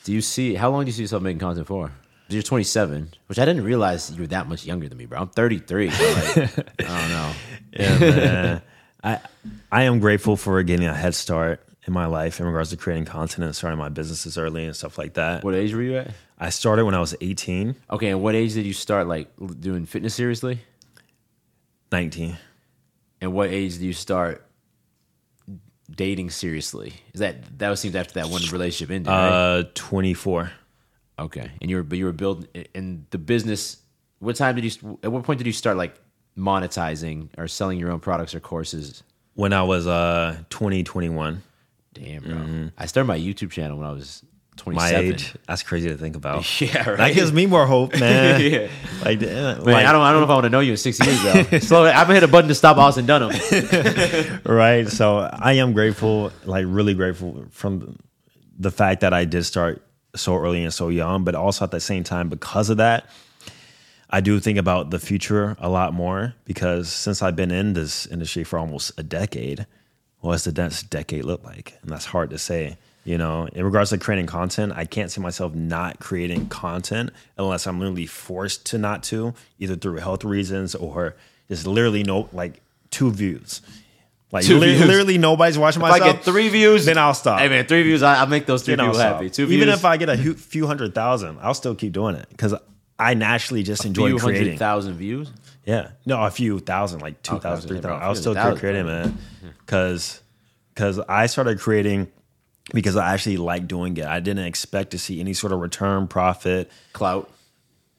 Do 0.03 0.13
you 0.13 0.21
see 0.21 0.55
how 0.55 0.71
long 0.71 0.85
do 0.85 0.87
you 0.89 0.93
see 0.93 1.03
yourself 1.03 1.23
making 1.23 1.39
content 1.39 1.67
for? 1.69 1.93
You're 2.31 2.43
27, 2.43 3.13
which 3.27 3.39
I 3.39 3.45
didn't 3.45 3.65
realize 3.65 4.11
you 4.11 4.21
were 4.21 4.27
that 4.29 4.49
much 4.49 4.65
younger 4.65 4.89
than 4.89 4.97
me, 4.99 5.07
bro. 5.07 5.21
I'm 5.21 5.29
33. 5.29 5.91
so, 5.91 6.05
like, 6.05 6.37
I 6.81 7.01
don't 7.01 7.09
know. 7.11 7.33
Yeah, 7.73 7.99
man. 7.99 8.63
I 9.03 9.19
I 9.73 9.83
am 9.85 9.99
grateful 10.01 10.37
for 10.37 10.63
getting 10.63 10.87
a 10.87 10.95
head 10.95 11.15
start 11.15 11.63
in 11.87 11.93
my 11.93 12.07
life 12.07 12.39
in 12.41 12.47
regards 12.47 12.71
to 12.71 12.77
creating 12.77 13.07
content 13.07 13.45
and 13.45 13.57
starting 13.57 13.79
my 13.79 13.89
businesses 13.89 14.37
early 14.37 14.65
and 14.67 14.77
stuff 14.77 14.99
like 14.99 15.15
that. 15.15 15.43
What 15.43 15.55
age 15.55 15.75
were 15.75 15.83
you 15.83 15.97
at? 15.97 16.11
I 16.39 16.51
started 16.51 16.85
when 16.85 16.95
I 16.95 17.01
was 17.01 17.15
18, 17.21 17.75
Okay, 17.91 18.09
and 18.09 18.23
what 18.23 18.35
age 18.35 18.55
did 18.55 18.65
you 18.67 18.73
start 18.73 19.07
like 19.09 19.29
doing 19.59 19.87
fitness 19.87 20.15
seriously? 20.15 20.61
19. 21.93 22.37
And 23.21 23.33
what 23.33 23.51
age 23.51 23.79
do 23.79 23.87
you 23.87 23.93
start 23.93 24.47
dating 25.91 26.31
seriously? 26.31 26.95
Is 27.15 27.21
that 27.21 27.59
that 27.59 27.69
was 27.71 27.81
seems 27.81 27.97
after 27.97 28.15
that 28.15 28.29
one 28.29 28.43
relationship 28.53 28.91
ended? 28.95 29.09
right? 29.11 29.59
Uh 29.59 29.63
24. 29.75 30.53
Okay, 31.21 31.51
and 31.61 31.71
you 31.71 31.77
were 31.77 31.83
but 31.83 31.99
you 31.99 32.07
were 32.07 32.13
building 32.13 32.49
in 32.75 33.07
the 33.11 33.19
business. 33.19 33.77
What 34.19 34.37
time 34.37 34.55
did 34.57 34.65
you? 34.65 34.99
At 35.03 35.13
what 35.13 35.23
point 35.25 35.39
did 35.39 35.47
you 35.47 35.53
start 35.53 35.77
like 35.77 35.95
monetizing 36.37 37.29
or 37.39 37.47
selling 37.49 37.79
your 37.79 37.91
own 37.91 38.01
products 38.01 38.35
or 38.35 38.41
courses? 38.41 39.03
When 39.35 39.53
I 39.53 39.63
was 39.63 39.87
uh 39.87 40.39
20, 40.51 40.83
21. 40.83 41.43
Damn, 41.93 42.23
bro! 42.23 42.71
I 42.79 42.87
started 42.87 43.07
my 43.09 43.19
YouTube 43.19 43.51
channel 43.51 43.77
when 43.77 43.87
I 43.87 43.93
was 43.93 44.23
twenty 44.57 44.77
My 44.77 44.95
age. 44.95 45.35
That's 45.49 45.63
crazy 45.63 45.89
to 45.89 45.97
think 45.97 46.17
about. 46.17 46.45
Yeah, 46.61 46.89
right. 46.89 46.99
That 46.99 47.15
gives 47.15 47.33
me 47.33 47.47
more 47.47 47.67
hope, 47.67 47.93
man. 48.01 48.41
yeah. 48.41 48.69
Like, 49.05 49.21
Man, 49.21 49.63
like- 49.65 49.87
I 49.87 49.93
don't. 49.93 50.03
I 50.03 50.13
don't 50.13 50.21
know 50.21 50.25
if 50.25 50.31
I 50.31 50.35
want 50.35 50.45
to 50.45 50.51
know 50.51 50.61
you 50.61 50.73
in 50.73 50.77
six 50.77 51.01
years 51.05 51.23
though. 51.23 51.59
Slowly, 51.59 51.91
I'm 51.91 52.03
gonna 52.05 52.15
hit 52.15 52.23
a 52.23 52.29
button 52.29 52.49
to 52.49 52.55
stop 52.55 52.77
Austin 52.77 53.07
Dunham. 53.07 53.31
right 54.45 54.89
so 54.89 55.19
i 55.33 55.55
am 55.55 55.73
grateful 55.73 56.33
like 56.45 56.65
really 56.69 56.95
grateful 56.95 57.45
from 57.51 57.97
the 58.59 58.71
fact 58.71 59.01
that 59.03 59.13
i 59.13 59.25
did 59.25 59.45
start 59.45 59.83
so 60.15 60.37
early 60.37 60.63
and 60.63 60.75
so 60.75 60.89
young 60.89 61.25
but 61.25 61.35
also 61.35 61.65
at 61.65 61.71
the 61.71 61.81
same 61.81 62.05
time 62.05 62.29
because 62.29 62.71
of 62.71 62.77
that 62.77 63.07
i 64.11 64.21
do 64.21 64.41
think 64.41 64.59
about 64.59 64.91
the 64.91 64.99
future 64.99 65.57
a 65.61 65.69
lot 65.69 65.95
more 65.95 66.35
because 66.45 66.89
since 66.91 67.23
i've 67.23 67.37
been 67.37 67.51
in 67.51 67.73
this 67.75 68.07
industry 68.07 68.45
for 68.45 68.59
almost 68.59 68.93
a 68.99 69.03
decade 69.03 69.67
what 70.21 70.33
does 70.33 70.45
the 70.45 70.53
next 70.53 70.91
decade 70.91 71.25
look 71.25 71.43
like? 71.45 71.79
And 71.83 71.91
that's 71.91 72.05
hard 72.05 72.31
to 72.31 72.39
say 72.39 72.77
you 73.03 73.17
know? 73.17 73.49
In 73.55 73.65
regards 73.65 73.91
to 73.91 73.99
creating 73.99 74.27
content 74.27 74.73
i 74.77 74.85
can't 74.85 75.11
see 75.11 75.21
myself 75.21 75.55
not 75.55 76.01
creating 76.01 76.49
content 76.49 77.11
unless 77.39 77.67
i'm 77.67 77.79
literally 77.79 78.07
forced 78.07 78.67
to 78.67 78.79
not 78.79 79.03
to 79.05 79.35
either 79.59 79.77
through 79.77 79.97
health 79.97 80.25
reasons 80.25 80.75
or 80.75 81.17
just 81.49 81.67
literally 81.67 82.03
no 82.03 82.29
like 82.33 82.61
two 82.91 83.11
views 83.11 83.63
like 84.33 84.45
Two 84.45 84.59
li- 84.59 84.75
views. 84.77 84.87
literally 84.87 85.19
nobody's 85.19 85.59
watching 85.59 85.83
If 85.83 85.89
myself. 85.89 86.09
I 86.09 86.13
get 86.13 86.25
three 86.25 86.49
views, 86.49 86.85
then 86.85 86.99
I'll 86.99 87.15
stop. 87.15 87.41
Hey 87.41 87.49
man, 87.49 87.67
three 87.67 87.83
views. 87.83 88.03
I, 88.03 88.17
I'll 88.21 88.27
make 88.27 88.47
those 88.47 88.63
three 88.63 88.73
Then 88.77 88.81
I'll 88.87 88.93
people 88.93 89.01
stop. 89.01 89.15
happy. 89.15 89.31
Two 89.31 89.47
views. 89.47 89.57
Even 89.63 89.69
if 89.71 89.85
I 89.85 89.97
get 89.97 90.09
a 90.09 90.17
hu- 90.17 90.35
few 90.35 90.67
hundred 90.67 90.95
thousand, 90.95 91.39
I'll 91.43 91.55
still 91.55 91.75
keep 91.75 91.93
doing 91.93 92.15
it 92.15 92.27
because 92.31 92.55
I 92.99 93.15
naturally 93.15 93.63
just 93.63 93.85
enjoy 93.85 94.09
few 94.09 94.19
creating. 94.19 94.45
hundred 94.49 94.59
thousand 94.59 94.95
views. 94.95 95.33
Yeah, 95.65 95.91
no, 96.07 96.23
a 96.25 96.31
few 96.31 96.59
thousand, 96.61 97.01
like 97.01 97.23
two 97.23 97.37
I 97.37 97.39
thousand, 97.39 97.69
three 97.69 97.81
thousand. 97.81 98.03
I'll 98.03 98.15
still 98.15 98.33
keep 98.35 98.45
100,000. 98.45 98.61
creating, 98.61 98.87
man, 98.87 99.19
because 99.67 100.21
because 100.75 100.99
I 101.01 101.27
started 101.27 101.59
creating 101.61 102.09
because 102.73 102.97
I 102.97 103.13
actually 103.13 103.37
like 103.37 103.67
doing 103.69 103.97
it. 103.97 104.07
I 104.07 104.21
didn't 104.21 104.45
expect 104.47 104.93
to 104.93 104.99
see 104.99 105.21
any 105.21 105.33
sort 105.35 105.53
of 105.53 105.59
return, 105.61 106.07
profit, 106.09 106.71
Clout. 106.93 107.31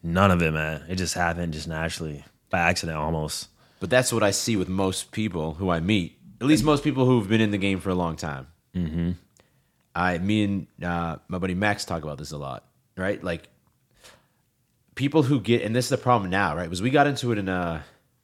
none 0.01 0.31
of 0.31 0.41
it, 0.41 0.51
man. 0.53 0.83
It 0.89 0.95
just 0.95 1.13
happened 1.13 1.53
just 1.53 1.67
naturally 1.67 2.23
by 2.49 2.59
accident, 2.59 2.97
almost. 2.97 3.47
But 3.79 3.89
that's 3.89 4.13
what 4.13 4.21
I 4.23 4.31
see 4.31 4.55
with 4.55 4.69
most 4.69 5.11
people 5.11 5.55
who 5.55 5.69
I 5.69 5.79
meet. 5.79 6.17
At 6.41 6.47
least 6.47 6.63
most 6.63 6.83
people 6.83 7.05
who've 7.05 7.29
been 7.29 7.39
in 7.39 7.51
the 7.51 7.59
game 7.59 7.79
for 7.79 7.91
a 7.91 7.95
long 7.95 8.15
time. 8.15 8.47
Mm-hmm. 8.75 9.11
I, 9.93 10.17
me 10.17 10.43
and 10.43 10.67
uh, 10.83 11.17
my 11.27 11.37
buddy 11.37 11.53
Max 11.53 11.85
talk 11.85 12.03
about 12.03 12.17
this 12.17 12.31
a 12.31 12.37
lot, 12.37 12.65
right? 12.97 13.23
Like 13.23 13.47
people 14.95 15.21
who 15.21 15.39
get, 15.39 15.61
and 15.61 15.75
this 15.75 15.85
is 15.85 15.89
the 15.89 15.97
problem 15.97 16.31
now, 16.31 16.55
right? 16.55 16.67
Was 16.67 16.81
we 16.81 16.89
got 16.89 17.05
into 17.05 17.31
it 17.31 17.37
in, 17.37 17.47
a, 17.47 17.83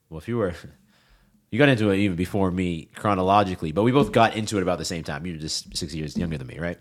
well, 0.10 0.18
if 0.18 0.28
you 0.28 0.38
were, 0.38 0.56
you 1.52 1.60
got 1.60 1.70
into 1.70 1.92
it 1.92 1.98
even 1.98 2.16
before 2.16 2.50
me 2.50 2.90
chronologically, 2.96 3.72
but 3.72 3.84
we 3.84 3.92
both 3.92 4.12
got 4.12 4.36
into 4.36 4.58
it 4.58 4.64
about 4.64 4.80
the 4.80 4.86
same 4.86 5.04
time. 5.04 5.26
You're 5.26 5.38
just 5.38 5.78
six 5.78 5.94
years 5.94 6.18
younger 6.18 6.40
than 6.40 6.48
me, 6.48 6.58
right? 6.58 6.80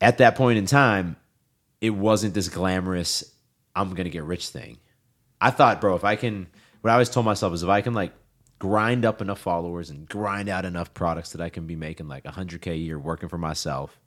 At 0.00 0.18
that 0.18 0.34
point 0.34 0.56
in 0.56 0.64
time, 0.64 1.16
it 1.82 1.90
wasn't 1.90 2.32
this 2.32 2.48
glamorous, 2.48 3.22
I'm 3.76 3.92
gonna 3.94 4.08
get 4.08 4.24
rich 4.24 4.48
thing. 4.48 4.78
I 5.42 5.50
thought, 5.50 5.80
bro, 5.80 5.94
if 5.94 6.04
I 6.04 6.16
can, 6.16 6.46
what 6.80 6.90
I 6.90 6.94
always 6.94 7.10
told 7.10 7.26
myself 7.26 7.52
is 7.52 7.62
if 7.62 7.68
I 7.68 7.82
can 7.82 7.92
like 7.92 8.12
grind 8.62 9.04
up 9.04 9.20
enough 9.20 9.40
followers 9.40 9.90
and 9.90 10.08
grind 10.08 10.48
out 10.48 10.64
enough 10.64 10.94
products 10.94 11.32
that 11.32 11.40
I 11.40 11.48
can 11.48 11.66
be 11.66 11.74
making 11.74 12.06
like 12.06 12.22
100K 12.22 12.68
a 12.70 12.76
year 12.76 12.96
working 12.96 13.28
for 13.28 13.36
myself, 13.36 13.98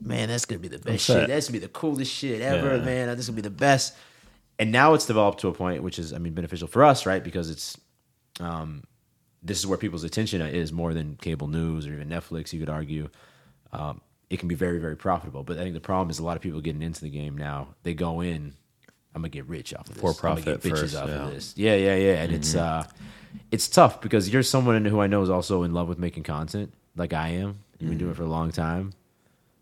man, 0.00 0.26
that's 0.28 0.44
gonna 0.44 0.58
be 0.58 0.66
the 0.66 0.80
best 0.80 1.04
shit. 1.04 1.28
That's 1.28 1.46
gonna 1.46 1.60
be 1.60 1.64
the 1.64 1.68
coolest 1.68 2.12
shit 2.12 2.40
ever, 2.40 2.78
Yeah. 2.78 2.82
man. 2.84 3.06
This 3.10 3.20
is 3.20 3.28
gonna 3.28 3.36
be 3.36 3.42
the 3.42 3.50
best. 3.50 3.94
And 4.58 4.72
now 4.72 4.94
it's 4.94 5.06
developed 5.06 5.38
to 5.42 5.48
a 5.48 5.52
point 5.52 5.84
which 5.84 6.00
is, 6.00 6.12
I 6.12 6.18
mean, 6.18 6.34
beneficial 6.34 6.66
for 6.66 6.82
us, 6.82 7.06
right? 7.06 7.22
Because 7.22 7.48
it's, 7.48 7.78
um, 8.40 8.82
this 9.40 9.60
is 9.60 9.68
where 9.68 9.78
people's 9.78 10.02
attention 10.02 10.42
is 10.42 10.72
more 10.72 10.92
than 10.92 11.14
cable 11.22 11.46
news 11.46 11.86
or 11.86 11.92
even 11.92 12.08
Netflix. 12.08 12.52
You 12.52 12.58
could 12.58 12.68
argue, 12.68 13.08
um, 13.72 14.00
it 14.30 14.40
can 14.40 14.48
be 14.48 14.56
very, 14.56 14.80
very 14.80 14.96
profitable. 14.96 15.44
But 15.44 15.58
I 15.58 15.62
think 15.62 15.74
the 15.74 15.80
problem 15.80 16.10
is 16.10 16.18
a 16.18 16.24
lot 16.24 16.34
of 16.36 16.42
people 16.42 16.60
getting 16.60 16.82
into 16.82 17.02
the 17.02 17.08
game 17.08 17.38
now. 17.38 17.68
They 17.84 17.94
go 17.94 18.20
in, 18.20 18.54
I'm 19.14 19.22
gonna 19.22 19.30
get 19.30 19.46
rich 19.46 19.74
off 19.74 19.88
of 19.88 19.94
this. 19.94 20.00
For 20.00 20.08
I'm 20.08 20.34
gonna 20.36 20.42
profit 20.42 20.62
get 20.62 20.72
bitches 20.72 20.80
first, 20.80 20.96
off 20.96 21.08
yeah. 21.08 21.14
of 21.26 21.30
this. 21.32 21.54
Yeah, 21.56 21.74
yeah, 21.74 21.94
yeah. 21.96 22.22
And 22.22 22.32
it's 22.32 22.54
uh, 22.54 22.84
it's 23.50 23.68
tough 23.68 24.00
because 24.00 24.28
you're 24.28 24.42
someone 24.42 24.84
who 24.84 25.00
I 25.00 25.06
know 25.06 25.22
is 25.22 25.30
also 25.30 25.62
in 25.62 25.72
love 25.72 25.88
with 25.88 25.98
making 25.98 26.22
content, 26.22 26.72
like 26.96 27.12
I 27.12 27.28
am. 27.28 27.60
You've 27.78 27.90
been 27.90 27.98
doing 27.98 28.10
it 28.10 28.16
for 28.16 28.24
a 28.24 28.28
long 28.28 28.52
time, 28.52 28.92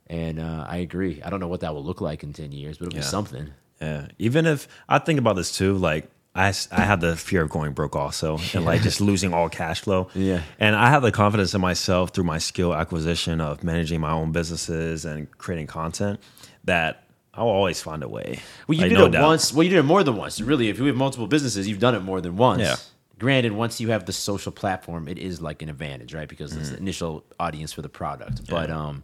and 0.09 0.41
uh, 0.41 0.67
I 0.69 0.79
agree. 0.79 1.23
I 1.23 1.31
don't 1.31 1.41
know 1.41 1.49
what 1.49 1.61
that 1.61 1.75
will 1.75 1.85
look 1.85 2.01
like 2.01 2.23
in 2.23 2.33
ten 2.33 2.53
years, 2.53 2.79
but 2.79 2.89
it'll 2.89 2.97
be 2.97 3.03
something. 3.03 3.51
Yeah. 3.81 4.09
Even 4.19 4.47
if 4.47 4.69
I 4.89 4.99
think 4.99 5.19
about 5.19 5.37
this 5.37 5.57
too, 5.57 5.75
like 5.75 6.11
I, 6.35 6.53
I 6.71 6.83
have 6.83 7.01
the 7.01 7.17
fear 7.17 7.43
of 7.43 7.51
going 7.51 7.73
broke 7.73 7.97
also 7.97 8.39
and 8.55 8.65
like 8.65 8.83
just 8.83 9.01
losing 9.01 9.35
all 9.35 9.49
cash 9.49 9.81
flow. 9.81 10.09
Yeah. 10.15 10.43
And 10.59 10.77
I 10.77 10.91
have 10.91 11.03
the 11.03 11.13
confidence 11.13 11.55
in 11.55 11.61
myself 11.61 12.11
through 12.11 12.25
my 12.25 12.39
skill 12.39 12.75
acquisition 12.75 13.41
of 13.41 13.65
managing 13.65 14.01
my 14.01 14.13
own 14.13 14.33
businesses 14.33 15.05
and 15.05 15.31
creating 15.39 15.67
content 15.67 16.21
that 16.65 17.08
I'll 17.39 17.49
always 17.49 17.81
find 17.81 18.03
a 18.03 18.09
way. 18.09 18.41
Well, 18.67 18.77
you 18.77 18.83
Like, 18.83 18.91
did 18.91 18.99
no 18.99 19.07
it 19.07 19.11
doubt. 19.13 19.27
once. 19.27 19.53
Well, 19.53 19.63
you 19.63 19.71
did 19.71 19.79
it 19.79 19.83
more 19.85 20.03
than 20.03 20.17
once. 20.17 20.41
Really, 20.41 20.69
if 20.69 20.79
you 20.79 20.85
have 20.87 20.97
multiple 20.97 21.27
businesses, 21.27 21.69
you've 21.69 21.79
done 21.79 21.95
it 21.95 22.01
more 22.01 22.21
than 22.21 22.37
once. 22.37 22.63
Yeah. 22.63 22.77
Granted, 23.19 23.53
once 23.53 23.81
you 23.81 23.89
have 23.91 24.05
the 24.07 24.13
social 24.13 24.53
platform, 24.53 25.09
it 25.09 25.19
is 25.19 25.41
like 25.41 25.63
an 25.63 25.69
advantage, 25.69 26.15
right? 26.15 26.29
Because 26.29 26.55
it's 26.57 26.67
Mm-hmm. 26.69 26.75
the 26.75 26.81
initial 26.81 27.25
audience 27.41 27.73
for 27.73 27.83
the 27.83 27.89
product. 27.89 28.47
But 28.49 28.71
um, 28.71 29.03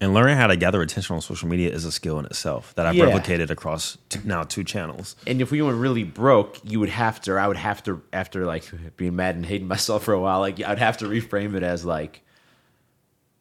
And 0.00 0.14
learning 0.14 0.36
how 0.36 0.46
to 0.46 0.56
gather 0.56 0.80
attention 0.80 1.14
on 1.16 1.20
social 1.22 1.48
media 1.48 1.70
is 1.72 1.84
a 1.84 1.90
skill 1.90 2.18
in 2.20 2.24
itself 2.26 2.72
that 2.76 2.86
I've 2.86 2.94
Yeah. 2.94 3.06
replicated 3.06 3.50
across 3.50 3.98
t- 4.08 4.20
now 4.24 4.42
two 4.44 4.62
channels. 4.64 5.16
and 5.26 5.40
if 5.42 5.50
we 5.50 5.60
were 5.62 5.74
really 5.74 6.04
broke, 6.04 6.58
you 6.64 6.78
would 6.80 6.88
have 6.90 7.20
to, 7.22 7.32
or 7.32 7.40
I 7.40 7.48
would 7.48 7.56
have 7.56 7.82
to, 7.84 8.00
after 8.12 8.44
like 8.46 8.64
being 8.96 9.16
mad 9.16 9.34
and 9.34 9.44
hating 9.44 9.66
myself 9.68 10.04
for 10.04 10.14
a 10.14 10.20
while, 10.20 10.38
like 10.40 10.62
I'd 10.62 10.78
have 10.78 10.96
to 10.98 11.06
reframe 11.06 11.54
it 11.54 11.62
as 11.64 11.84
like, 11.84 12.22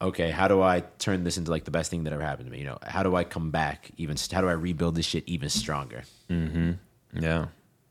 okay, 0.02 0.32
how 0.32 0.48
do 0.48 0.62
I 0.62 0.82
turn 1.00 1.24
this 1.24 1.38
into 1.38 1.52
like 1.52 1.64
the 1.66 1.72
best 1.72 1.90
thing 1.92 2.04
that 2.04 2.14
ever 2.14 2.24
happened 2.24 2.48
to 2.48 2.52
me? 2.52 2.60
You 2.60 2.66
know, 2.66 2.78
how 2.84 3.04
do 3.04 3.16
I 3.16 3.24
come 3.24 3.52
back 3.52 3.92
even? 3.98 4.18
How 4.32 4.42
do 4.42 4.48
I 4.48 4.54
rebuild 4.54 4.96
this 4.96 5.06
shit 5.06 5.24
even 5.28 5.50
stronger? 5.50 6.04
Mm-hmm. 6.30 6.72
Yeah. 7.20 7.48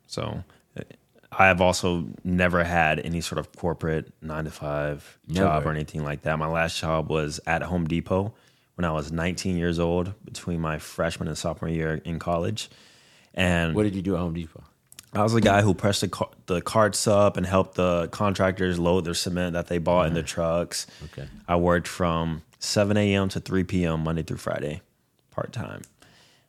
So 0.07 0.45
uh, 0.79 0.83
I 1.33 1.47
have 1.47 1.61
also 1.61 2.07
never 2.25 2.65
had 2.65 3.01
any 3.01 3.21
sort 3.21 3.39
of 3.39 3.53
corporate 3.53 4.13
nine 4.23 4.45
to 4.45 4.51
five 4.51 5.19
job 5.29 5.67
or 5.67 5.71
anything 5.71 6.05
like 6.05 6.23
that. 6.23 6.39
My 6.39 6.49
last 6.49 6.81
job 6.81 7.11
was 7.11 7.41
at 7.47 7.63
Home 7.63 7.87
Depot 7.87 8.35
when 8.77 8.85
I 8.85 8.93
was 8.93 9.11
19 9.11 9.57
years 9.57 9.79
old, 9.79 10.13
between 10.25 10.61
my 10.61 10.79
freshman 10.79 11.29
and 11.29 11.37
sophomore 11.37 11.71
year 11.71 11.95
in 12.05 12.19
college. 12.19 12.69
And 13.33 13.75
What 13.75 13.85
did 13.85 13.95
you 13.95 14.03
do 14.03 14.15
at 14.15 14.21
Home 14.21 14.35
Depot? 14.35 14.65
I 15.13 15.23
was 15.23 15.33
the 15.33 15.41
guy 15.41 15.63
who 15.63 15.73
pressed 15.73 16.03
the, 16.03 16.09
car- 16.09 16.31
the 16.47 16.61
carts 16.61 17.07
up 17.07 17.37
and 17.37 17.47
helped 17.47 17.77
the 17.77 18.09
contractors 18.09 18.79
load 18.79 19.05
their 19.07 19.15
cement 19.15 19.55
that 19.55 19.67
they 19.69 19.79
bought 19.79 20.09
in 20.09 20.15
the 20.15 20.23
trucks. 20.23 20.87
Okay. 21.07 21.27
I 21.49 21.57
worked 21.57 21.89
from 21.89 22.43
7 22.59 22.97
a.m. 22.97 23.29
to 23.31 23.41
3 23.41 23.65
p.m. 23.65 24.01
Monday 24.05 24.23
through 24.23 24.37
Friday, 24.39 24.83
part 25.31 25.53
time. 25.53 25.83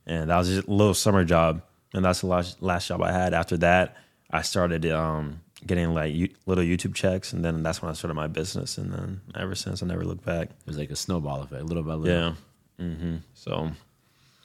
And 0.06 0.30
that 0.30 0.38
was 0.38 0.50
just 0.50 0.68
a 0.68 0.72
little 0.72 0.94
summer 0.94 1.24
job. 1.24 1.62
And 1.94 2.04
that's 2.04 2.22
the 2.22 2.28
last, 2.28 2.62
last 2.62 2.88
job 2.88 3.02
I 3.02 3.12
had. 3.12 3.34
After 3.34 3.56
that, 3.58 3.96
I 4.32 4.42
started 4.42 4.86
um, 4.88 5.42
getting 5.66 5.94
like 5.94 6.14
you, 6.14 6.30
little 6.46 6.64
YouTube 6.64 6.94
checks. 6.94 7.32
And 7.32 7.46
then 7.46 7.64
that's 7.64 7.82
when 7.82 7.90
I 7.90 7.94
started 7.94 8.16
my 8.16 8.28
business. 8.28 8.78
And 8.78 8.92
then 8.92 9.22
ever 9.36 9.56
since, 9.56 9.82
I 9.82 9.86
never 9.86 10.04
looked 10.04 10.26
back. 10.26 10.50
It 10.50 10.68
was 10.68 10.78
like 10.78 10.92
a 10.92 10.96
snowball 10.96 11.42
effect, 11.44 11.64
little 11.64 11.84
by 11.84 11.94
little. 11.94 12.36
Yeah. 12.80 12.86
hmm 12.86 13.16
So, 13.34 13.72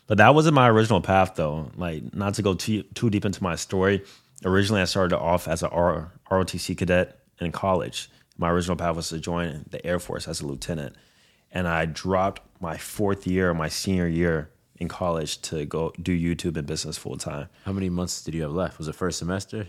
but 0.06 0.18
that 0.18 0.34
wasn't 0.34 0.54
my 0.54 0.68
original 0.68 1.00
path, 1.00 1.34
though. 1.36 1.70
Like, 1.76 2.14
not 2.14 2.34
to 2.34 2.42
go 2.42 2.54
too, 2.54 2.82
too 2.94 3.10
deep 3.10 3.24
into 3.24 3.42
my 3.42 3.56
story. 3.56 4.02
Originally, 4.44 4.80
I 4.80 4.84
started 4.84 5.16
off 5.16 5.48
as 5.48 5.62
a 5.62 5.68
R, 5.70 6.12
ROTC 6.30 6.76
cadet 6.76 7.20
in 7.40 7.52
college. 7.52 8.10
My 8.36 8.50
original 8.50 8.76
path 8.76 8.96
was 8.96 9.08
to 9.10 9.18
join 9.18 9.64
the 9.70 9.84
Air 9.86 9.98
Force 9.98 10.26
as 10.26 10.40
a 10.40 10.46
lieutenant, 10.46 10.96
and 11.50 11.68
I 11.68 11.86
dropped 11.86 12.42
my 12.60 12.76
fourth 12.76 13.26
year, 13.26 13.54
my 13.54 13.68
senior 13.68 14.08
year 14.08 14.50
in 14.76 14.88
college, 14.88 15.40
to 15.42 15.64
go 15.66 15.92
do 16.02 16.18
YouTube 16.18 16.56
and 16.56 16.66
business 16.66 16.98
full 16.98 17.16
time. 17.16 17.48
How 17.64 17.72
many 17.72 17.88
months 17.88 18.22
did 18.22 18.34
you 18.34 18.42
have 18.42 18.52
left? 18.52 18.78
Was 18.78 18.88
it 18.88 18.94
first 18.94 19.18
semester? 19.18 19.66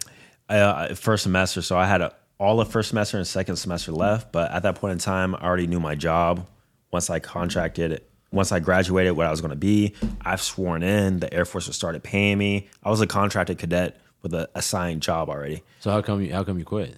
uh, 0.49 0.93
first 0.95 1.23
semester. 1.23 1.61
So 1.61 1.77
I 1.77 1.85
had 1.85 2.01
a, 2.01 2.13
all 2.39 2.57
the 2.57 2.65
first 2.65 2.89
semester 2.89 3.17
and 3.17 3.27
second 3.27 3.55
semester 3.57 3.91
left. 3.91 4.31
But 4.31 4.51
at 4.51 4.63
that 4.63 4.75
point 4.75 4.93
in 4.93 4.97
time, 4.97 5.35
I 5.35 5.39
already 5.43 5.67
knew 5.67 5.79
my 5.79 5.95
job. 5.95 6.47
Once 6.91 7.09
I 7.09 7.19
contracted, 7.19 8.03
once 8.33 8.51
I 8.51 8.59
graduated, 8.59 9.15
what 9.15 9.27
I 9.27 9.31
was 9.31 9.39
going 9.41 9.51
to 9.51 9.55
be, 9.55 9.93
I've 10.21 10.41
sworn 10.41 10.83
in. 10.83 11.19
The 11.19 11.33
Air 11.33 11.45
Force 11.45 11.73
started 11.75 12.03
paying 12.03 12.37
me. 12.37 12.67
I 12.83 12.89
was 12.89 12.99
a 12.99 13.07
contracted 13.07 13.59
cadet 13.59 14.01
with 14.23 14.33
a 14.33 14.49
assigned 14.55 15.01
job 15.01 15.29
already 15.29 15.61
So 15.81 15.91
how 15.91 16.01
come 16.01 16.21
you 16.21 16.33
how 16.33 16.43
come 16.43 16.57
you 16.57 16.65
quit? 16.65 16.95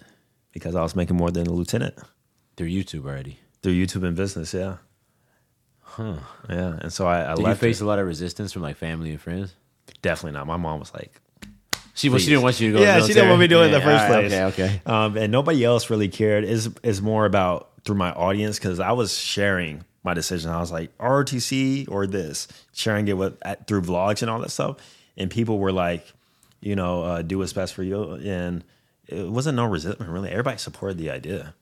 because 0.51 0.73
I 0.75 0.81
was 0.81 0.95
making 0.95 1.17
more 1.17 1.31
than 1.31 1.47
a 1.47 1.51
lieutenant 1.51 1.95
Through 2.55 2.69
YouTube 2.69 3.05
already. 3.05 3.39
through 3.61 3.73
YouTube 3.73 4.05
and 4.07 4.15
business. 4.15 4.53
Yeah. 4.53 4.77
Huh. 5.81 6.15
Yeah. 6.49 6.77
And 6.81 6.93
so 6.93 7.05
I, 7.07 7.31
I 7.31 7.35
Did 7.35 7.39
you 7.39 7.45
left. 7.45 7.59
face 7.59 7.81
it. 7.81 7.83
a 7.83 7.87
lot 7.87 7.99
of 7.99 8.07
resistance 8.07 8.53
from 8.53 8.61
like 8.61 8.77
family 8.77 9.11
and 9.11 9.19
friends? 9.19 9.53
Definitely 10.01 10.37
not. 10.37 10.47
My 10.47 10.57
mom 10.57 10.79
was 10.79 10.93
like, 10.93 11.19
She 11.93 12.09
well, 12.09 12.19
she 12.19 12.27
didn't 12.29 12.43
want 12.43 12.59
you 12.59 12.71
to 12.71 12.77
go. 12.77 12.83
Yeah, 12.83 13.01
she 13.01 13.13
didn't 13.13 13.29
want 13.29 13.39
me 13.41 13.47
to 13.47 13.55
do 13.55 13.61
it 13.61 13.65
in 13.67 13.71
the 13.71 13.81
first 13.81 14.03
right, 14.09 14.29
place. 14.29 14.33
Okay, 14.33 14.65
okay. 14.65 14.81
um, 14.85 15.17
and 15.17 15.31
nobody 15.31 15.63
else 15.63 15.89
really 15.89 16.07
cared. 16.09 16.43
Is 16.43 16.69
is 16.83 17.01
more 17.01 17.25
about 17.25 17.71
through 17.83 17.95
my 17.97 18.11
audience 18.11 18.57
because 18.59 18.79
I 18.79 18.91
was 18.93 19.17
sharing 19.17 19.83
my 20.05 20.13
decision. 20.13 20.49
I 20.51 20.59
was 20.61 20.71
like 20.71 20.97
ROTC 20.99 21.89
or 21.91 22.07
this, 22.07 22.47
sharing 22.73 23.07
it 23.07 23.17
with 23.17 23.37
at, 23.41 23.67
through 23.67 23.81
vlogs 23.81 24.21
and 24.21 24.31
all 24.31 24.39
that 24.39 24.51
stuff, 24.51 24.77
and 25.17 25.29
people 25.29 25.59
were 25.59 25.71
like, 25.73 26.05
you 26.61 26.75
know, 26.75 27.03
uh, 27.03 27.21
do 27.21 27.39
what's 27.39 27.53
best 27.53 27.73
for 27.73 27.83
you, 27.83 28.13
and 28.23 28.63
it 29.07 29.27
wasn't 29.29 29.55
no 29.55 29.65
resentment 29.65 30.09
really. 30.11 30.29
Everybody 30.29 30.57
supported 30.57 30.97
the 30.97 31.09
idea. 31.11 31.53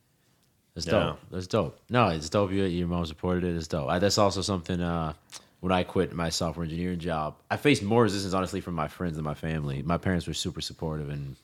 That's 0.75 0.87
Yeah. 0.87 0.91
dope. 0.91 1.19
That's 1.31 1.47
dope. 1.47 1.79
No, 1.89 2.07
it's 2.09 2.29
dope. 2.29 2.51
You, 2.51 2.63
your 2.65 2.87
mom 2.87 3.05
supported 3.05 3.43
it. 3.43 3.55
It's 3.55 3.67
dope. 3.67 3.89
I, 3.89 3.99
that's 3.99 4.17
also 4.17 4.41
something. 4.41 4.79
Uh, 4.81 5.13
when 5.59 5.71
I 5.71 5.83
quit 5.83 6.13
my 6.13 6.27
software 6.29 6.65
engineering 6.65 6.99
job, 6.99 7.35
I 7.49 7.55
faced 7.57 7.83
more 7.83 8.03
resistance, 8.03 8.33
honestly, 8.33 8.59
from 8.59 8.73
my 8.75 8.87
friends 8.89 9.15
than 9.15 9.23
my 9.23 9.33
family. 9.35 9.81
My 9.81 9.97
parents 9.97 10.27
were 10.27 10.33
super 10.33 10.59
supportive, 10.61 11.09
and 11.09 11.35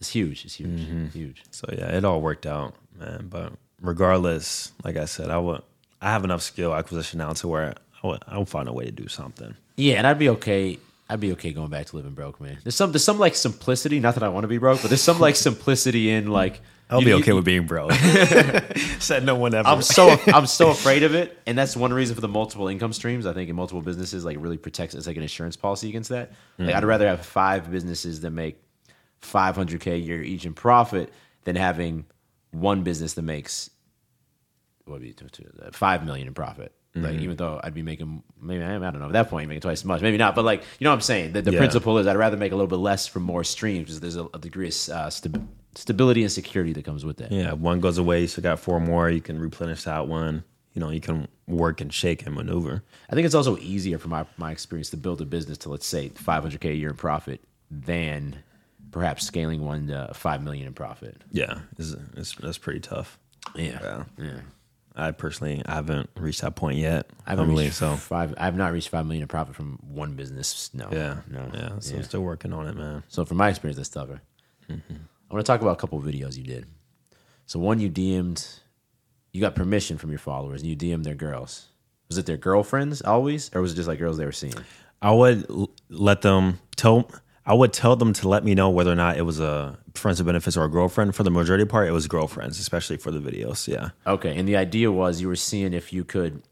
it's 0.00 0.10
huge. 0.10 0.44
It's 0.44 0.54
huge. 0.56 0.80
Mm-hmm. 0.80 1.06
Huge. 1.08 1.42
So 1.50 1.66
yeah, 1.72 1.96
it 1.96 2.04
all 2.04 2.20
worked 2.20 2.44
out, 2.46 2.74
man. 2.98 3.28
But 3.30 3.52
regardless, 3.80 4.72
like 4.84 4.96
I 4.96 5.04
said, 5.06 5.30
I 5.30 5.38
would 5.38 5.62
I 6.06 6.10
have 6.10 6.22
enough 6.22 6.42
skill 6.42 6.72
acquisition 6.72 7.18
now 7.18 7.32
to 7.32 7.48
where 7.48 7.74
I 8.02 8.06
would 8.06 8.22
I'll 8.28 8.44
find 8.44 8.68
a 8.68 8.72
way 8.72 8.84
to 8.84 8.92
do 8.92 9.08
something. 9.08 9.56
Yeah, 9.76 9.94
and 9.94 10.06
I'd 10.06 10.20
be 10.20 10.28
okay. 10.28 10.78
I'd 11.08 11.18
be 11.18 11.32
okay 11.32 11.52
going 11.52 11.68
back 11.68 11.86
to 11.86 11.96
living 11.96 12.14
broke, 12.14 12.40
man. 12.40 12.58
There's 12.62 12.76
some, 12.76 12.92
there's 12.92 13.02
some 13.02 13.18
like 13.18 13.34
simplicity. 13.34 13.98
Not 13.98 14.14
that 14.14 14.22
I 14.22 14.28
want 14.28 14.44
to 14.44 14.48
be 14.48 14.58
broke, 14.58 14.82
but 14.82 14.88
there's 14.88 15.02
some 15.02 15.18
like 15.18 15.34
simplicity 15.34 16.10
in 16.10 16.28
like. 16.28 16.60
I'll 16.90 17.00
you- 17.00 17.06
be 17.06 17.10
you- 17.10 17.16
okay 17.16 17.32
with 17.32 17.44
being 17.44 17.66
broke. 17.66 17.92
Said 19.00 19.24
no 19.24 19.34
one 19.34 19.52
ever. 19.52 19.66
I'm 19.66 19.82
so 19.82 20.16
I'm 20.28 20.46
so 20.46 20.70
afraid 20.70 21.02
of 21.02 21.16
it, 21.16 21.36
and 21.44 21.58
that's 21.58 21.76
one 21.76 21.92
reason 21.92 22.14
for 22.14 22.20
the 22.20 22.28
multiple 22.28 22.68
income 22.68 22.92
streams. 22.92 23.26
I 23.26 23.32
think 23.32 23.50
in 23.50 23.56
multiple 23.56 23.82
businesses, 23.82 24.24
like 24.24 24.36
really 24.38 24.58
protects. 24.58 24.94
It's 24.94 25.08
like 25.08 25.16
an 25.16 25.24
insurance 25.24 25.56
policy 25.56 25.88
against 25.88 26.10
that. 26.10 26.30
Like 26.56 26.72
I'd 26.72 26.84
mm. 26.84 26.86
rather 26.86 27.08
have 27.08 27.26
five 27.26 27.68
businesses 27.68 28.20
that 28.20 28.30
make 28.30 28.62
500k 29.22 29.94
a 29.94 29.98
year 29.98 30.22
each 30.22 30.46
in 30.46 30.54
profit 30.54 31.12
than 31.42 31.56
having 31.56 32.04
one 32.52 32.84
business 32.84 33.14
that 33.14 33.22
makes 33.22 33.70
what 34.86 35.00
would 35.00 35.02
be 35.02 35.14
uh, 35.62 35.70
five 35.72 36.04
million 36.04 36.26
in 36.28 36.34
profit. 36.34 36.72
Like 36.98 37.16
even 37.20 37.36
though 37.36 37.60
I'd 37.62 37.74
be 37.74 37.82
making 37.82 38.22
maybe 38.40 38.64
I 38.64 38.78
don't 38.78 38.98
know 39.00 39.06
at 39.08 39.12
that 39.12 39.28
point 39.28 39.42
you're 39.42 39.48
making 39.50 39.60
twice 39.60 39.80
as 39.80 39.84
much 39.84 40.00
maybe 40.00 40.16
not 40.16 40.34
but 40.34 40.46
like 40.46 40.62
you 40.78 40.84
know 40.86 40.90
what 40.92 40.94
I'm 40.94 41.00
saying 41.02 41.34
the, 41.34 41.42
the 41.42 41.52
Yeah. 41.52 41.58
principle 41.58 41.98
is 41.98 42.06
I'd 42.06 42.16
rather 42.16 42.38
make 42.38 42.52
a 42.52 42.54
little 42.54 42.66
bit 42.68 42.76
less 42.76 43.06
for 43.06 43.20
more 43.20 43.44
streams 43.44 43.84
because 43.84 44.00
there's 44.00 44.16
a, 44.16 44.24
a 44.32 44.38
degree 44.38 44.68
of 44.68 44.72
uh, 44.72 45.08
stabi- 45.10 45.46
stability 45.74 46.22
and 46.22 46.32
security 46.32 46.72
that 46.72 46.86
comes 46.86 47.04
with 47.04 47.18
that. 47.18 47.30
yeah, 47.30 47.52
one 47.52 47.80
goes 47.80 47.98
away, 47.98 48.22
you 48.22 48.26
still 48.26 48.40
got 48.40 48.58
four 48.60 48.80
more. 48.80 49.10
You 49.10 49.20
can 49.20 49.38
replenish 49.38 49.82
that 49.84 50.08
one. 50.08 50.42
You 50.72 50.80
know, 50.80 50.88
you 50.88 51.02
can 51.02 51.28
work 51.46 51.82
and 51.82 51.92
shake 51.92 52.24
and 52.24 52.34
maneuver. 52.34 52.82
I 53.10 53.14
think 53.14 53.26
it's 53.26 53.34
also 53.34 53.58
easier 53.58 53.98
from 53.98 54.12
my, 54.12 54.24
my 54.38 54.50
experience 54.50 54.88
to 54.90 54.96
build 54.96 55.20
a 55.20 55.26
business 55.26 55.58
to 55.58 55.68
let's 55.68 55.86
say 55.86 56.08
500k 56.08 56.70
a 56.70 56.74
year 56.74 56.88
in 56.88 56.96
profit 56.96 57.42
than 57.70 58.36
perhaps 58.90 59.26
scaling 59.26 59.62
one 59.62 59.88
to 59.88 60.10
5 60.14 60.42
million 60.42 60.66
in 60.66 60.72
profit. 60.72 61.20
Yeah, 61.30 61.58
it's, 61.78 61.94
it's 62.16 62.34
that's 62.36 62.56
pretty 62.56 62.80
tough. 62.80 63.18
Yeah. 63.54 63.78
Yeah. 63.82 64.04
Yeah. 64.18 64.40
I 64.96 65.10
personally 65.10 65.62
haven't 65.66 66.08
reached 66.16 66.40
that 66.40 66.56
point 66.56 66.78
yet. 66.78 67.06
I 67.26 67.30
haven't 67.30 67.46
humbly, 67.46 67.64
reached 67.66 67.76
so 67.76 67.96
five. 67.96 68.34
I 68.38 68.44
have 68.46 68.56
not 68.56 68.72
reached 68.72 68.88
five 68.88 69.04
million 69.06 69.22
in 69.22 69.28
profit 69.28 69.54
from 69.54 69.78
one 69.82 70.14
business. 70.14 70.70
No. 70.72 70.88
yeah, 70.90 71.18
No. 71.28 71.50
yeah. 71.52 71.78
So 71.80 71.96
I'm 71.96 72.02
still 72.02 72.22
working 72.22 72.52
on 72.52 72.66
it, 72.66 72.76
man. 72.76 73.02
So 73.08 73.24
from 73.24 73.36
my 73.36 73.48
experience, 73.50 73.76
that's 73.76 73.88
tougher. 73.90 74.22
Mm-hmm. 74.70 74.94
I 75.30 75.34
want 75.34 75.44
to 75.44 75.50
talk 75.52 75.60
about 75.60 75.72
a 75.72 75.76
couple 75.80 75.98
of 75.98 76.04
videos 76.04 76.36
you 76.36 76.44
did. 76.44 76.66
So 77.46 77.58
one 77.60 77.78
you 77.78 77.90
DM'd, 77.90 78.46
you 79.32 79.40
got 79.40 79.54
permission 79.54 79.98
from 79.98 80.10
your 80.10 80.18
followers, 80.18 80.62
and 80.62 80.70
you 80.70 80.76
DM'd 80.76 81.04
their 81.04 81.14
girls. 81.14 81.66
Was 82.08 82.16
it 82.18 82.26
their 82.26 82.36
girlfriends 82.36 83.02
always, 83.02 83.50
or 83.54 83.60
was 83.60 83.72
it 83.72 83.76
just 83.76 83.88
like 83.88 83.98
girls 83.98 84.16
they 84.16 84.24
were 84.24 84.32
seeing? 84.32 84.54
I 85.02 85.10
would 85.12 85.48
l- 85.50 85.70
let 85.90 86.22
them 86.22 86.58
tell. 86.76 87.10
I 87.48 87.54
would 87.54 87.72
tell 87.72 87.94
them 87.94 88.12
to 88.14 88.28
let 88.28 88.44
me 88.44 88.54
know 88.56 88.68
whether 88.70 88.90
or 88.90 88.96
not 88.96 89.16
it 89.16 89.22
was 89.22 89.38
a 89.38 89.78
friends 89.94 90.18
with 90.18 90.26
benefits 90.26 90.56
or 90.56 90.64
a 90.64 90.68
girlfriend. 90.68 91.14
For 91.14 91.22
the 91.22 91.30
majority 91.30 91.64
part, 91.64 91.86
it 91.88 91.92
was 91.92 92.08
girlfriends, 92.08 92.58
especially 92.58 92.96
for 92.96 93.12
the 93.12 93.20
videos. 93.20 93.68
Yeah, 93.68 93.90
Okay, 94.06 94.36
and 94.36 94.48
the 94.48 94.56
idea 94.56 94.90
was 94.90 95.20
you 95.20 95.28
were 95.28 95.36
seeing 95.36 95.72
if 95.72 95.92
you 95.92 96.02
could 96.04 96.42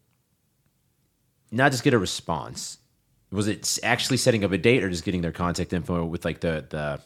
not 1.50 1.72
just 1.72 1.82
get 1.84 1.94
a 1.94 1.98
response. 1.98 2.78
Was 3.32 3.48
it 3.48 3.78
actually 3.82 4.18
setting 4.18 4.44
up 4.44 4.52
a 4.52 4.58
date, 4.58 4.84
or 4.84 4.88
just 4.90 5.04
getting 5.04 5.20
their 5.22 5.32
contact 5.32 5.72
info 5.72 6.04
with 6.04 6.24
like 6.24 6.38
the 6.40 6.64
the 6.70 7.00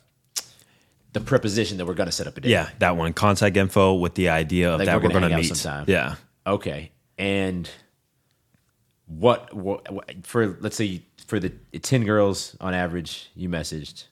the 1.14 1.20
preposition 1.20 1.78
that 1.78 1.86
we're 1.86 1.94
going 1.94 2.06
to 2.08 2.12
set 2.12 2.26
up 2.26 2.36
a 2.36 2.40
date? 2.42 2.50
yeah, 2.50 2.68
that 2.80 2.96
one. 2.96 3.14
Contact 3.14 3.56
info 3.56 3.94
with 3.94 4.14
the 4.14 4.28
idea 4.28 4.72
of 4.74 4.80
Like, 4.80 4.86
that 4.86 5.02
we're 5.02 5.08
going 5.08 5.22
to 5.30 5.36
meet. 5.36 5.56
sometime. 5.56 5.86
Yeah, 5.88 6.16
Okay, 6.46 6.92
and 7.16 7.68
what, 9.06 9.54
what 9.54 9.90
what 9.90 10.26
for? 10.26 10.58
Let's 10.60 10.76
say 10.76 11.02
for 11.28 11.38
the 11.38 11.50
ten 11.82 12.04
girls 12.04 12.56
on 12.58 12.72
average 12.74 13.30
you 13.36 13.48
messaged, 13.50 14.04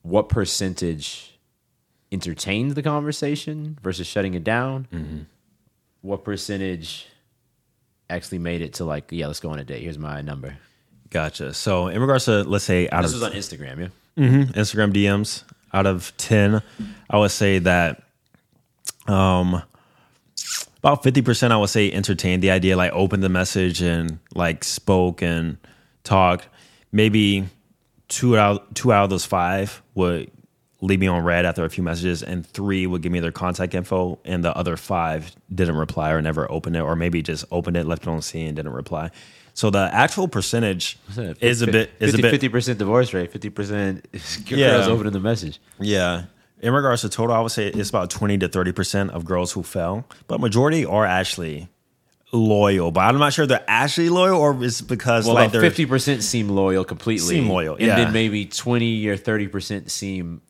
what 0.00 0.30
percentage 0.30 1.38
entertained 2.10 2.72
the 2.72 2.82
conversation 2.82 3.78
versus 3.82 4.06
shutting 4.06 4.32
it 4.32 4.42
down? 4.42 4.88
Mm-hmm. 4.92 5.18
What 6.00 6.24
percentage 6.24 7.06
actually 8.08 8.38
made 8.38 8.62
it 8.62 8.72
to 8.74 8.86
like, 8.86 9.04
yeah, 9.10 9.26
let's 9.26 9.38
go 9.38 9.50
on 9.50 9.58
a 9.58 9.64
date. 9.64 9.82
Here's 9.82 9.98
my 9.98 10.22
number. 10.22 10.56
gotcha. 11.10 11.52
So 11.52 11.88
in 11.88 12.00
regards 12.00 12.24
to 12.24 12.42
let's 12.42 12.64
say 12.64 12.88
out 12.88 13.02
This 13.02 13.12
of 13.12 13.20
This 13.20 13.34
was 13.34 13.52
on 13.52 13.58
Instagram, 13.58 13.90
yeah. 14.16 14.44
Instagram 14.54 14.92
DMs 14.94 15.44
out 15.74 15.86
of 15.86 16.12
10, 16.16 16.62
I 17.10 17.18
would 17.18 17.30
say 17.30 17.58
that 17.58 18.02
um 19.06 19.62
about 20.78 21.02
50% 21.02 21.50
I 21.50 21.58
would 21.58 21.68
say 21.68 21.92
entertained 21.92 22.42
the 22.42 22.50
idea, 22.50 22.78
like 22.78 22.92
opened 22.94 23.22
the 23.22 23.28
message 23.28 23.82
and 23.82 24.18
like 24.34 24.64
spoke 24.64 25.20
and 25.20 25.58
talked. 26.04 26.48
Maybe 26.92 27.46
two 28.08 28.36
out 28.36 28.74
two 28.74 28.92
out 28.92 29.04
of 29.04 29.10
those 29.10 29.24
five 29.24 29.82
would 29.94 30.30
leave 30.82 30.98
me 31.00 31.06
on 31.06 31.22
read 31.22 31.44
after 31.44 31.64
a 31.64 31.70
few 31.70 31.84
messages, 31.84 32.22
and 32.22 32.46
three 32.46 32.86
would 32.86 33.02
give 33.02 33.12
me 33.12 33.20
their 33.20 33.32
contact 33.32 33.74
info, 33.74 34.18
and 34.24 34.42
the 34.42 34.56
other 34.56 34.76
five 34.76 35.34
didn't 35.54 35.76
reply 35.76 36.10
or 36.10 36.22
never 36.22 36.50
opened 36.50 36.76
it, 36.76 36.80
or 36.80 36.96
maybe 36.96 37.22
just 37.22 37.44
opened 37.50 37.76
it, 37.76 37.86
left 37.86 38.02
it 38.02 38.08
on 38.08 38.22
seen, 38.22 38.48
and 38.48 38.56
didn't 38.56 38.72
reply. 38.72 39.10
So 39.54 39.68
the 39.70 39.90
actual 39.92 40.28
percentage 40.28 40.98
is 41.40 41.62
a 41.62 41.66
bit 41.66 41.90
is 42.00 42.14
a 42.14 42.18
bit 42.18 42.30
fifty 42.30 42.48
percent 42.48 42.78
divorce 42.78 43.12
rate, 43.12 43.30
fifty 43.30 43.50
percent 43.50 44.06
girls 44.48 44.88
opening 44.88 45.12
the 45.12 45.20
message. 45.20 45.60
Yeah. 45.78 46.24
In 46.62 46.74
regards 46.74 47.02
to 47.02 47.08
total, 47.08 47.34
I 47.34 47.40
would 47.40 47.52
say 47.52 47.68
it's 47.68 47.88
about 47.88 48.10
20 48.10 48.36
to 48.36 48.48
30% 48.50 49.08
of 49.10 49.24
girls 49.24 49.52
who 49.52 49.62
fell, 49.62 50.04
but 50.26 50.40
majority 50.40 50.84
are 50.84 51.06
actually 51.06 51.70
loyal. 52.32 52.90
But 52.90 53.00
I'm 53.00 53.18
not 53.18 53.32
sure 53.32 53.46
they're 53.46 53.64
actually 53.66 54.08
loyal 54.08 54.40
or 54.40 54.64
it's 54.64 54.80
because 54.80 55.26
Well, 55.26 55.34
like 55.34 55.50
fifty 55.50 55.86
percent 55.86 56.22
seem 56.22 56.48
loyal 56.48 56.84
completely. 56.84 57.36
Seem 57.36 57.48
loyal, 57.48 57.74
and 57.74 57.86
yeah. 57.86 57.96
then 57.96 58.12
maybe 58.12 58.46
twenty 58.46 59.06
or 59.08 59.16
thirty 59.16 59.48
percent 59.48 59.90
seem 59.90 60.42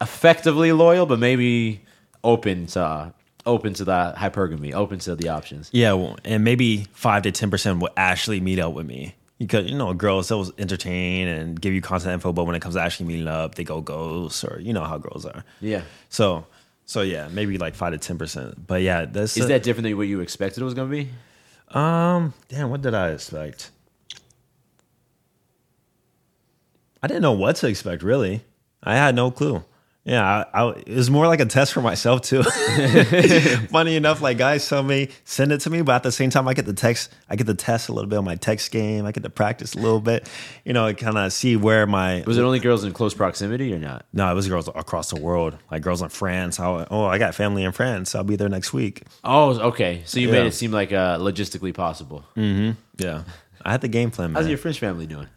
effectively 0.00 0.72
loyal, 0.72 1.06
but 1.06 1.18
maybe 1.18 1.82
open 2.22 2.66
to 2.68 3.12
open 3.46 3.74
to 3.74 3.84
the 3.84 4.14
hypergamy, 4.16 4.72
open 4.72 4.98
to 5.00 5.14
the 5.14 5.28
options. 5.28 5.68
Yeah, 5.72 5.92
well, 5.92 6.16
and 6.24 6.44
maybe 6.44 6.86
5 6.92 7.24
to 7.24 7.32
10% 7.32 7.80
will 7.80 7.90
actually 7.96 8.40
meet 8.40 8.58
up 8.58 8.72
with 8.72 8.86
me. 8.86 9.14
Because, 9.38 9.68
you 9.68 9.76
know, 9.76 9.92
girls, 9.92 10.28
they'll 10.28 10.50
entertain 10.58 11.28
and 11.28 11.60
give 11.60 11.74
you 11.74 11.82
content 11.82 12.14
info, 12.14 12.32
but 12.32 12.44
when 12.44 12.54
it 12.54 12.62
comes 12.62 12.76
to 12.76 12.80
actually 12.80 13.06
meeting 13.06 13.28
up, 13.28 13.56
they 13.56 13.64
go 13.64 13.80
ghosts 13.80 14.44
or 14.44 14.60
you 14.60 14.72
know 14.72 14.84
how 14.84 14.96
girls 14.96 15.26
are. 15.26 15.44
Yeah. 15.60 15.82
So, 16.08 16.46
so 16.86 17.02
yeah, 17.02 17.28
maybe 17.28 17.58
like 17.58 17.74
5 17.74 17.98
to 17.98 18.14
10%. 18.14 18.66
But 18.66 18.82
yeah, 18.82 19.04
that's 19.06 19.36
Is 19.36 19.48
that 19.48 19.62
different 19.62 19.84
than 19.84 19.96
what 19.96 20.06
you 20.06 20.20
expected 20.20 20.60
it 20.60 20.64
was 20.64 20.74
going 20.74 20.90
to 20.90 20.96
be? 20.96 21.10
Um, 21.76 22.34
damn, 22.48 22.70
what 22.70 22.82
did 22.82 22.94
I 22.94 23.10
expect? 23.10 23.70
I 27.02 27.06
didn't 27.06 27.22
know 27.22 27.32
what 27.32 27.56
to 27.56 27.68
expect. 27.68 28.02
Really, 28.02 28.44
I 28.82 28.96
had 28.96 29.14
no 29.14 29.30
clue. 29.30 29.64
Yeah, 30.04 30.44
I, 30.52 30.62
I, 30.62 30.70
it 30.86 30.94
was 30.94 31.10
more 31.10 31.26
like 31.26 31.40
a 31.40 31.46
test 31.46 31.72
for 31.72 31.80
myself 31.80 32.20
too. 32.20 32.42
Funny 33.70 33.96
enough, 33.96 34.20
like 34.20 34.36
guys 34.36 34.68
tell 34.68 34.82
me 34.82 35.08
send 35.24 35.50
it 35.50 35.60
to 35.62 35.70
me, 35.70 35.80
but 35.80 35.94
at 35.94 36.02
the 36.02 36.12
same 36.12 36.28
time, 36.28 36.46
I 36.46 36.52
get 36.52 36.66
the 36.66 36.74
text. 36.74 37.10
I 37.30 37.36
get 37.36 37.46
to 37.46 37.54
test 37.54 37.88
a 37.88 37.92
little 37.92 38.08
bit 38.08 38.16
on 38.18 38.24
my 38.24 38.34
text 38.36 38.70
game. 38.70 39.06
I 39.06 39.12
get 39.12 39.22
to 39.22 39.30
practice 39.30 39.74
a 39.74 39.78
little 39.78 40.00
bit. 40.00 40.28
You 40.64 40.74
know, 40.74 40.92
kind 40.92 41.16
of 41.16 41.32
see 41.32 41.56
where 41.56 41.86
my 41.86 42.22
Was 42.26 42.36
it 42.36 42.42
only 42.42 42.58
girls 42.58 42.84
in 42.84 42.92
close 42.92 43.14
proximity 43.14 43.72
or 43.72 43.78
not? 43.78 44.04
no, 44.12 44.30
it 44.30 44.34
was 44.34 44.46
girls 44.46 44.68
across 44.68 45.08
the 45.10 45.18
world, 45.20 45.56
like 45.70 45.82
girls 45.82 46.02
in 46.02 46.10
France. 46.10 46.58
How 46.58 46.86
oh, 46.90 47.04
I 47.06 47.16
got 47.16 47.34
family 47.34 47.64
in 47.64 47.72
France. 47.72 48.14
I'll 48.14 48.24
be 48.24 48.36
there 48.36 48.50
next 48.50 48.74
week. 48.74 49.04
Oh, 49.24 49.58
okay. 49.68 50.02
So 50.04 50.20
you 50.20 50.26
Yeah. 50.28 50.32
made 50.34 50.46
it 50.46 50.52
seem 50.52 50.70
like 50.70 50.92
uh, 50.92 51.18
logistically 51.18 51.72
possible. 51.72 52.24
Mm-hmm. 52.36 52.72
Yeah, 52.98 53.22
I 53.64 53.70
had 53.72 53.80
the 53.80 53.88
game 53.88 54.10
plan. 54.10 54.32
Man. 54.32 54.42
How's 54.42 54.50
your 54.50 54.58
French 54.58 54.78
family 54.78 55.06
doing? 55.06 55.28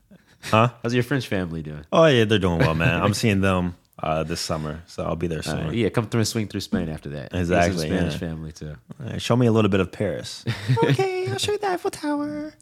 Huh? 0.41 0.69
How's 0.83 0.93
your 0.93 1.03
French 1.03 1.27
family 1.27 1.61
doing? 1.61 1.85
Oh 1.91 2.05
yeah, 2.05 2.25
they're 2.25 2.37
doing 2.37 2.59
well, 2.59 2.75
man. 2.75 3.01
I'm 3.01 3.13
seeing 3.13 3.39
them 3.41 3.75
uh, 4.01 4.23
this 4.23 4.39
summer, 4.39 4.83
so 4.87 5.03
I'll 5.03 5.15
be 5.15 5.27
there 5.27 5.41
soon. 5.41 5.67
Uh, 5.67 5.71
yeah, 5.71 5.89
come 5.89 6.07
through 6.07 6.19
and 6.19 6.27
swing 6.27 6.47
through 6.47 6.61
Spain 6.61 6.89
after 6.89 7.09
that. 7.09 7.33
Exactly, 7.33 7.87
Spanish 7.87 8.13
yeah. 8.13 8.19
family 8.19 8.51
too. 8.51 8.75
Uh, 9.03 9.17
show 9.17 9.35
me 9.35 9.47
a 9.47 9.51
little 9.51 9.69
bit 9.69 9.79
of 9.79 9.91
Paris. 9.91 10.45
okay, 10.83 11.27
I'll 11.27 11.37
show 11.39 11.53
you 11.53 11.57
the 11.57 11.67
Eiffel 11.67 11.91
Tower. 11.91 12.53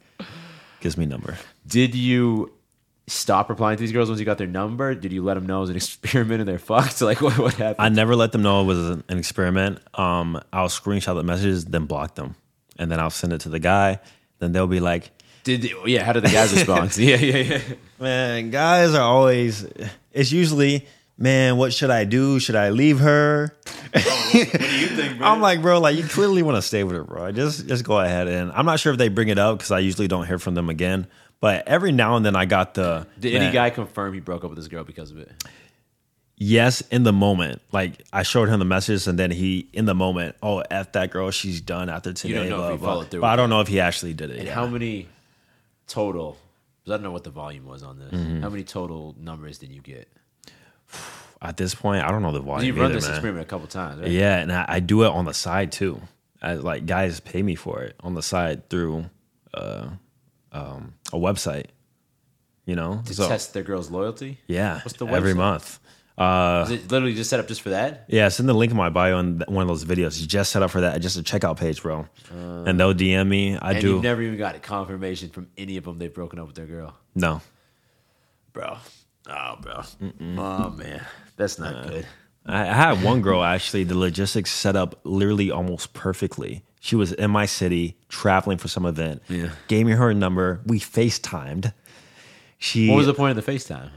Gives 0.80 0.98
me 0.98 1.06
number. 1.06 1.38
Did 1.68 1.96
you 1.96 2.54
stop 3.08 3.50
replying 3.50 3.78
to 3.78 3.82
these 3.82 3.92
girls 3.92 4.10
once 4.10 4.20
you 4.20 4.26
got 4.26 4.38
their 4.38 4.48
number? 4.48 4.96
Did 4.96 5.12
you 5.12 5.24
let 5.24 5.36
them 5.36 5.46
know 5.46 5.58
it 5.58 5.62
was 5.62 5.70
an 5.72 5.76
experiment 5.78 6.40
and 6.40 6.48
they're 6.48 6.60
fucked? 6.60 7.02
Like 7.06 7.22
what 7.22 7.38
what 7.38 7.54
happened? 7.56 7.86
I 7.86 7.90
never 7.90 8.16
let 8.16 8.32
them 8.32 8.42
know 8.42 8.62
it 8.62 8.66
was 8.66 8.80
an 8.90 9.04
an 9.10 9.18
experiment. 9.18 9.80
Um, 9.94 10.42
I'll 10.54 10.70
screenshot 10.70 11.16
the 11.16 11.24
messages, 11.24 11.66
then 11.66 11.86
block 11.86 12.16
them, 12.16 12.36
and 12.80 12.90
then 12.90 13.00
I'll 13.00 13.10
send 13.10 13.34
it 13.34 13.42
to 13.42 13.50
the 13.50 13.60
guy. 13.60 14.00
Then 14.40 14.52
they'll 14.54 14.68
be 14.68 14.80
like, 14.80 15.12
Did 15.44 15.70
yeah? 15.86 16.04
How 16.04 16.14
did 16.14 16.24
the 16.24 16.30
guys 16.30 16.54
respond? 16.54 16.96
yeah, 16.98 17.18
yeah, 17.18 17.38
yeah. 17.38 17.60
"Man, 18.00 18.52
guys 18.52 18.94
are 18.94 19.02
always." 19.02 19.66
It's 20.12 20.32
usually, 20.32 20.88
"Man, 21.18 21.58
what 21.58 21.74
should 21.74 21.90
I 21.92 22.04
do? 22.04 22.40
Should 22.40 22.56
I 22.56 22.70
leave 22.70 23.00
her?" 23.00 23.56
What 23.94 24.04
do 24.34 24.40
you 24.40 24.88
think, 24.88 25.22
I'm 25.22 25.40
like, 25.42 25.62
bro, 25.62 25.80
like 25.80 25.96
you 25.96 26.04
clearly 26.04 26.44
want 26.44 26.58
to 26.58 26.62
stay 26.62 26.84
with 26.84 26.96
her, 26.96 27.04
bro. 27.04 27.32
Just 27.32 27.68
just 27.68 27.84
go 27.84 28.00
ahead. 28.00 28.28
And 28.28 28.52
I'm 28.52 28.66
not 28.66 28.80
sure 28.80 28.92
if 28.92 28.98
they 28.98 29.08
bring 29.10 29.30
it 29.30 29.38
up 29.40 29.58
because 29.58 29.72
I 29.72 29.80
usually 29.80 30.08
don't 30.08 30.26
hear 30.28 30.40
from 30.40 30.56
them 30.56 30.70
again. 30.70 31.08
But 31.42 31.68
every 31.68 31.92
now 31.92 32.16
and 32.16 32.26
then 32.26 32.36
I 32.36 32.46
got 32.46 32.74
the 32.74 33.08
Did 33.20 33.36
any 33.36 33.52
guy 33.54 33.70
confirm 33.70 34.14
he 34.14 34.20
broke 34.20 34.44
up 34.44 34.50
with 34.50 34.58
this 34.58 34.68
girl 34.68 34.84
because 34.84 35.12
of 35.12 35.18
it? 35.20 35.32
yes 36.38 36.82
in 36.92 37.04
the 37.04 37.14
moment. 37.14 37.62
Like 37.72 38.04
I 38.12 38.24
showed 38.24 38.50
him 38.50 38.60
the 38.60 38.66
message 38.66 39.08
and 39.08 39.18
then 39.18 39.32
he 39.32 39.68
in 39.72 39.86
the 39.86 39.96
moment, 39.96 40.36
oh 40.44 40.60
f 40.70 40.92
that 40.94 41.12
girl, 41.12 41.32
she's 41.32 41.62
done 41.62 41.88
after 41.90 42.12
today. 42.14 42.34
You 42.34 42.40
don't 42.40 42.50
know 42.50 42.66
if 42.68 42.72
he 42.74 42.78
blah. 42.78 42.90
followed 42.90 43.12
through 43.12 43.22
But 43.22 43.28
I 43.28 43.36
don't 43.38 43.50
know 43.50 43.62
if 43.62 43.68
he 43.70 43.80
actually 43.80 44.14
did 44.14 44.32
it. 44.32 44.38
And 44.40 44.48
yeah. 44.48 44.54
how 44.54 44.68
many 44.68 45.08
total? 45.88 46.38
'cause 46.84 46.92
I 46.92 46.98
don't 46.98 47.04
know 47.04 47.12
what 47.12 47.24
the 47.24 47.30
volume 47.32 47.66
was 47.66 47.84
on 47.84 48.00
this. 48.00 48.12
Mm-hmm. 48.14 48.42
How 48.42 48.50
many 48.50 48.64
total 48.64 49.16
numbers 49.20 49.58
did 49.60 49.70
you 49.72 49.82
get? 49.82 50.08
At 51.42 51.58
this 51.58 51.76
point, 51.76 52.04
I 52.04 52.10
don't 52.12 52.22
know 52.24 52.32
the 52.32 52.40
volume. 52.40 52.66
You've 52.66 52.78
run 52.78 52.86
either, 52.86 52.96
this 52.96 53.04
man. 53.06 53.14
experiment 53.14 53.46
a 53.46 53.50
couple 53.50 53.68
times, 53.68 54.02
right? 54.02 54.10
Yeah, 54.10 54.38
and 54.38 54.52
I, 54.52 54.66
I 54.68 54.80
do 54.80 55.04
it 55.04 55.10
on 55.10 55.26
the 55.26 55.34
side 55.34 55.72
too. 55.72 56.02
I, 56.42 56.54
like 56.56 56.86
guys 56.86 57.20
pay 57.20 57.42
me 57.44 57.56
for 57.56 57.82
it 57.82 57.96
on 58.02 58.14
the 58.16 58.22
side 58.24 58.70
through 58.70 59.06
uh, 59.54 59.90
um, 60.52 60.94
a 61.14 61.18
website. 61.18 61.66
You 62.66 62.76
know, 62.76 63.04
To 63.06 63.14
so 63.14 63.28
test 63.28 63.54
their 63.54 63.62
girl's 63.62 63.92
loyalty. 63.92 64.40
yeah, 64.48 64.80
What's 64.82 64.98
the 64.98 65.06
every 65.06 65.36
month. 65.36 65.80
Uh, 66.18 66.64
Is 66.66 66.72
it 66.72 66.90
literally 66.92 67.14
just 67.14 67.30
set 67.30 67.40
up 67.42 67.48
just 67.48 67.62
for 67.62 67.70
that? 67.72 68.06
Yeah, 68.08 68.30
send 68.30 68.48
the 68.50 68.54
link 68.56 68.72
in 68.72 68.78
my 68.78 68.90
bio 68.90 69.18
on 69.18 69.44
one 69.50 69.62
of 69.62 69.68
those 69.68 69.84
videos. 69.86 70.08
It's 70.18 70.26
just 70.26 70.52
set 70.52 70.64
up 70.64 70.72
for 70.72 70.82
that, 70.82 71.00
just 71.02 71.18
a 71.18 71.22
checkout 71.22 71.58
page, 71.58 71.82
bro. 71.84 72.08
and 72.32 72.80
they'll 72.80 72.94
DM 72.96 73.28
me. 73.28 73.56
I 73.56 73.58
Uh, 73.58 73.72
And 73.74 73.82
do 73.82 73.90
you've 73.92 74.04
never 74.04 74.22
even 74.24 74.38
got 74.40 74.56
a 74.56 74.60
confirmation 74.60 75.30
from 75.30 75.48
any 75.58 75.76
of 75.78 75.84
them 75.84 76.00
they've 76.00 76.12
broken 76.14 76.40
up 76.40 76.48
with 76.48 76.56
their 76.56 76.66
girl, 76.66 76.96
no. 77.14 77.42
bro. 78.54 78.78
Oh, 79.30 79.56
bro. 79.62 79.82
Oh 80.38 80.70
man, 80.72 81.04
that's 81.38 81.58
not 81.60 81.88
good. 81.88 82.06
I, 82.46 82.66
had 82.66 83.04
one 83.04 83.22
girl 83.22 83.44
actually. 83.44 83.84
The 83.86 83.98
logistics 83.98 84.52
set 84.52 84.76
up 84.76 85.00
literally 85.04 85.50
almost 85.50 85.94
perfectly. 85.94 86.64
She 86.80 86.96
was 86.96 87.12
in 87.12 87.32
my 87.32 87.48
city 87.48 87.98
traveling 88.10 88.60
for 88.60 88.68
some 88.68 88.86
event. 88.86 89.24
Yeah. 89.28 89.50
Gave 89.68 89.88
me 89.88 89.94
her 89.94 90.14
number. 90.14 90.62
We 90.68 90.80
FaceTimed. 90.80 91.74
She 92.60 92.88
What 92.90 92.98
was 92.98 93.08
the 93.08 93.16
point 93.16 93.38
of 93.38 93.44
the 93.46 93.52
FaceTime? 93.52 93.90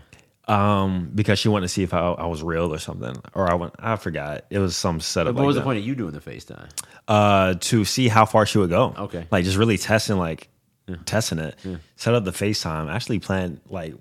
um 0.47 1.11
because 1.15 1.39
she 1.39 1.51
wanted 1.51 1.67
to 1.67 1.69
see 1.69 1.83
if 1.83 1.93
I, 1.93 1.99
I 1.99 2.25
was 2.25 2.43
real 2.43 2.73
or 2.73 2.79
something, 2.79 3.15
or 3.35 3.51
I 3.51 3.55
went. 3.55 3.75
I 3.79 3.97
forgot. 3.97 4.47
It 4.49 4.59
was 4.59 4.75
some 4.77 4.99
setup. 4.99 5.35
What 5.35 5.43
like 5.43 5.47
was 5.49 5.57
the 5.57 5.63
point 5.63 5.79
of 5.79 5.85
you 5.85 5.95
doing 5.95 6.13
the 6.13 6.21
FaceTime? 6.21 6.71
uh, 7.07 7.55
to 7.61 7.85
see 7.85 8.09
how 8.09 8.25
far 8.25 8.47
she 8.47 8.57
would 8.57 8.71
go. 8.71 8.95
Okay. 8.97 9.27
Like 9.31 9.45
just 9.45 9.59
really 9.59 9.77
testing, 9.77 10.17
like 10.17 10.49
testing 11.05 11.39
it. 11.39 11.59
Set 11.97 12.15
up 12.15 12.25
the 12.25 12.31
FaceTime. 12.31 12.91
Actually 12.91 13.19
planned 13.19 13.61
like 13.69 13.95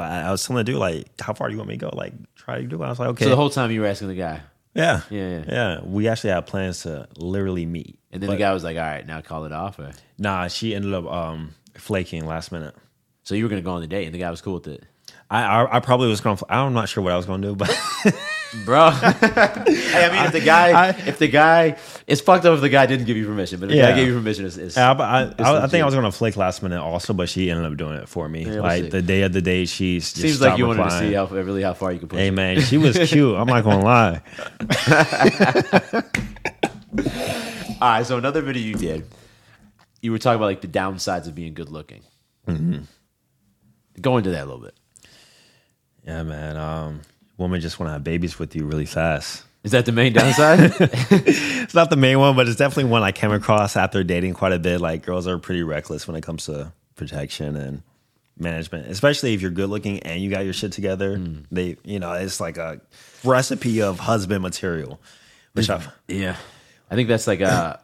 I, 0.00 0.22
I 0.22 0.30
was 0.30 0.44
telling 0.46 0.58
the 0.64 0.64
dude 0.64 0.76
like, 0.80 1.06
how 1.20 1.32
far 1.34 1.48
do 1.48 1.52
you 1.52 1.58
want 1.58 1.68
me 1.68 1.76
to 1.76 1.86
go? 1.90 1.90
Like 1.94 2.12
try 2.36 2.60
to 2.60 2.66
do 2.66 2.82
it. 2.82 2.86
I 2.86 2.88
was 2.90 2.98
like, 2.98 3.08
okay. 3.10 3.24
So 3.24 3.30
the 3.30 3.36
whole 3.36 3.50
time 3.50 3.70
you 3.70 3.80
were 3.80 3.86
asking 3.86 4.08
the 4.08 4.14
guy, 4.14 4.40
yeah. 4.74 5.02
Yeah, 5.10 5.28
yeah. 5.28 5.44
Yeah. 5.48 5.80
We 5.84 6.08
actually 6.08 6.30
had 6.30 6.46
plans 6.46 6.82
to 6.82 7.08
literally 7.16 7.66
meet. 7.66 7.98
and 8.12 8.22
then 8.22 8.28
But 8.28 8.34
the 8.34 8.38
guy 8.38 8.52
was 8.52 8.64
like, 8.64 8.76
"All 8.76 8.82
right, 8.82 9.06
now 9.06 9.20
call 9.20 9.44
it 9.44 9.52
off." 9.52 9.78
Or 9.78 9.92
Nah, 10.18 10.48
she 10.48 10.74
ended 10.74 10.92
up 10.94 11.06
um 11.06 11.54
flaking 11.76 12.26
last 12.26 12.50
minute. 12.52 12.74
so 13.22 13.34
you 13.34 13.44
were 13.44 13.48
gonna 13.50 13.62
go 13.62 13.72
on 13.72 13.80
the 13.80 13.86
date, 13.86 14.06
and 14.06 14.14
the 14.14 14.18
guy 14.18 14.30
was 14.30 14.40
cool 14.40 14.54
with 14.54 14.66
it, 14.68 14.84
I 15.30 15.42
I, 15.42 15.76
I 15.76 15.80
probably 15.80 16.08
was 16.08 16.20
gonna 16.20 16.38
I'm 16.48 16.72
not 16.74 16.88
sure 16.88 17.02
what 17.02 17.12
I 17.12 17.16
was 17.16 17.26
gonna 17.26 17.46
do, 17.46 17.54
but 17.56 17.68
bro. 18.64 18.90
hey, 18.90 19.10
I 19.10 20.10
mean, 20.12 20.24
if 20.26 20.32
the 20.32 20.40
guy, 20.44 20.88
I- 20.88 20.88
if 20.90 21.18
the 21.18 21.26
guy, 21.28 21.76
it's 22.06 22.20
fucked 22.20 22.44
up 22.44 22.54
if 22.54 22.60
the 22.60 22.68
guy 22.68 22.86
didn't 22.86 23.06
give 23.06 23.16
you 23.16 23.26
permission, 23.26 23.58
but 23.58 23.66
if 23.66 23.70
the 23.72 23.76
Yeah. 23.78 23.90
guy 23.90 23.96
gave 23.96 24.08
you 24.08 24.14
permission, 24.14 24.46
it's, 24.46 24.56
it's 24.56 24.76
I, 24.76 24.92
I, 24.92 25.22
I, 25.38 25.64
I 25.64 25.66
think. 25.66 25.82
I 25.82 25.84
was 25.86 25.94
gonna 25.94 26.12
flake 26.12 26.36
last 26.36 26.62
minute 26.62 26.80
also, 26.80 27.12
but 27.14 27.28
she 27.28 27.50
ended 27.50 27.66
up 27.66 27.76
doing 27.76 27.96
it 27.96 28.08
for 28.08 28.28
me. 28.28 28.44
Yeah, 28.44 28.60
like 28.60 28.90
the 28.90 29.02
day 29.02 29.22
of 29.22 29.32
the 29.32 29.42
day, 29.42 29.64
she 29.64 29.98
seems 30.00 30.40
like 30.40 30.56
you 30.58 30.66
wanted 30.66 30.82
replying. 30.82 31.02
to 31.02 31.08
see 31.08 31.14
how 31.14 31.26
really 31.26 31.62
how 31.62 31.74
far 31.74 31.90
you 31.92 31.98
could 31.98 32.10
push. 32.10 32.18
Hey 32.18 32.28
it. 32.28 32.32
man, 32.32 32.60
she 32.60 32.76
was 32.78 32.96
cute. 33.08 33.34
I'm 33.36 33.46
not 33.48 33.64
gonna 33.64 33.84
lie. 33.84 34.20
All 37.80 37.90
right, 37.90 38.06
so 38.06 38.16
another 38.18 38.40
video 38.40 38.62
you 38.62 38.74
did, 38.76 39.04
you 40.00 40.12
were 40.12 40.18
talking 40.18 40.36
about 40.36 40.46
like 40.46 40.60
the 40.60 40.68
downsides 40.68 41.26
of 41.26 41.34
being 41.34 41.54
good 41.54 41.68
looking. 41.70 42.02
Mm-hmm. 42.46 42.82
Go 44.00 44.16
into 44.16 44.30
that 44.30 44.44
a 44.44 44.46
little 44.46 44.60
bit. 44.62 44.74
Yeah, 46.06 46.22
man. 46.22 46.56
Um, 46.56 47.00
women 47.38 47.60
just 47.60 47.78
want 47.80 47.88
to 47.88 47.92
have 47.94 48.04
babies 48.04 48.38
with 48.38 48.54
you 48.54 48.66
really 48.66 48.86
fast. 48.86 49.44
Is 49.62 49.72
that 49.72 49.86
the 49.86 49.92
main 49.92 50.12
downside? 50.12 50.72
It's 51.64 51.74
not 51.74 51.88
the 51.88 51.96
main 51.96 52.18
one, 52.18 52.36
but 52.36 52.46
it's 52.46 52.56
definitely 52.56 52.90
one 52.90 53.02
I 53.02 53.12
came 53.12 53.32
across 53.32 53.76
after 53.76 54.04
dating 54.04 54.34
quite 54.34 54.52
a 54.52 54.58
bit. 54.58 54.80
Like 54.80 55.02
girls 55.04 55.26
are 55.26 55.38
pretty 55.38 55.62
reckless 55.62 56.06
when 56.06 56.16
it 56.16 56.20
comes 56.20 56.44
to 56.44 56.72
protection 56.96 57.56
and 57.56 57.82
management, 58.38 58.88
especially 58.88 59.32
if 59.32 59.40
you're 59.40 59.50
good 59.50 59.70
looking 59.70 60.00
and 60.00 60.20
you 60.20 60.30
got 60.30 60.44
your 60.44 60.52
shit 60.52 60.72
together. 60.72 61.18
They, 61.50 61.78
you 61.82 61.98
know, 61.98 62.12
it's 62.12 62.40
like 62.40 62.58
a 62.58 62.82
recipe 63.24 63.80
of 63.80 63.98
husband 63.98 64.42
material. 64.42 65.00
Which 65.54 65.70
I, 65.70 65.80
yeah, 66.08 66.36
I 66.90 66.94
think 66.96 67.08
that's 67.08 67.26
like 67.26 67.40
a 67.40 67.80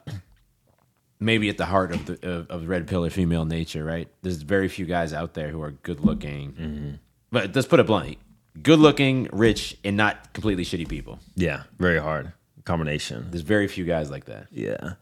maybe 1.20 1.48
at 1.48 1.56
the 1.56 1.66
heart 1.66 1.92
of 1.92 2.04
the 2.04 2.30
of, 2.30 2.50
of 2.50 2.68
red 2.68 2.88
pill 2.88 3.06
or 3.06 3.10
female 3.10 3.46
nature, 3.46 3.84
right? 3.84 4.08
There's 4.20 4.42
very 4.42 4.68
few 4.68 4.84
guys 4.84 5.14
out 5.14 5.32
there 5.32 5.48
who 5.48 5.62
are 5.62 5.70
good 5.70 6.00
looking 6.00 6.98
but 7.30 7.54
let's 7.54 7.68
put 7.68 7.80
it 7.80 7.86
bluntly: 7.86 8.18
good 8.62 8.78
looking, 8.78 9.28
rich, 9.32 9.76
and 9.84 9.96
not 9.96 10.32
completely 10.32 10.64
shitty 10.64 10.88
people. 10.88 11.18
Yeah, 11.36 11.64
very 11.78 11.98
hard 11.98 12.32
combination. 12.64 13.26
There's 13.30 13.42
very 13.42 13.68
few 13.68 13.84
guys 13.84 14.10
like 14.10 14.26
that. 14.26 14.46
Yeah. 14.50 14.94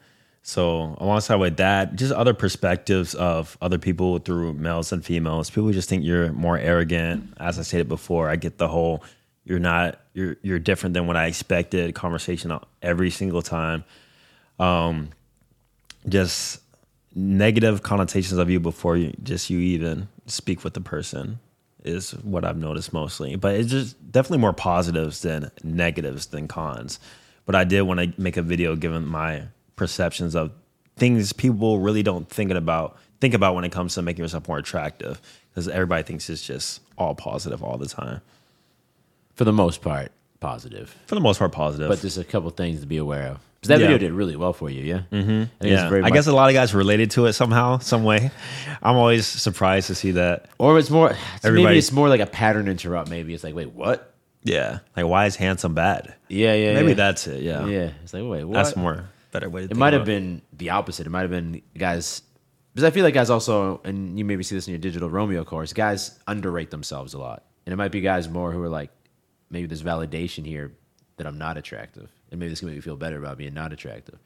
So 0.42 0.96
alongside 0.98 1.36
with 1.36 1.59
that, 1.59 1.96
just 1.96 2.12
other 2.12 2.32
perspectives 2.32 3.14
of 3.14 3.59
other 3.60 3.78
people 3.78 4.18
through 4.18 4.55
males 4.55 4.92
and 4.92 5.05
females. 5.05 5.50
People 5.50 5.70
just 5.72 5.88
think 5.88 6.05
you're 6.05 6.32
more 6.32 6.56
arrogant. 6.56 7.34
As 7.38 7.59
I 7.59 7.62
stated 7.62 7.88
before, 7.88 8.30
I 8.30 8.36
get 8.36 8.56
the 8.56 8.68
whole 8.68 9.05
you're 9.44 9.59
not 9.59 10.00
you're 10.14 10.36
you're 10.42 10.59
different 10.59 10.94
than 10.94 11.06
what 11.06 11.16
I 11.16 11.26
expected 11.26 11.94
conversation 11.94 12.56
every 12.80 13.10
single 13.10 13.42
time. 13.42 13.84
Um, 14.59 15.10
just 16.09 16.60
negative 17.14 17.82
connotations 17.82 18.38
of 18.38 18.48
you 18.48 18.60
before 18.60 18.96
you 18.96 19.12
just 19.22 19.50
you 19.50 19.59
even 19.59 20.09
speak 20.26 20.64
with 20.64 20.74
the 20.74 20.80
person 20.80 21.40
is 21.89 22.12
what 22.12 22.44
I've 22.44 22.56
noticed 22.56 22.93
mostly. 22.93 23.36
But 23.36 23.56
it's 23.56 23.70
just 23.70 24.12
definitely 24.12 24.39
more 24.39 24.52
positives 24.52 25.23
than 25.23 25.51
negatives 25.65 26.27
than 26.27 26.47
cons. 26.48 27.01
But 27.47 27.55
I 27.55 27.65
did 27.65 27.82
want 27.82 28.01
to 28.01 28.20
make 28.20 28.36
a 28.36 28.43
video 28.43 28.77
given 28.77 29.06
my 29.06 29.44
perceptions 29.77 30.36
of 30.36 30.52
things 30.97 31.32
people 31.32 31.78
really 31.78 32.02
don't 32.02 32.28
think 32.28 32.51
about 32.51 32.98
think 33.20 33.35
about 33.35 33.55
when 33.55 33.65
it 33.65 33.73
comes 33.73 33.94
to 33.94 34.02
making 34.02 34.23
yourself 34.23 34.47
more 34.47 34.59
attractive 34.59 35.20
because 35.51 35.69
everybody 35.69 36.02
thinks 36.02 36.28
it's 36.31 36.47
just 36.47 36.81
all 36.97 37.15
positive 37.15 37.62
all 37.65 37.78
the 37.78 37.86
time. 37.86 38.20
For 39.35 39.44
the 39.44 39.52
most 39.52 39.82
part, 39.82 40.12
positive. 40.40 40.97
For 41.06 41.15
the 41.15 41.20
most 41.20 41.39
part, 41.39 41.52
positive. 41.52 41.89
But 41.89 42.01
there's 42.01 42.19
a 42.19 42.24
couple 42.24 42.51
things 42.51 42.81
to 42.81 42.86
be 42.86 42.97
aware 42.97 43.27
of. 43.28 43.39
Because 43.60 43.69
that 43.69 43.81
Yeah. 43.81 43.86
video 43.89 43.98
did 43.98 44.12
really 44.12 44.36
well 44.36 44.52
for 44.52 44.70
you, 44.70 44.85
yeah. 44.85 45.01
Mm-hmm. 45.10 45.43
I, 45.60 45.66
yeah, 45.66 46.01
I 46.05 46.10
guess 46.10 46.28
a 46.28 46.32
lot 46.32 46.48
of 46.48 46.55
guys 46.55 46.74
related 46.74 47.10
to 47.12 47.27
it 47.27 47.32
somehow, 47.32 47.78
some 47.78 48.05
way. 48.05 48.31
I'm 48.82 48.97
always 48.97 49.27
surprised 49.27 49.89
to 49.89 49.97
see 49.97 50.12
that. 50.12 50.47
or 50.59 50.78
it's 50.78 50.90
more. 50.90 51.09
maybe 51.10 51.20
Everybody- 51.44 51.78
it's 51.78 51.90
more 51.90 52.09
like 52.09 52.20
a 52.20 52.27
pattern 52.27 52.69
interrupt. 52.69 53.10
Maybe 53.10 53.35
it's 53.35 53.43
like, 53.43 53.55
wait, 53.56 53.73
what? 53.73 54.15
Yeah, 54.44 54.78
like 54.97 55.06
why 55.06 55.27
is 55.27 55.35
handsome 55.35 55.74
bad? 55.74 56.15
Yeah, 56.28 56.55
yeah. 56.55 56.74
Maybe 56.74 56.90
yeah. 56.90 56.94
that's 56.94 57.27
it. 57.27 57.43
Yeah, 57.43 57.66
Yeah, 57.66 57.90
it's 58.05 58.15
like, 58.15 58.23
wait, 58.24 58.44
what? 58.44 58.55
that's 58.55 58.77
more 58.77 59.09
better 59.32 59.51
way 59.51 59.66
to. 59.66 59.70
It 59.73 59.77
might 59.77 59.93
have 59.93 60.05
been 60.05 60.40
the 60.56 60.70
opposite. 60.70 61.06
It 61.06 61.10
might 61.10 61.23
have 61.23 61.31
been 61.31 61.60
guys 61.77 62.23
because 62.73 62.85
I 62.85 62.90
feel 62.93 63.02
like 63.05 63.15
guys 63.15 63.28
also, 63.31 63.81
and 63.85 64.16
you 64.16 64.24
maybe 64.24 64.44
see 64.44 64.55
this 64.55 64.69
in 64.69 64.73
your 64.73 64.78
digital 64.78 65.10
Romeo 65.10 65.43
course. 65.44 65.73
Guys 65.73 66.16
underrate 66.28 66.70
themselves 66.70 67.12
a 67.15 67.19
lot, 67.19 67.43
and 67.66 67.73
it 67.73 67.77
might 67.77 67.90
be 67.90 68.01
guys 68.01 68.28
more 68.28 68.52
who 68.52 68.62
are 68.62 68.69
like, 68.69 68.90
maybe 69.50 69.66
there's 69.66 69.82
validation 69.82 70.44
here 70.46 70.72
that 71.16 71.26
I'm 71.26 71.38
not 71.38 71.56
attractive, 71.56 72.10
and 72.30 72.38
maybe 72.38 72.50
this 72.50 72.60
can 72.60 72.68
make 72.68 72.76
me 72.76 72.80
feel 72.80 72.96
better 72.96 73.18
about 73.18 73.38
being 73.38 73.54
not 73.54 73.72
attractive. 73.72 74.18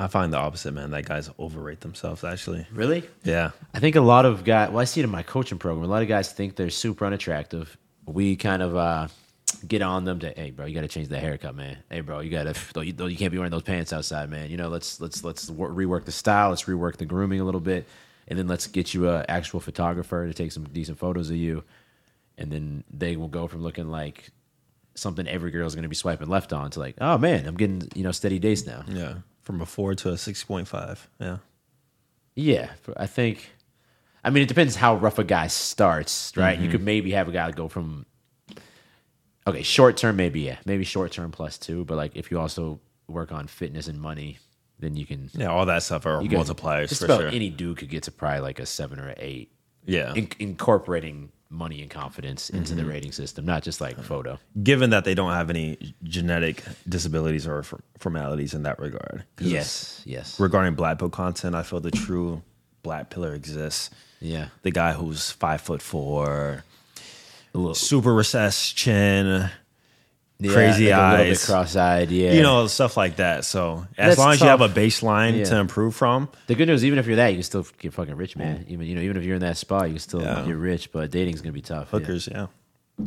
I 0.00 0.06
find 0.06 0.32
the 0.32 0.36
opposite, 0.38 0.72
man. 0.72 0.90
That 0.92 1.06
guys 1.06 1.28
overrate 1.38 1.80
themselves. 1.80 2.22
Actually, 2.22 2.66
Really? 2.72 3.02
yeah, 3.24 3.50
I 3.74 3.80
think 3.80 3.96
a 3.96 4.00
lot 4.00 4.24
of 4.24 4.44
guys. 4.44 4.70
Well, 4.70 4.78
I 4.80 4.84
see 4.84 5.00
it 5.00 5.04
in 5.04 5.10
my 5.10 5.22
coaching 5.24 5.58
program. 5.58 5.84
A 5.84 5.88
lot 5.88 6.02
of 6.02 6.08
guys 6.08 6.32
think 6.32 6.54
they're 6.56 6.70
super 6.70 7.04
unattractive. 7.04 7.76
We 8.06 8.36
kind 8.36 8.62
of 8.62 8.76
uh, 8.76 9.08
get 9.66 9.82
on 9.82 10.04
them 10.04 10.20
to, 10.20 10.30
hey, 10.30 10.50
bro, 10.52 10.66
you 10.66 10.74
got 10.74 10.82
to 10.82 10.88
change 10.88 11.08
that 11.08 11.20
haircut, 11.20 11.56
man. 11.56 11.78
Hey, 11.90 12.00
bro, 12.00 12.20
you 12.20 12.30
got 12.30 12.44
to, 12.54 12.84
you, 12.86 12.94
you 13.08 13.16
can't 13.16 13.32
be 13.32 13.38
wearing 13.38 13.50
those 13.50 13.62
pants 13.62 13.92
outside, 13.92 14.30
man. 14.30 14.50
You 14.50 14.56
know, 14.56 14.68
let's 14.68 15.00
let's 15.00 15.24
let's 15.24 15.50
wor- 15.50 15.70
rework 15.70 16.04
the 16.04 16.12
style. 16.12 16.50
Let's 16.50 16.62
rework 16.64 16.96
the 16.96 17.04
grooming 17.04 17.40
a 17.40 17.44
little 17.44 17.60
bit, 17.60 17.86
and 18.28 18.38
then 18.38 18.46
let's 18.46 18.68
get 18.68 18.94
you 18.94 19.08
a 19.10 19.24
actual 19.28 19.58
photographer 19.58 20.26
to 20.28 20.32
take 20.32 20.52
some 20.52 20.64
decent 20.64 20.98
photos 20.98 21.28
of 21.28 21.36
you, 21.36 21.64
and 22.38 22.52
then 22.52 22.84
they 22.88 23.16
will 23.16 23.28
go 23.28 23.48
from 23.48 23.62
looking 23.64 23.88
like 23.90 24.30
something 24.98 25.26
every 25.26 25.50
girl 25.50 25.66
is 25.66 25.74
going 25.74 25.84
to 25.84 25.88
be 25.88 25.94
swiping 25.94 26.28
left 26.28 26.52
on 26.52 26.70
to 26.72 26.80
like, 26.80 26.96
oh 27.00 27.18
man, 27.18 27.46
I'm 27.46 27.56
getting 27.56 27.88
you 27.94 28.02
know 28.02 28.12
steady 28.12 28.38
dates 28.38 28.66
now. 28.66 28.84
yeah. 28.88 29.14
From 29.42 29.62
a 29.62 29.66
four 29.66 29.94
to 29.94 30.10
a 30.10 30.18
six 30.18 30.44
point 30.44 30.68
five. 30.68 31.08
Yeah, 31.18 31.38
Yeah, 32.34 32.70
I 32.96 33.06
think. 33.06 33.50
I 34.22 34.30
mean, 34.30 34.42
it 34.42 34.48
depends 34.48 34.76
how 34.76 34.96
rough 34.96 35.18
a 35.18 35.24
guy 35.24 35.46
starts, 35.46 36.36
right? 36.36 36.58
You 36.58 36.64
mm-hmm. 36.64 36.72
could 36.72 36.82
maybe 36.82 37.12
have 37.12 37.28
a 37.28 37.32
guy 37.32 37.50
go 37.52 37.68
from. 37.68 38.04
Okay, 39.46 39.62
short 39.62 39.96
term, 39.96 40.16
maybe 40.16 40.40
yeah, 40.40 40.58
maybe 40.66 40.84
short 40.84 41.12
term 41.12 41.30
plus 41.30 41.56
two, 41.56 41.86
but 41.86 41.96
like 41.96 42.14
if 42.14 42.30
you 42.30 42.38
also 42.38 42.80
work 43.06 43.32
on 43.32 43.46
fitness 43.46 43.88
and 43.88 43.98
money, 43.98 44.38
then 44.78 44.96
you 44.96 45.06
can. 45.06 45.30
yeah. 45.32 45.46
All 45.46 45.64
that 45.64 45.82
stuff 45.82 46.04
are 46.04 46.20
multipliers 46.20 46.90
Just 46.90 47.00
for 47.00 47.06
about 47.06 47.20
sure. 47.20 47.30
any 47.30 47.48
dude 47.48 47.78
could 47.78 47.88
get 47.88 48.02
to 48.02 48.10
probably 48.10 48.40
like 48.40 48.58
a 48.58 48.66
seven 48.66 49.00
or 49.00 49.14
eight, 49.16 49.50
yeah, 49.86 50.12
in- 50.14 50.28
incorporating 50.38 51.32
money 51.50 51.80
and 51.80 51.90
confidence 51.90 52.50
into 52.50 52.72
Mm-hmm. 52.74 52.76
the 52.76 52.84
rating 52.84 53.12
system, 53.12 53.46
not 53.46 53.62
just 53.62 53.80
like 53.80 53.98
photo. 54.02 54.38
given 54.62 54.90
that 54.90 55.04
they 55.04 55.14
don't 55.14 55.32
have 55.32 55.48
any 55.50 55.94
genetic 56.04 56.62
disabilities 56.88 57.46
or 57.46 57.62
for- 57.62 57.80
formalities 57.98 58.52
in 58.54 58.64
that 58.64 58.78
regard. 58.78 59.24
'Cause 59.36 59.46
Yes, 59.48 60.02
yes, 60.04 60.38
Regarding 60.38 60.74
black 60.74 60.98
pill 60.98 61.08
content, 61.10 61.54
I 61.54 61.62
feel 61.62 61.80
the 61.80 61.90
true 61.90 62.42
black 62.82 63.08
pillar 63.10 63.32
exists. 63.34 63.90
yeah. 64.20 64.48
The 64.62 64.70
guy 64.70 64.92
who's 64.92 65.30
five 65.30 65.60
foot 65.62 65.80
four, 65.82 66.64
A 67.54 67.58
little 67.58 67.74
super 67.74 68.12
recessed 68.14 68.76
chin, 68.76 69.50
yeah, 70.40 70.52
crazy 70.52 70.90
like 70.90 70.94
A 70.98 71.02
little 71.10 71.24
bit 71.24 71.30
eyes. 71.32 71.44
cross-eyed, 71.46 72.10
yeah. 72.10 72.32
you 72.32 72.42
know, 72.42 72.66
stuff 72.68 72.96
like 72.96 73.16
that. 73.16 73.44
So 73.44 73.86
as 73.96 74.10
That's 74.16 74.18
long 74.18 74.32
as 74.32 74.40
you 74.40 74.46
have 74.46 74.60
a 74.60 74.68
baseline 74.68 75.38
Yeah. 75.38 75.44
to 75.46 75.56
improve 75.56 75.94
from, 75.96 76.28
The 76.46 76.54
good 76.54 76.68
news, 76.68 76.84
even 76.84 76.98
if 76.98 77.06
you're 77.06 77.16
that, 77.16 77.28
you 77.28 77.36
can 77.36 77.42
still 77.42 77.66
get 77.78 77.92
fucking 77.92 78.14
rich, 78.16 78.36
man. 78.36 78.64
Even 78.68 78.86
you 78.86 78.94
know, 78.94 79.00
even 79.02 79.16
if 79.16 79.24
you're 79.24 79.34
in 79.36 79.40
that 79.42 79.56
spot, 79.56 79.86
you 79.88 79.94
can 79.94 80.00
still 80.00 80.22
Yeah. 80.22 80.44
get 80.46 80.56
rich. 80.56 80.92
But 80.92 81.10
dating's 81.10 81.40
gonna 81.40 81.52
be 81.52 81.60
tough. 81.62 81.90
hookers, 81.90 82.28
yeah. 82.30 82.46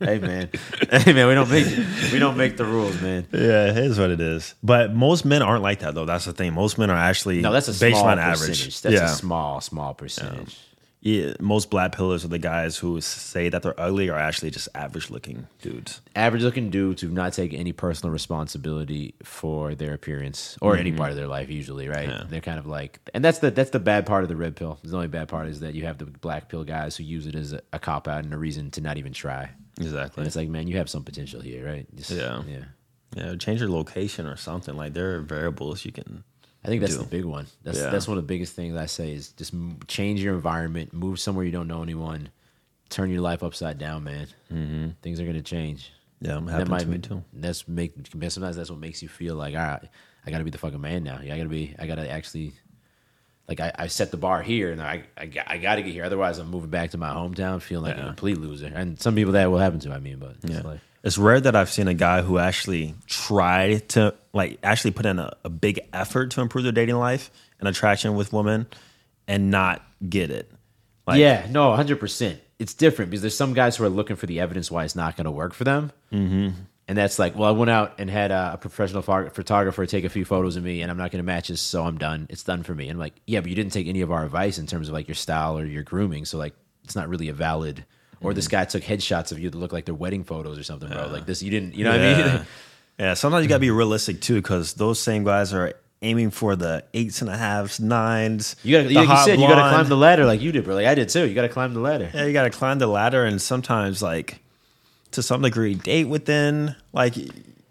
hey 0.00 0.18
man, 0.18 0.50
hey 0.90 1.12
man, 1.14 1.26
we 1.26 1.34
don't 1.34 1.50
make 1.50 1.66
we 2.12 2.18
don't 2.18 2.36
make 2.36 2.56
the 2.58 2.64
rules, 2.66 3.00
man. 3.00 3.26
Yeah, 3.32 3.70
it 3.70 3.78
is 3.78 3.98
what 3.98 4.10
it 4.10 4.20
is. 4.20 4.54
But 4.62 4.92
most 4.94 5.24
men 5.24 5.40
aren't 5.42 5.62
like 5.62 5.78
that 5.80 5.94
though. 5.94 6.04
That's 6.04 6.26
the 6.26 6.32
thing. 6.34 6.52
Most 6.52 6.76
men 6.78 6.90
are 6.90 6.96
actually 6.98 7.40
No, 7.40 7.52
that's 7.52 7.68
a 7.68 7.72
baseline 7.72 8.18
average. 8.18 8.80
That's 8.82 8.94
yeah. 8.94 9.04
a 9.06 9.08
small, 9.08 9.60
small 9.62 9.94
percentage. 9.94 10.58
Yeah. 11.06 11.34
Most 11.40 11.70
black 11.70 11.92
pillars 11.92 12.24
are 12.24 12.28
the 12.28 12.38
guys 12.38 12.76
who 12.76 13.00
say 13.00 13.48
that 13.48 13.62
they're 13.62 13.78
ugly 13.80 14.10
are 14.10 14.18
actually 14.18 14.50
just 14.50 14.68
average 14.74 15.08
looking 15.10 15.46
dudes. 15.62 16.00
Average 16.16 16.42
looking 16.42 16.70
dudes 16.70 17.00
who 17.02 17.08
not 17.08 17.32
take 17.32 17.54
any 17.54 17.72
personal 17.72 18.12
responsibility 18.12 19.14
for 19.22 19.74
their 19.74 19.94
appearance 19.94 20.58
or 20.60 20.76
any 20.76 20.90
part 20.92 21.10
of 21.10 21.16
their 21.16 21.28
life. 21.28 21.48
Usually, 21.48 21.88
right? 21.88 22.08
Mm-hmm. 22.08 22.18
Yeah. 22.22 22.26
They're 22.28 22.40
kind 22.40 22.58
of 22.58 22.66
like, 22.66 22.98
and 23.14 23.24
that's 23.24 23.38
the 23.38 23.50
that's 23.50 23.70
the 23.70 23.78
bad 23.78 24.04
part 24.06 24.22
of 24.24 24.28
the 24.28 24.36
red 24.36 24.56
pill. 24.56 24.78
The 24.82 24.94
only 24.96 25.08
bad 25.08 25.28
part 25.28 25.46
is 25.48 25.60
that 25.60 25.74
you 25.74 25.84
have 25.84 25.98
the 25.98 26.06
black 26.06 26.48
pill 26.48 26.64
guys 26.64 26.96
who 26.96 27.04
use 27.04 27.26
it 27.26 27.34
as 27.34 27.52
a, 27.52 27.60
a 27.72 27.78
cop 27.78 28.08
out 28.08 28.24
and 28.24 28.34
a 28.34 28.38
reason 28.38 28.70
to 28.72 28.80
not 28.80 28.96
even 28.98 29.12
try. 29.12 29.50
Exactly. 29.80 30.20
And 30.22 30.26
it's 30.26 30.36
like, 30.36 30.48
man, 30.48 30.66
you 30.68 30.76
have 30.78 30.88
some 30.90 31.04
potential 31.04 31.40
here, 31.40 31.64
right? 31.64 31.86
Just- 31.94 32.10
Yeah. 32.10 32.42
yeah. 32.48 32.64
Yeah, 33.14 33.34
change 33.36 33.60
your 33.60 33.70
location 33.70 34.26
or 34.26 34.36
something. 34.36 34.76
Like 34.76 34.92
there 34.92 35.14
are 35.16 35.20
variables 35.20 35.84
you 35.84 35.92
can. 35.92 36.24
I 36.66 36.68
think 36.68 36.80
that's 36.82 36.96
do. 36.96 37.02
the 37.02 37.08
big 37.08 37.24
one. 37.24 37.46
That's 37.62 37.78
Yeah. 37.78 37.90
that's 37.90 38.08
one 38.08 38.18
of 38.18 38.24
the 38.24 38.28
biggest 38.28 38.54
things 38.54 38.76
I 38.76 38.86
say 38.86 39.12
is 39.12 39.28
just 39.30 39.54
change 39.86 40.20
your 40.22 40.34
environment, 40.34 40.92
move 40.92 41.18
somewhere 41.20 41.44
you 41.44 41.52
don't 41.52 41.68
know 41.68 41.82
anyone, 41.82 42.28
turn 42.90 43.10
your 43.10 43.20
life 43.22 43.42
upside 43.42 43.78
down, 43.78 44.04
man. 44.04 44.26
Mm-hmm. 44.52 44.88
Things 45.02 45.20
are 45.20 45.26
gonna 45.26 45.42
change. 45.42 45.92
Yeah, 46.20 46.36
I'm 46.36 46.46
that 46.46 46.52
happy 46.52 46.70
might 46.70 46.80
to 46.80 46.86
me 46.88 46.98
too. 46.98 47.22
That's 47.32 47.68
make 47.68 47.92
sometimes 48.28 48.56
that's 48.56 48.70
what 48.70 48.80
makes 48.80 49.02
you 49.02 49.08
feel 49.08 49.34
like, 49.36 49.54
all 49.54 49.60
right, 49.60 49.88
I 50.26 50.30
got 50.30 50.38
to 50.38 50.44
be 50.44 50.50
the 50.50 50.58
fucking 50.58 50.80
man 50.80 51.04
now. 51.04 51.20
Yeah, 51.22 51.34
I 51.34 51.36
got 51.36 51.44
to 51.44 51.48
be. 51.50 51.74
I 51.78 51.86
got 51.86 51.96
to 51.96 52.10
actually. 52.10 52.52
Like 53.48 53.60
I, 53.60 53.70
I 53.78 53.86
set 53.86 54.10
the 54.10 54.16
bar 54.16 54.42
here, 54.42 54.72
and 54.72 54.82
I 54.82 55.04
I, 55.16 55.30
I 55.46 55.58
got 55.58 55.76
to 55.76 55.82
get 55.82 55.92
here. 55.92 56.02
Otherwise, 56.04 56.38
I'm 56.38 56.50
moving 56.50 56.70
back 56.70 56.90
to 56.92 56.98
my 56.98 57.10
hometown, 57.10 57.62
feeling 57.62 57.84
like 57.92 57.96
a 57.96 58.06
complete 58.06 58.38
loser. 58.38 58.72
And 58.74 58.98
some 58.98 59.14
people 59.14 59.34
that 59.34 59.48
will 59.48 59.58
happen 59.58 59.78
to. 59.80 59.92
I 59.92 60.00
mean, 60.00 60.18
but 60.18 60.36
it's 60.42 60.50
Yeah. 60.52 60.62
like, 60.62 60.80
It's 61.06 61.18
rare 61.18 61.40
that 61.40 61.54
I've 61.54 61.70
seen 61.70 61.86
a 61.86 61.94
guy 61.94 62.22
who 62.22 62.36
actually 62.36 62.96
tried 63.06 63.88
to 63.90 64.12
like 64.32 64.58
actually 64.64 64.90
put 64.90 65.06
in 65.06 65.20
a, 65.20 65.36
a 65.44 65.48
big 65.48 65.78
effort 65.92 66.32
to 66.32 66.40
improve 66.40 66.64
their 66.64 66.72
dating 66.72 66.96
life 66.96 67.30
and 67.60 67.68
attraction 67.68 68.16
with 68.16 68.32
women 68.32 68.66
and 69.28 69.52
not 69.52 69.82
get 70.08 70.32
it. 70.32 70.50
Like, 71.06 71.20
yeah, 71.20 71.46
no, 71.48 71.74
hundred 71.76 72.00
percent. 72.00 72.40
It's 72.58 72.74
different 72.74 73.12
because 73.12 73.22
there's 73.22 73.36
some 73.36 73.54
guys 73.54 73.76
who 73.76 73.84
are 73.84 73.88
looking 73.88 74.16
for 74.16 74.26
the 74.26 74.40
evidence 74.40 74.68
why 74.68 74.84
it's 74.84 74.96
not 74.96 75.16
going 75.16 75.26
to 75.26 75.30
work 75.30 75.54
for 75.54 75.62
them, 75.62 75.92
mm-hmm. 76.10 76.58
and 76.88 76.98
that's 76.98 77.20
like, 77.20 77.36
well, 77.36 77.50
I 77.50 77.52
went 77.52 77.70
out 77.70 77.94
and 77.98 78.10
had 78.10 78.32
a, 78.32 78.58
professional 78.60 79.02
pho- 79.02 79.28
photographer 79.28 79.86
take 79.86 80.04
a 80.04 80.08
few 80.08 80.24
photos 80.24 80.56
of 80.56 80.64
me, 80.64 80.82
and 80.82 80.90
I'm 80.90 80.96
not 80.96 81.12
going 81.12 81.22
to 81.22 81.26
match 81.26 81.48
this, 81.48 81.60
so 81.60 81.84
I'm 81.84 81.98
done. 81.98 82.26
It's 82.30 82.42
done 82.42 82.64
for 82.64 82.74
me. 82.74 82.88
And 82.88 82.96
I'm 82.96 82.98
like, 82.98 83.14
yeah, 83.26 83.40
but 83.40 83.50
you 83.50 83.54
didn't 83.54 83.72
take 83.74 83.86
any 83.86 84.00
of 84.00 84.10
our 84.10 84.24
advice 84.24 84.58
in 84.58 84.66
terms 84.66 84.88
of 84.88 84.94
like 84.94 85.06
your 85.06 85.14
style 85.14 85.56
or 85.56 85.64
your 85.64 85.84
grooming, 85.84 86.24
so 86.24 86.36
like, 86.36 86.54
it's 86.82 86.96
not 86.96 87.08
really 87.08 87.28
a 87.28 87.32
valid. 87.32 87.84
Or 88.20 88.32
this 88.32 88.46
mm-hmm. 88.46 88.52
guy 88.52 88.64
took 88.64 88.82
headshots 88.82 89.30
of 89.30 89.38
you 89.38 89.50
that 89.50 89.58
look 89.58 89.72
like 89.72 89.84
they're 89.84 89.94
wedding 89.94 90.24
photos 90.24 90.58
or 90.58 90.62
something, 90.62 90.88
bro. 90.88 91.08
Like 91.08 91.26
this, 91.26 91.42
you 91.42 91.50
didn't, 91.50 91.74
you 91.74 91.84
know 91.84 91.90
what 91.90 92.00
I 92.00 92.36
mean? 92.36 92.46
Yeah, 92.98 93.12
sometimes 93.12 93.44
you 93.44 93.48
gotta 93.50 93.60
be 93.60 93.70
realistic 93.70 94.22
too, 94.22 94.36
because 94.36 94.72
those 94.72 94.98
same 94.98 95.22
guys 95.22 95.52
are 95.52 95.74
aiming 96.02 96.30
for 96.30 96.56
the 96.56 96.84
eights 96.94 97.20
and 97.20 97.30
a 97.30 97.36
halves, 97.36 97.80
nines. 97.80 98.56
You 98.62 98.76
got, 98.76 98.88
the 98.88 98.94
like 98.94 99.08
you 99.08 99.16
said, 99.24 99.40
you 99.40 99.46
got 99.46 99.62
to 99.62 99.70
climb 99.70 99.88
the 99.88 99.96
ladder 99.96 100.24
like 100.24 100.40
you 100.40 100.52
did, 100.52 100.64
bro. 100.64 100.74
Like 100.74 100.86
I 100.86 100.94
did 100.94 101.08
too. 101.08 101.26
You 101.26 101.34
got 101.34 101.42
to 101.42 101.48
climb 101.48 101.74
the 101.74 101.80
ladder. 101.80 102.10
Yeah, 102.14 102.24
you 102.24 102.32
gotta 102.32 102.50
climb 102.50 102.78
the 102.78 102.86
ladder, 102.86 103.24
and 103.24 103.40
sometimes 103.40 104.02
like 104.02 104.40
to 105.12 105.22
some 105.22 105.42
degree 105.42 105.74
date 105.74 106.04
within 106.04 106.74
like 106.92 107.14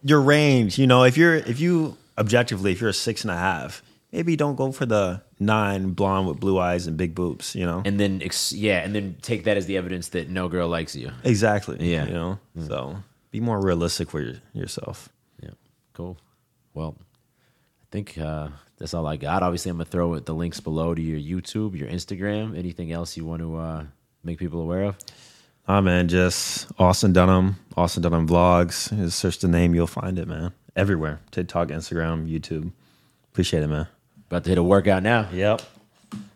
your 0.03 0.21
range. 0.21 0.77
You 0.77 0.87
know, 0.87 1.03
if 1.03 1.17
you're 1.17 1.35
if 1.35 1.59
you 1.59 1.97
objectively 2.17 2.71
if 2.71 2.81
you're 2.81 2.91
a 2.91 2.93
six 2.93 3.23
and 3.23 3.31
a 3.31 3.37
half, 3.37 3.81
maybe 4.15 4.35
don't 4.37 4.55
go 4.55 4.71
for 4.71 4.85
the 4.85 5.21
nine 5.39 5.91
blonde 5.91 6.27
with 6.27 6.39
blue 6.39 6.57
eyes 6.57 6.87
and 6.87 6.95
big 6.97 7.13
boobs. 7.13 7.53
You 7.53 7.65
know, 7.65 7.81
And 7.85 7.99
then, 7.99 8.21
ex- 8.23 8.53
yeah, 8.53 8.79
and 8.83 8.95
then 8.95 9.17
take 9.21 9.43
that 9.43 9.57
as 9.57 9.65
the 9.65 9.75
evidence 9.77 10.09
that 10.09 10.29
no 10.29 10.47
girl 10.47 10.69
likes 10.69 10.95
you. 10.95 11.11
exactly. 11.23 11.77
Yeah. 11.91 12.05
you 12.07 12.13
know, 12.13 12.39
so 12.67 12.97
be 13.31 13.39
more 13.41 13.59
realistic 13.61 14.09
for 14.09 14.21
your, 14.21 14.35
yourself. 14.53 15.09
Yeah, 15.43 15.51
cool. 15.93 16.17
Well, 16.73 16.95
I 17.83 17.85
think 17.91 18.17
uh, 18.17 18.47
that's 18.77 18.93
all 18.93 19.05
I 19.05 19.17
got. 19.17 19.43
Obviously, 19.43 19.69
I'm 19.71 19.77
gonna 19.77 19.85
throw 19.85 20.17
the 20.19 20.33
links 20.33 20.59
below 20.61 20.95
to 20.95 21.01
your 21.01 21.19
YouTube, 21.19 21.77
your 21.77 21.89
Instagram, 21.89 22.57
anything 22.57 22.91
else 22.93 23.17
you 23.17 23.25
want 23.25 23.41
to 23.41 23.55
uh, 23.57 23.83
make 24.23 24.39
people 24.39 24.61
aware 24.61 24.83
of? 24.83 24.95
Ah 25.67 25.81
man, 25.81 26.07
just 26.07 26.67
Austin 26.77 27.11
Dunham, 27.11 27.55
Austin 27.75 28.03
Dunham 28.03 28.27
vlogs. 28.27 28.95
Just 28.95 29.17
search 29.19 29.39
the 29.39 29.47
name, 29.47 29.73
you'll 29.75 29.87
find 29.87 30.19
it, 30.19 30.27
man. 30.27 30.51
Everywhere. 30.75 31.19
TikTok, 31.31 31.69
Instagram, 31.69 32.29
YouTube. 32.29 32.71
Appreciate 33.31 33.63
it, 33.63 33.67
man. 33.67 33.87
About 34.29 34.43
to 34.45 34.49
hit 34.49 34.57
a 34.57 34.63
workout 34.63 35.03
now. 35.03 35.29
Yep. 35.31 35.61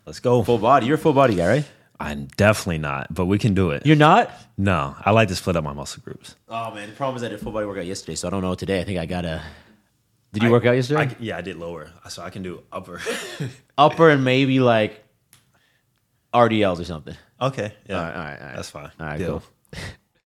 Let's 0.06 0.20
go. 0.20 0.42
Full 0.42 0.58
body. 0.58 0.86
You're 0.86 0.94
a 0.96 0.98
full 0.98 1.12
body 1.12 1.34
guy, 1.34 1.46
right? 1.48 1.64
I'm 1.98 2.28
definitely 2.36 2.78
not, 2.78 3.12
but 3.12 3.26
we 3.26 3.38
can 3.38 3.52
do 3.52 3.70
it. 3.72 3.84
You're 3.84 3.94
not? 3.96 4.30
No, 4.56 4.96
I 5.04 5.10
like 5.10 5.28
to 5.28 5.36
split 5.36 5.56
up 5.56 5.64
my 5.64 5.74
muscle 5.74 6.02
groups. 6.02 6.34
Oh 6.48 6.74
man, 6.74 6.88
the 6.88 6.96
problem 6.96 7.16
is 7.16 7.22
I 7.22 7.28
did 7.28 7.38
a 7.38 7.42
full 7.42 7.52
body 7.52 7.66
workout 7.66 7.84
yesterday, 7.84 8.14
so 8.14 8.26
I 8.26 8.30
don't 8.30 8.40
know 8.42 8.54
today. 8.54 8.80
I 8.80 8.84
think 8.84 8.98
I 8.98 9.04
gotta. 9.06 9.42
Did 10.32 10.42
you 10.44 10.50
work 10.50 10.64
out 10.64 10.72
yesterday? 10.76 11.00
I, 11.02 11.16
yeah, 11.18 11.36
I 11.36 11.40
did 11.42 11.56
lower, 11.56 11.90
so 12.08 12.22
I 12.22 12.30
can 12.30 12.42
do 12.42 12.62
upper. 12.72 13.00
Upper 13.78 14.10
and 14.10 14.24
maybe 14.24 14.60
like 14.60 15.02
RDLs 16.32 16.78
or 16.80 16.84
something. 16.84 17.16
okay, 17.40 17.74
yeah, 17.88 17.96
All 17.96 18.02
right, 18.04 18.14
all 18.14 18.22
right, 18.22 18.40
all 18.40 18.46
right. 18.46 18.56
that's 18.56 18.70
fine. 18.70 18.90
All 19.00 19.06
right, 19.06 19.18
Deal. 19.18 19.42
cool. 19.72 19.80